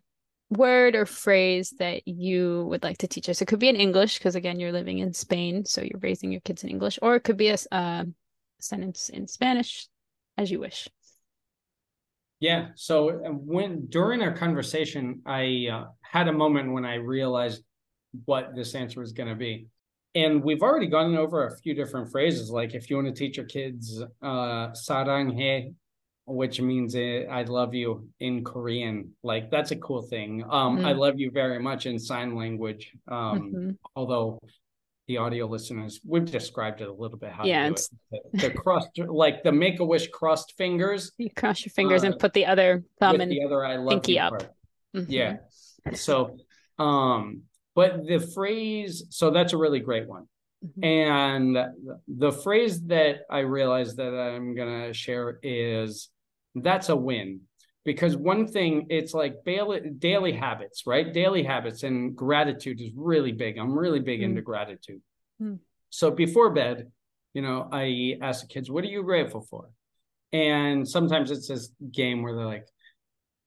word 0.50 0.96
or 0.96 1.06
phrase 1.06 1.74
that 1.80 2.06
you 2.06 2.66
would 2.70 2.84
like 2.84 2.98
to 2.98 3.08
teach 3.08 3.30
us? 3.30 3.42
It 3.42 3.46
could 3.46 3.60
be 3.60 3.70
in 3.70 3.78
English, 3.78 4.18
because 4.18 4.36
again, 4.36 4.60
you're 4.60 4.74
living 4.74 5.00
in 5.00 5.14
Spain, 5.14 5.64
so 5.64 5.82
you're 5.82 6.00
raising 6.00 6.32
your 6.34 6.42
kids 6.42 6.64
in 6.64 6.70
English, 6.70 7.00
or 7.02 7.16
it 7.16 7.24
could 7.24 7.38
be 7.38 7.48
a 7.48 7.58
uh, 7.72 8.04
sentence 8.60 9.08
in 9.08 9.28
Spanish, 9.28 9.88
as 10.38 10.52
you 10.52 10.60
wish. 10.60 10.90
Yeah. 12.42 12.70
So 12.76 13.10
uh, 13.10 13.30
when 13.30 13.86
during 13.88 14.22
our 14.22 14.36
conversation, 14.36 15.22
I 15.26 15.68
uh, 15.72 15.86
had 16.02 16.28
a 16.28 16.34
moment 16.34 16.74
when 16.74 16.84
I 16.84 16.96
realized 16.96 17.64
what 18.26 18.56
this 18.56 18.76
answer 18.76 19.00
was 19.00 19.14
going 19.14 19.30
to 19.30 19.36
be. 19.36 19.68
And 20.14 20.44
we've 20.44 20.62
already 20.62 20.88
gone 20.88 21.16
over 21.16 21.46
a 21.48 21.58
few 21.58 21.74
different 21.74 22.12
phrases. 22.12 22.50
Like 22.50 22.74
if 22.76 22.90
you 22.90 22.98
want 22.98 23.08
to 23.08 23.14
teach 23.14 23.38
your 23.38 23.46
kids 23.46 24.02
uh, 24.22 24.70
saranghae, 24.72 25.74
which 26.26 26.60
means 26.62 26.96
uh, 26.96 27.26
I 27.30 27.44
love 27.44 27.74
you 27.74 28.10
in 28.20 28.44
Korean, 28.44 29.14
like 29.24 29.50
that's 29.50 29.72
a 29.72 29.78
cool 29.78 30.02
thing. 30.02 30.44
Um, 30.50 30.80
I 30.86 30.94
Mm. 30.94 30.98
love 30.98 31.20
you 31.20 31.32
very 31.32 31.60
much 31.60 31.86
in 31.86 31.98
sign 31.98 32.36
language. 32.36 32.94
Um, 33.08 33.52
Mhm. 33.54 33.78
although 33.96 34.40
the 35.08 35.18
audio 35.18 35.46
listeners, 35.48 36.00
we've 36.06 36.30
described 36.30 36.82
it 36.82 36.88
a 36.90 36.94
little 36.94 37.18
bit 37.18 37.32
how 37.32 37.46
Yeah, 37.46 37.70
to 37.70 37.74
it. 37.74 37.90
The, 38.34 38.50
the 38.50 39.12
like 39.12 39.44
the 39.44 39.52
make 39.52 39.80
a 39.80 39.86
wish 39.86 40.10
crossed 40.10 40.56
fingers 40.58 41.12
You 41.18 41.30
cross 41.32 41.66
your 41.66 41.72
fingers 41.72 42.04
Uh, 42.04 42.08
and 42.08 42.20
put 42.20 42.34
the 42.34 42.46
other 42.46 42.84
thumb 43.00 43.20
and 43.20 43.32
the 43.32 43.44
other 43.44 43.66
I 43.66 43.78
love 43.78 44.04
pinky 44.04 44.14
you 44.14 44.20
up. 44.20 44.56
Mhm. 44.94 45.06
Yeah. 45.10 45.38
So, 45.94 46.38
um, 46.78 47.44
but 47.82 48.06
the 48.06 48.20
phrase, 48.20 48.94
so 49.10 49.26
that's 49.32 49.54
a 49.54 49.58
really 49.58 49.80
great 49.90 50.08
one. 50.08 50.26
Mhm. 50.64 50.86
And 50.86 51.48
the 52.26 52.32
phrase 52.32 52.76
that 52.96 53.16
I 53.40 53.40
realized 53.60 53.98
that 53.98 54.14
I'm 54.14 54.54
gonna 54.60 54.94
share 54.94 55.40
is 55.42 55.90
that's 56.54 56.90
a 56.90 56.96
win. 56.96 57.30
Because 57.84 58.16
one 58.16 58.44
thing, 58.46 58.74
it's 58.98 59.14
like 59.22 59.36
daily, 59.44 60.32
habits, 60.46 60.78
right? 60.86 61.08
Daily 61.22 61.44
habits 61.54 61.82
and 61.82 62.16
gratitude 62.16 62.80
is 62.80 62.92
really 62.96 63.32
big. 63.32 63.58
I'm 63.58 63.76
really 63.84 64.04
big 64.12 64.20
Mm. 64.20 64.28
into 64.28 64.42
gratitude. 64.52 65.02
Mm. 65.42 65.58
So 65.90 66.06
before 66.12 66.52
bed, 66.52 66.92
you 67.34 67.42
know, 67.42 67.68
I 67.72 68.18
ask 68.22 68.38
the 68.42 68.54
kids, 68.54 68.70
what 68.70 68.84
are 68.84 68.94
you 68.96 69.02
grateful 69.12 69.42
for? 69.52 69.64
And 70.32 70.88
sometimes 70.88 71.32
it's 71.32 71.48
this 71.48 71.66
game 72.02 72.22
where 72.22 72.36
they're 72.36 72.54
like, 72.56 72.68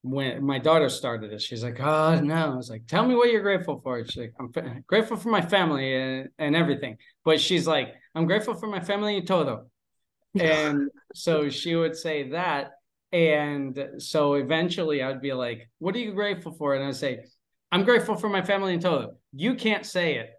when 0.05 0.45
my 0.45 0.59
daughter 0.59 0.91
started 0.91 1.33
it, 1.33 1.41
she's 1.41 1.65
like, 1.65 1.81
"Oh 1.81 2.21
no!" 2.21 2.53
I 2.53 2.55
was 2.57 2.69
like, 2.69 2.87
"Tell 2.87 3.07
me 3.07 3.15
what 3.15 3.31
you're 3.33 3.41
grateful 3.43 3.81
for." 3.83 4.05
She's 4.05 4.17
like, 4.19 4.35
"I'm 4.39 4.53
fa- 4.53 4.83
grateful 4.87 5.17
for 5.17 5.31
my 5.31 5.41
family 5.41 5.95
and, 5.97 6.29
and 6.39 6.55
everything," 6.55 6.99
but 7.25 7.41
she's 7.41 7.67
like, 7.67 7.95
"I'm 8.15 8.27
grateful 8.27 8.55
for 8.55 8.67
my 8.67 8.81
family 8.81 9.17
in 9.17 9.25
todo," 9.25 9.67
and 10.39 10.91
so 11.15 11.49
she 11.49 11.75
would 11.75 11.97
say 11.97 12.31
that, 12.31 12.73
and 13.13 13.79
so 13.99 14.35
eventually 14.35 15.03
I'd 15.03 15.23
be 15.23 15.33
like, 15.33 15.71
"What 15.79 15.95
are 15.97 16.01
you 16.01 16.13
grateful 16.13 16.53
for?" 16.53 16.75
And 16.75 16.85
I'd 16.85 16.97
say, 16.97 17.25
"I'm 17.73 17.85
grateful 17.85 18.15
for 18.15 18.29
my 18.29 18.43
family 18.43 18.75
in 18.75 18.81
todo." 18.81 19.17
You 19.33 19.55
can't 19.55 19.87
say 19.87 20.17
it, 20.17 20.31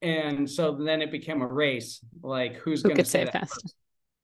and 0.00 0.48
so 0.48 0.76
then 0.76 1.02
it 1.02 1.10
became 1.10 1.42
a 1.42 1.46
race, 1.48 2.04
like 2.22 2.54
who's 2.54 2.84
Who 2.84 2.90
going 2.90 2.98
to 2.98 3.04
say 3.04 3.18
say 3.18 3.22
it 3.22 3.26
that 3.26 3.32
fast? 3.32 3.54
first? 3.62 3.74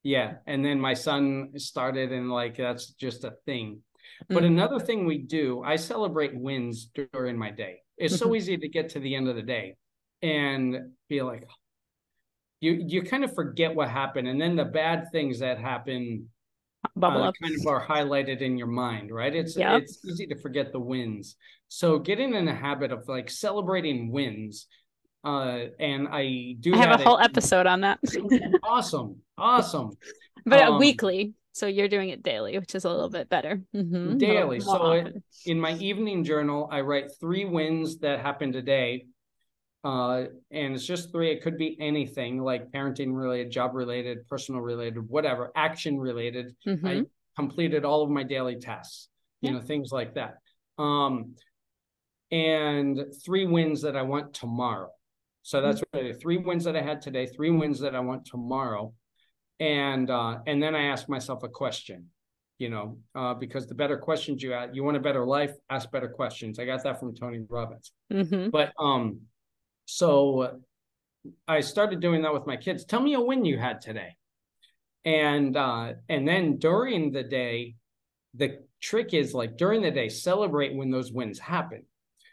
Yeah, 0.05 0.35
and 0.47 0.65
then 0.65 0.81
my 0.81 0.95
son 0.95 1.51
started, 1.57 2.13
and 2.13 2.31
like 2.31 2.57
that's 2.57 2.93
just 2.93 3.25
a 3.25 3.33
thing. 3.45 3.81
But 4.29 4.43
Mm. 4.43 4.47
another 4.47 4.79
thing 4.81 5.07
we 5.07 5.19
do, 5.19 5.63
I 5.63 5.77
celebrate 5.77 6.35
wins 6.35 6.91
during 7.13 7.37
my 7.39 7.51
day. 7.51 7.83
It's 7.97 8.17
so 8.19 8.29
Mhm. 8.29 8.37
easy 8.37 8.57
to 8.59 8.69
get 8.69 8.89
to 8.91 9.01
the 9.01 9.15
end 9.15 9.29
of 9.29 9.37
the 9.37 9.43
day 9.43 9.77
and 10.23 10.95
be 11.09 11.23
like, 11.23 11.47
you 12.61 12.73
you 12.87 13.03
kind 13.03 13.25
of 13.25 13.35
forget 13.35 13.75
what 13.75 13.89
happened, 13.91 14.27
and 14.29 14.41
then 14.41 14.57
the 14.57 14.65
bad 14.65 15.11
things 15.13 15.39
that 15.41 15.59
happen 15.59 16.31
Bubble 16.97 17.23
uh, 17.23 17.29
up. 17.29 17.35
kind 17.43 17.55
of 17.59 17.67
are 17.67 17.85
highlighted 17.85 18.41
in 18.41 18.57
your 18.59 18.67
mind, 18.67 19.11
right? 19.11 19.35
It's 19.35 19.57
Yep. 19.57 19.83
it's 19.83 20.05
easy 20.05 20.27
to 20.29 20.37
forget 20.37 20.73
the 20.73 20.81
wins. 20.81 21.37
So 21.69 21.99
getting 21.99 22.35
in 22.35 22.45
the 22.45 22.55
habit 22.55 22.93
of 22.93 23.07
like 23.09 23.29
celebrating 23.31 24.11
wins, 24.11 24.67
uh, 25.25 25.67
and 25.79 26.09
I 26.09 26.57
do 26.61 26.75
I 26.75 26.79
have 26.79 27.01
a 27.01 27.05
whole 27.05 27.19
at- 27.19 27.31
episode 27.31 27.67
on 27.67 27.81
that, 27.83 27.99
awesome, 28.63 29.21
awesome. 29.37 29.91
but 30.47 30.61
uh, 30.61 30.73
Um, 30.73 30.79
weekly. 30.79 31.35
So 31.55 31.69
you're 31.69 31.89
doing 31.89 32.09
it 32.09 32.25
daily, 32.25 32.59
which 32.59 32.75
is 32.75 32.85
a 32.85 32.91
little 32.91 33.09
bit 33.09 33.29
better. 33.29 33.63
Mhm. 33.73 34.19
Daily. 34.19 34.59
So 34.59 34.71
often. 34.73 35.23
in 35.47 35.61
my 35.61 35.75
evening 35.77 36.25
journal, 36.25 36.69
I 36.71 36.81
write 36.81 37.13
three 37.21 37.45
wins 37.45 37.99
that 37.99 38.21
happened 38.21 38.53
today. 38.55 39.07
Uh, 39.85 40.25
and 40.51 40.75
it's 40.75 40.85
just 40.85 41.13
three. 41.13 41.31
It 41.31 41.43
could 41.43 41.57
be 41.57 41.77
anything 41.81 42.41
like 42.43 42.73
parenting 42.73 43.15
related, 43.15 43.53
job 43.53 43.75
related, 43.75 44.27
personal 44.27 44.63
related, 44.63 45.09
whatever, 45.09 45.53
action 45.55 45.97
related. 45.99 46.57
Mhm. 46.67 46.87
I 46.89 47.07
completed 47.37 47.85
all 47.85 48.03
of 48.03 48.11
my 48.11 48.25
daily 48.25 48.57
tasks, 48.57 49.09
you 49.41 49.51
Yeah. 49.51 49.59
know, 49.59 49.63
things 49.65 49.93
like 49.93 50.15
that. 50.15 50.39
Um, 50.77 51.37
and 52.33 53.15
three 53.25 53.47
wins 53.47 53.83
that 53.83 53.95
I 53.97 54.03
want 54.03 54.35
tomorrow. 54.35 54.91
So 55.43 55.61
that's 55.61 55.83
Mm-hmm. 55.83 55.99
really 55.99 56.13
three 56.15 56.39
wins 56.39 56.65
that 56.65 56.75
I 56.75 56.83
had 56.83 57.01
today, 57.01 57.27
three 57.27 57.51
wins 57.51 57.79
that 57.81 57.95
I 57.95 58.01
want 58.01 58.25
tomorrow. 58.27 58.93
And 59.61 60.11
uh, 60.11 60.39
and 60.47 60.63
then 60.63 60.75
I 60.75 60.85
ask 60.87 61.09
myself 61.09 61.43
a 61.45 61.49
question, 61.49 62.11
you 62.59 62.69
know, 62.71 62.99
uh, 63.15 63.35
because 63.35 63.67
the 63.67 63.75
better 63.75 63.97
questions 63.97 64.43
you 64.43 64.53
ask, 64.53 64.75
you 64.75 64.83
want 64.85 64.97
a 64.97 65.01
better 65.01 65.25
life, 65.25 65.53
ask 65.71 65.91
better 65.91 66.09
questions. 66.09 66.59
I 66.59 66.65
got 66.65 66.83
that 66.85 66.99
from 66.99 67.15
Tony 67.15 67.41
Robbins. 67.49 67.93
Mhm. 68.13 68.51
But 68.51 68.73
um, 68.79 69.21
so 69.87 70.59
I 71.47 71.61
started 71.61 72.01
doing 72.01 72.23
that 72.23 72.33
with 72.35 72.47
my 72.47 72.57
kids. 72.57 72.85
Tell 72.85 73.01
me 73.01 73.15
a 73.15 73.21
win 73.21 73.45
you 73.45 73.59
had 73.59 73.81
today. 73.81 74.17
And 75.05 75.57
uh, 75.57 75.93
and 76.09 76.27
then 76.27 76.57
during 76.59 77.13
the 77.13 77.23
day, 77.23 77.77
the 78.35 78.59
trick 78.81 79.15
is 79.15 79.35
like 79.35 79.57
during 79.57 79.83
the 79.83 79.91
day, 79.91 80.09
celebrate 80.09 80.75
when 80.75 80.91
those 80.91 81.13
wins 81.13 81.39
happen. 81.39 81.85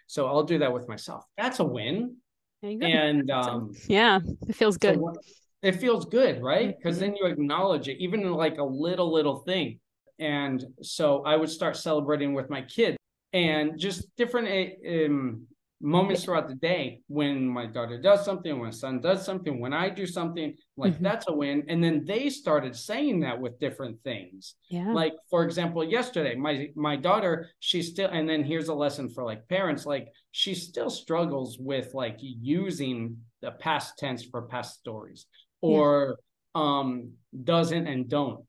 So 0.08 0.26
I'll 0.28 0.44
do 0.44 0.58
that 0.60 0.74
with 0.74 0.88
myself. 0.88 1.24
That's 1.38 1.60
a 1.60 1.64
win. 1.64 2.18
There 2.62 2.72
you 2.72 2.80
go. 2.80 2.86
And 2.88 3.30
um, 3.42 3.72
yeah, 3.88 4.20
it 4.48 4.56
feels 4.56 4.76
so 4.76 4.80
good. 4.80 5.00
what- 5.00 5.18
it 5.62 5.74
feels 5.74 6.06
good, 6.06 6.42
right? 6.42 6.76
Because 6.78 6.98
Mhm. 6.98 7.00
then 7.00 7.16
you 7.16 7.26
acknowledge 7.28 7.88
it, 7.88 7.98
even 8.00 8.22
in 8.22 8.32
like 8.34 8.58
a 8.58 8.64
little, 8.64 9.12
little 9.12 9.40
thing. 9.40 9.80
And 10.20 10.64
so 10.82 11.24
I 11.24 11.36
would 11.36 11.50
start 11.50 11.76
celebrating 11.78 12.34
with 12.34 12.50
my 12.50 12.62
kids 12.62 12.98
and 13.34 13.80
just 13.80 14.16
different 14.18 14.48
uh, 14.50 15.06
um, 15.06 15.48
moments 15.84 16.24
throughout 16.24 16.48
the 16.48 16.56
day 16.56 17.02
when 17.08 17.48
my 17.48 17.66
daughter 17.66 18.00
does 18.00 18.24
something, 18.24 18.52
when 18.54 18.66
my 18.66 18.70
son 18.70 19.02
does 19.02 19.26
something, 19.26 19.60
when 19.60 19.74
I 19.74 19.90
do 19.90 20.06
something, 20.06 20.56
like 20.78 21.00
Mhm. 21.00 21.02
that's 21.02 21.28
a 21.28 21.34
win. 21.34 21.64
And 21.70 21.84
then 21.84 22.06
they 22.06 22.30
started 22.30 22.76
saying 22.76 23.22
that 23.22 23.40
with 23.40 23.58
different 23.60 24.04
things. 24.04 24.56
yeah. 24.70 24.92
Like 24.94 25.14
for 25.30 25.44
example, 25.44 25.84
yesterday, 25.84 26.36
my 26.36 26.70
my 26.76 26.96
daughter, 26.98 27.50
she 27.60 27.82
still, 27.82 28.10
and 28.12 28.30
then 28.30 28.44
here's 28.44 28.68
a 28.68 28.74
lesson 28.76 29.10
for 29.10 29.24
like 29.24 29.48
parents, 29.48 29.86
like 29.86 30.10
she 30.32 30.54
still 30.54 30.90
struggles 30.90 31.58
with 31.58 31.94
like 31.96 32.18
using 32.20 33.18
the 33.42 33.52
past 33.52 33.98
tense 33.98 34.24
for 34.24 34.44
past 34.44 34.78
stories, 34.80 35.26
or 35.62 36.18
um 36.56 37.12
doesn't 37.44 37.88
and 37.88 38.10
don't. 38.10 38.46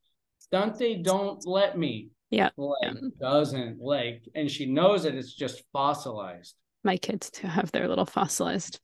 Dante, 0.51 1.03
don't 1.03 1.47
let 1.47 1.79
me. 1.79 2.09
Yeah, 2.31 2.51
Like 2.57 2.79
yeah. 2.83 2.93
doesn't 3.21 3.79
like, 3.81 4.23
and 4.35 4.51
she 4.51 4.67
knows 4.67 5.03
that 5.05 5.15
it's 5.15 5.33
just 5.35 5.63
fossilized. 5.73 6.55
My 6.85 6.97
kids 6.97 7.31
to 7.33 7.47
have 7.47 7.71
their 7.73 7.87
little 7.89 8.07
fossilized. 8.07 8.81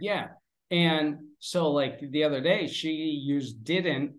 Yeah. 0.00 0.28
And 0.70 1.18
so 1.38 1.70
like 1.72 2.00
the 2.10 2.24
other 2.24 2.40
day 2.40 2.66
she 2.66 2.90
used 2.90 3.64
didn't 3.64 4.12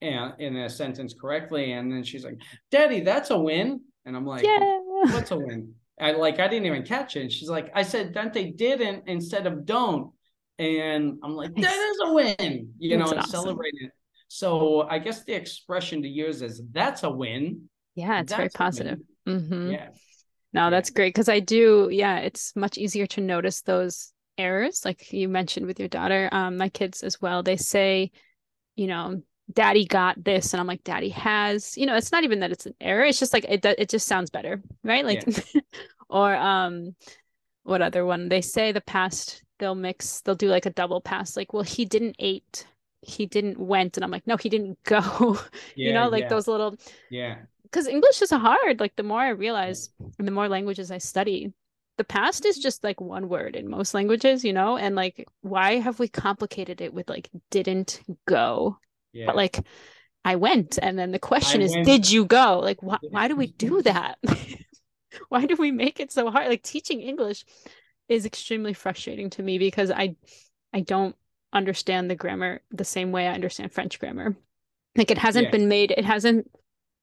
and 0.00 0.32
in 0.38 0.56
a 0.56 0.68
sentence 0.70 1.14
correctly. 1.18 1.72
And 1.72 1.90
then 1.92 2.04
she's 2.04 2.24
like, 2.24 2.38
Daddy, 2.70 3.00
that's 3.00 3.30
a 3.30 3.38
win. 3.38 3.80
And 4.04 4.16
I'm 4.16 4.26
like, 4.26 4.44
Yeah. 4.44 4.78
what's 5.12 5.30
a 5.30 5.36
win? 5.36 5.74
I 6.00 6.12
like 6.12 6.40
I 6.40 6.48
didn't 6.48 6.66
even 6.66 6.82
catch 6.84 7.16
it. 7.16 7.22
And 7.22 7.32
she's 7.32 7.48
like, 7.48 7.70
I 7.74 7.82
said 7.82 8.12
Dante 8.14 8.50
didn't 8.52 9.04
instead 9.08 9.46
of 9.46 9.64
don't. 9.64 10.10
And 10.58 11.18
I'm 11.22 11.34
like, 11.34 11.50
Nice. 11.56 11.64
that 11.66 11.90
is 11.90 11.98
a 12.04 12.12
win, 12.12 12.72
you 12.78 12.96
That's 12.96 13.10
know, 13.10 13.12
and 13.12 13.20
awesome. 13.20 13.30
celebrate 13.30 13.74
it. 13.76 13.90
So 14.28 14.82
I 14.88 14.98
guess 14.98 15.24
the 15.24 15.34
expression 15.34 16.02
to 16.02 16.08
use 16.08 16.42
is 16.42 16.62
that's 16.72 17.02
a 17.02 17.10
win. 17.10 17.68
Yeah, 17.94 18.20
it's 18.20 18.34
very 18.34 18.48
That's 18.48 18.56
win." 18.60 18.62
positive. 18.64 18.98
hmm 19.26 19.72
Yeah. 19.72 19.88
No, 20.52 20.70
that's 20.70 20.90
great 20.90 21.10
because 21.14 21.28
I 21.28 21.40
do, 21.40 21.88
yeah, 21.90 22.18
it's 22.18 22.54
much 22.56 22.78
easier 22.78 23.06
to 23.08 23.20
notice 23.20 23.62
those 23.62 24.12
errors, 24.38 24.84
like 24.84 25.12
you 25.12 25.28
mentioned 25.28 25.66
with 25.66 25.80
your 25.80 25.88
daughter. 25.88 26.28
Um, 26.32 26.56
my 26.56 26.68
kids 26.68 27.02
as 27.02 27.20
well, 27.20 27.42
they 27.42 27.56
say, 27.56 28.12
you 28.76 28.86
know, 28.88 29.22
daddy 29.52 29.86
got 29.86 30.22
this, 30.24 30.54
and 30.54 30.60
I'm 30.60 30.66
like, 30.68 30.84
daddy 30.84 31.10
has, 31.10 31.76
you 31.78 31.86
know, 31.86 31.96
it's 31.96 32.12
not 32.12 32.24
even 32.24 32.40
that 32.40 32.52
it's 32.52 32.66
an 32.66 32.74
error, 32.80 33.04
it's 33.04 33.20
just 33.20 33.32
like 33.34 33.44
it 33.48 33.64
it 33.64 33.90
just 33.90 34.08
sounds 34.08 34.30
better, 34.30 34.62
right? 34.84 35.04
Like 35.04 35.24
or 36.10 36.34
um 36.36 36.96
what 37.64 37.82
other 37.82 38.06
one? 38.06 38.30
They 38.30 38.42
say 38.42 38.72
the 38.72 38.82
past, 38.82 39.43
they'll 39.58 39.74
mix, 39.74 40.20
they'll 40.20 40.34
do 40.34 40.48
like 40.48 40.66
a 40.66 40.70
double 40.70 41.00
pass, 41.00 41.36
like, 41.36 41.52
well, 41.52 41.62
he 41.62 41.84
didn't 41.84 42.16
ate, 42.18 42.66
he 43.02 43.26
didn't 43.26 43.58
went, 43.58 43.96
and 43.96 44.04
I'm 44.04 44.10
like, 44.10 44.26
no, 44.26 44.36
he 44.36 44.48
didn't 44.48 44.78
go. 44.84 45.38
you 45.74 45.92
know, 45.92 46.08
like 46.08 46.22
yeah, 46.24 46.28
those 46.28 46.48
little 46.48 46.76
Yeah. 47.10 47.36
because 47.62 47.86
English 47.86 48.22
is 48.22 48.30
hard. 48.30 48.80
Like 48.80 48.96
the 48.96 49.02
more 49.02 49.20
I 49.20 49.28
realize 49.30 49.90
and 50.18 50.26
the 50.26 50.32
more 50.32 50.48
languages 50.48 50.90
I 50.90 50.98
study, 50.98 51.52
the 51.96 52.04
past 52.04 52.44
is 52.44 52.58
just 52.58 52.82
like 52.82 53.00
one 53.00 53.28
word 53.28 53.54
in 53.56 53.68
most 53.70 53.94
languages, 53.94 54.44
you 54.44 54.52
know? 54.52 54.76
And 54.76 54.96
like, 54.96 55.28
why 55.42 55.78
have 55.78 55.98
we 56.00 56.08
complicated 56.08 56.80
it 56.80 56.92
with 56.92 57.08
like 57.08 57.30
didn't 57.50 58.00
go? 58.26 58.78
Yeah. 59.12 59.26
But 59.26 59.36
like, 59.36 59.60
I 60.24 60.36
went. 60.36 60.78
And 60.82 60.98
then 60.98 61.12
the 61.12 61.18
question 61.20 61.60
is, 61.62 61.72
went. 61.72 61.86
did 61.86 62.10
you 62.10 62.24
go? 62.24 62.58
Like, 62.60 62.82
why, 62.82 62.98
why 63.10 63.28
do 63.28 63.36
we 63.36 63.46
do 63.46 63.82
that? 63.82 64.18
why 65.28 65.46
do 65.46 65.54
we 65.56 65.70
make 65.70 66.00
it 66.00 66.10
so 66.10 66.30
hard? 66.30 66.48
Like, 66.48 66.62
teaching 66.62 67.00
English 67.00 67.44
is 68.08 68.26
extremely 68.26 68.72
frustrating 68.74 69.30
to 69.30 69.42
me 69.42 69.58
because 69.58 69.90
I, 69.90 70.16
I 70.72 70.80
don't 70.80 71.16
understand 71.52 72.10
the 72.10 72.16
grammar 72.16 72.60
the 72.70 72.84
same 72.84 73.12
way 73.12 73.28
I 73.28 73.34
understand 73.34 73.72
French 73.72 73.98
grammar. 73.98 74.36
Like, 74.96 75.10
it 75.10 75.18
hasn't 75.18 75.46
Yeah. 75.46 75.50
been 75.50 75.68
made, 75.68 75.90
it 75.92 76.04
hasn't 76.04 76.50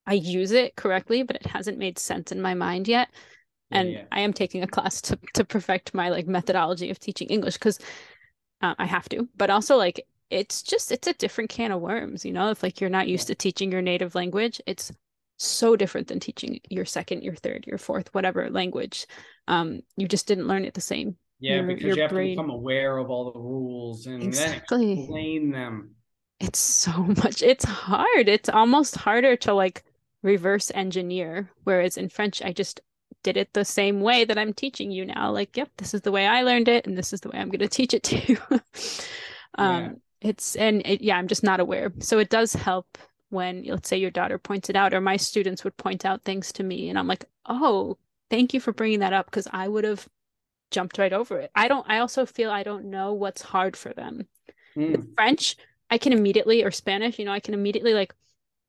I 0.08 0.14
use 0.14 0.52
it 0.52 0.76
correctly, 0.76 1.24
but 1.24 1.36
it 1.36 1.46
hasn't 1.46 1.78
made 1.78 2.00
sense 2.00 2.32
in 2.32 2.42
my 2.42 2.56
mind 2.56 2.88
yet. 2.88 3.10
Yeah, 3.70 3.80
And 3.80 3.92
yeah. 3.92 4.04
I 4.12 4.22
am 4.22 4.34
taking 4.34 4.64
a 4.64 4.68
class 4.68 5.02
to 5.04 5.20
to 5.36 5.46
perfect 5.46 5.94
my 5.94 6.10
like 6.10 6.28
methodology 6.28 6.90
of 6.90 7.00
teaching 7.00 7.28
English 7.30 7.54
because 7.56 7.80
uh, 8.62 8.76
I 8.78 8.86
have 8.86 9.10
to. 9.10 9.28
But 9.36 9.50
also 9.50 9.78
like 9.78 10.08
it's 10.30 10.64
just 10.64 10.92
it's 10.92 11.08
a 11.08 11.14
different 11.14 11.50
can 11.50 11.72
of 11.72 11.82
worms, 11.82 12.26
you 12.26 12.34
know. 12.34 12.50
If 12.52 12.64
like 12.64 12.82
you're 12.82 12.90
not 12.90 13.08
used 13.08 13.28
to 13.28 13.36
teaching 13.36 13.72
your 13.72 13.82
native 13.82 14.16
language, 14.16 14.62
it's 14.66 14.92
so 15.38 15.76
different 15.76 16.08
than 16.08 16.20
teaching 16.20 16.60
your 16.70 16.86
second, 16.86 17.24
your 17.24 17.36
third, 17.36 17.66
your 17.68 17.78
fourth, 17.78 18.14
whatever 18.14 18.50
language. 18.50 19.06
Um, 19.48 19.82
you 19.98 20.08
just 20.08 20.28
didn't 20.28 20.48
learn 20.48 20.66
it 20.66 20.74
the 20.74 20.82
same. 20.82 21.18
Yeah, 21.40 21.56
your- 21.58 21.68
because 21.68 21.84
your 21.84 21.96
you 21.96 22.02
have 22.04 22.12
brain- 22.12 22.36
to 22.38 22.42
become 22.44 22.50
aware 22.52 22.98
of 22.98 23.10
all 23.10 23.32
the 23.32 23.40
rules 23.40 24.06
and 24.06 24.22
then 24.22 24.28
Exactly. 24.30 25.00
explain 25.00 25.52
them. 25.52 25.96
It's 26.40 26.60
so 26.60 26.92
much. 27.24 27.42
It's 27.42 27.66
hard. 27.66 28.28
It's 28.30 28.50
almost 28.50 28.96
harder 28.98 29.36
to 29.38 29.54
like 29.54 29.84
reverse 30.24 30.72
engineer. 30.74 31.50
Whereas 31.64 31.98
in 31.98 32.10
French, 32.10 32.42
I 32.44 32.52
just 32.54 32.82
did 33.24 33.38
it 33.38 33.54
the 33.54 33.66
same 33.66 34.02
way 34.02 34.24
that 34.26 34.38
I'm 34.38 34.54
teaching 34.54 34.90
you 34.92 35.06
now. 35.06 35.32
Like, 35.32 35.56
yep, 35.58 35.70
this 35.78 35.94
is 35.94 36.02
the 36.02 36.12
way 36.12 36.26
I 36.28 36.42
learned 36.44 36.68
it, 36.68 36.88
and 36.88 36.98
this 36.98 37.14
is 37.14 37.22
the 37.22 37.30
way 37.30 37.40
I'm 37.40 37.50
going 37.50 37.60
to 37.68 37.68
teach 37.68 37.94
it 37.94 38.04
to 38.04 38.18
you. 38.34 38.38
um, 39.58 39.84
Yeah. 39.84 39.90
it's 40.22 40.56
and 40.56 40.82
it, 40.86 41.02
yeah, 41.02 41.18
I'm 41.18 41.28
just 41.28 41.44
not 41.44 41.60
aware. 41.60 41.92
So 42.00 42.20
it 42.20 42.30
does 42.30 42.54
help 42.54 42.98
when 43.30 43.64
let's 43.66 43.88
say 43.90 43.98
your 43.98 44.12
daughter 44.12 44.38
points 44.38 44.70
it 44.70 44.76
out, 44.76 44.94
or 44.94 45.02
my 45.02 45.18
students 45.18 45.64
would 45.64 45.78
point 45.78 46.06
out 46.06 46.24
things 46.24 46.52
to 46.54 46.64
me, 46.64 46.90
and 46.90 46.98
I'm 47.00 47.08
like, 47.08 47.26
oh, 47.48 47.98
thank 48.32 48.54
you 48.56 48.60
for 48.60 48.74
bringing 48.74 49.02
that 49.02 49.14
up 49.14 49.28
because 49.28 49.48
I 49.52 49.68
would 49.68 49.84
have 49.84 50.08
jumped 50.72 50.98
right 50.98 51.14
over 51.14 51.38
it. 51.40 51.52
I 51.54 51.68
don't. 51.68 51.86
I 51.88 52.00
also 52.00 52.26
feel 52.26 52.50
I 52.50 52.64
don't 52.64 52.86
know 52.86 53.14
what's 53.14 53.44
hard 53.44 53.78
for 53.78 53.94
them. 53.94 54.28
Mm, 54.76 55.14
French, 55.16 55.58
I 55.92 55.98
can 56.00 56.14
immediately, 56.14 56.64
or 56.64 56.72
Spanish, 56.72 57.20
you 57.20 57.26
know, 57.26 57.34
I 57.34 57.42
can 57.42 57.54
immediately 57.54 57.94
like 57.94 58.16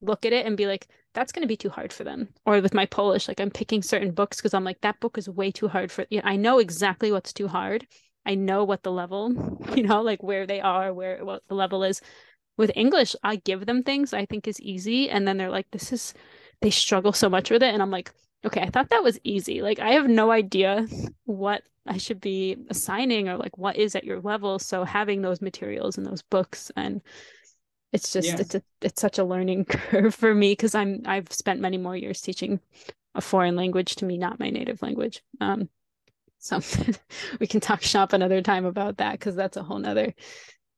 look 0.02 0.26
at 0.26 0.32
it 0.32 0.44
and 0.44 0.56
be 0.56 0.66
like, 0.66 0.88
that's 1.14 1.32
going 1.32 1.42
to 1.42 1.48
be 1.48 1.56
too 1.56 1.70
hard 1.70 1.92
for 1.92 2.04
them. 2.04 2.28
Or 2.44 2.60
with 2.60 2.74
my 2.74 2.86
Polish, 2.86 3.28
like 3.28 3.40
I'm 3.40 3.50
picking 3.50 3.82
certain 3.82 4.10
books 4.10 4.38
because 4.38 4.52
I'm 4.52 4.64
like, 4.64 4.80
that 4.80 4.98
book 5.00 5.16
is 5.16 5.28
way 5.28 5.52
too 5.52 5.68
hard 5.68 5.92
for, 5.92 6.04
yeah, 6.10 6.22
I 6.24 6.36
know 6.36 6.58
exactly 6.58 7.12
what's 7.12 7.32
too 7.32 7.48
hard. 7.48 7.86
I 8.26 8.34
know 8.34 8.64
what 8.64 8.82
the 8.82 8.92
level, 8.92 9.32
you 9.76 9.84
know, 9.84 10.02
like 10.02 10.22
where 10.22 10.46
they 10.46 10.60
are, 10.60 10.92
where 10.92 11.24
what 11.24 11.42
the 11.48 11.54
level 11.54 11.84
is. 11.84 12.00
With 12.58 12.72
English, 12.74 13.16
I 13.22 13.36
give 13.36 13.64
them 13.64 13.82
things 13.82 14.12
I 14.12 14.26
think 14.26 14.46
is 14.48 14.60
easy. 14.60 15.08
And 15.08 15.26
then 15.26 15.36
they're 15.38 15.50
like, 15.50 15.70
this 15.70 15.92
is, 15.92 16.14
they 16.60 16.70
struggle 16.70 17.12
so 17.12 17.30
much 17.30 17.50
with 17.50 17.62
it. 17.62 17.72
And 17.72 17.80
I'm 17.80 17.90
like, 17.90 18.12
okay, 18.44 18.60
I 18.62 18.70
thought 18.70 18.90
that 18.90 19.02
was 19.04 19.18
easy. 19.24 19.62
Like, 19.62 19.78
I 19.78 19.92
have 19.92 20.08
no 20.08 20.30
idea 20.30 20.86
what 21.24 21.62
I 21.86 21.96
should 21.98 22.20
be 22.20 22.56
assigning 22.70 23.28
or 23.28 23.36
like 23.36 23.58
what 23.58 23.76
is 23.76 23.94
at 23.94 24.04
your 24.04 24.20
level. 24.20 24.58
So 24.58 24.84
having 24.84 25.22
those 25.22 25.40
materials 25.42 25.98
and 25.98 26.06
those 26.06 26.22
books 26.22 26.70
and 26.76 27.02
it's 27.92 28.12
just 28.12 28.26
Yeah. 28.28 28.36
it's 28.38 28.54
a 28.54 28.62
it's 28.80 29.00
such 29.00 29.18
a 29.18 29.24
learning 29.24 29.64
curve 29.66 30.14
for 30.14 30.34
me 30.34 30.52
because 30.52 30.74
I'm 30.74 31.02
I've 31.06 31.32
spent 31.32 31.60
many 31.60 31.78
more 31.78 31.96
years 31.96 32.20
teaching 32.20 32.60
a 33.14 33.20
foreign 33.20 33.56
language 33.56 33.96
to 33.96 34.06
me, 34.06 34.18
not 34.18 34.40
my 34.40 34.50
native 34.50 34.82
language. 34.82 35.22
Um, 35.40 35.68
so 36.38 36.60
we 37.40 37.46
can 37.46 37.60
talk 37.60 37.82
shop 37.82 38.12
another 38.12 38.42
time 38.42 38.64
about 38.66 38.98
that 38.98 39.12
because 39.14 39.36
that's 39.36 39.56
a 39.56 39.62
whole 39.64 39.78
nother 39.78 40.14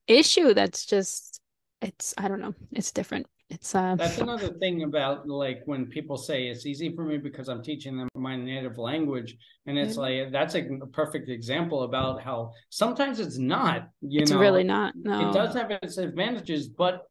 issue 0.09 0.55
that's 0.55 0.87
just 0.87 1.41
it's 1.83 2.15
I 2.19 2.29
don't 2.29 2.41
know, 2.41 2.55
it's 2.73 2.93
different. 2.93 3.27
It's 3.55 3.75
uh 3.75 3.95
That's 3.95 4.19
another 4.19 4.53
thing 4.55 4.83
about 4.83 5.29
like 5.29 5.63
when 5.65 5.87
people 5.87 6.17
say 6.17 6.49
it's 6.49 6.67
easy 6.67 6.95
for 6.95 7.05
me 7.05 7.19
because 7.19 7.49
I'm 7.49 7.63
teaching 7.63 7.97
them 7.97 8.09
my 8.17 8.35
native 8.37 8.79
language 8.79 9.37
and 9.67 9.79
it's 9.79 9.97
like 9.97 10.33
that's 10.33 10.57
a 10.57 10.63
perfect 10.93 11.29
example 11.29 11.85
about 11.85 12.21
how 12.21 12.51
sometimes 12.71 13.21
it's 13.21 13.39
not, 13.39 13.89
you 14.01 14.23
it's 14.23 14.33
know. 14.33 14.41
really 14.41 14.65
not. 14.65 14.95
No. 14.97 15.29
It 15.29 15.33
does 15.33 15.55
have 15.55 15.71
its 15.71 15.99
advantages, 15.99 16.69
but 16.69 17.03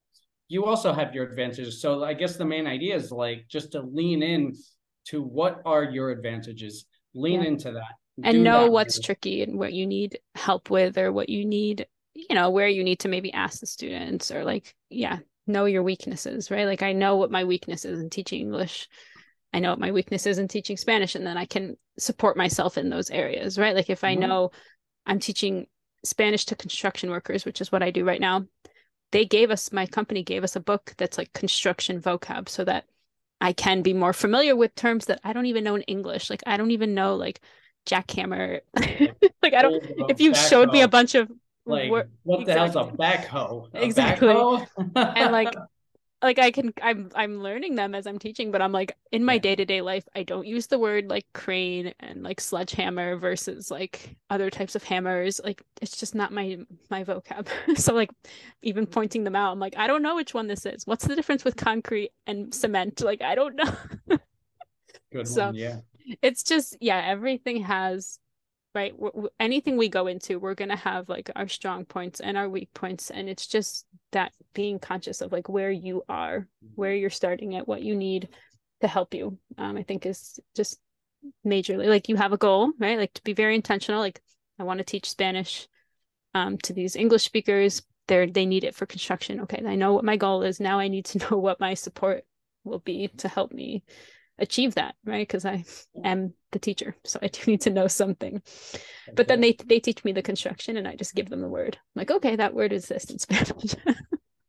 you 0.49 0.65
also 0.65 0.91
have 0.91 1.15
your 1.15 1.26
advantages. 1.26 1.82
So 1.82 2.03
I 2.03 2.14
guess 2.14 2.36
the 2.36 2.45
main 2.45 2.68
idea 2.68 2.95
is 2.95 3.10
like 3.11 3.45
just 3.48 3.72
to 3.72 3.82
lean 3.82 4.22
in 4.22 4.53
to 5.06 5.22
what 5.22 5.61
are 5.65 5.86
your 5.86 6.11
advantages. 6.11 6.86
Lean 7.15 7.41
yeah. 7.41 7.48
into 7.48 7.72
that. 7.72 7.94
And 8.22 8.44
know 8.44 8.65
that 8.65 8.72
what's 8.72 8.99
tricky 8.99 9.41
and 9.44 9.57
what 9.57 9.74
you 9.74 9.88
need 9.88 10.20
help 10.36 10.70
with 10.70 10.98
or 10.98 11.11
what 11.11 11.30
you 11.30 11.45
need, 11.45 11.88
you 12.14 12.36
know, 12.36 12.49
where 12.49 12.68
you 12.68 12.84
need 12.84 12.99
to 12.99 13.07
maybe 13.07 13.32
ask 13.34 13.60
the 13.60 13.65
students 13.65 14.30
or 14.30 14.44
like, 14.44 14.76
yeah, 14.90 15.20
know 15.48 15.65
your 15.65 15.84
weaknesses, 15.84 16.49
right? 16.49 16.65
Like 16.65 16.82
I 16.82 16.94
know 16.94 17.18
what 17.18 17.32
my 17.32 17.44
weakness 17.44 17.86
is 17.86 17.99
in 17.99 18.10
teaching 18.10 18.41
English. 18.41 18.88
I 19.53 19.60
know 19.60 19.70
what 19.70 19.80
my 19.80 19.91
weakness 19.91 20.26
is 20.26 20.40
in 20.40 20.48
teaching 20.48 20.78
Spanish, 20.78 21.15
and 21.15 21.26
then 21.26 21.38
I 21.38 21.45
can 21.45 21.78
support 21.99 22.38
myself 22.38 22.78
in 22.78 22.90
those 22.90 23.11
areas, 23.11 23.60
right? 23.60 23.76
Like 23.76 23.90
if 23.90 24.03
I 24.03 24.14
mm-hmm. 24.15 24.28
know 24.28 24.52
I'm 25.06 25.20
teaching 25.20 25.68
Spanish 26.03 26.45
to 26.45 26.56
construction 26.56 27.10
workers, 27.10 27.45
which 27.45 27.61
is 27.61 27.72
what 27.72 27.84
I 27.84 27.91
do 27.91 28.06
right 28.06 28.22
now, 28.22 28.45
they 29.11 29.26
gave 29.26 29.52
us, 29.52 29.72
my 29.72 29.86
company 29.86 30.24
gave 30.24 30.44
us 30.44 30.56
a 30.56 30.60
book 30.60 30.94
that's 30.98 31.18
like 31.18 31.32
construction 31.34 32.02
vocab 32.02 32.49
so 32.49 32.64
that 32.64 32.86
I 33.40 33.53
can 33.53 33.82
be 33.82 33.94
more 33.94 34.14
familiar 34.14 34.56
with 34.56 34.74
terms 34.74 35.06
that 35.06 35.20
I 35.24 35.34
don't 35.34 35.45
even 35.45 35.64
know 35.64 35.76
in 35.76 35.84
English. 35.84 36.30
Like 36.30 36.44
I 36.48 36.57
don't 36.57 36.72
even 36.72 36.94
know 36.94 37.15
like 37.15 37.41
jackhammer. 37.86 38.61
like 38.76 39.53
I 39.53 39.61
don't, 39.61 39.84
if 40.10 40.20
you 40.20 40.34
showed 40.34 40.72
me 40.72 40.82
a 40.82 40.88
bunch 40.88 41.14
of 41.14 41.30
like 41.65 41.91
what 41.91 42.07
exactly. 42.26 42.45
the 42.45 42.53
hell's 42.53 42.76
a 42.76 42.91
backhoe? 42.98 43.73
A 43.73 43.84
exactly. 43.84 44.27
Backhoe? 44.27 44.68
and 44.95 45.31
like 45.31 45.53
like 46.23 46.40
I 46.40 46.52
can 46.52 46.73
I'm 46.81 47.11
I'm 47.14 47.44
learning 47.44 47.76
them 47.76 47.94
as 47.94 48.07
I'm 48.07 48.18
teaching, 48.18 48.49
but 48.49 48.61
I'm 48.61 48.72
like 48.72 48.95
in 49.11 49.26
my 49.26 49.38
day-to-day 49.38 49.81
life, 49.81 50.07
I 50.15 50.23
don't 50.23 50.48
use 50.48 50.68
the 50.68 50.80
word 50.80 51.10
like 51.10 51.26
crane 51.34 51.94
and 51.99 52.23
like 52.23 52.40
sledgehammer 52.40 53.18
versus 53.18 53.69
like 53.69 54.15
other 54.30 54.49
types 54.49 54.76
of 54.76 54.84
hammers. 54.84 55.41
Like 55.44 55.61
it's 55.81 55.98
just 55.98 56.15
not 56.15 56.31
my 56.31 56.60
my 56.90 57.03
vocab. 57.03 57.48
so 57.77 57.94
like 57.94 58.10
even 58.61 58.85
mm-hmm. 58.85 58.94
pointing 58.94 59.26
them 59.26 59.35
out, 59.35 59.52
I'm 59.52 59.60
like, 59.60 59.77
I 59.77 59.85
don't 59.85 60.02
know 60.02 60.15
which 60.15 60.34
one 60.34 60.48
this 60.48 60.65
is. 60.65 60.88
What's 60.88 61.06
the 61.06 61.15
difference 61.15 61.44
with 61.44 61.57
concrete 61.57 62.11
and 62.26 62.53
cement? 62.53 63.02
Like 63.02 63.22
I 63.22 63.35
don't 63.35 63.56
know. 64.10 64.18
Good 65.11 65.27
so, 65.27 65.48
one, 65.48 65.56
yeah. 65.56 65.81
It's 66.22 66.44
just 66.44 66.77
yeah, 66.80 67.02
everything 67.06 67.64
has 67.64 68.19
right? 68.74 68.94
W- 69.00 69.30
anything 69.40 69.78
we 69.78 69.90
go 69.90 70.08
into 70.08 70.40
we're 70.40 70.56
going 70.56 70.70
to 70.70 70.76
have 70.76 71.10
like 71.10 71.30
our 71.36 71.48
strong 71.48 71.86
points 71.86 72.20
and 72.20 72.38
our 72.38 72.50
weak 72.50 72.74
points 72.74 73.10
and 73.10 73.30
it's 73.30 73.48
just 73.48 73.86
that 74.12 74.32
being 74.54 74.80
conscious 74.80 75.22
of 75.22 75.32
like 75.32 75.50
where 75.50 75.72
you 75.72 76.04
are 76.10 76.48
where 76.76 76.91
mm-hmm. 76.91 77.02
you're 77.02 77.10
starting 77.10 77.56
at 77.56 77.68
what 77.68 77.82
you 77.82 77.95
need 77.95 78.30
to 78.82 78.88
help 78.88 79.14
you 79.14 79.38
um, 79.58 79.78
i 79.78 79.84
think 79.84 80.06
is 80.06 80.40
just 80.56 80.80
majorly 81.45 81.88
like 81.88 82.10
you 82.10 82.16
have 82.16 82.34
a 82.34 82.38
goal 82.38 82.72
right? 82.80 82.98
Like 82.98 83.14
to 83.14 83.24
be 83.24 83.34
very 83.34 83.56
intentional 83.56 84.02
like 84.02 84.22
i 84.60 84.64
want 84.64 84.80
to 84.80 84.84
teach 84.84 85.10
spanish 85.10 85.68
um, 86.36 86.58
to 86.60 86.74
these 86.74 86.95
english 86.95 87.24
speakers. 87.24 87.84
They 88.08 88.26
they 88.26 88.45
need 88.45 88.66
it 88.66 88.76
for 88.76 88.86
construction. 88.86 89.41
Okay 89.41 89.64
i 89.66 89.76
know 89.76 89.94
what 89.94 90.04
my 90.04 90.18
goal 90.18 90.44
is. 90.44 90.60
Now 90.60 90.80
i 90.80 90.88
need 90.88 91.06
to 91.06 91.20
know 91.32 91.38
what 91.38 91.60
my 91.60 91.74
support 91.76 92.26
will 92.64 92.80
be 92.80 93.10
to 93.18 93.28
help 93.28 93.52
me 93.52 93.84
achieve 94.39 94.76
that 94.76 94.95
right? 95.05 95.27
Because 95.27 95.45
i 95.45 95.64
am 96.03 96.34
the 96.51 96.60
teacher 96.60 96.95
so 97.03 97.19
i 97.22 97.27
do 97.27 97.39
need 97.47 97.61
to 97.61 97.69
know 97.69 97.88
something. 97.88 98.41
Okay. 98.73 99.14
but 99.15 99.27
then 99.27 99.41
they 99.41 99.53
they 99.65 99.80
teach 99.80 100.03
me 100.03 100.11
the 100.11 100.22
construction 100.22 100.77
and 100.77 100.88
i 100.88 100.95
just 100.95 101.15
give 101.15 101.30
them 101.30 101.41
the 101.41 101.47
word. 101.47 101.77
I'm 101.77 101.99
like 101.99 102.11
okay 102.11 102.35
that 102.35 102.53
word 102.53 102.73
is 102.73 102.88
this 102.88 103.05
in 103.05 103.19
spanish. 103.19 103.76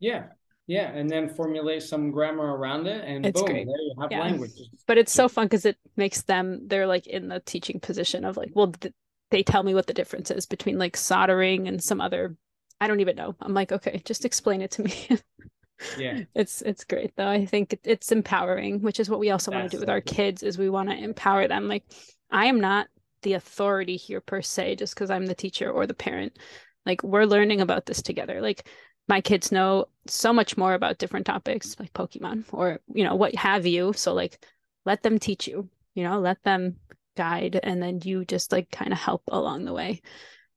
Yeah. 0.00 0.24
Yeah 0.66 0.90
and 0.90 1.08
then 1.08 1.28
formulate 1.28 1.82
some 1.82 2.10
grammar 2.10 2.56
around 2.56 2.86
it 2.86 3.04
and 3.04 3.24
it's 3.24 3.40
boom 3.40 3.50
great. 3.50 3.66
there 3.66 3.76
you 3.76 3.94
have 4.00 4.10
yeah. 4.10 4.20
language 4.20 4.52
but 4.86 4.98
it's 4.98 5.12
so 5.12 5.28
fun 5.28 5.46
because 5.46 5.64
it 5.64 5.76
makes 5.96 6.22
them 6.22 6.60
they're 6.66 6.86
like 6.86 7.06
in 7.06 7.28
the 7.28 7.40
teaching 7.40 7.80
position 7.80 8.24
of 8.24 8.36
like 8.36 8.50
well 8.54 8.72
th- 8.72 8.94
they 9.30 9.42
tell 9.42 9.62
me 9.62 9.74
what 9.74 9.86
the 9.86 9.94
difference 9.94 10.30
is 10.30 10.46
between 10.46 10.78
like 10.78 10.96
soldering 10.96 11.68
and 11.68 11.82
some 11.82 12.00
other 12.00 12.36
i 12.80 12.86
don't 12.86 13.00
even 13.00 13.16
know. 13.16 13.34
I'm 13.40 13.54
like 13.54 13.72
okay 13.72 14.02
just 14.04 14.24
explain 14.24 14.60
it 14.62 14.72
to 14.72 14.82
me 14.82 15.08
yeah. 15.98 16.20
It's 16.34 16.62
it's 16.62 16.84
great 16.84 17.14
though. 17.16 17.28
I 17.28 17.46
think 17.46 17.78
it's 17.84 18.12
empowering 18.12 18.82
which 18.82 19.00
is 19.00 19.08
what 19.10 19.20
we 19.20 19.30
also 19.30 19.50
want 19.50 19.70
to 19.70 19.76
do 19.76 19.80
with 19.80 19.88
our 19.88 20.00
kids 20.00 20.42
is 20.42 20.58
we 20.58 20.70
want 20.70 20.90
to 20.90 20.96
empower 20.96 21.48
them. 21.48 21.68
Like 21.68 21.84
i 22.30 22.46
am 22.46 22.60
not 22.60 22.88
the 23.22 23.34
authority 23.34 23.96
here 23.96 24.20
per 24.20 24.42
se 24.42 24.76
just 24.76 24.94
because 24.94 25.10
i'm 25.10 25.26
the 25.26 25.34
teacher 25.34 25.70
or 25.70 25.86
the 25.86 25.94
parent. 25.94 26.38
Like 26.86 27.02
we're 27.02 27.24
learning 27.24 27.60
about 27.60 27.86
this 27.86 28.02
together. 28.02 28.40
Like 28.40 28.68
my 29.08 29.20
kids 29.20 29.52
know 29.52 29.86
so 30.06 30.32
much 30.32 30.56
more 30.56 30.74
about 30.74 30.98
different 30.98 31.26
topics 31.26 31.76
like 31.78 31.92
pokemon 31.92 32.44
or 32.52 32.80
you 32.92 33.04
know 33.04 33.14
what 33.14 33.34
have 33.34 33.66
you. 33.66 33.92
So 33.94 34.12
like 34.14 34.44
let 34.84 35.02
them 35.02 35.18
teach 35.18 35.46
you 35.46 35.68
you 35.94 36.04
know 36.04 36.20
let 36.20 36.42
them 36.42 36.76
guide 37.16 37.60
and 37.62 37.82
then 37.82 38.00
you 38.02 38.24
just 38.24 38.52
like 38.52 38.70
kind 38.70 38.92
of 38.92 38.98
help 38.98 39.22
along 39.28 39.64
the 39.64 39.72
way. 39.72 40.02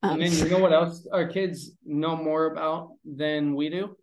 Um, 0.03 0.21
and 0.21 0.21
then 0.21 0.45
you 0.45 0.49
know 0.51 0.59
what 0.59 0.73
else 0.73 1.07
our 1.11 1.27
kids 1.27 1.71
know 1.85 2.15
more 2.15 2.51
about 2.51 2.91
than 3.03 3.55
we 3.55 3.69
do 3.69 3.95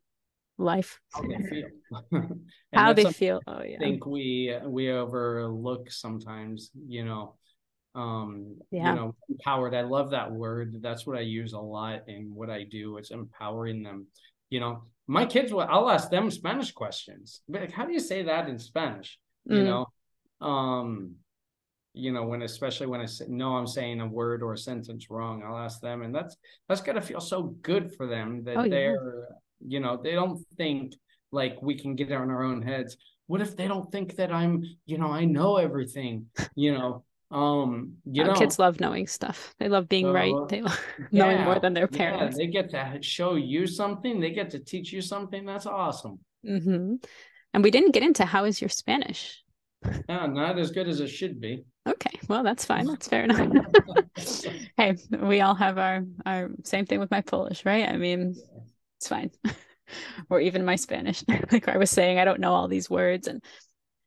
life. 0.59 1.01
How 1.13 1.23
they 1.23 1.37
feel. 1.51 2.29
How 2.75 2.93
they 2.93 3.13
feel. 3.13 3.41
Oh 3.47 3.63
yeah. 3.63 3.77
i 3.77 3.79
think 3.79 4.07
we 4.07 4.57
we 4.65 4.91
overlook 4.91 5.91
sometimes 5.91 6.71
you 6.87 7.05
know 7.05 7.37
um 7.95 8.57
yeah. 8.71 8.91
you 8.91 8.97
know 8.97 9.15
empowered. 9.29 9.75
I 9.75 9.83
love 9.83 10.11
that 10.11 10.31
word. 10.31 10.77
That's 10.81 11.07
what 11.07 11.17
i 11.17 11.21
use 11.21 11.53
a 11.53 11.59
lot 11.59 12.09
in 12.09 12.35
what 12.35 12.51
i 12.51 12.65
do. 12.65 12.97
It's 12.99 13.11
empowering 13.11 13.83
them. 13.83 14.07
You 14.51 14.61
know 14.61 14.85
my 15.07 15.27
kids 15.27 15.53
will 15.53 15.61
i'll 15.61 15.91
ask 15.91 16.11
them 16.11 16.31
spanish 16.31 16.73
questions. 16.73 17.43
Like 17.49 17.73
how 17.73 17.87
do 17.87 17.93
you 17.93 18.01
say 18.01 18.23
that 18.25 18.49
in 18.49 18.59
spanish? 18.59 19.19
Mm. 19.49 19.57
you 19.57 19.65
know? 19.65 19.87
Um 20.41 21.17
you 21.97 22.11
know 22.11 22.25
when 22.25 22.43
especially 22.43 22.89
when 22.89 23.01
i 23.01 23.07
say, 23.07 23.25
no 23.29 23.55
i'm 23.55 23.69
saying 23.69 24.01
a 24.01 24.07
word 24.09 24.43
or 24.43 24.55
a 24.55 24.59
sentence 24.59 25.09
wrong 25.11 25.45
i'll 25.47 25.57
ask 25.57 25.81
them 25.81 26.03
and 26.03 26.13
that's 26.13 26.37
that's 26.69 26.81
got 26.81 26.95
to 26.95 27.01
feel 27.01 27.21
so 27.21 27.55
good 27.63 27.95
for 27.95 28.09
them 28.09 28.43
that 28.43 28.57
oh, 28.57 28.69
they're 28.69 29.29
yeah 29.31 29.37
you 29.61 29.81
know, 29.81 30.01
they 30.03 30.13
don't 30.13 30.43
think 30.57 30.95
like 31.33 31.61
we 31.63 31.79
can 31.79 31.95
get 31.95 32.13
on 32.13 32.31
our 32.31 32.43
own 32.43 32.63
heads. 32.63 32.97
What 33.27 33.41
if 33.41 33.57
they 33.57 33.67
don't 33.67 33.91
think 33.91 34.17
that 34.17 34.31
I'm, 34.33 34.63
you 34.87 34.99
know, 34.99 35.11
I 35.11 35.25
know 35.25 35.57
everything, 35.57 36.27
you 36.55 36.73
know? 36.73 37.05
Um, 37.31 37.95
you 38.05 38.23
Our 38.23 38.29
know, 38.29 38.35
kids 38.35 38.59
love 38.59 38.79
knowing 38.79 39.07
stuff. 39.09 39.55
They 39.59 39.69
love 39.69 39.89
being 39.89 40.13
right. 40.13 40.33
They 40.49 40.61
love 40.61 40.81
yeah, 41.11 41.25
knowing 41.25 41.43
more 41.43 41.59
than 41.59 41.75
their 41.75 41.89
parents. 41.89 42.39
Yeah, 42.39 42.47
they 42.47 42.53
get 42.53 42.71
to 42.71 42.99
show 43.03 43.35
you 43.35 43.67
something. 43.67 44.21
They 44.21 44.31
get 44.31 44.51
to 44.51 44.61
teach 44.61 44.93
you 44.93 45.01
something. 45.01 45.45
That's 45.45 45.67
awesome. 45.67 46.21
Mm-hmm. 46.47 46.97
And 47.55 47.65
we 47.65 47.71
didn't 47.71 47.93
get 47.93 48.03
into 48.03 48.25
how 48.25 48.45
is 48.45 48.61
your 48.61 48.69
Spanish? 48.69 49.43
Yeah, 50.09 50.27
not 50.27 50.59
as 50.59 50.71
good 50.71 50.89
as 50.89 51.01
it 51.01 51.09
should 51.09 51.41
be. 51.41 51.65
Okay, 51.89 52.19
well 52.29 52.43
that's 52.43 52.65
fine. 52.65 52.87
That's 52.87 53.09
fair 53.09 53.25
enough. 53.29 53.53
hey, 54.77 54.97
we 55.21 55.41
all 55.41 55.55
have 55.55 55.79
our 55.79 56.05
our 56.25 56.51
same 56.65 56.87
thing 56.87 57.01
with 57.01 57.11
my 57.11 57.21
Polish, 57.21 57.65
right? 57.67 57.89
I 57.89 57.97
mean, 57.97 58.35
it's 59.05 59.09
fine. 59.09 59.31
or 60.31 60.41
even 60.41 60.65
my 60.65 60.77
Spanish. 60.77 61.25
like 61.53 61.69
I 61.69 61.77
was 61.77 61.91
saying, 61.91 62.19
I 62.19 62.25
don't 62.25 62.41
know 62.41 62.53
all 62.53 62.69
these 62.69 62.89
words 62.89 63.29
and 63.29 63.43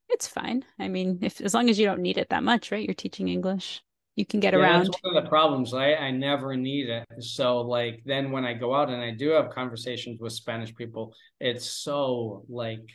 it's 0.09 0.27
fine. 0.27 0.63
I 0.79 0.87
mean, 0.87 1.19
if 1.21 1.41
as 1.41 1.53
long 1.53 1.69
as 1.69 1.77
you 1.77 1.85
don't 1.85 2.01
need 2.01 2.17
it 2.17 2.29
that 2.29 2.43
much, 2.43 2.71
right? 2.71 2.83
You're 2.83 2.95
teaching 2.95 3.27
English. 3.27 3.83
You 4.15 4.25
can 4.25 4.39
get 4.39 4.53
yeah, 4.53 4.59
around. 4.59 4.85
That's 4.85 5.03
one 5.03 5.15
of 5.15 5.23
the 5.23 5.29
problems. 5.29 5.75
I, 5.75 5.93
I 5.93 6.11
never 6.11 6.55
need 6.55 6.89
it. 6.89 7.05
So 7.19 7.61
like 7.61 8.01
then 8.05 8.31
when 8.31 8.45
I 8.45 8.53
go 8.53 8.73
out 8.73 8.89
and 8.89 9.01
I 9.01 9.11
do 9.11 9.29
have 9.29 9.51
conversations 9.51 10.19
with 10.19 10.33
Spanish 10.33 10.73
people, 10.73 11.13
it's 11.39 11.69
so 11.69 12.43
like, 12.49 12.89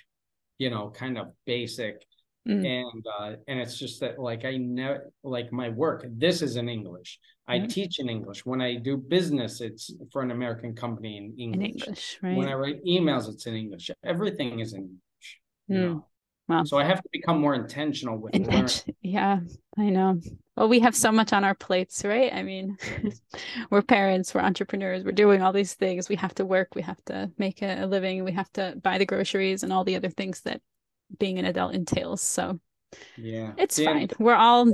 you 0.58 0.70
know, 0.70 0.90
kind 0.90 1.18
of 1.18 1.28
basic. 1.46 2.02
Mm. 2.48 2.66
And 2.66 3.06
uh 3.06 3.36
and 3.46 3.60
it's 3.60 3.78
just 3.78 4.00
that 4.00 4.18
like 4.18 4.44
I 4.44 4.56
never 4.56 5.12
like 5.22 5.52
my 5.52 5.68
work, 5.68 6.04
this 6.10 6.42
is 6.42 6.56
in 6.56 6.68
English. 6.68 7.20
I 7.48 7.58
mm-hmm. 7.58 7.66
teach 7.66 7.98
in 7.98 8.08
English. 8.08 8.46
When 8.46 8.60
I 8.60 8.76
do 8.76 8.96
business, 8.96 9.60
it's 9.60 9.92
for 10.12 10.22
an 10.22 10.30
American 10.30 10.74
company 10.74 11.16
in 11.16 11.34
English. 11.38 11.70
In 11.70 11.76
English, 11.76 12.18
right? 12.22 12.36
When 12.36 12.48
I 12.48 12.54
write 12.54 12.84
emails, 12.84 13.28
it's 13.28 13.46
in 13.46 13.54
English. 13.54 13.90
Everything 14.04 14.60
is 14.60 14.72
in 14.74 14.80
English. 14.80 15.40
Mm. 15.70 16.04
Wow. 16.48 16.64
So 16.64 16.78
I 16.78 16.84
have 16.84 17.02
to 17.02 17.08
become 17.12 17.40
more 17.40 17.54
intentional 17.54 18.18
with 18.18 18.34
Intention- 18.34 18.94
Yeah, 19.00 19.40
I 19.78 19.90
know. 19.90 20.20
Well, 20.56 20.68
we 20.68 20.80
have 20.80 20.94
so 20.94 21.10
much 21.10 21.32
on 21.32 21.44
our 21.44 21.54
plates, 21.54 22.04
right? 22.04 22.32
I 22.32 22.42
mean, 22.42 22.76
we're 23.70 23.82
parents, 23.82 24.34
we're 24.34 24.42
entrepreneurs, 24.42 25.02
we're 25.04 25.12
doing 25.12 25.40
all 25.40 25.52
these 25.52 25.74
things. 25.74 26.08
We 26.08 26.16
have 26.16 26.34
to 26.34 26.44
work, 26.44 26.74
we 26.74 26.82
have 26.82 27.02
to 27.06 27.30
make 27.38 27.62
a 27.62 27.86
living, 27.86 28.24
we 28.24 28.32
have 28.32 28.52
to 28.52 28.74
buy 28.82 28.98
the 28.98 29.06
groceries 29.06 29.62
and 29.62 29.72
all 29.72 29.84
the 29.84 29.96
other 29.96 30.10
things 30.10 30.42
that 30.42 30.60
being 31.18 31.38
an 31.38 31.46
adult 31.46 31.74
entails. 31.74 32.20
So 32.20 32.60
yeah, 33.16 33.52
it's 33.56 33.82
fine. 33.82 34.10
We're 34.18 34.34
all 34.34 34.70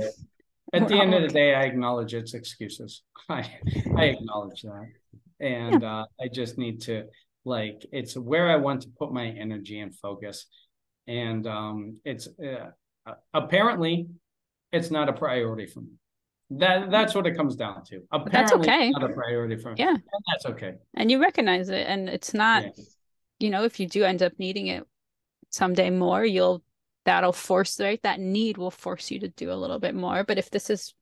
at 0.73 0.87
the 0.87 0.99
end 0.99 1.13
of 1.13 1.21
the 1.21 1.27
day, 1.27 1.55
I 1.55 1.63
acknowledge 1.63 2.13
its 2.13 2.33
excuses. 2.33 3.03
I 3.29 3.49
I 3.95 4.05
acknowledge 4.05 4.61
that, 4.63 4.87
and 5.39 5.81
yeah. 5.81 6.01
uh, 6.01 6.05
I 6.21 6.27
just 6.27 6.57
need 6.57 6.81
to 6.81 7.05
like 7.45 7.85
it's 7.91 8.15
where 8.15 8.49
I 8.49 8.55
want 8.55 8.81
to 8.83 8.89
put 8.97 9.11
my 9.11 9.27
energy 9.27 9.79
and 9.79 9.95
focus, 9.95 10.45
and 11.07 11.45
um, 11.47 11.97
it's 12.05 12.27
uh, 12.43 13.13
apparently 13.33 14.07
it's 14.71 14.91
not 14.91 15.09
a 15.09 15.13
priority 15.13 15.65
for 15.65 15.81
me. 15.81 15.93
That 16.51 16.91
that's 16.91 17.13
what 17.13 17.27
it 17.27 17.35
comes 17.35 17.55
down 17.55 17.83
to. 17.85 18.01
Apparently, 18.11 18.31
that's 18.31 18.51
okay. 18.53 18.89
Not 18.91 19.03
a 19.03 19.13
priority 19.13 19.57
for 19.57 19.71
me. 19.71 19.75
Yeah, 19.79 19.95
that's 20.31 20.45
okay. 20.47 20.75
And 20.95 21.11
you 21.11 21.21
recognize 21.21 21.69
it, 21.69 21.85
and 21.87 22.09
it's 22.09 22.33
not. 22.33 22.63
Yeah. 22.63 22.83
You 23.39 23.49
know, 23.49 23.63
if 23.63 23.79
you 23.79 23.87
do 23.87 24.03
end 24.03 24.21
up 24.21 24.33
needing 24.37 24.67
it 24.67 24.85
someday 25.49 25.89
more, 25.89 26.25
you'll 26.25 26.61
that'll 27.09 27.33
force 27.33 27.79
right. 27.79 28.01
That 28.03 28.19
need 28.19 28.57
will 28.57 28.71
force 28.71 29.09
you 29.09 29.19
to 29.21 29.29
do 29.29 29.51
a 29.51 29.55
little 29.55 29.79
bit 29.79 29.95
more. 29.95 30.23
But 30.23 30.37
if 30.37 30.51
this 30.51 30.69
is 30.69 30.93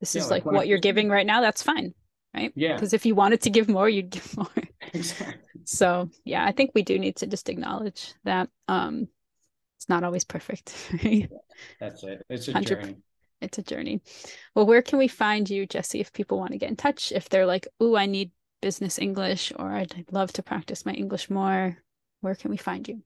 this 0.00 0.14
yeah, 0.14 0.22
is 0.22 0.30
like, 0.30 0.46
like 0.46 0.54
what 0.54 0.68
you're 0.68 0.78
giving 0.78 1.10
right 1.10 1.26
now, 1.26 1.40
that's 1.40 1.62
fine, 1.62 1.92
right? 2.34 2.52
Yeah. 2.54 2.74
Because 2.74 2.92
if 2.92 3.04
you 3.04 3.16
wanted 3.16 3.40
to 3.42 3.50
give 3.50 3.68
more, 3.68 3.88
you'd 3.88 4.10
give 4.10 4.36
more. 4.36 4.46
Exactly. 4.92 5.42
So 5.64 6.10
yeah, 6.24 6.44
I 6.44 6.52
think 6.52 6.70
we 6.72 6.82
do 6.82 6.96
need 6.96 7.16
to 7.16 7.26
just 7.26 7.48
acknowledge 7.48 8.14
that. 8.22 8.48
Um, 8.68 9.08
it's 9.78 9.88
not 9.88 10.04
always 10.04 10.24
perfect. 10.24 10.72
That's 11.80 12.04
it. 12.04 12.24
It's 12.30 12.46
a 12.46 12.60
journey 12.60 12.96
it's 13.40 13.58
a 13.58 13.62
journey. 13.62 14.02
Well, 14.54 14.66
where 14.66 14.82
can 14.82 14.98
we 14.98 15.08
find 15.08 15.48
you, 15.48 15.66
Jesse, 15.66 16.00
if 16.00 16.12
people 16.12 16.38
want 16.38 16.52
to 16.52 16.58
get 16.58 16.70
in 16.70 16.76
touch? 16.76 17.12
If 17.12 17.28
they're 17.28 17.46
like, 17.46 17.66
oh, 17.80 17.96
I 17.96 18.06
need 18.06 18.30
business 18.62 18.98
English 18.98 19.52
or 19.58 19.70
I'd 19.72 20.06
love 20.10 20.32
to 20.34 20.42
practice 20.42 20.86
my 20.86 20.92
English 20.92 21.28
more, 21.28 21.76
where 22.20 22.34
can 22.34 22.50
we 22.50 22.56
find 22.56 22.86
you? 22.88 23.02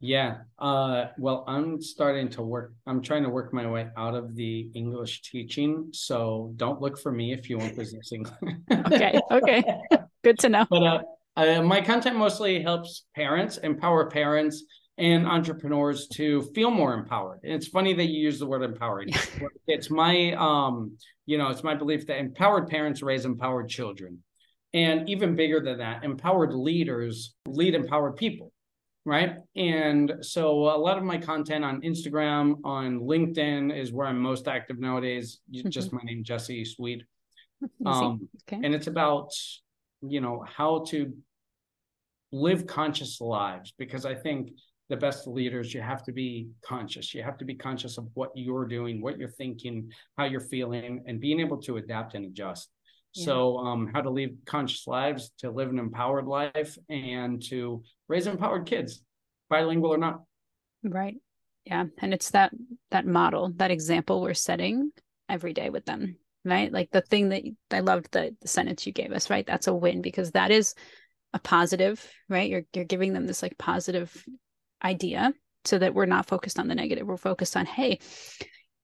Yeah. 0.00 0.38
Uh, 0.58 1.06
well, 1.18 1.44
I'm 1.46 1.80
starting 1.80 2.28
to 2.30 2.42
work. 2.42 2.74
I'm 2.86 3.00
trying 3.00 3.22
to 3.22 3.30
work 3.30 3.52
my 3.54 3.68
way 3.68 3.88
out 3.96 4.14
of 4.14 4.34
the 4.34 4.70
English 4.74 5.22
teaching. 5.22 5.88
So 5.92 6.52
don't 6.56 6.80
look 6.80 6.98
for 6.98 7.10
me 7.10 7.32
if 7.32 7.48
you 7.48 7.58
want 7.58 7.76
business 7.76 8.12
English. 8.12 8.34
okay. 8.70 9.20
Okay. 9.30 9.64
Good 10.22 10.38
to 10.40 10.48
know. 10.48 10.66
But 10.68 10.82
uh, 10.82 11.02
uh, 11.36 11.62
my 11.62 11.80
content 11.80 12.16
mostly 12.16 12.62
helps 12.62 13.04
parents, 13.14 13.58
empower 13.58 14.10
parents 14.10 14.64
and 14.98 15.26
entrepreneurs 15.26 16.08
to 16.08 16.42
feel 16.54 16.70
more 16.70 16.94
empowered. 16.94 17.40
And 17.44 17.52
it's 17.52 17.68
funny 17.68 17.92
that 17.94 18.06
you 18.06 18.18
use 18.18 18.38
the 18.38 18.46
word 18.46 18.62
empowered. 18.62 19.10
it's 19.66 19.90
my 19.90 20.32
um, 20.32 20.96
you 21.26 21.38
know, 21.38 21.48
it's 21.48 21.64
my 21.64 21.74
belief 21.74 22.06
that 22.06 22.18
empowered 22.18 22.68
parents 22.68 23.02
raise 23.02 23.24
empowered 23.24 23.68
children. 23.68 24.22
And 24.72 25.08
even 25.08 25.36
bigger 25.36 25.60
than 25.60 25.78
that, 25.78 26.04
empowered 26.04 26.52
leaders 26.52 27.34
lead 27.46 27.74
empowered 27.74 28.16
people. 28.16 28.52
Right. 29.06 29.36
And 29.54 30.14
so 30.20 30.50
a 30.50 30.76
lot 30.76 30.98
of 30.98 31.04
my 31.04 31.16
content 31.16 31.64
on 31.64 31.80
Instagram, 31.82 32.56
on 32.64 32.98
LinkedIn 32.98 33.74
is 33.74 33.92
where 33.92 34.08
I'm 34.08 34.18
most 34.18 34.48
active 34.48 34.80
nowadays. 34.80 35.38
Mm-hmm. 35.54 35.68
Just 35.68 35.92
my 35.92 36.02
name, 36.02 36.24
Jesse 36.24 36.64
Sweed. 36.64 37.04
Um, 37.86 38.28
okay. 38.42 38.60
And 38.62 38.74
it's 38.74 38.88
about, 38.88 39.30
you 40.02 40.20
know, 40.20 40.44
how 40.46 40.84
to 40.88 41.14
live 42.32 42.66
conscious 42.66 43.20
lives 43.20 43.72
because 43.78 44.04
I 44.04 44.14
think 44.14 44.50
the 44.88 44.96
best 44.96 45.26
leaders, 45.26 45.72
you 45.72 45.80
have 45.80 46.02
to 46.04 46.12
be 46.12 46.48
conscious. 46.64 47.14
You 47.14 47.22
have 47.22 47.38
to 47.38 47.44
be 47.44 47.54
conscious 47.54 47.98
of 47.98 48.08
what 48.14 48.30
you're 48.34 48.66
doing, 48.66 49.00
what 49.00 49.18
you're 49.18 49.30
thinking, 49.30 49.90
how 50.18 50.24
you're 50.24 50.40
feeling, 50.40 51.04
and 51.06 51.20
being 51.20 51.40
able 51.40 51.58
to 51.62 51.76
adapt 51.76 52.14
and 52.14 52.26
adjust. 52.26 52.70
Yeah. 53.16 53.24
So, 53.24 53.58
um, 53.58 53.90
how 53.92 54.02
to 54.02 54.10
live 54.10 54.30
conscious 54.44 54.86
lives, 54.86 55.32
to 55.38 55.50
live 55.50 55.70
an 55.70 55.78
empowered 55.78 56.26
life, 56.26 56.76
and 56.88 57.42
to 57.44 57.82
raise 58.08 58.26
empowered 58.26 58.66
kids, 58.66 59.02
bilingual 59.48 59.92
or 59.92 59.98
not. 59.98 60.22
Right. 60.84 61.16
Yeah, 61.64 61.86
and 61.98 62.14
it's 62.14 62.30
that 62.30 62.52
that 62.90 63.06
model, 63.06 63.52
that 63.56 63.70
example 63.72 64.22
we're 64.22 64.34
setting 64.34 64.92
every 65.28 65.52
day 65.52 65.70
with 65.70 65.84
them, 65.84 66.16
right? 66.44 66.72
Like 66.72 66.90
the 66.92 67.00
thing 67.00 67.30
that 67.30 67.42
I 67.72 67.80
loved 67.80 68.12
the, 68.12 68.36
the 68.40 68.48
sentence 68.48 68.86
you 68.86 68.92
gave 68.92 69.12
us, 69.12 69.30
right? 69.30 69.46
That's 69.46 69.66
a 69.66 69.74
win 69.74 70.02
because 70.02 70.30
that 70.32 70.52
is 70.52 70.74
a 71.32 71.40
positive, 71.40 72.08
right? 72.28 72.48
You're 72.48 72.62
you're 72.72 72.84
giving 72.84 73.12
them 73.12 73.26
this 73.26 73.42
like 73.42 73.58
positive 73.58 74.24
idea 74.84 75.32
so 75.64 75.78
that 75.78 75.94
we're 75.94 76.06
not 76.06 76.26
focused 76.26 76.58
on 76.58 76.68
the 76.68 76.74
negative. 76.74 77.06
We're 77.06 77.16
focused 77.16 77.56
on, 77.56 77.66
hey, 77.66 77.98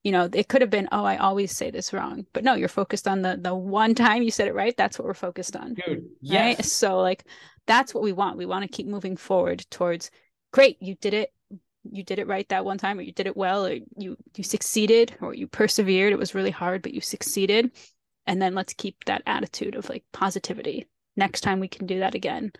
you 0.02 0.12
know, 0.12 0.28
it 0.32 0.48
could 0.48 0.60
have 0.62 0.70
been, 0.70 0.88
oh, 0.90 1.04
I 1.04 1.16
always 1.16 1.56
say 1.56 1.70
this 1.70 1.92
wrong. 1.92 2.26
But 2.32 2.44
no, 2.44 2.54
you're 2.54 2.68
focused 2.68 3.06
on 3.06 3.22
the 3.22 3.38
the 3.40 3.54
one 3.54 3.94
time 3.94 4.22
you 4.22 4.30
said 4.30 4.48
it 4.48 4.54
right. 4.54 4.76
That's 4.76 4.98
what 4.98 5.06
we're 5.06 5.14
focused 5.14 5.56
on. 5.56 5.74
Dude, 5.74 6.04
yes. 6.20 6.58
Right? 6.58 6.64
So 6.64 7.00
like 7.00 7.24
that's 7.66 7.94
what 7.94 8.02
we 8.02 8.12
want. 8.12 8.36
We 8.36 8.46
want 8.46 8.62
to 8.62 8.68
keep 8.68 8.86
moving 8.86 9.16
forward 9.16 9.64
towards 9.70 10.10
great, 10.52 10.76
you 10.80 10.96
did 10.96 11.14
it. 11.14 11.32
You 11.84 12.04
did 12.04 12.20
it 12.20 12.28
right 12.28 12.48
that 12.50 12.64
one 12.64 12.78
time, 12.78 12.98
or 12.98 13.02
you 13.02 13.12
did 13.12 13.26
it 13.26 13.36
well, 13.36 13.66
or 13.66 13.76
you 13.96 14.16
you 14.36 14.44
succeeded, 14.44 15.16
or 15.20 15.34
you 15.34 15.48
persevered. 15.48 16.12
It 16.12 16.18
was 16.18 16.34
really 16.34 16.50
hard, 16.50 16.82
but 16.82 16.94
you 16.94 17.00
succeeded. 17.00 17.72
And 18.24 18.40
then 18.40 18.54
let's 18.54 18.72
keep 18.72 19.04
that 19.06 19.22
attitude 19.26 19.74
of 19.74 19.88
like 19.88 20.04
positivity. 20.12 20.86
Next 21.16 21.40
time 21.40 21.58
we 21.58 21.66
can 21.66 21.86
do 21.86 21.98
that 22.00 22.14
again. 22.14 22.52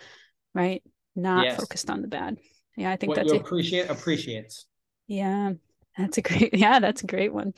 Right. 0.54 0.82
Not 1.14 1.44
yes. 1.44 1.56
focused 1.60 1.88
on 1.88 2.02
the 2.02 2.08
bad 2.08 2.38
yeah 2.76 2.90
i 2.90 2.96
think 2.96 3.10
what 3.10 3.16
that's 3.16 3.32
you 3.32 3.38
appreciate 3.38 3.90
appreciates 3.90 4.66
yeah 5.06 5.52
that's 5.96 6.18
a 6.18 6.22
great 6.22 6.54
yeah 6.54 6.80
that's 6.80 7.02
a 7.02 7.06
great 7.06 7.32
one. 7.32 7.54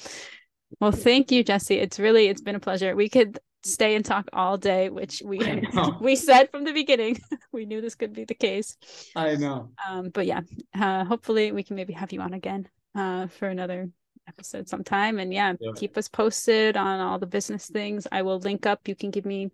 Well 0.81 0.93
thank 0.93 1.31
you 1.31 1.45
jesse. 1.45 1.79
It's 1.79 1.99
really 1.99 2.29
it's 2.29 2.41
been 2.41 2.57
a 2.57 2.61
pleasure. 2.61 2.95
We 2.97 3.09
could 3.09 3.39
stay 3.65 3.95
and 3.95 4.05
talk 4.05 4.29
all 4.33 4.59
day 4.59 4.91
which 4.91 5.23
we 5.25 5.39
we 6.01 6.17
said 6.17 6.51
from 6.51 6.65
the 6.65 6.73
beginning. 6.73 7.21
We 7.53 7.67
knew 7.67 7.81
this 7.81 7.95
could 7.95 8.13
be 8.13 8.25
the 8.25 8.35
case. 8.35 8.77
I 9.17 9.37
know. 9.37 9.71
Um 9.89 10.11
but 10.11 10.27
yeah 10.27 10.41
uh, 10.75 11.05
hopefully 11.05 11.53
we 11.53 11.63
can 11.63 11.77
maybe 11.77 11.93
have 11.93 12.13
you 12.13 12.21
on 12.21 12.35
again 12.35 12.69
uh 12.95 13.29
for 13.29 13.49
another 13.49 13.91
episode 14.29 14.69
sometime. 14.69 15.19
And 15.19 15.33
yeah 15.33 15.55
keep 15.77 15.97
us 15.97 16.09
posted 16.09 16.77
on 16.77 17.01
all 17.01 17.19
the 17.19 17.27
business 17.27 17.69
things. 17.69 18.07
I 18.11 18.23
will 18.23 18.39
link 18.39 18.67
up. 18.67 18.89
You 18.89 18.97
can 18.97 19.11
give 19.11 19.25
me 19.25 19.51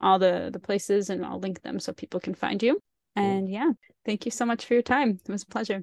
all 0.00 0.18
the 0.18 0.50
the 0.52 0.58
places 0.58 1.08
and 1.08 1.24
i'll 1.24 1.38
link 1.38 1.62
them 1.62 1.78
so 1.78 1.92
people 1.92 2.20
can 2.20 2.34
find 2.34 2.62
you. 2.62 2.80
And 3.16 3.48
yeah, 3.48 3.70
thank 4.04 4.24
you 4.24 4.30
so 4.30 4.44
much 4.44 4.66
for 4.66 4.74
your 4.74 4.82
time. 4.82 5.20
It 5.24 5.30
was 5.30 5.44
a 5.44 5.46
pleasure. 5.46 5.80